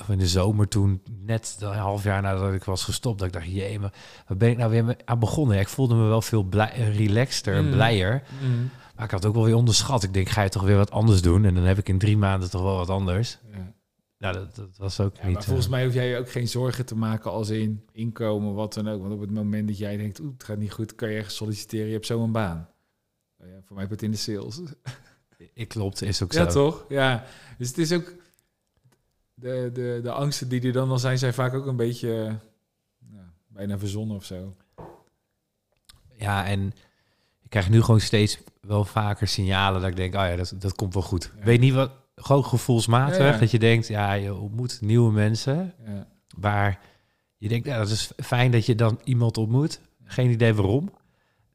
In 0.07 0.18
de 0.18 0.28
zomer 0.28 0.68
toen, 0.68 1.01
net 1.26 1.57
een 1.59 1.74
half 1.74 2.03
jaar 2.03 2.22
nadat 2.22 2.53
ik 2.53 2.64
was 2.64 2.84
gestopt, 2.84 3.18
dat 3.20 3.28
ik 3.28 3.34
dacht, 3.34 3.45
jee, 3.51 3.80
maar 3.80 3.93
waar 4.28 4.38
ben 4.38 4.49
ik 4.49 4.57
nou 4.57 4.72
weer 4.72 4.95
aan 5.05 5.20
begonnen? 5.20 5.55
Ja, 5.55 5.62
ik 5.62 5.68
voelde 5.68 5.95
me 5.95 6.07
wel 6.07 6.22
veel 6.22 6.43
blij, 6.43 6.72
relaxter 6.95 7.55
en 7.55 7.66
Mm. 7.66 7.72
blijer. 7.72 8.24
Mm. 8.41 8.70
Maar 8.95 9.05
ik 9.05 9.12
had 9.12 9.26
ook 9.26 9.34
wel 9.34 9.43
weer 9.43 9.55
onderschat. 9.55 10.03
Ik 10.03 10.14
denk, 10.14 10.30
ga 10.30 10.41
je 10.41 10.49
toch 10.49 10.64
weer 10.64 10.76
wat 10.78 10.91
anders 10.91 11.22
doen? 11.22 11.45
En 11.45 11.53
dan 11.55 11.64
heb 11.64 11.78
ik 11.78 11.89
in 11.89 11.97
drie 11.97 12.18
maanden 12.18 12.49
toch 12.49 12.62
wel 12.62 12.76
wat 12.76 12.89
anders. 12.89 13.38
Ja. 13.51 13.74
Nou, 14.22 14.34
dat, 14.34 14.55
dat 14.55 14.78
was 14.78 14.99
ook 14.99 15.15
Ja, 15.17 15.26
niet... 15.26 15.34
maar 15.34 15.43
volgens 15.43 15.65
eh, 15.65 15.72
mij 15.72 15.86
hoef 15.86 15.93
jij 15.93 16.07
je 16.09 16.17
ook 16.17 16.30
geen 16.32 16.47
zorgen 16.47 16.86
te 16.86 16.95
maken 16.95 17.32
als 17.32 17.49
in 17.49 17.86
inkomen, 17.91 18.53
wat 18.53 18.74
dan 18.74 18.88
ook. 18.89 19.01
Want 19.01 19.13
op 19.13 19.19
het 19.19 19.32
moment 19.32 19.67
dat 19.67 19.78
jij 19.78 19.97
denkt, 19.97 20.19
oeh, 20.19 20.32
het 20.34 20.43
gaat 20.43 20.57
niet 20.57 20.72
goed, 20.72 20.95
kan 20.95 21.09
je 21.09 21.15
ergens 21.15 21.36
solliciteren. 21.36 21.86
Je 21.88 21.93
hebt 21.93 22.05
zo 22.05 22.24
een 22.24 22.32
baan. 22.32 22.69
Nou 23.38 23.51
ja, 23.51 23.57
voor 23.65 23.74
mij 23.76 23.82
heb 23.84 23.91
het 23.91 24.01
in 24.01 24.11
de 24.11 24.17
sales. 24.17 24.59
Ik 25.53 25.67
klopt, 25.67 26.01
is 26.01 26.24
ook 26.24 26.32
Ja, 26.32 26.49
zo. 26.49 26.69
toch? 26.69 26.86
Ja. 26.89 27.26
Dus 27.57 27.67
het 27.67 27.78
is 27.78 27.91
ook... 27.91 28.13
De, 29.34 29.69
de, 29.74 29.99
de 30.03 30.11
angsten 30.11 30.49
die 30.49 30.61
er 30.61 30.72
dan 30.74 30.89
al 30.89 30.99
zijn, 30.99 31.17
zijn 31.17 31.34
vaak 31.34 31.53
ook 31.53 31.65
een 31.65 31.76
beetje... 31.76 32.09
eh, 32.26 32.34
ja, 33.13 33.34
bijna 33.47 33.78
verzonnen 33.78 34.15
of 34.15 34.26
zo. 34.26 34.55
Ja, 36.15 36.45
en 36.45 36.67
ik 37.41 37.49
krijg 37.49 37.69
nu 37.69 37.82
gewoon 37.82 37.99
steeds 37.99 38.39
wel 38.61 38.86
vaker 38.86 39.28
signalen 39.28 39.82
dat 39.82 39.89
ik 39.89 39.95
denk, 39.95 40.13
oh 40.15 40.19
ja, 40.22 40.36
dat, 40.36 40.53
dat 40.57 40.76
komt 40.76 40.93
wel 40.93 41.03
goed. 41.03 41.32
Ja. 41.38 41.43
Weet 41.43 41.59
niet 41.59 41.74
wat, 41.74 41.91
gewoon 42.24 42.45
gevoelsmatig, 42.45 43.17
Ja, 43.17 43.26
ja. 43.32 43.38
dat 43.38 43.51
je 43.51 43.59
denkt, 43.59 43.88
ja, 43.88 44.13
je 44.13 44.36
ontmoet 44.36 44.82
nieuwe 44.82 45.11
mensen, 45.11 45.74
Ja. 45.86 46.07
waar 46.38 46.80
je 47.38 47.47
denkt, 47.47 47.65
ja, 47.67 47.78
dat 47.78 47.89
is 47.89 48.11
fijn 48.17 48.51
dat 48.51 48.65
je 48.65 48.76
dan 48.76 48.99
iemand 49.03 49.38
ontmoet. 49.38 49.82
Geen 50.03 50.30
idee 50.30 50.53
waarom. 50.53 50.91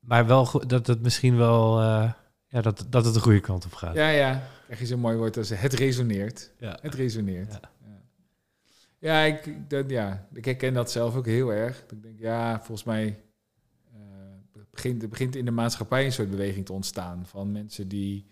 Maar 0.00 0.26
wel 0.26 0.62
dat 0.66 0.86
het 0.86 1.02
misschien 1.02 1.36
wel... 1.36 1.80
eh, 1.80 2.12
ja, 2.48 2.60
dat, 2.60 2.86
dat 2.90 3.04
het 3.04 3.14
de 3.14 3.20
goede 3.20 3.40
kant 3.40 3.64
op 3.64 3.72
gaat. 3.74 3.94
Ja, 3.94 4.08
ja. 4.08 4.42
Krijg 4.64 4.80
je 4.80 4.86
zo'n 4.86 5.00
mooi 5.00 5.16
woord 5.16 5.36
als 5.36 5.48
het 5.48 5.72
resoneert. 5.72 6.52
Ja. 6.58 6.78
Het 6.82 6.94
resoneert. 6.94 7.58
Ja. 8.98 9.20
Ik, 9.22 9.70
dat, 9.70 9.90
ja, 9.90 10.26
ik 10.32 10.44
herken 10.44 10.74
dat 10.74 10.90
zelf 10.90 11.16
ook 11.16 11.26
heel 11.26 11.52
erg. 11.52 11.84
Ik 11.90 12.02
denk, 12.02 12.18
ja, 12.18 12.56
volgens 12.56 12.84
mij 12.84 13.20
eh, 13.94 14.00
begint, 14.70 15.08
begint 15.10 15.36
in 15.36 15.44
de 15.44 15.50
maatschappij 15.50 16.04
een 16.04 16.12
soort 16.12 16.30
beweging 16.30 16.66
te 16.66 16.72
ontstaan 16.72 17.26
van 17.26 17.52
mensen 17.52 17.88
die 17.88 18.26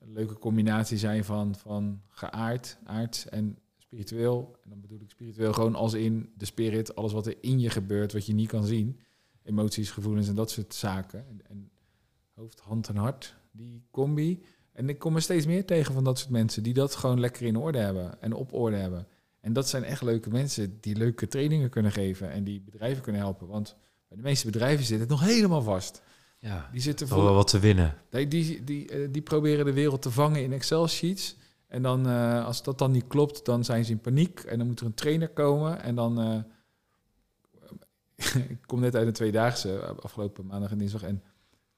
een 0.00 0.12
leuke 0.12 0.38
combinatie 0.38 0.98
zijn 0.98 1.24
van, 1.24 1.54
van 1.54 2.02
geaard, 2.08 2.78
aards 2.84 3.28
en 3.28 3.58
spiritueel. 3.78 4.56
En 4.64 4.70
dan 4.70 4.80
bedoel 4.80 5.00
ik 5.00 5.10
spiritueel 5.10 5.52
gewoon 5.52 5.74
als 5.74 5.94
in 5.94 6.32
de 6.36 6.44
spirit, 6.44 6.94
alles 6.94 7.12
wat 7.12 7.26
er 7.26 7.36
in 7.40 7.60
je 7.60 7.70
gebeurt, 7.70 8.12
wat 8.12 8.26
je 8.26 8.34
niet 8.34 8.48
kan 8.48 8.64
zien. 8.64 9.00
Emoties, 9.42 9.90
gevoelens 9.90 10.28
en 10.28 10.34
dat 10.34 10.50
soort 10.50 10.74
zaken. 10.74 11.26
En, 11.28 11.40
en 11.48 11.70
hoofd, 12.34 12.60
hand 12.60 12.88
en 12.88 12.96
hart, 12.96 13.36
die 13.50 13.86
combi. 13.90 14.42
En 14.72 14.88
ik 14.88 14.98
kom 14.98 15.14
er 15.14 15.22
steeds 15.22 15.46
meer 15.46 15.66
tegen 15.66 15.94
van 15.94 16.04
dat 16.04 16.18
soort 16.18 16.30
mensen 16.30 16.62
die 16.62 16.74
dat 16.74 16.94
gewoon 16.94 17.20
lekker 17.20 17.46
in 17.46 17.56
orde 17.56 17.78
hebben 17.78 18.20
en 18.20 18.32
op 18.32 18.52
orde 18.52 18.76
hebben. 18.76 19.06
En 19.40 19.52
dat 19.52 19.68
zijn 19.68 19.84
echt 19.84 20.02
leuke 20.02 20.30
mensen 20.30 20.80
die 20.80 20.96
leuke 20.96 21.28
trainingen 21.28 21.70
kunnen 21.70 21.92
geven 21.92 22.30
en 22.30 22.44
die 22.44 22.60
bedrijven 22.60 23.02
kunnen 23.02 23.20
helpen. 23.20 23.46
Want 23.46 23.76
bij 24.08 24.16
de 24.16 24.22
meeste 24.22 24.46
bedrijven 24.46 24.84
zit 24.84 25.00
het 25.00 25.08
nog 25.08 25.20
helemaal 25.20 25.62
vast. 25.62 26.02
Ja, 26.40 26.68
Die 26.72 26.80
zitten 26.80 27.06
toch 27.06 27.16
wel 27.16 27.26
voor, 27.26 27.36
wat 27.36 27.48
te 27.48 27.58
winnen. 27.58 27.94
die, 28.10 28.28
die, 28.28 28.64
die, 28.64 28.88
eh, 28.88 29.08
die 29.10 29.22
proberen 29.22 29.64
de 29.64 29.72
wereld 29.72 30.02
te 30.02 30.10
vangen 30.10 30.42
in 30.42 30.52
Excel-sheets. 30.52 31.36
En 31.66 31.82
dan, 31.82 32.08
eh, 32.08 32.44
als 32.44 32.62
dat 32.62 32.78
dan 32.78 32.90
niet 32.90 33.06
klopt, 33.06 33.44
dan 33.44 33.64
zijn 33.64 33.84
ze 33.84 33.90
in 33.90 34.00
paniek. 34.00 34.40
En 34.40 34.58
dan 34.58 34.66
moet 34.66 34.80
er 34.80 34.86
een 34.86 34.94
trainer 34.94 35.28
komen. 35.28 35.82
En 35.82 35.94
dan... 35.94 36.20
eh, 36.20 36.40
ik 38.50 38.58
kom 38.66 38.80
net 38.80 38.96
uit 38.96 39.06
een 39.06 39.12
tweedaagse, 39.12 39.80
afgelopen 40.02 40.46
maandag 40.46 40.70
en 40.70 40.78
dinsdag. 40.78 41.02
En 41.02 41.22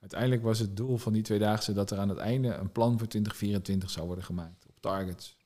uiteindelijk 0.01 0.43
was 0.43 0.59
het 0.59 0.77
doel 0.77 0.97
van 0.97 1.13
die 1.13 1.23
tweedaagse... 1.23 1.73
dat 1.73 1.91
er 1.91 1.99
aan 1.99 2.09
het 2.09 2.19
einde 2.19 2.55
een 2.55 2.73
plan 2.73 2.99
voor 2.99 3.09
2024 3.09 3.91
zou 3.91 4.07
worden 4.07 4.25
gemaakt. 4.25 4.67
Op 4.69 4.81
targets. 4.81 5.39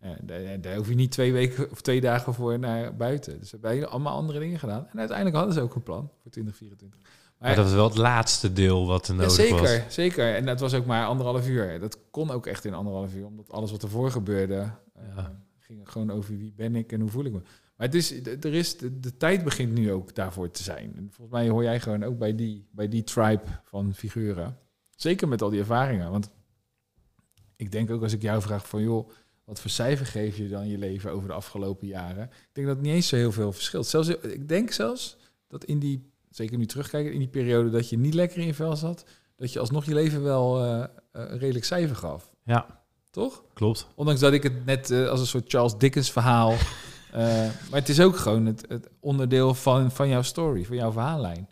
Ja, 0.00 0.16
daar, 0.22 0.60
daar 0.60 0.76
hoef 0.76 0.88
je 0.88 0.94
niet 0.94 1.10
twee 1.10 1.32
weken 1.32 1.70
of 1.70 1.80
twee 1.80 2.00
dagen 2.00 2.34
voor 2.34 2.58
naar 2.58 2.96
buiten. 2.96 3.38
Dus 3.38 3.50
we 3.50 3.58
hebben 3.68 3.90
allemaal 3.90 4.16
andere 4.16 4.38
dingen 4.38 4.58
gedaan. 4.58 4.86
En 4.90 4.98
uiteindelijk 4.98 5.36
hadden 5.36 5.54
ze 5.54 5.60
ook 5.60 5.74
een 5.74 5.82
plan 5.82 6.10
voor 6.22 6.30
2024. 6.30 7.00
Maar 7.46 7.54
dat 7.56 7.64
was 7.64 7.74
wel 7.74 7.88
het 7.88 7.96
laatste 7.96 8.52
deel 8.52 8.86
wat 8.86 9.08
er 9.08 9.14
Ja, 9.14 9.20
nodig 9.20 9.34
zeker, 9.34 9.82
was. 9.84 9.94
zeker. 9.94 10.34
En 10.34 10.46
dat 10.46 10.60
was 10.60 10.74
ook 10.74 10.86
maar 10.86 11.06
anderhalf 11.06 11.48
uur. 11.48 11.80
Dat 11.80 11.98
kon 12.10 12.30
ook 12.30 12.46
echt 12.46 12.64
in 12.64 12.74
anderhalf 12.74 13.14
uur, 13.14 13.26
omdat 13.26 13.50
alles 13.52 13.70
wat 13.70 13.82
ervoor 13.82 14.10
gebeurde, 14.10 14.70
eh, 14.94 15.02
Ja. 15.16 15.42
ging 15.58 15.90
gewoon 15.90 16.10
over 16.10 16.36
wie 16.38 16.52
ben 16.56 16.76
ik 16.76 16.92
en 16.92 17.00
hoe 17.00 17.10
voel 17.10 17.24
ik 17.24 17.32
me. 17.32 17.40
Maar 17.76 17.86
het 17.86 17.94
is, 17.94 18.26
er 18.26 18.54
is, 18.54 18.76
de, 18.78 19.00
de 19.00 19.16
tijd 19.16 19.44
begint 19.44 19.72
nu 19.72 19.92
ook 19.92 20.14
daarvoor 20.14 20.50
te 20.50 20.62
zijn. 20.62 20.92
En 20.96 21.08
volgens 21.12 21.36
mij 21.38 21.48
hoor 21.48 21.62
jij 21.62 21.80
gewoon 21.80 22.04
ook 22.04 22.18
bij 22.18 22.34
die, 22.34 22.66
bij 22.70 22.88
die 22.88 23.02
tribe 23.04 23.42
van 23.64 23.94
figuren. 23.94 24.58
Zeker 24.96 25.28
met 25.28 25.42
al 25.42 25.50
die 25.50 25.60
ervaringen. 25.60 26.10
Want 26.10 26.30
ik 27.56 27.72
denk 27.72 27.90
ook 27.90 28.02
als 28.02 28.12
ik 28.12 28.22
jou 28.22 28.42
vraag 28.42 28.68
van, 28.68 28.82
joh, 28.82 29.10
wat 29.44 29.60
voor 29.60 29.70
cijfer 29.70 30.06
geef 30.06 30.36
je 30.36 30.48
dan 30.48 30.68
je 30.68 30.78
leven 30.78 31.10
over 31.12 31.28
de 31.28 31.34
afgelopen 31.34 31.86
jaren? 31.86 32.24
Ik 32.24 32.48
denk 32.52 32.66
dat 32.66 32.76
het 32.76 32.84
niet 32.84 32.94
eens 32.94 33.08
zo 33.08 33.16
heel 33.16 33.32
veel 33.32 33.52
verschilt. 33.52 33.86
Zelfs, 33.86 34.08
ik 34.08 34.48
denk 34.48 34.70
zelfs 34.70 35.16
dat 35.48 35.64
in 35.64 35.78
die, 35.78 36.12
zeker 36.36 36.58
nu 36.58 36.66
terugkijken, 36.66 37.12
in 37.12 37.18
die 37.18 37.28
periode 37.28 37.70
dat 37.70 37.88
je 37.88 37.98
niet 37.98 38.14
lekker 38.14 38.38
in 38.38 38.46
je 38.46 38.54
vel 38.54 38.76
zat, 38.76 39.04
dat 39.36 39.52
je 39.52 39.58
alsnog 39.58 39.84
je 39.84 39.94
leven 39.94 40.22
wel 40.22 40.64
eh, 40.64 40.82
eh, 41.14 41.22
een 41.30 41.38
redelijk 41.38 41.64
cijfer 41.64 41.96
gaf. 41.96 42.30
Ja, 42.44 42.66
Toch? 43.10 43.42
klopt. 43.54 43.86
Ondanks 43.94 44.20
dat 44.20 44.32
ik 44.32 44.42
het 44.42 44.64
net 44.64 44.90
eh, 44.90 45.08
als 45.08 45.20
een 45.20 45.26
soort 45.26 45.50
Charles 45.50 45.78
Dickens 45.78 46.10
verhaal. 46.12 46.50
eh, 47.12 47.22
maar 47.70 47.80
het 47.80 47.88
is 47.88 48.00
ook 48.00 48.16
gewoon 48.16 48.46
het, 48.46 48.64
het 48.68 48.88
onderdeel 49.00 49.54
van, 49.54 49.90
van 49.90 50.08
jouw 50.08 50.22
story, 50.22 50.64
van 50.64 50.76
jouw 50.76 50.92
verhaallijn. 50.92 51.48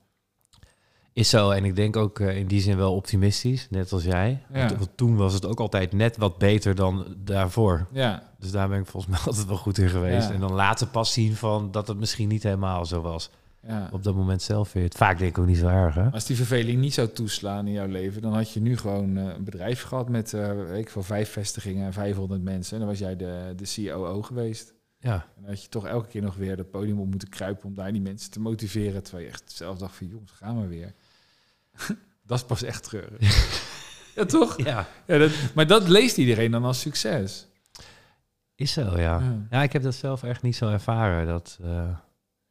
Is 1.12 1.28
zo. 1.28 1.50
En 1.50 1.64
ik 1.64 1.76
denk 1.76 1.96
ook 1.96 2.20
in 2.20 2.46
die 2.46 2.60
zin 2.60 2.76
wel 2.76 2.94
optimistisch, 2.94 3.66
net 3.70 3.92
als 3.92 4.04
jij. 4.04 4.42
Ja. 4.52 4.58
Want, 4.58 4.78
want 4.78 4.96
toen 4.96 5.16
was 5.16 5.34
het 5.34 5.46
ook 5.46 5.60
altijd 5.60 5.92
net 5.92 6.16
wat 6.16 6.38
beter 6.38 6.74
dan 6.74 7.14
daarvoor. 7.18 7.86
Ja, 7.92 8.32
Dus 8.38 8.50
daar 8.50 8.68
ben 8.68 8.80
ik 8.80 8.86
volgens 8.86 9.12
mij 9.16 9.22
altijd 9.26 9.46
wel 9.46 9.56
goed 9.56 9.78
in 9.78 9.88
geweest. 9.88 10.28
Ja. 10.28 10.34
En 10.34 10.40
dan 10.40 10.52
later 10.52 10.86
pas 10.86 11.12
zien 11.12 11.36
van 11.36 11.70
dat 11.70 11.88
het 11.88 11.98
misschien 11.98 12.28
niet 12.28 12.42
helemaal 12.42 12.86
zo 12.86 13.00
was. 13.00 13.30
Ja. 13.66 13.88
Op 13.92 14.02
dat 14.02 14.14
moment 14.14 14.42
zelf 14.42 14.72
weer. 14.72 14.90
Vaak 14.96 15.18
denk 15.18 15.30
ik 15.30 15.38
ook 15.38 15.46
niet 15.46 15.58
zo 15.58 15.68
erg, 15.68 15.94
hè? 15.94 16.10
Als 16.10 16.26
die 16.26 16.36
verveling 16.36 16.80
niet 16.80 16.94
zou 16.94 17.08
toeslaan 17.08 17.66
in 17.66 17.72
jouw 17.72 17.86
leven, 17.86 18.22
dan 18.22 18.34
had 18.34 18.52
je 18.52 18.60
nu 18.60 18.76
gewoon 18.76 19.16
eh, 19.16 19.24
een 19.24 19.44
bedrijf 19.44 19.82
gehad 19.82 20.08
met 20.08 20.30
weet 20.30 20.78
ik 20.78 20.90
veel, 20.90 21.02
vijf 21.02 21.30
vestigingen 21.30 21.86
en 21.86 21.92
500 21.92 22.42
mensen. 22.42 22.72
En 22.72 22.78
dan 22.78 22.88
was 22.88 22.98
jij 22.98 23.16
de, 23.16 23.52
de 23.56 23.72
COO 23.74 24.22
geweest. 24.22 24.74
Ja. 25.02 25.14
En 25.14 25.42
dan 25.42 25.50
had 25.50 25.62
je 25.62 25.68
toch 25.68 25.86
elke 25.86 26.08
keer 26.08 26.22
nog 26.22 26.34
weer 26.34 26.56
het 26.56 26.70
podium 26.70 27.00
op 27.00 27.08
moeten 27.08 27.28
kruipen 27.28 27.64
om 27.64 27.74
daar 27.74 27.92
die 27.92 28.00
mensen 28.00 28.30
te 28.30 28.40
motiveren. 28.40 29.02
Terwijl 29.02 29.24
je 29.24 29.30
echt 29.30 29.52
zelf 29.52 29.78
dacht 29.78 29.96
van, 29.96 30.06
jongens, 30.06 30.30
gaan 30.30 30.60
we 30.60 30.66
weer. 30.66 30.94
dat 32.26 32.38
is 32.38 32.44
pas 32.44 32.62
echt 32.62 32.82
treurig. 32.82 33.20
ja, 34.16 34.24
toch? 34.24 34.62
Ja. 34.62 34.88
Ja, 35.06 35.18
dat, 35.18 35.30
maar 35.54 35.66
dat 35.66 35.88
leest 35.88 36.18
iedereen 36.18 36.50
dan 36.50 36.64
als 36.64 36.80
succes. 36.80 37.46
Is 38.54 38.72
zo, 38.72 38.98
ja. 38.98 39.18
Ja. 39.18 39.46
Ja, 39.50 39.62
ik 39.62 39.72
heb 39.72 39.82
dat 39.82 39.94
zelf 39.94 40.22
echt 40.22 40.42
niet 40.42 40.56
zo 40.56 40.68
ervaren. 40.68 41.26
Dat, 41.26 41.58
eh, 41.62 41.88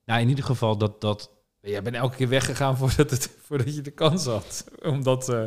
nou, 0.06 0.22
in 0.22 0.30
ieder 0.30 0.46
geval 0.46 0.78
dat... 0.78 1.02
dat 1.02 1.32
Jij 1.62 1.82
bent 1.82 1.96
elke 1.96 2.16
keer 2.16 2.30
weggegaan 2.30 2.78
voordat, 2.78 3.10
het, 3.10 3.36
voordat 3.42 3.76
je 3.76 3.82
de 3.82 3.92
kans 3.92 4.26
had. 4.26 4.66
Omdat... 4.84 5.30
eh, 5.30 5.44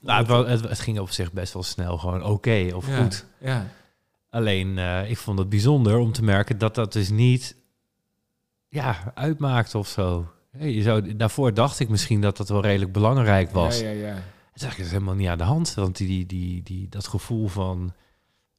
nou, 0.00 0.48
het, 0.48 0.60
het, 0.60 0.80
ging 0.80 0.98
op 0.98 1.10
zich 1.10 1.32
best 1.32 1.52
wel 1.52 1.62
snel. 1.62 1.98
Gewoon 1.98 2.24
oké 2.24 2.70
of 2.74 2.88
ja, 2.88 3.02
goed. 3.02 3.26
Ja, 3.38 3.66
Alleen, 4.34 4.78
eh, 4.78 5.10
ik 5.10 5.16
vond 5.18 5.38
het 5.38 5.48
bijzonder 5.48 5.98
om 5.98 6.12
te 6.12 6.24
merken 6.24 6.58
dat 6.58 6.74
dat 6.74 6.92
dus 6.92 7.10
niet 7.10 7.56
ja, 8.68 9.12
uitmaakt 9.14 9.74
of 9.74 9.88
zo. 9.88 10.30
Hey, 10.50 10.70
je 10.70 10.82
zou, 10.82 11.16
daarvoor 11.16 11.54
dacht 11.54 11.80
ik 11.80 11.88
misschien 11.88 12.20
dat 12.20 12.36
dat 12.36 12.48
wel 12.48 12.60
redelijk 12.62 12.92
belangrijk 12.92 13.50
was. 13.50 13.80
ja, 13.80 13.88
ja, 13.88 14.06
ja. 14.06 14.22
Het 14.52 14.78
is 14.78 14.90
helemaal 14.90 15.14
niet 15.14 15.28
aan 15.28 15.38
de 15.38 15.44
hand. 15.44 15.74
Want 15.74 15.96
die, 15.96 16.26
die, 16.26 16.62
die, 16.62 16.88
dat 16.88 17.06
gevoel 17.06 17.48
van 17.48 17.94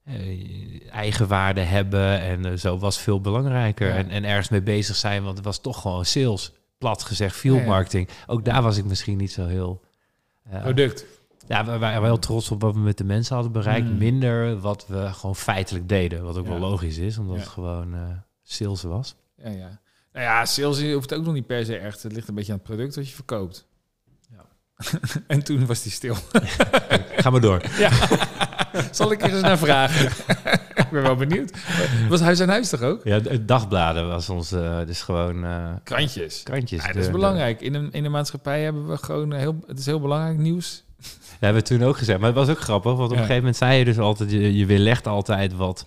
eh, 0.06 0.91
eigenwaarde 0.91 1.62
hebben 1.62 2.20
en 2.22 2.45
eh, 2.45 2.58
zo 2.58 2.78
was 2.78 2.99
veel 2.99 3.22
belangrijker. 3.22 3.88
Ja. 3.88 3.95
En, 3.95 4.10
en 4.10 4.24
ergens 4.24 4.49
mee 4.49 4.62
bezig 4.62 4.95
zijn, 4.95 5.24
want 5.24 5.36
het 5.38 5.45
was 5.45 5.62
toch 5.62 5.82
gewoon 5.82 6.06
sales. 6.06 6.51
Plat 6.78 7.03
gezegd, 7.03 7.36
field 7.36 7.66
marketing. 7.66 8.10
Ook 8.28 8.45
daar 8.45 8.62
was 8.62 8.78
ik 8.78 8.86
misschien 8.86 9.18
niet 9.18 9.32
zo 9.32 9.45
heel... 9.45 9.82
eh, 10.49 10.62
Product. 10.62 11.06
ja, 11.47 11.66
we 11.66 11.78
waren 11.78 12.01
wel 12.01 12.20
trots 12.20 12.51
op 12.51 12.62
wat 12.62 12.74
we 12.74 12.80
met 12.80 12.97
de 12.97 13.03
mensen 13.03 13.34
hadden 13.36 13.53
bereikt. 13.53 13.88
Mm. 13.89 13.97
Minder 13.97 14.60
wat 14.60 14.86
we 14.88 15.10
gewoon 15.14 15.36
feitelijk 15.36 15.89
deden. 15.89 16.24
Wat 16.24 16.38
ook 16.38 16.43
Ja. 16.45 16.49
wel 16.51 16.60
logisch 16.60 16.97
is, 16.97 17.18
omdat 17.18 17.36
Ja. 17.36 17.41
het 17.41 17.49
gewoon 17.49 17.95
sales 18.43 18.84
was. 18.84 19.16
Ja, 19.38 19.49
ja. 19.49 19.80
Nou 20.14 20.26
ja, 20.26 20.45
sales 20.45 20.93
hoeft 20.93 21.14
ook 21.14 21.24
nog 21.26 21.34
niet 21.34 21.47
per 21.47 21.66
se 21.66 21.78
echt. 21.78 22.03
Het 22.03 22.12
ligt 22.12 22.28
een 22.28 22.36
beetje 22.36 22.51
aan 22.51 22.58
het 22.58 22.68
product 22.68 22.95
dat 22.95 23.08
je 23.08 23.14
verkoopt. 23.16 23.68
Ja. 24.32 24.45
en 25.28 25.43
toen 25.43 25.66
was 25.66 25.82
die 25.84 25.91
stil. 25.91 26.16
Ga 27.22 27.30
maar 27.30 27.41
door. 27.41 27.62
ja. 27.78 27.89
Zal 28.91 29.11
ik 29.11 29.21
er 29.23 29.30
eens 29.34 29.41
naar 29.41 29.57
vragen? 29.57 30.05
ik 30.76 30.89
ben 30.91 31.01
wel 31.01 31.15
benieuwd. 31.15 31.51
Was 32.09 32.19
huis 32.21 32.41
aan 32.41 32.49
huis 32.49 32.69
toch 32.69 32.82
ook? 32.82 33.01
Ja, 33.03 33.19
het 33.21 33.47
dagbladen 33.47 34.07
was 34.07 34.30
ons 34.30 34.51
eh, 34.51 34.78
dus 34.86 35.01
gewoon 35.01 35.45
eh, 35.45 35.65
Krantjes. 35.84 36.43
krantjes. 36.43 36.82
Ja, 36.82 36.88
dat 36.88 36.95
is 36.95 37.05
de- 37.05 37.11
belangrijk. 37.11 37.61
In 37.61 37.73
een, 37.73 37.91
in 37.91 38.03
de 38.03 38.09
maatschappij 38.09 38.61
hebben 38.63 38.88
we 38.88 38.97
gewoon 38.97 39.34
heel... 39.34 39.55
Het 39.67 39.80
is 39.80 39.86
heel 39.86 39.99
belangrijk 40.01 40.38
nieuws. 40.38 40.84
Ja, 40.99 41.07
hebben 41.39 41.61
we 41.61 41.67
toen 41.67 41.84
ook 41.84 41.97
gezegd. 41.97 42.19
Maar 42.19 42.28
het 42.30 42.38
was 42.38 42.49
ook 42.49 42.59
grappig, 42.59 42.91
want 42.95 43.03
op 43.03 43.09
Ja. 43.09 43.21
een 43.21 43.28
gegeven 43.28 43.38
moment 43.38 43.55
zei 43.57 43.78
je 43.78 43.86
dus 43.86 43.99
altijd... 43.99 44.32
Je, 44.32 44.55
je 44.57 44.65
weerlegt 44.65 45.07
altijd 45.07 45.55
wat, 45.55 45.86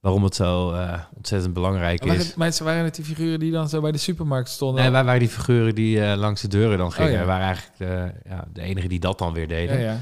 waarom 0.00 0.24
het 0.24 0.34
zo 0.34 0.72
eh, 0.72 0.92
ontzettend 1.16 1.52
belangrijk 1.54 2.04
Maar 2.04 2.16
is. 2.16 2.34
mensen 2.34 2.64
waren 2.64 2.84
het 2.84 2.94
die 2.94 3.04
figuren 3.04 3.38
die 3.40 3.52
dan 3.52 3.68
zo 3.68 3.80
bij 3.80 3.92
de 3.92 3.98
supermarkt 3.98 4.48
stonden. 4.48 4.82
Nee, 4.82 4.92
wij 4.92 5.04
waren 5.04 5.20
die 5.20 5.28
figuren 5.28 5.74
die 5.74 6.04
eh, 6.04 6.16
langs 6.18 6.40
de 6.40 6.48
deuren 6.48 6.78
dan 6.78 6.92
gingen. 6.92 7.10
Oh, 7.10 7.14
ja. 7.16 7.20
We 7.20 7.26
waren 7.26 7.44
eigenlijk 7.46 7.78
de, 7.78 8.12
ja, 8.30 8.44
de 8.52 8.60
enige 8.60 8.88
die 8.88 9.00
dat 9.00 9.18
dan 9.18 9.32
weer 9.32 9.48
deden. 9.48 9.78
ja, 9.80 9.84
ja. 9.90 9.96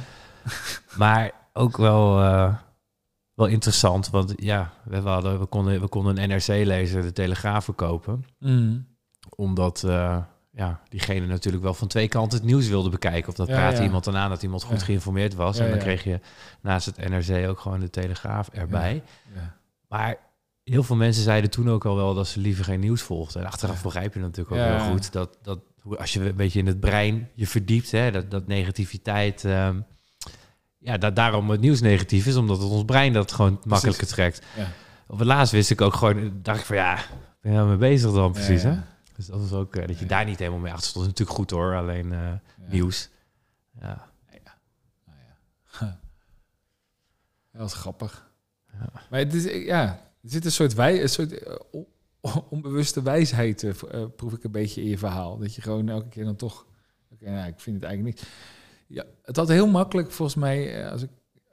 Maar 0.97 1.31
ook 1.57 1.77
wel, 1.77 2.21
eh, 2.21 2.55
wel 3.35 3.47
interessant, 3.47 4.11
want 4.11 4.33
ja, 4.37 4.73
we, 4.85 4.97
hadden, 4.97 5.39
we, 5.41 5.47
konden, 5.47 5.81
we 5.81 5.89
konden 5.89 6.19
een 6.19 6.29
NRC-lezer 6.29 7.03
de 7.03 7.13
Telegraaf 7.13 7.65
verkopen. 7.65 8.25
Mm. 8.39 8.87
Omdat 9.37 9.83
eh, 9.85 10.19
ja, 10.51 10.81
diegene 10.89 11.27
natuurlijk 11.27 11.63
wel 11.65 11.75
van 11.75 11.89
twee 11.89 12.09
kanten 12.09 12.39
het 12.39 12.47
nieuws 12.47 12.69
wilde 12.69 12.91
bekijken. 12.91 13.29
Of 13.29 13.35
dat 13.35 13.49
Ja, 13.49 13.55
praatte 13.55 13.77
ja. 13.81 13.85
iemand 13.87 14.09
aan 14.09 14.31
dat 14.31 14.43
iemand 14.43 14.63
goed 14.63 14.79
Ja. 14.79 14.85
geïnformeerd 14.85 15.35
was. 15.35 15.59
En 15.59 15.71
dan 15.71 15.79
kreeg 15.79 16.05
je 16.05 16.21
naast 16.63 16.87
het 16.87 17.09
NRC 17.09 17.49
ook 17.49 17.61
gewoon 17.61 17.81
de 17.81 17.91
Telegraaf 17.91 18.49
erbij. 18.49 19.03
Ja. 19.35 19.57
Maar 19.89 20.17
heel 20.63 20.83
veel 20.83 20.97
mensen 20.97 21.23
zeiden 21.23 21.51
toen 21.51 21.71
ook 21.71 21.85
al 21.85 21.97
wel 21.97 22.15
dat 22.15 22.27
ze 22.27 22.41
liever 22.41 22.65
geen 22.65 22.81
nieuws 22.81 23.03
volgden. 23.03 23.41
En 23.43 23.47
achteraf 23.49 23.83
begrijp 23.83 24.15
je 24.15 24.21
natuurlijk 24.21 24.57
ook 24.57 24.67
heel 24.79 24.91
goed 24.93 25.13
dat, 25.13 25.39
dat 25.43 25.61
als 25.99 26.13
je 26.13 26.21
een 26.29 26.37
beetje 26.37 26.59
in 26.59 26.67
het 26.67 26.81
brein 26.81 27.29
je 27.35 27.47
verdiept, 27.47 27.91
hè, 27.91 28.11
dat, 28.11 28.31
dat 28.31 28.47
negativiteit. 28.47 29.45
ehm, 29.45 29.81
ja, 30.85 30.99
dat 30.99 31.17
daarom 31.17 31.51
het 31.51 31.61
nieuws 31.61 31.81
negatief 31.81 32.27
is, 32.27 32.37
omdat 32.37 32.59
het 32.59 32.71
ons 32.71 32.85
brein 32.85 33.13
dat 33.13 33.33
gewoon 33.33 33.61
makkelijker 33.65 34.07
trekt. 34.07 34.43
Ja. 34.57 34.69
Op 35.07 35.19
het 35.19 35.27
laatst 35.29 35.53
wist 35.53 35.71
ik 35.71 35.81
ook 35.81 35.95
gewoon, 35.95 36.39
dacht 36.43 36.59
ik 36.61 36.65
van 36.67 36.77
ja, 36.77 36.95
ben 37.41 37.53
je 37.53 37.57
nou 37.59 37.69
mee 37.69 37.77
bezig 37.77 38.13
dan 38.13 38.33
precies, 38.33 38.63
Ja, 38.63 38.71
hè? 38.71 38.81
Dus 39.17 39.27
dat 39.27 39.43
is 39.43 39.53
ook, 39.53 39.77
eh, 39.77 39.87
dat 39.87 39.99
je 39.99 40.07
daar 40.07 40.25
niet 40.25 40.39
helemaal 40.39 40.59
mee 40.61 40.73
achter 40.73 40.89
stond. 40.89 41.07
Natuurlijk 41.07 41.37
goed 41.39 41.51
hoor, 41.51 41.77
alleen 41.77 42.13
eh, 42.13 42.19
Ja. 42.19 42.41
nieuws. 42.69 43.09
Ja. 43.81 44.09
Nou 45.07 45.19
ja. 45.25 45.99
Dat 47.53 47.61
was 47.63 47.75
grappig. 47.75 48.31
Ja. 48.73 49.03
Maar 49.11 49.19
het 49.19 49.35
is, 49.35 49.65
ja, 49.65 49.83
er 50.23 50.31
zit 50.31 50.45
een 50.45 50.53
soort, 50.53 50.75
wij, 50.75 51.03
een 51.03 51.09
soort 51.09 51.39
eh, 51.39 51.55
on- 51.71 51.87
onbewuste 52.51 53.03
wijsheid 53.03 53.67
proef 54.17 54.33
ik 54.33 54.45
een 54.45 54.51
beetje 54.51 54.81
in 54.83 54.89
je 54.89 54.99
verhaal. 54.99 55.39
Dat 55.39 55.55
je 55.55 55.63
gewoon 55.63 55.89
elke 55.89 56.09
keer 56.09 56.25
dan 56.25 56.37
toch... 56.37 56.67
Oké, 57.13 57.31
nou, 57.31 57.49
ik 57.49 57.61
vind 57.61 57.77
het 57.77 57.85
eigenlijk 57.85 58.17
niet... 58.21 58.29
Ja, 58.87 59.05
het 59.23 59.37
had 59.37 59.49
heel 59.49 59.67
makkelijk 59.67 60.11
volgens 60.11 60.37
mij, 60.37 60.83
eh, 60.83 60.91
als 60.91 61.03
ik 61.03 61.11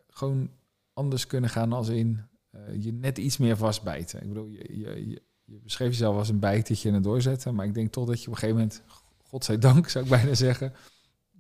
gewoon 0.08 0.50
anders 0.94 1.28
kunnen 1.28 1.50
gaan 1.50 1.74
als 1.74 1.90
in 1.90 2.22
eh, 2.50 2.84
je 2.84 2.94
net 2.94 3.18
iets 3.18 3.38
meer 3.38 3.58
vastbijten. 3.58 4.22
Ik 4.22 4.28
bedoel, 4.28 4.48
je, 4.48 4.78
je, 4.80 5.10
je, 5.10 5.22
je 5.44 5.60
beschreef 5.64 5.90
jezelf 5.90 6.18
als 6.18 6.30
een 6.30 6.40
bijtertje 6.40 6.90
en 6.90 6.96
een 6.96 7.02
doorzetten, 7.02 7.56
maar 7.56 7.66
ik 7.66 7.74
denk 7.74 7.92
toch 7.92 8.08
dat 8.08 8.22
je 8.22 8.28
op 8.28 8.34
een 8.34 8.40
gegeven 8.40 8.60
moment, 8.62 8.82
godzijdank 9.18 9.90
zou 9.90 10.04
ik 10.04 10.10
bijna 10.10 10.34
zeggen, 10.34 10.74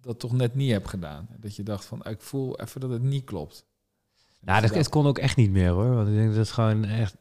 dat 0.02 0.20
toch 0.20 0.32
net 0.32 0.56
niet 0.56 0.72
hebt 0.72 0.88
gedaan. 0.88 1.28
Dat 1.40 1.56
je 1.56 1.64
dacht 1.64 1.86
van, 1.86 2.02
ah, 2.02 2.12
ik 2.12 2.22
voel 2.22 2.60
even 2.60 2.82
dat 2.82 2.90
het 2.90 3.02
niet 3.02 3.24
klopt. 3.24 3.66
Nou, 4.40 4.62
dat, 4.62 4.76
het 4.76 4.90
kon 4.90 5.08
ook 5.08 5.18
echt 5.18 5.36
niet 5.36 5.52
meer 5.52 5.70
hoor. 5.70 5.96
Want 5.96 6.08
ik 6.08 6.14
denk 6.14 6.28
dat 6.28 6.38
het 6.38 6.52
gewoon 6.52 6.86
echt 6.86 7.16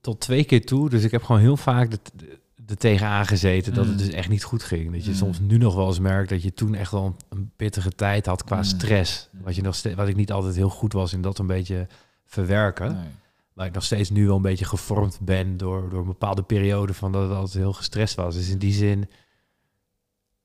tot 0.00 0.20
twee 0.20 0.44
keer 0.44 0.66
toe. 0.66 0.90
Dus 0.90 1.04
ik 1.04 1.10
heb 1.10 1.22
gewoon 1.22 1.40
heel 1.40 1.56
vaak 1.56 1.90
de, 1.90 2.38
de 2.66 2.76
tegenaan 2.76 3.26
gezeten 3.26 3.74
dat 3.74 3.84
het 3.86 3.92
Mm. 3.94 3.98
dus 4.00 4.08
echt 4.14 4.28
niet 4.28 4.44
goed 4.44 4.62
ging. 4.62 4.92
Dat 4.92 5.04
je 5.04 5.10
Mm. 5.10 5.16
soms 5.16 5.40
nu 5.40 5.58
nog 5.58 5.74
wel 5.74 5.86
eens 5.86 5.98
merkt 5.98 6.28
dat 6.28 6.42
je 6.42 6.52
toen 6.52 6.74
echt 6.74 6.90
wel 6.90 7.04
een, 7.04 7.16
een 7.38 7.50
pittige 7.56 7.90
tijd 7.90 8.26
had 8.26 8.44
qua 8.44 8.56
Mm. 8.56 8.62
stress. 8.64 9.28
Wat, 9.42 9.54
je 9.56 9.62
nog 9.62 9.74
steeds, 9.74 9.94
wat 9.96 10.08
ik 10.08 10.16
niet 10.16 10.32
altijd 10.32 10.54
heel 10.54 10.68
goed 10.68 10.92
was 10.92 11.12
in 11.12 11.22
dat 11.22 11.38
een 11.38 11.46
beetje 11.46 11.86
verwerken. 12.26 12.92
Nee. 12.94 13.04
Maar 13.52 13.66
ik 13.66 13.72
nog 13.74 13.84
steeds 13.84 14.10
nu 14.10 14.26
wel 14.26 14.36
een 14.36 14.42
beetje 14.42 14.64
gevormd 14.64 15.18
ben 15.20 15.56
door, 15.56 15.90
door 15.90 16.00
een 16.00 16.06
bepaalde 16.06 16.42
periode 16.42 16.94
van 16.94 17.12
dat 17.12 17.22
het 17.22 17.32
altijd 17.32 17.54
heel 17.54 17.72
gestrest 17.72 18.14
was. 18.14 18.34
Dus 18.34 18.48
in 18.48 18.58
die 18.58 18.72
zin 18.72 19.08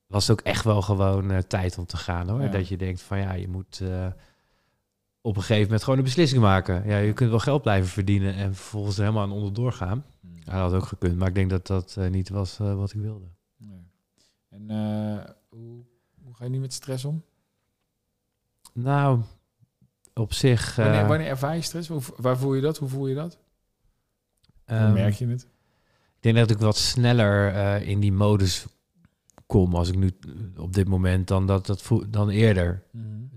was 0.06 0.26
het 0.28 0.38
ook 0.40 0.46
echt 0.46 0.64
wel 0.64 0.82
gewoon 0.82 1.30
eh, 1.30 1.38
tijd 1.38 1.78
om 1.78 1.86
te 1.86 1.96
gaan 1.96 2.28
hoor. 2.28 2.42
Ja. 2.42 2.48
Dat 2.48 2.68
je 2.68 2.76
denkt 2.76 3.00
van 3.02 3.18
ja, 3.18 3.32
je 3.32 3.48
moet 3.48 3.80
eh, 3.82 4.06
op 5.20 5.36
een 5.36 5.42
gegeven 5.42 5.62
moment 5.64 5.82
gewoon 5.82 5.98
een 5.98 6.04
beslissing 6.04 6.42
maken. 6.42 6.82
Ja, 6.86 6.96
je 6.96 7.12
kunt 7.12 7.30
wel 7.30 7.38
geld 7.38 7.62
blijven 7.62 7.88
verdienen 7.90 8.34
en 8.34 8.54
vervolgens 8.54 8.96
er 8.96 9.02
helemaal 9.02 9.22
aan 9.24 9.32
onderdoor 9.32 9.72
gaan. 9.72 10.04
Mm. 10.40 10.52
Dat 10.52 10.54
had 10.54 10.72
ook 10.72 10.86
gekund, 10.86 11.16
maar 11.16 11.28
ik 11.28 11.34
denk 11.34 11.50
dat 11.50 11.66
dat 11.66 11.96
eh, 11.98 12.10
niet 12.10 12.28
was 12.28 12.58
eh, 12.58 12.74
wat 12.74 12.92
ik 12.92 13.00
wilde. 13.00 13.26
Nee. 13.56 13.86
En 14.48 14.70
eh, 14.70 15.30
hoe, 15.48 15.84
hoe 16.22 16.34
ga 16.34 16.44
je 16.44 16.50
nu 16.50 16.58
met 16.58 16.72
stress 16.72 17.04
om? 17.04 17.24
Nou, 18.72 19.20
op 20.14 20.32
zich... 20.32 20.76
Wanneer, 20.76 21.06
wanneer 21.06 21.26
ervaar 21.26 21.54
je 21.54 21.62
stress? 21.62 21.88
Hoe, 21.88 22.02
waar 22.16 22.38
voel 22.38 22.54
je 22.54 22.60
dat? 22.60 22.78
Hoe 22.78 22.88
voel 22.88 23.06
je 23.06 23.14
dat? 23.14 23.38
Hoe 24.66 24.76
ehm, 24.76 24.92
merk 24.92 25.14
je 25.14 25.26
het? 25.26 25.42
Ik 26.16 26.26
denk 26.26 26.36
dat 26.36 26.50
ik 26.50 26.58
wat 26.58 26.76
sneller 26.76 27.54
in 27.82 28.00
die 28.00 28.12
modus 28.12 28.66
kom 29.46 29.74
als 29.74 29.88
ik 29.88 29.96
nu 29.96 30.10
op 30.56 30.72
dit 30.72 30.88
moment 30.88 31.28
dan, 31.28 31.46
dat, 31.46 31.66
dat 31.66 31.90
dan 32.08 32.28
eerder. 32.28 32.82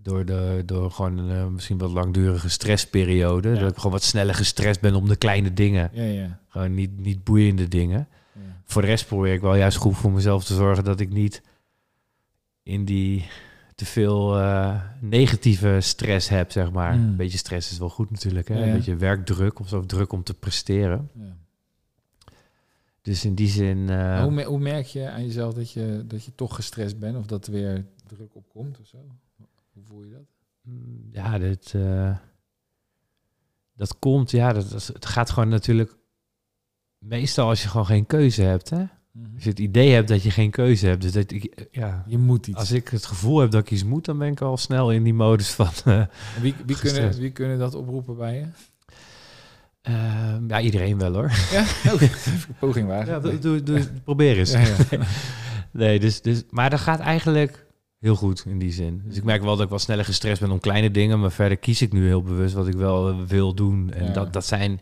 Door, 0.03 0.25
de, 0.25 0.63
door 0.65 0.91
gewoon 0.91 1.17
een 1.17 1.37
eh, 1.37 1.47
misschien 1.47 1.77
wat 1.77 1.91
langdurige 1.91 2.49
stressperiode. 2.49 3.49
Ja. 3.49 3.59
Dat 3.59 3.69
ik 3.71 3.75
gewoon 3.77 3.91
wat 3.91 4.03
sneller 4.03 4.35
gestrest 4.35 4.81
ben 4.81 4.95
om 4.95 5.07
de 5.07 5.15
kleine 5.15 5.53
dingen. 5.53 5.89
Ja, 5.93 6.03
ja. 6.03 6.39
Gewoon 6.47 6.73
niet, 6.73 6.99
niet 6.99 7.23
boeiende 7.23 7.67
dingen. 7.67 8.07
Voor 8.65 8.81
de 8.81 8.87
rest 8.87 9.07
probeer 9.07 9.33
ik 9.33 9.41
wel 9.41 9.55
juist 9.55 9.77
goed 9.77 9.97
voor 9.97 10.11
mezelf 10.11 10.43
te 10.43 10.53
zorgen 10.55 10.83
dat 10.83 10.99
ik 10.99 11.09
niet 11.09 11.41
in 12.63 12.85
die 12.85 13.25
te 13.75 13.85
veel 13.85 14.39
eh, 14.39 14.81
negatieve 14.99 15.77
stress 15.81 16.29
heb, 16.29 16.51
zeg 16.51 16.71
maar. 16.71 16.95
Mm. 16.95 17.03
Een 17.07 17.15
beetje 17.15 17.37
stress 17.37 17.71
is 17.71 17.77
wel 17.77 17.89
goed 17.89 18.11
natuurlijk. 18.11 18.47
Hè? 18.47 18.63
Een 18.63 18.73
beetje 18.73 18.95
werkdruk 18.95 19.59
of 19.59 19.67
zo, 19.67 19.85
druk 19.85 20.11
om 20.13 20.23
te 20.23 20.33
presteren. 20.33 21.09
ja. 21.19 21.35
Dus 23.01 23.25
in 23.25 23.35
die 23.35 23.47
zin... 23.49 23.89
eh, 23.89 24.21
hoe, 24.21 24.31
me- 24.31 24.43
hoe 24.43 24.59
merk 24.59 24.85
je 24.85 25.09
aan 25.09 25.23
jezelf 25.25 25.53
dat 25.53 25.71
je, 25.71 26.03
dat 26.07 26.25
je 26.25 26.31
toch 26.35 26.55
gestrest 26.55 26.99
bent 26.99 27.17
of 27.17 27.25
dat 27.25 27.45
er 27.45 27.51
weer 27.51 27.85
druk 28.07 28.29
op 28.35 28.45
komt 28.53 28.79
of 28.79 28.87
zo? 28.87 28.97
Hoe 29.73 29.83
voel 29.83 30.03
je 30.03 30.09
dat? 30.09 30.25
Mm, 30.61 31.09
Ja, 31.11 31.37
dit, 31.37 31.73
eh, 31.75 32.17
dat 33.75 33.99
komt, 33.99 34.31
ja, 34.31 34.53
dat, 34.53 34.69
dat- 34.69 34.87
het 34.93 35.05
gaat 35.05 35.29
gewoon 35.29 35.49
natuurlijk 35.49 35.95
meestal 36.97 37.47
als 37.49 37.61
je 37.63 37.67
gewoon 37.69 37.85
geen 37.85 38.05
keuze 38.05 38.41
hebt, 38.41 38.69
hè. 38.69 38.83
Als 39.35 39.43
je 39.43 39.49
het 39.49 39.59
idee 39.59 39.91
hebt 39.91 40.07
dat 40.07 40.23
je 40.23 40.31
geen 40.31 40.51
keuze 40.51 40.87
hebt, 40.87 41.01
dus 41.01 41.11
dat 41.11 41.31
ik, 41.31 41.43
eh, 41.43 41.65
ja, 41.71 42.03
Je 42.07 42.17
moet 42.17 42.47
iets. 42.47 42.57
als 42.57 42.71
ik 42.71 42.87
het 42.87 43.05
gevoel 43.05 43.39
heb 43.39 43.51
dat 43.51 43.61
ik 43.61 43.71
iets 43.71 43.83
moet, 43.83 44.05
dan 44.05 44.17
ben 44.17 44.27
ik 44.31 44.41
al 44.41 44.57
snel 44.57 44.91
in 44.91 45.03
die 45.03 45.13
modus 45.13 45.49
van, 45.51 45.67
eh, 45.85 46.05
wie, 46.41 46.55
wie, 46.65 46.79
kunnen, 46.79 47.17
wie 47.17 47.31
kunnen 47.31 47.59
dat 47.59 47.73
oproepen 47.75 48.15
bij 48.17 48.35
je? 48.37 48.45
ehm, 49.81 50.47
ja, 50.49 50.59
iedereen 50.61 50.97
wel 50.97 51.13
hoor. 51.13 51.31
Ja, 51.51 51.61
oh, 51.93 52.01
poging 52.59 52.87
wagen. 52.87 53.13
Ja, 53.13 53.19
doe, 53.19 53.39
doe, 53.39 53.63
doe- 53.63 53.87
probeer 54.03 54.37
eens. 54.37 54.51
Ja, 54.51 54.59
ja. 54.59 54.75
Nee, 55.71 55.99
dus, 55.99 56.21
dus, 56.21 56.43
maar 56.49 56.69
dat 56.69 56.79
gaat 56.79 56.99
eigenlijk 56.99 57.62
heel 58.03 58.15
goed 58.15 58.43
in 58.47 58.59
die 58.59 58.71
zin. 58.71 59.01
Dus 59.05 59.17
ik 59.17 59.23
merk 59.23 59.41
wel 59.41 59.55
dat 59.55 59.65
ik 59.65 59.69
wat 59.71 59.81
sneller 59.81 60.05
gestrest 60.05 60.41
ben 60.41 60.51
om 60.51 60.59
kleine 60.59 60.91
dingen, 60.91 61.19
maar 61.19 61.31
verder 61.31 61.57
kies 61.57 61.81
ik 61.81 61.93
nu 61.93 62.05
heel 62.07 62.21
bewust 62.21 62.53
wat 62.53 62.67
ik 62.67 62.73
wel 62.73 63.09
eh, 63.09 63.15
wil 63.27 63.53
doen. 63.53 63.91
En 63.93 64.05
Ja. 64.05 64.11
dat, 64.13 64.33
dat 64.33 64.45
zijn 64.45 64.81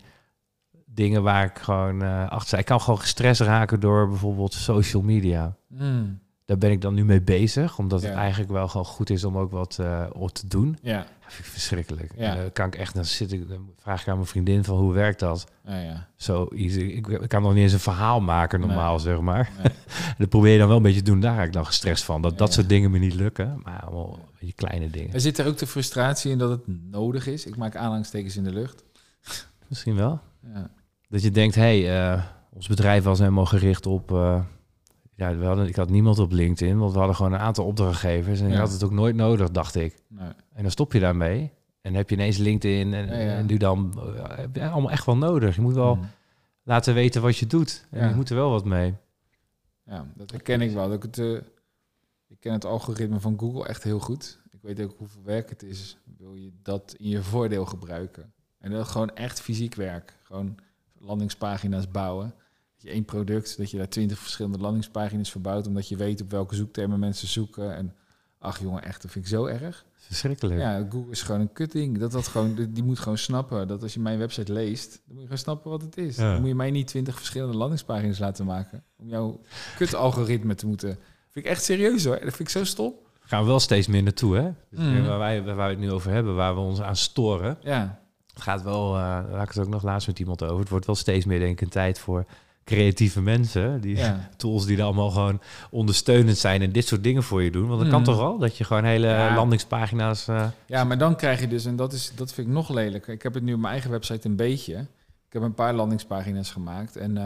dingen 0.85 1.23
waar 1.23 1.45
ik 1.45 1.57
gewoon 1.59 2.01
eh, 2.01 2.23
achter 2.29 2.47
sta. 2.47 2.57
Ik 2.57 2.65
kan 2.65 2.81
gewoon 2.81 2.99
gestrest 2.99 3.41
raken 3.41 3.79
door 3.79 4.07
bijvoorbeeld 4.09 4.53
social 4.53 5.01
media. 5.01 5.55
Mm, 5.67 6.19
Daar 6.45 6.57
ben 6.57 6.71
ik 6.71 6.81
dan 6.81 6.93
nu 6.93 7.05
mee 7.05 7.21
bezig, 7.21 7.77
omdat 7.77 8.01
het 8.01 8.11
eigenlijk 8.13 8.51
wel 8.51 8.67
gewoon 8.67 8.85
goed 8.85 9.09
is 9.09 9.23
om 9.23 9.37
ook 9.37 9.51
wat 9.51 9.77
eh, 9.79 10.03
op 10.13 10.29
te 10.31 10.47
doen. 10.47 10.77
ja, 10.81 11.05
vind 11.31 11.47
ik 11.47 11.53
verschrikkelijk. 11.53 12.11
Ja. 12.15 12.35
En 12.35 12.51
kan 12.51 12.67
ik 12.67 12.75
echt, 12.75 12.93
dan 12.93 13.05
zit 13.05 13.31
ik, 13.31 13.49
dan 13.49 13.69
vraag 13.77 14.01
ik 14.01 14.07
aan 14.07 14.15
mijn 14.15 14.27
vriendin 14.27 14.63
van 14.63 14.77
hoe 14.77 14.93
werkt 14.93 15.19
dat? 15.19 15.47
ja, 15.65 15.79
ja. 15.79 16.07
Zo 16.15 16.45
easy. 16.45 16.79
Ik, 16.79 17.07
ik 17.07 17.29
kan 17.29 17.41
nog 17.41 17.53
niet 17.53 17.63
eens 17.63 17.73
een 17.73 17.79
verhaal 17.79 18.21
maken 18.21 18.59
normaal, 18.59 18.99
zeg 18.99 19.19
maar. 19.19 19.51
Nee. 19.63 19.73
Dat 20.17 20.29
probeer 20.29 20.51
je 20.51 20.57
dan 20.57 20.67
wel 20.67 20.77
een 20.77 20.83
beetje 20.83 21.01
te 21.01 21.11
doen. 21.11 21.19
Daar 21.19 21.35
raak 21.35 21.45
ik 21.45 21.53
dan 21.53 21.65
gestrest 21.65 22.03
van. 22.03 22.21
Dat 22.21 22.31
Ja, 22.31 22.37
dat 22.37 22.53
soort 22.53 22.69
dingen 22.69 22.91
me 22.91 22.97
niet 22.97 23.13
lukken. 23.13 23.61
Maar 23.63 23.81
allemaal 23.81 24.19
beetje 24.41 24.55
kleine 24.55 24.89
dingen. 24.89 25.13
Er 25.13 25.21
zit 25.21 25.37
er 25.37 25.47
ook 25.47 25.57
de 25.57 25.67
frustratie 25.67 26.31
in 26.31 26.37
dat 26.37 26.49
het 26.49 26.61
nodig 26.91 27.27
is. 27.27 27.45
Ik 27.45 27.55
maak 27.55 27.75
aanhalingstekens 27.75 28.37
in 28.37 28.43
de 28.43 28.53
lucht. 28.53 28.83
Misschien 29.67 29.95
wel. 29.95 30.19
Ja. 30.53 30.69
Dat 31.09 31.21
je 31.21 31.31
denkt, 31.31 31.55
hé, 31.55 31.81
hey, 31.81 32.11
eh, 32.13 32.23
ons 32.53 32.67
bedrijf 32.67 33.03
was 33.03 33.19
helemaal 33.19 33.45
gericht 33.45 33.85
op... 33.85 34.11
eh, 34.11 34.41
ja, 35.21 35.35
we 35.37 35.45
hadden, 35.45 35.67
ik 35.67 35.75
had 35.75 35.89
niemand 35.89 36.19
op 36.19 36.31
LinkedIn, 36.31 36.77
want 36.77 36.91
we 36.91 36.97
hadden 36.97 37.15
gewoon 37.15 37.33
een 37.33 37.39
aantal 37.39 37.65
opdrachtgevers. 37.65 38.39
En 38.39 38.47
Ja. 38.47 38.53
je 38.53 38.59
had 38.59 38.71
het 38.71 38.83
ook 38.83 38.91
nooit 38.91 39.15
nodig, 39.15 39.51
dacht 39.51 39.75
ik. 39.75 40.01
Nee. 40.07 40.29
En 40.53 40.61
dan 40.61 40.71
stop 40.71 40.93
je 40.93 40.99
daarmee. 40.99 41.51
En 41.81 41.93
heb 41.93 42.09
je 42.09 42.15
ineens 42.15 42.37
LinkedIn 42.37 42.93
en, 42.93 43.05
Ja, 43.07 43.13
ja. 43.17 43.33
en 43.35 43.45
nu 43.45 43.57
dan... 43.57 43.93
eh, 44.15 44.37
heb 44.37 44.55
je 44.55 44.69
allemaal 44.69 44.91
echt 44.91 45.05
wel 45.05 45.17
nodig. 45.17 45.55
Je 45.55 45.61
moet 45.61 45.73
wel 45.73 45.95
Mm. 45.95 46.09
laten 46.63 46.93
weten 46.93 47.21
wat 47.21 47.37
je 47.37 47.47
doet. 47.47 47.85
En 47.89 48.09
je 48.09 48.15
moet 48.15 48.29
er 48.29 48.35
wel 48.35 48.49
wat 48.49 48.65
mee. 48.65 48.93
Ja, 49.85 50.05
dat 50.15 50.31
herken 50.31 50.61
ik 50.61 50.71
wel. 50.73 50.87
Dat 50.87 50.95
ik, 50.97 51.03
het, 51.03 51.17
eh, 51.17 51.31
ik 52.27 52.39
ken 52.39 52.53
het 52.53 52.65
algoritme 52.65 53.19
van 53.19 53.39
Google 53.39 53.67
echt 53.67 53.83
heel 53.83 53.99
goed. 53.99 54.39
Ik 54.49 54.59
weet 54.61 54.81
ook 54.81 54.93
hoeveel 54.97 55.23
werk 55.23 55.49
het 55.49 55.63
is. 55.63 55.97
Wil 56.17 56.35
je 56.35 56.51
dat 56.63 56.95
in 56.97 57.09
je 57.09 57.23
voordeel 57.23 57.65
gebruiken? 57.65 58.33
En 58.59 58.71
dat 58.71 58.87
gewoon 58.87 59.09
echt 59.15 59.41
fysiek 59.41 59.75
werk. 59.75 60.17
Gewoon 60.23 60.55
landingspagina's 60.99 61.91
bouwen. 61.91 62.33
Je 62.81 62.89
één 62.89 63.05
product, 63.05 63.57
dat 63.57 63.71
je 63.71 63.77
daar 63.77 63.89
twintig 63.89 64.19
verschillende 64.19 64.57
landingspagina's 64.57 65.31
verbouwt, 65.31 65.67
omdat 65.67 65.87
je 65.87 65.95
weet 65.95 66.21
op 66.21 66.31
welke 66.31 66.55
zoektermen 66.55 66.99
mensen 66.99 67.27
zoeken. 67.27 67.75
En 67.75 67.93
ach 68.39 68.59
jongen, 68.59 68.83
echt, 68.83 69.01
dat 69.01 69.11
vind 69.11 69.25
ik 69.25 69.31
zo 69.31 69.45
erg. 69.45 69.85
Verschrikkelijk. 69.95 70.59
Ja, 70.59 70.87
Google 70.89 71.11
is 71.11 71.21
gewoon 71.21 71.41
een 71.41 71.53
kutting. 71.53 71.97
Dat 71.97 72.11
dat 72.11 72.27
gewoon, 72.27 72.55
die- 72.69 72.83
moet 72.83 72.99
gewoon 72.99 73.17
snappen 73.17 73.67
dat 73.67 73.83
als 73.83 73.93
je 73.93 73.99
mijn 73.99 74.17
website 74.19 74.53
leest, 74.53 74.89
dan 74.91 75.01
moet 75.05 75.15
je 75.17 75.21
gewoon 75.21 75.37
snappen 75.37 75.71
wat 75.71 75.81
het 75.81 75.97
is. 75.97 76.15
Ja. 76.17 76.31
Dan 76.31 76.39
moet 76.39 76.49
je 76.49 76.55
mij 76.55 76.71
niet 76.71 76.87
twintig 76.87 77.15
verschillende 77.15 77.57
landingspagina's 77.57 78.19
laten 78.19 78.45
maken 78.45 78.83
om 78.97 79.07
jouw 79.07 79.41
kut-algoritme 79.77 80.55
te 80.55 80.67
moeten. 80.67 80.89
Vind 81.31 81.45
ik 81.45 81.51
echt 81.51 81.63
serieus 81.63 82.05
hoor. 82.05 82.13
Dat 82.19 82.21
vind 82.35 82.39
ik 82.39 82.49
zo 82.49 82.63
stom. 82.63 82.93
gaan 83.19 83.41
we 83.41 83.47
wel 83.47 83.59
steeds 83.59 83.87
meer 83.87 84.03
naartoe, 84.03 84.35
hè? 84.35 84.51
Dus 84.69 84.79
Mhm. 84.79 85.03
waar, 85.05 85.17
wij, 85.19 85.43
waar 85.43 85.55
we 85.55 85.61
het 85.61 85.79
nu 85.79 85.91
over 85.91 86.11
hebben, 86.11 86.35
waar 86.35 86.53
we 86.55 86.59
ons 86.61 86.81
aan 86.81 86.95
storen. 86.95 87.57
Ja, 87.61 87.99
Het 88.33 88.41
gaat 88.41 88.61
wel, 88.63 88.95
eh 88.95 89.01
daar 89.01 89.31
had 89.31 89.41
ik 89.41 89.53
het 89.53 89.59
ook 89.65 89.69
nog 89.71 89.83
laatst 89.83 90.07
met 90.07 90.19
iemand 90.19 90.43
over. 90.43 90.59
Het 90.59 90.69
wordt 90.69 90.85
wel 90.85 90.95
steeds 90.95 91.25
meer, 91.25 91.39
denk 91.39 91.51
ik, 91.51 91.61
een 91.61 91.69
tijd 91.69 91.99
voor 91.99 92.25
creatieve 92.75 93.21
mensen. 93.21 93.81
Die 93.81 93.95
ja. 93.95 94.29
tools 94.37 94.65
die 94.65 94.77
er 94.77 94.83
allemaal 94.83 95.09
gewoon 95.09 95.41
ondersteunend 95.69 96.37
zijn 96.37 96.61
en 96.61 96.71
dit 96.71 96.87
soort 96.87 97.03
dingen 97.03 97.23
voor 97.23 97.43
je 97.43 97.51
doen. 97.51 97.67
Want 97.67 97.79
dat 97.81 97.89
kan 97.89 98.01
Mhm. 98.01 98.09
toch 98.09 98.19
wel? 98.19 98.37
Dat 98.37 98.57
je 98.57 98.63
gewoon 98.63 98.83
hele 98.83 99.07
Ja. 99.07 99.35
landingspagina's... 99.35 100.27
eh, 100.27 100.47
ja, 100.65 100.83
maar 100.83 100.97
dan 100.97 101.15
krijg 101.15 101.39
je 101.39 101.47
dus, 101.47 101.65
en 101.65 101.75
dat, 101.75 101.93
is, 101.93 102.11
dat 102.15 102.33
vind 102.33 102.47
ik 102.47 102.53
nog 102.53 102.69
lelijker. 102.69 103.13
Ik 103.13 103.21
heb 103.21 103.33
het 103.33 103.43
nu 103.43 103.53
op 103.53 103.59
mijn 103.59 103.71
eigen 103.73 103.91
website 103.91 104.27
een 104.27 104.35
beetje. 104.35 104.75
Ik 105.27 105.33
heb 105.33 105.41
een 105.41 105.53
paar 105.53 105.73
landingspagina's 105.73 106.51
gemaakt. 106.51 106.95
En 106.95 107.17
eh, 107.17 107.23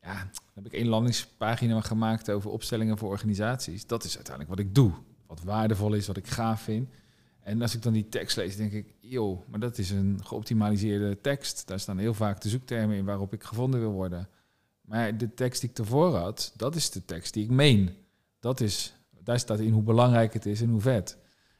ja, 0.00 0.14
dan 0.14 0.54
heb 0.54 0.66
ik 0.66 0.72
één 0.72 0.88
landingspagina 0.88 1.80
gemaakt 1.80 2.30
over 2.30 2.50
opstellingen 2.50 2.98
voor 2.98 3.08
organisaties. 3.10 3.86
Dat 3.86 4.04
is 4.04 4.14
uiteindelijk 4.16 4.56
wat 4.56 4.66
ik 4.66 4.74
doe. 4.74 4.90
Wat 5.26 5.42
waardevol 5.44 5.92
is, 5.92 6.06
wat 6.06 6.16
ik 6.16 6.26
gaaf 6.26 6.60
vind. 6.60 6.88
En 7.42 7.62
als 7.62 7.74
ik 7.74 7.82
dan 7.82 7.92
die 7.92 8.08
tekst 8.08 8.36
lees, 8.36 8.56
denk 8.56 8.72
ik, 8.72 8.94
joh, 9.00 9.48
maar 9.48 9.60
dat 9.60 9.78
is 9.78 9.90
een 9.90 10.20
geoptimaliseerde 10.24 11.20
tekst. 11.20 11.66
Daar 11.66 11.80
staan 11.80 11.98
heel 11.98 12.14
vaak 12.14 12.40
de 12.40 12.48
zoektermen 12.48 12.96
in 12.96 13.04
waarop 13.04 13.32
ik 13.32 13.42
gevonden 13.42 13.80
wil 13.80 13.90
worden. 13.90 14.28
Maar 14.80 15.16
de 15.18 15.34
tekst 15.34 15.60
die 15.60 15.70
ik 15.70 15.78
ervoor 15.78 16.16
had, 16.16 16.52
dat 16.56 16.74
is 16.74 16.90
de 16.90 17.04
tekst 17.04 17.34
die 17.34 17.44
ik 17.44 17.50
meen. 17.50 17.90
Dat 18.40 18.60
is, 18.60 18.94
daar 19.24 19.38
staat 19.38 19.58
in 19.58 19.72
hoe 19.72 19.82
belangrijk 19.82 20.32
het 20.32 20.46
is 20.46 20.60
en 20.60 20.68
hoe 20.68 20.80
vet. 20.80 21.16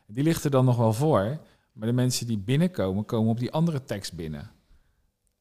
Die 0.06 0.24
ligt 0.24 0.44
er 0.44 0.50
dan 0.50 0.64
nog 0.64 0.76
wel 0.76 0.92
voor. 0.92 1.38
Maar 1.72 1.88
de 1.88 1.94
mensen 1.94 2.26
die 2.26 2.38
binnenkomen, 2.38 3.04
komen 3.04 3.30
op 3.30 3.38
die 3.38 3.52
andere 3.52 3.84
tekst 3.84 4.12
binnen. 4.12 4.50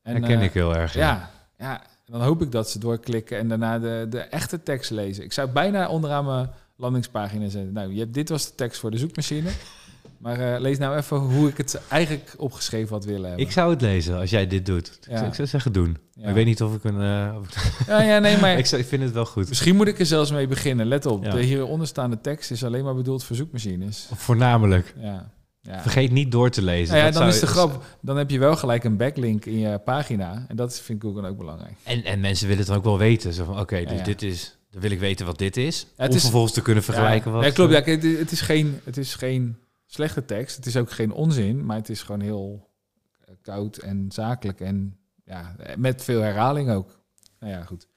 En, 0.02 0.16
herken 0.16 0.40
eh, 0.40 0.44
ik 0.44 0.54
heel 0.54 0.76
erg. 0.76 0.94
ja, 0.94 1.32
ja, 1.58 1.82
en 1.82 2.14
dan 2.14 2.22
hoop 2.22 2.42
ik 2.42 2.52
dat 2.52 2.70
ze 2.70 2.80
doorklikken 2.80 3.38
en 3.38 3.48
daarna 3.48 3.80
de, 3.80 4.06
de 4.10 4.20
echte 4.20 4.64
tekst 4.64 4.92
lezen. 4.92 5.24
Ik 5.24 5.34
zou 5.34 5.50
bijna 5.50 5.90
onderaan 5.90 6.26
mijn 6.26 6.50
landingspagina 6.76 7.50
zetten. 7.50 7.74
Nou, 7.74 7.94
je 7.94 8.00
hebt, 8.00 8.14
dit 8.14 8.30
was 8.30 8.46
de 8.46 8.56
tekst 8.56 8.80
voor 8.80 8.92
de 8.92 8.98
zoekmachine. 8.98 9.50
Maar 10.22 10.54
eh, 10.54 10.60
lees 10.60 10.78
nou 10.78 10.98
even 10.98 11.18
hoe 11.18 11.48
ik 11.50 11.58
het 11.58 11.82
eigenlijk 11.88 12.34
opgeschreven 12.38 12.94
had 12.94 13.06
willen 13.06 13.28
hebben. 13.28 13.46
Ik 13.46 13.52
zou 13.52 13.70
het 13.72 13.82
lezen 13.82 14.18
als 14.20 14.30
jij 14.30 14.48
dit 14.48 14.66
doet. 14.66 14.88
Ik 15.10 15.18
zou- 15.18 15.28
Ik 15.28 15.34
zou 15.34 15.48
zeggen 15.48 15.72
doen. 15.74 15.98
Ja. 16.14 16.28
Ik 16.28 16.34
weet 16.34 16.46
niet 16.46 16.62
of 16.62 16.76
ik 16.76 16.84
een... 16.84 17.02
eh, 17.02 17.36
of 17.40 17.48
ik- 17.48 17.88
Ja, 17.88 18.02
ja, 18.02 18.20
nee, 18.20 18.38
maar 18.38 18.58
ik, 18.58 18.66
zou- 18.66 18.82
ik 18.82 18.88
vind 18.88 19.04
het 19.04 19.12
wel 19.12 19.26
goed. 19.26 19.50
misschien 19.50 19.76
moet 19.76 19.88
ik 19.88 20.00
er 20.00 20.06
zelfs 20.06 20.32
mee 20.32 20.48
beginnen. 20.48 20.86
Let 20.86 21.06
op, 21.06 21.24
de 21.32 21.42
hieronder 21.42 21.88
staande 21.88 22.22
tekst 22.22 22.52
is 22.52 22.64
alleen 22.64 22.84
maar 22.84 22.96
bedoeld 22.96 23.24
voor 23.24 23.36
zoekmachines. 23.36 24.10
Voornamelijk. 24.16 24.94
Ja. 25.00 25.32
Ja. 25.62 25.82
Vergeet 25.82 26.12
niet 26.12 26.32
door 26.32 26.50
te 26.50 26.62
lezen. 26.62 26.88
Nou 26.88 26.98
ja, 26.98 27.04
Dat 27.04 27.14
dan 27.14 27.22
zou- 27.32 27.34
is 27.34 27.40
de 27.40 27.48
grap, 27.60 27.84
dan 28.02 28.18
heb 28.18 28.30
je 28.30 28.40
wel 28.40 28.56
gelijk 28.56 28.84
een 28.84 28.98
backlink 28.98 29.46
in 29.46 29.60
je 29.60 29.80
pagina. 29.80 30.46
En 30.48 30.56
dat 30.56 30.80
vind 30.80 31.04
ik 31.04 31.10
ook, 31.10 31.26
ook 31.26 31.38
belangrijk. 31.38 31.74
En, 31.84 32.04
en 32.04 32.20
mensen 32.20 32.44
willen 32.48 32.60
het 32.60 32.68
dan 32.70 32.78
ook 32.78 32.84
wel 32.84 32.98
weten. 32.98 33.34
Zo 33.34 33.46
van, 33.46 33.60
oké, 33.60 33.84
dus 33.86 34.04
dit 34.04 34.22
is... 34.22 34.58
Dan 34.72 34.82
wil 34.82 34.92
ik 34.92 35.00
weten 35.00 35.26
wat 35.26 35.38
dit 35.38 35.58
is. 35.58 35.86
het 35.98 36.10
om 36.10 36.16
is- 36.16 36.22
vervolgens 36.22 36.54
te 36.54 36.62
kunnen 36.62 36.84
vergelijken 36.84 37.32
wat... 37.32 37.42
nee, 37.42 37.52
klopt. 37.52 37.72
Ja, 37.74 37.82
het 38.18 38.32
is 38.32 38.42
geen, 38.42 38.80
het 38.84 38.98
is 38.98 39.16
geen 39.16 39.58
slechte 39.94 40.26
tekst. 40.26 40.56
Het 40.56 40.66
is 40.66 40.78
ook 40.78 40.92
geen 40.92 41.12
onzin, 41.12 41.66
maar 41.66 41.78
het 41.78 41.90
is 41.90 42.02
gewoon 42.04 42.22
heel 42.22 42.70
eh, 43.20 43.36
koud 43.42 43.78
en 43.78 44.12
zakelijk. 44.12 44.60
En 44.62 45.00
ja, 45.26 45.56
met 45.78 46.04
veel 46.04 46.22
herhaling 46.22 46.72
ook. 46.72 47.00
Nou 47.40 47.54
ja, 47.54 47.64
goed. 47.64 47.88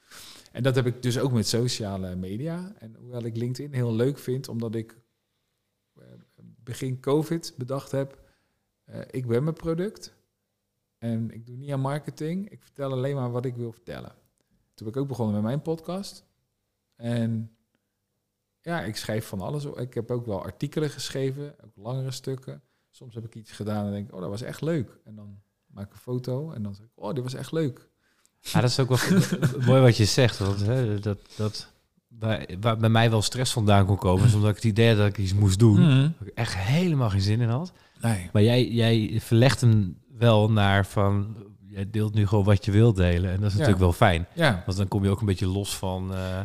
En 0.52 0.62
dat 0.62 0.74
heb 0.74 0.86
ik 0.86 1.02
dus 1.02 1.18
ook 1.18 1.32
met 1.32 1.46
sociale 1.46 2.16
media. 2.16 2.72
En 2.78 2.94
hoewel 2.94 3.24
ik 3.24 3.36
LinkedIn 3.36 3.74
heel 3.74 3.94
leuk 3.94 4.18
vind, 4.18 4.48
omdat 4.48 4.74
ik 4.74 4.98
eh, 5.94 6.04
begin 6.36 7.00
COVID 7.00 7.54
bedacht 7.56 7.90
heb, 7.90 8.18
eh, 8.84 9.00
ik 9.10 9.26
ben 9.26 9.42
mijn 9.42 9.56
product. 9.56 10.14
En 10.98 11.30
ik 11.30 11.46
doe 11.46 11.56
niet 11.56 11.72
aan 11.72 11.80
marketing. 11.80 12.50
Ik 12.50 12.62
vertel 12.62 12.92
alleen 12.92 13.14
maar 13.14 13.30
wat 13.30 13.44
ik 13.44 13.56
wil 13.56 13.72
vertellen. 13.72 14.14
Toen 14.74 14.86
ben 14.86 14.94
ik 14.94 14.96
ook 14.96 15.08
begonnen 15.08 15.34
met 15.34 15.44
mijn 15.44 15.62
podcast. 15.62 16.24
En 16.96 17.53
ja, 18.64 18.80
ik 18.82 18.96
schrijf 18.96 19.26
van 19.26 19.40
alles. 19.40 19.64
Ik 19.64 19.94
heb 19.94 20.10
ook 20.10 20.26
wel 20.26 20.42
artikelen 20.42 20.90
geschreven, 20.90 21.54
ook 21.64 21.72
langere 21.76 22.10
stukken. 22.10 22.62
Soms 22.90 23.14
heb 23.14 23.24
ik 23.24 23.34
iets 23.34 23.50
gedaan 23.52 23.86
en 23.86 23.92
denk 23.92 24.08
ik, 24.08 24.14
oh, 24.14 24.20
dat 24.20 24.30
was 24.30 24.42
echt 24.42 24.60
leuk. 24.60 24.98
En 25.04 25.14
dan 25.14 25.38
maak 25.66 25.86
ik 25.86 25.92
een 25.92 25.98
foto 25.98 26.50
en 26.52 26.62
dan 26.62 26.74
zeg 26.74 26.84
ik, 26.86 26.92
oh, 26.94 27.14
dit 27.14 27.22
was 27.22 27.34
echt 27.34 27.52
leuk. 27.52 27.88
Ja, 28.40 28.60
dat 28.60 28.70
is 28.70 28.78
ook 28.80 28.88
wel 28.88 28.98
mooi 29.66 29.80
wat 29.80 29.96
je 29.96 30.04
zegt. 30.04 30.38
Want 30.38 30.60
hè, 30.66 30.98
dat, 31.00 31.18
dat 31.36 31.72
bij, 32.08 32.56
waar 32.60 32.76
bij 32.76 32.88
mij 32.88 33.10
wel 33.10 33.22
stress 33.22 33.52
vandaan 33.52 33.86
kon 33.86 33.96
komen... 33.98 34.24
is 34.26 34.34
omdat 34.34 34.50
ik 34.50 34.56
het 34.56 34.64
idee 34.64 34.88
had 34.88 34.96
dat 34.96 35.06
ik 35.06 35.18
iets 35.18 35.34
moest 35.34 35.58
doen. 35.58 35.80
Mhm. 35.80 36.08
Ik 36.24 36.28
echt 36.34 36.56
helemaal 36.56 37.10
geen 37.10 37.20
zin 37.20 37.40
in 37.40 37.48
had. 37.48 37.72
Nee. 38.00 38.30
Maar 38.32 38.42
jij, 38.42 38.68
jij 38.68 39.20
verlegt 39.20 39.60
hem 39.60 39.98
wel 40.18 40.50
naar 40.50 40.86
van... 40.86 41.36
Jij 41.68 41.90
deelt 41.90 42.14
nu 42.14 42.26
gewoon 42.26 42.44
wat 42.44 42.64
je 42.64 42.70
wilt 42.70 42.96
delen. 42.96 43.30
En 43.30 43.36
dat 43.40 43.46
is 43.46 43.52
Ja. 43.52 43.58
natuurlijk 43.58 43.78
wel 43.84 43.92
fijn. 43.92 44.26
Ja, 44.34 44.62
Want 44.66 44.78
dan 44.78 44.88
kom 44.88 45.04
je 45.04 45.10
ook 45.10 45.20
een 45.20 45.26
beetje 45.26 45.46
los 45.46 45.76
van... 45.76 46.14
eh 46.14 46.40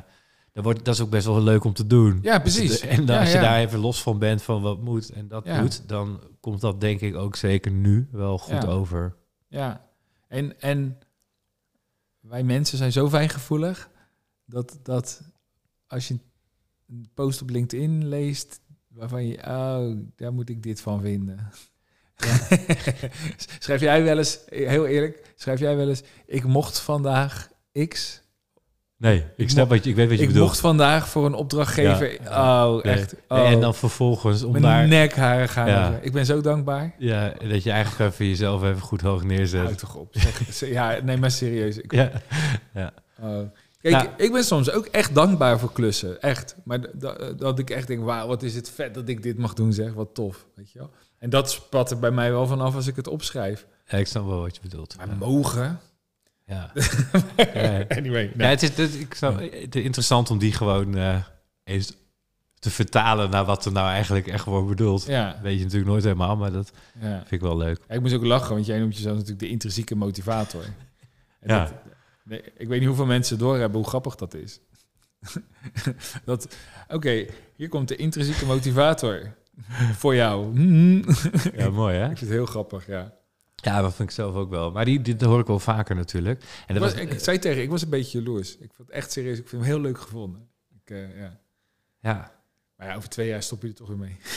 dat, 0.60 0.68
wordt, 0.68 0.86
dat 0.86 0.96
is 0.96 1.02
ook 1.02 1.10
best 1.10 1.26
wel 1.26 1.42
leuk 1.42 1.64
om 1.64 1.74
te 1.74 1.88
doen. 1.88 2.20
ja 2.22 2.40
precies. 2.40 2.80
En 2.80 3.06
dan, 3.06 3.16
Ja, 3.16 3.22
als 3.22 3.30
je 3.32 3.36
ja. 3.36 3.42
daar 3.42 3.60
even 3.60 3.80
los 3.80 4.02
van 4.02 4.20
bent 4.20 4.42
van 4.42 4.62
wat 4.62 4.82
moet 4.82 5.10
en 5.10 5.28
dat 5.28 5.46
Ja. 5.46 5.62
doet... 5.62 5.88
dan 5.88 6.20
komt 6.40 6.62
dat 6.62 6.82
denk 6.82 7.02
ik 7.02 7.16
ook 7.16 7.36
zeker 7.36 7.72
nu 7.72 8.08
wel 8.12 8.38
goed 8.38 8.62
Ja. 8.64 8.66
over. 8.68 9.16
Ja, 9.48 9.86
en, 10.28 10.60
en 10.62 10.98
wij 12.20 12.44
mensen 12.44 12.78
zijn 12.78 12.92
zo 12.92 13.10
fijngevoelig 13.10 13.90
dat, 14.46 14.80
dat 14.84 15.22
als 15.88 16.08
je 16.08 16.20
een 16.90 17.10
post 17.14 17.42
op 17.42 17.50
LinkedIn 17.50 18.08
leest 18.08 18.60
waarvan 18.88 19.26
je, 19.28 19.38
oh, 19.38 19.98
daar 20.16 20.34
moet 20.34 20.50
ik 20.50 20.64
dit 20.64 20.82
van 20.82 21.02
vinden. 21.02 21.50
schrijf 23.60 23.82
jij 23.82 24.04
wel 24.04 24.18
eens, 24.18 24.40
heel 24.46 24.86
eerlijk, 24.86 25.34
schrijf 25.36 25.60
jij 25.60 25.76
wel 25.76 25.90
eens, 25.90 26.04
ik 26.26 26.44
mocht 26.44 26.80
vandaag 26.80 27.50
X. 27.88 28.22
Nee, 29.00 29.18
Ik 29.18 29.24
ik 29.36 29.50
snap 29.50 29.70
wat 29.70 29.84
je, 29.84 29.90
ik 29.90 29.96
weet 29.96 30.08
wat 30.10 30.18
je 30.18 30.22
Ik 30.24 30.28
bedoelt. 30.30 30.48
mocht 30.48 30.60
vandaag 30.60 31.08
voor 31.10 31.26
een 31.26 31.34
opdrachtgever, 31.34 32.18
oh, 32.28 32.72
Nee. 32.84 32.94
echt. 32.94 33.16
Nee, 33.30 33.40
Oh, 33.42 33.50
En 33.52 33.60
dan 33.60 33.76
vervolgens 33.76 34.44
om 34.44 34.52
mijn 34.52 34.64
daar... 34.64 34.88
nekharen 34.88 35.50
gaan. 35.50 35.68
Ja. 35.68 36.00
Ik 36.02 36.12
ben 36.14 36.26
zo 36.26 36.42
dankbaar. 36.42 36.96
Ja, 36.98 37.34
dat 37.50 37.64
je 37.64 37.72
eigenlijk 37.72 38.12
even 38.14 38.26
jezelf 38.28 38.64
even 38.64 38.82
goed 38.82 39.02
hoog 39.02 39.24
neerzet. 39.24 39.64
Houd 39.64 39.78
toch 39.78 39.96
op. 39.96 40.16
Zeg- 40.50 40.70
ja, 40.78 41.00
nee, 41.04 41.18
maar 41.18 41.32
serieus. 41.32 41.78
Ik, 41.78 41.92
Ja. 41.94 42.12
Oh. 43.22 43.40
Kijk, 43.82 43.94
Ja. 43.96 44.14
ik 44.18 44.32
ben 44.32 44.44
soms 44.44 44.72
ook 44.72 44.86
echt 44.86 45.16
dankbaar 45.16 45.60
voor 45.60 45.72
klussen. 45.74 46.22
Echt. 46.22 46.56
Maar 46.64 46.80
d- 46.80 47.40
dat, 47.40 47.60
ik 47.60 47.70
echt 47.70 47.88
denk, 47.88 48.04
wauw, 48.04 48.28
wat 48.28 48.44
is 48.44 48.56
het 48.56 48.70
vet 48.70 48.94
dat 48.94 49.10
ik 49.10 49.24
dit 49.24 49.38
mag 49.38 49.54
doen, 49.54 49.74
zeg. 49.74 49.94
Wat 49.94 50.10
tof, 50.14 50.46
weet 50.56 50.72
je 50.72 50.80
wel. 50.80 50.90
En 51.20 51.30
dat 51.30 51.52
spat 51.52 51.92
er 51.92 52.00
bij 52.00 52.12
mij 52.12 52.32
wel 52.32 52.48
vanaf 52.48 52.76
als 52.76 52.88
ik 52.88 52.96
het 52.96 53.08
opschrijf. 53.08 53.66
Ja, 53.88 53.98
ik 53.98 54.08
snap 54.08 54.26
wel 54.28 54.40
wat 54.42 54.56
je 54.56 54.62
bedoelt. 54.62 54.98
Maar 54.98 55.08
Ja. 55.08 55.14
mogen? 55.20 55.80
Ja. 56.50 56.72
Anyway. 57.98 58.32
Ja, 58.38 58.48
het 58.48 58.64
is 58.64 58.78
het, 58.78 58.94
ik 58.96 59.14
snap, 59.14 59.40
het 59.40 59.76
is 59.76 59.84
interessant 59.84 60.30
om 60.32 60.38
die 60.38 60.54
gewoon 60.54 60.98
eh, 60.98 61.24
eens 61.64 61.94
te 62.60 62.70
vertalen 62.70 63.30
naar 63.30 63.46
wat 63.46 63.66
er 63.66 63.72
nou 63.72 63.88
eigenlijk 63.90 64.28
echt 64.28 64.46
wordt 64.46 64.68
bedoeld. 64.68 65.06
Ja, 65.06 65.40
Weet 65.42 65.58
je 65.58 65.64
natuurlijk 65.64 65.92
nooit 65.92 66.04
helemaal, 66.04 66.36
maar 66.38 66.52
dat 66.52 66.72
ja. 67.02 67.18
vind 67.18 67.32
ik 67.32 67.42
wel 67.42 67.58
leuk. 67.58 67.80
Ja, 67.88 67.96
ik 67.96 68.02
moest 68.02 68.14
ook 68.14 68.24
lachen, 68.26 68.54
want 68.54 68.66
jij 68.66 68.80
noemt 68.80 68.96
jezelf 68.96 69.14
natuurlijk 69.14 69.42
de 69.42 69.50
intrinsieke 69.50 69.96
motivator. 69.96 70.64
En 71.40 71.56
Ja. 71.56 71.64
dat- 71.64 71.74
nee, 72.24 72.42
ik 72.58 72.68
weet 72.68 72.80
niet 72.80 72.88
hoeveel 72.88 73.06
mensen 73.06 73.38
doorhebben 73.38 73.80
hoe 73.80 73.90
grappig 73.90 74.16
dat 74.16 74.34
is. 74.34 74.60
dat, 76.26 76.56
oké, 76.88 77.26
hier 77.56 77.70
komt 77.70 77.88
de 77.88 77.96
intrinsieke 77.96 78.46
motivator 78.46 79.36
voor 79.94 80.16
jou. 80.16 80.54
Ja, 81.56 81.70
mooi 81.70 81.96
hè? 81.96 82.02
Ik 82.04 82.18
vind 82.18 82.20
het 82.20 82.30
heel 82.30 82.46
grappig, 82.46 82.88
ja. 82.88 83.14
Ja, 83.62 83.82
dat 83.82 83.96
vind 83.96 84.10
ik 84.10 84.16
zelf 84.16 84.36
ook 84.36 84.50
wel. 84.50 84.72
Maar 84.72 84.86
die, 84.86 85.02
dat 85.02 85.22
hoor 85.22 85.40
ik 85.40 85.48
wel 85.48 85.60
vaker 85.60 85.96
natuurlijk. 85.96 86.44
En 86.68 86.74
dat 86.74 86.84
was, 86.84 86.94
was, 86.94 87.02
ik 87.02 87.20
zei 87.20 87.40
tegen, 87.40 87.62
ik 87.62 87.70
was 87.70 87.82
een 87.82 87.90
beetje 87.90 88.18
jaloers. 88.20 88.58
Ik 88.58 88.72
vond 88.74 88.88
het 88.88 88.98
echt 88.98 89.12
serieus, 89.12 89.40
ik 89.40 89.48
vind 89.48 89.62
hem 89.62 89.72
heel 89.72 89.82
leuk 89.82 90.00
gevonden. 90.00 90.48
Ik, 90.84 90.90
eh, 90.90 91.20
ja. 91.20 91.40
ja. 92.00 92.32
Maar 92.78 92.88
ja, 92.88 92.96
over 92.96 93.10
twee 93.10 93.28
jaar 93.28 93.44
stop 93.44 93.62
je 93.62 93.68
er 93.68 93.74
toch 93.74 93.88
weer 93.88 93.98
mee. 93.98 94.18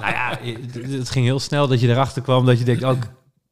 Nou 0.00 0.12
ja, 0.12 0.38
het 0.88 1.10
ging 1.10 1.24
heel 1.24 1.40
snel 1.40 1.68
dat 1.68 1.80
je 1.80 1.88
erachter 1.88 2.22
kwam 2.22 2.46
dat 2.46 2.58
je 2.58 2.64
denkt, 2.64 2.84
ook 2.84 3.02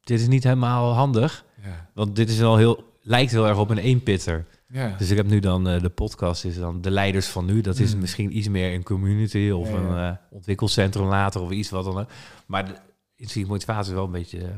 dit 0.01 0.21
is 0.21 0.27
niet 0.29 0.45
helemaal 0.45 0.93
handig. 0.93 1.45
Ja. 1.63 1.89
Want 1.95 2.17
dit 2.17 2.31
is 2.31 2.39
wel 2.39 2.57
heel, 2.57 2.85
lijkt 3.03 3.31
heel 3.31 3.47
erg 3.47 3.59
op 3.59 3.71
een 3.71 3.79
eenpitter. 3.79 4.47
Ja. 4.69 4.95
Dus 4.99 5.11
ik 5.11 5.17
heb 5.17 5.27
nu 5.27 5.39
dan 5.39 5.69
eh, 5.69 5.81
de 5.83 5.89
podcast, 5.89 6.45
is 6.45 6.57
dan 6.59 6.81
de 6.81 6.91
leiders 6.91 7.27
van 7.27 7.45
nu. 7.45 7.61
Dat 7.61 7.79
is 7.79 7.95
Mm. 7.95 8.01
misschien 8.01 8.37
iets 8.37 8.49
meer 8.49 8.75
een 8.75 8.83
community 8.83 9.51
of 9.55 9.69
Ja, 9.69 9.75
een 9.75 10.11
eh, 10.11 10.17
ontwikkelcentrum 10.31 11.07
later 11.07 11.41
of 11.41 11.51
iets 11.51 11.71
wat 11.71 11.85
dan 11.85 11.99
ook. 11.99 12.09
Maar 12.47 12.83
intrinsieke 13.21 13.49
motivatie 13.49 13.89
is 13.91 13.97
wel 13.97 14.05
een 14.05 14.11
beetje 14.11 14.39
eh, 14.41 14.49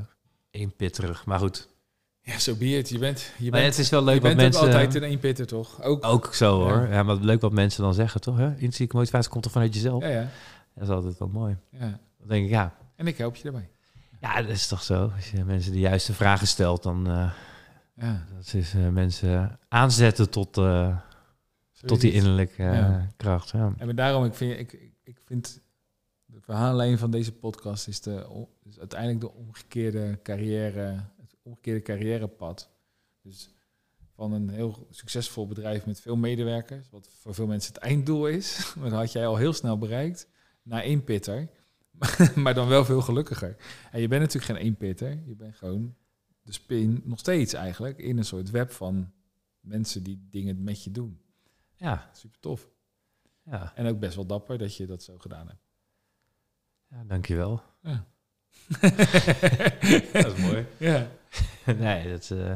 eenpitterig. 0.51 1.25
Maar 1.25 1.39
goed, 1.39 1.69
Ja, 2.25 2.39
zo 2.39 2.55
be 2.55 2.65
it. 2.77 2.89
Je 2.89 2.99
bent, 2.99 3.33
je 3.39 3.51
maar 3.51 3.61
bent, 3.61 3.73
het 3.77 3.85
is 3.85 3.91
wel 3.91 4.01
je 4.01 4.07
leuk 4.07 4.15
wat 4.23 4.37
bent 4.37 4.41
mensen... 4.43 4.61
altijd 4.63 4.95
een 4.95 5.03
eenpitter, 5.03 5.47
toch? 5.47 5.83
Ook. 5.83 6.05
Ook 6.05 6.35
zo 6.35 6.67
Ja. 6.69 6.75
hoor. 6.75 6.89
Ja, 6.89 7.03
maar 7.03 7.17
leuk 7.17 7.41
wat 7.41 7.53
mensen 7.53 7.83
dan 7.83 7.95
zeggen, 7.95 8.21
toch? 8.21 8.39
Intrinsieke 8.41 8.97
motivatie 8.97 9.31
komt 9.31 9.43
toch 9.43 9.53
vanuit 9.53 9.75
jezelf? 9.75 10.03
Ja, 10.03 10.09
ja, 10.09 10.29
Dat 10.75 10.83
is 10.85 10.89
altijd 10.95 11.19
wel 11.19 11.29
mooi. 11.29 11.57
ja. 11.71 11.99
Dan 12.19 12.29
denk 12.29 12.45
ik, 12.45 12.51
ja, 12.51 12.75
En 12.97 13.07
ik 13.07 13.19
help 13.19 13.37
je 13.37 13.43
daarbij. 13.43 13.69
ja, 14.21 14.43
dat 14.43 14.51
is 14.51 14.67
toch 14.67 14.83
zo. 14.83 15.13
Als 15.17 15.31
je 15.31 15.45
mensen 15.45 15.73
de 15.73 15.79
juiste 15.79 16.13
vragen 16.13 16.47
stelt, 16.47 16.83
dan 16.83 17.09
uh, 17.11 17.31
Ja. 17.95 18.27
dat 18.37 18.55
is 18.55 18.75
uh, 18.75 18.89
mensen 18.89 19.59
aanzetten 19.69 20.31
tot, 20.31 20.57
uh, 20.59 20.97
tot 21.85 22.01
die 22.01 22.13
innerlijke 22.13 22.63
uh, 22.63 22.73
Ja. 22.75 23.09
kracht. 23.17 23.51
Ja. 23.51 23.73
En 23.77 23.87
maar 23.87 23.95
daarom, 23.95 24.25
ik 24.25 24.35
vind, 24.35 24.59
ik- 24.59 24.91
ik 25.05 25.17
vind 25.27 25.61
de 26.33 26.41
verhaallijn 26.41 26.99
van 26.99 27.11
deze 27.11 27.33
podcast 27.33 27.89
is, 27.89 28.01
de, 28.01 28.47
is 28.63 28.79
uiteindelijk 28.79 29.21
de 29.21 29.33
omgekeerde 29.33 30.19
carrière, 30.23 31.11
het 31.21 31.37
omgekeerde 31.43 31.83
carrièrepad. 31.83 32.71
Dus 33.23 33.55
van 34.15 34.33
een 34.33 34.49
heel 34.49 34.87
succesvol 34.91 35.47
bedrijf 35.47 35.87
met 35.87 36.01
veel 36.01 36.17
medewerkers, 36.17 36.91
wat 36.91 37.09
voor 37.09 37.35
veel 37.35 37.47
mensen 37.47 37.75
het 37.75 37.83
einddoel 37.83 38.27
is, 38.27 38.59
maar 38.79 38.91
dat 38.91 38.99
had 38.99 39.13
jij 39.13 39.27
al 39.27 39.37
heel 39.37 39.53
snel 39.53 39.79
bereikt, 39.79 40.29
naar 40.63 40.83
één 40.83 41.05
pitter, 41.05 41.49
maar 42.35 42.55
dan 42.55 42.69
wel 42.69 42.85
veel 42.85 43.01
gelukkiger. 43.01 43.57
En 43.91 44.01
je 44.01 44.09
bent 44.09 44.21
natuurlijk 44.21 44.53
geen 44.53 44.63
één 44.63 44.77
pitter, 44.77 45.23
je 45.27 45.35
bent 45.35 45.57
gewoon 45.57 45.95
de 46.43 46.53
spin, 46.53 47.03
nog 47.05 47.19
steeds 47.19 47.53
eigenlijk, 47.53 47.99
in 47.99 48.19
een 48.19 48.25
soort 48.25 48.51
web 48.51 48.71
van 48.71 49.13
mensen 49.61 50.03
die 50.03 50.27
dingen 50.31 50.63
met 50.63 50.85
je 50.85 50.91
doen. 50.91 51.21
Ja, 51.75 52.11
Super 52.13 52.41
tof. 52.41 52.71
ja. 53.45 53.73
En 53.75 53.87
ook 53.87 53.99
best 53.99 54.15
wel 54.15 54.27
dapper 54.27 54.59
dat 54.59 54.77
je 54.77 54.87
dat 54.87 55.03
zo 55.03 55.19
gedaan 55.19 55.49
hebt. 55.49 55.72
Ja 56.93 57.05
dankjewel. 57.07 57.63
Ja. 57.83 58.05
Dat 60.13 60.27
is 60.37 60.41
mooi. 60.41 60.67
Ja. 60.77 61.07
nee, 61.79 62.11
dat, 62.11 62.31
uh, 62.33 62.53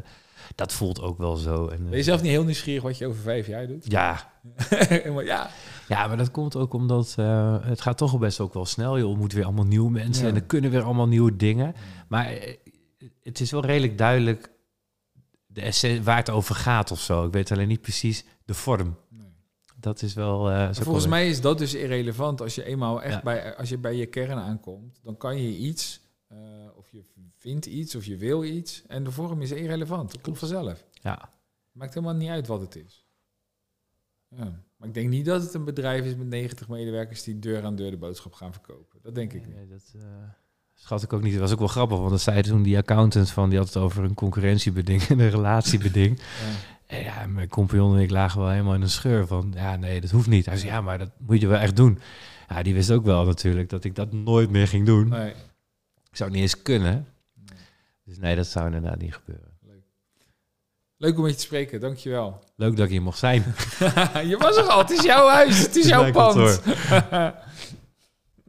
dat 0.54 0.72
voelt 0.72 1.00
ook 1.00 1.18
wel 1.18 1.36
zo. 1.36 1.68
En, 1.68 1.82
uh, 1.82 1.88
Ben 1.88 1.96
je 1.96 2.02
zelf 2.04 2.22
niet 2.22 2.30
heel 2.30 2.44
nieuwsgierig 2.44 2.82
wat 2.82 2.98
je 2.98 3.06
over 3.06 3.22
vijf 3.22 3.46
jaar 3.46 3.66
doet? 3.66 3.90
Ja. 3.90 4.32
ja. 5.24 5.50
ja, 5.88 6.06
maar 6.06 6.16
dat 6.16 6.30
komt 6.30 6.56
ook 6.56 6.72
omdat 6.74 7.16
uh, 7.18 7.56
het 7.64 7.80
gaat 7.80 7.98
toch 7.98 8.18
best 8.18 8.40
ook 8.40 8.54
wel 8.54 8.66
snel. 8.66 8.96
Je 8.96 9.06
ontmoet 9.06 9.32
weer 9.32 9.44
allemaal 9.44 9.64
nieuwe 9.64 9.90
mensen 9.90 10.24
Ja. 10.24 10.30
en 10.30 10.36
er 10.36 10.44
kunnen 10.44 10.70
weer 10.70 10.82
allemaal 10.82 11.08
nieuwe 11.08 11.36
dingen. 11.36 11.74
Maar 12.08 12.26
eh, 12.26 12.56
het 13.22 13.40
is 13.40 13.50
wel 13.50 13.64
redelijk 13.64 13.98
duidelijk 13.98 14.50
de 15.46 15.60
essentie 15.60 16.02
waar 16.02 16.16
het 16.16 16.30
over 16.30 16.54
gaat 16.54 16.90
of 16.90 17.00
zo. 17.00 17.26
Ik 17.26 17.32
weet 17.32 17.52
alleen 17.52 17.68
niet 17.68 17.80
precies 17.80 18.24
de 18.44 18.54
vorm. 18.54 18.96
Dat 19.80 20.02
is 20.02 20.14
wel. 20.14 20.50
Uh, 20.50 20.72
Volgens 20.72 21.06
mij 21.06 21.28
is 21.28 21.40
dat 21.40 21.58
dus 21.58 21.74
irrelevant. 21.74 22.40
Als 22.40 22.54
je 22.54 22.64
eenmaal 22.64 23.02
echt 23.02 23.14
Ja. 23.14 23.20
bij, 23.22 23.56
als 23.56 23.68
je 23.68 23.78
bij 23.78 23.94
je 23.96 24.06
kern 24.06 24.38
aankomt, 24.38 25.00
dan 25.02 25.16
kan 25.16 25.42
je 25.42 25.56
iets, 25.56 26.00
uh, 26.32 26.38
of 26.76 26.90
je 26.90 27.02
vindt 27.38 27.66
iets, 27.66 27.94
of 27.94 28.04
je 28.04 28.16
wil 28.16 28.44
iets. 28.44 28.82
En 28.86 29.04
de 29.04 29.10
vorm 29.10 29.40
is 29.42 29.50
irrelevant. 29.50 30.12
Dat 30.12 30.20
komt 30.20 30.38
vanzelf. 30.38 30.84
Ja. 30.92 31.28
Maakt 31.72 31.94
helemaal 31.94 32.14
niet 32.16 32.28
uit 32.28 32.46
wat 32.46 32.60
het 32.60 32.76
is. 32.76 33.04
Ja. 34.28 34.64
Maar 34.76 34.88
ik 34.88 34.94
denk 34.94 35.08
niet 35.08 35.24
dat 35.24 35.42
het 35.42 35.54
een 35.54 35.64
bedrijf 35.64 36.04
is 36.04 36.16
met 36.16 36.26
90 36.26 36.68
medewerkers 36.68 37.22
die 37.22 37.38
deur 37.38 37.64
aan 37.64 37.76
deur 37.76 37.90
de 37.90 37.96
boodschap 37.96 38.32
gaan 38.32 38.52
verkopen. 38.52 38.98
Dat 39.02 39.14
denk 39.14 39.32
ik 39.32 39.46
niet. 39.46 39.54
Nee, 39.56 39.66
dat 39.66 39.92
eh, 39.96 40.02
schat 40.74 41.02
ik 41.02 41.12
ook 41.12 41.22
niet. 41.22 41.32
Dat 41.32 41.40
was 41.40 41.52
ook 41.52 41.58
wel 41.58 41.68
grappig, 41.68 41.98
want 41.98 42.10
dat 42.10 42.20
zei 42.20 42.42
toen 42.42 42.62
die 42.62 42.76
accountant 42.78 43.30
van, 43.30 43.48
die 43.48 43.58
had 43.58 43.66
het 43.66 43.76
over 43.76 44.04
een 44.04 44.14
concurrentiebeding 44.14 45.02
en 45.02 45.18
een 45.18 45.30
relatiebeding. 45.30 46.18
Ja. 46.18 46.24
En 46.86 47.02
ja, 47.02 47.26
mijn 47.26 47.48
compagnon 47.48 47.96
en 47.96 48.02
ik 48.02 48.10
lagen 48.10 48.40
wel 48.40 48.50
helemaal 48.50 48.74
in 48.74 48.82
een 48.82 48.90
scheur 48.90 49.26
van, 49.26 49.52
ja, 49.54 49.76
nee, 49.76 50.00
dat 50.00 50.10
hoeft 50.10 50.28
niet. 50.28 50.46
Hij 50.46 50.56
zei, 50.56 50.70
ja, 50.70 50.80
maar 50.80 50.98
dat 50.98 51.10
moet 51.18 51.40
je 51.40 51.46
wel 51.46 51.58
echt 51.58 51.76
doen. 51.76 51.98
Ja, 52.48 52.62
die 52.62 52.74
wist 52.74 52.90
ook 52.90 53.04
wel 53.04 53.24
natuurlijk 53.24 53.68
dat 53.68 53.84
ik 53.84 53.94
dat 53.94 54.12
nooit 54.12 54.50
meer 54.50 54.68
ging 54.68 54.86
doen. 54.86 55.08
Nee. 55.08 55.30
Ik 56.10 56.16
zou 56.16 56.30
het 56.30 56.38
niet 56.38 56.48
eens 56.48 56.62
kunnen. 56.62 57.06
Nee. 57.34 57.58
Dus 58.04 58.18
nee, 58.18 58.36
dat 58.36 58.46
zou 58.46 58.66
inderdaad 58.66 58.98
niet 58.98 59.14
gebeuren. 59.14 59.56
Leuk 60.98 61.16
om 61.16 61.22
met 61.22 61.30
je 61.30 61.36
te 61.36 61.42
spreken, 61.42 61.80
dankjewel. 61.80 62.44
Leuk 62.56 62.76
dat 62.76 62.84
ik 62.84 62.90
hier 62.90 63.02
mocht 63.02 63.18
zijn. 63.18 63.42
je 64.30 64.36
was 64.38 64.56
er 64.56 64.62
al, 64.62 64.78
het 64.78 64.90
is 64.90 65.02
jouw 65.02 65.28
huis, 65.28 65.58
het 65.58 65.76
is 65.76 65.88
jouw 65.88 66.12
pand. 66.12 66.36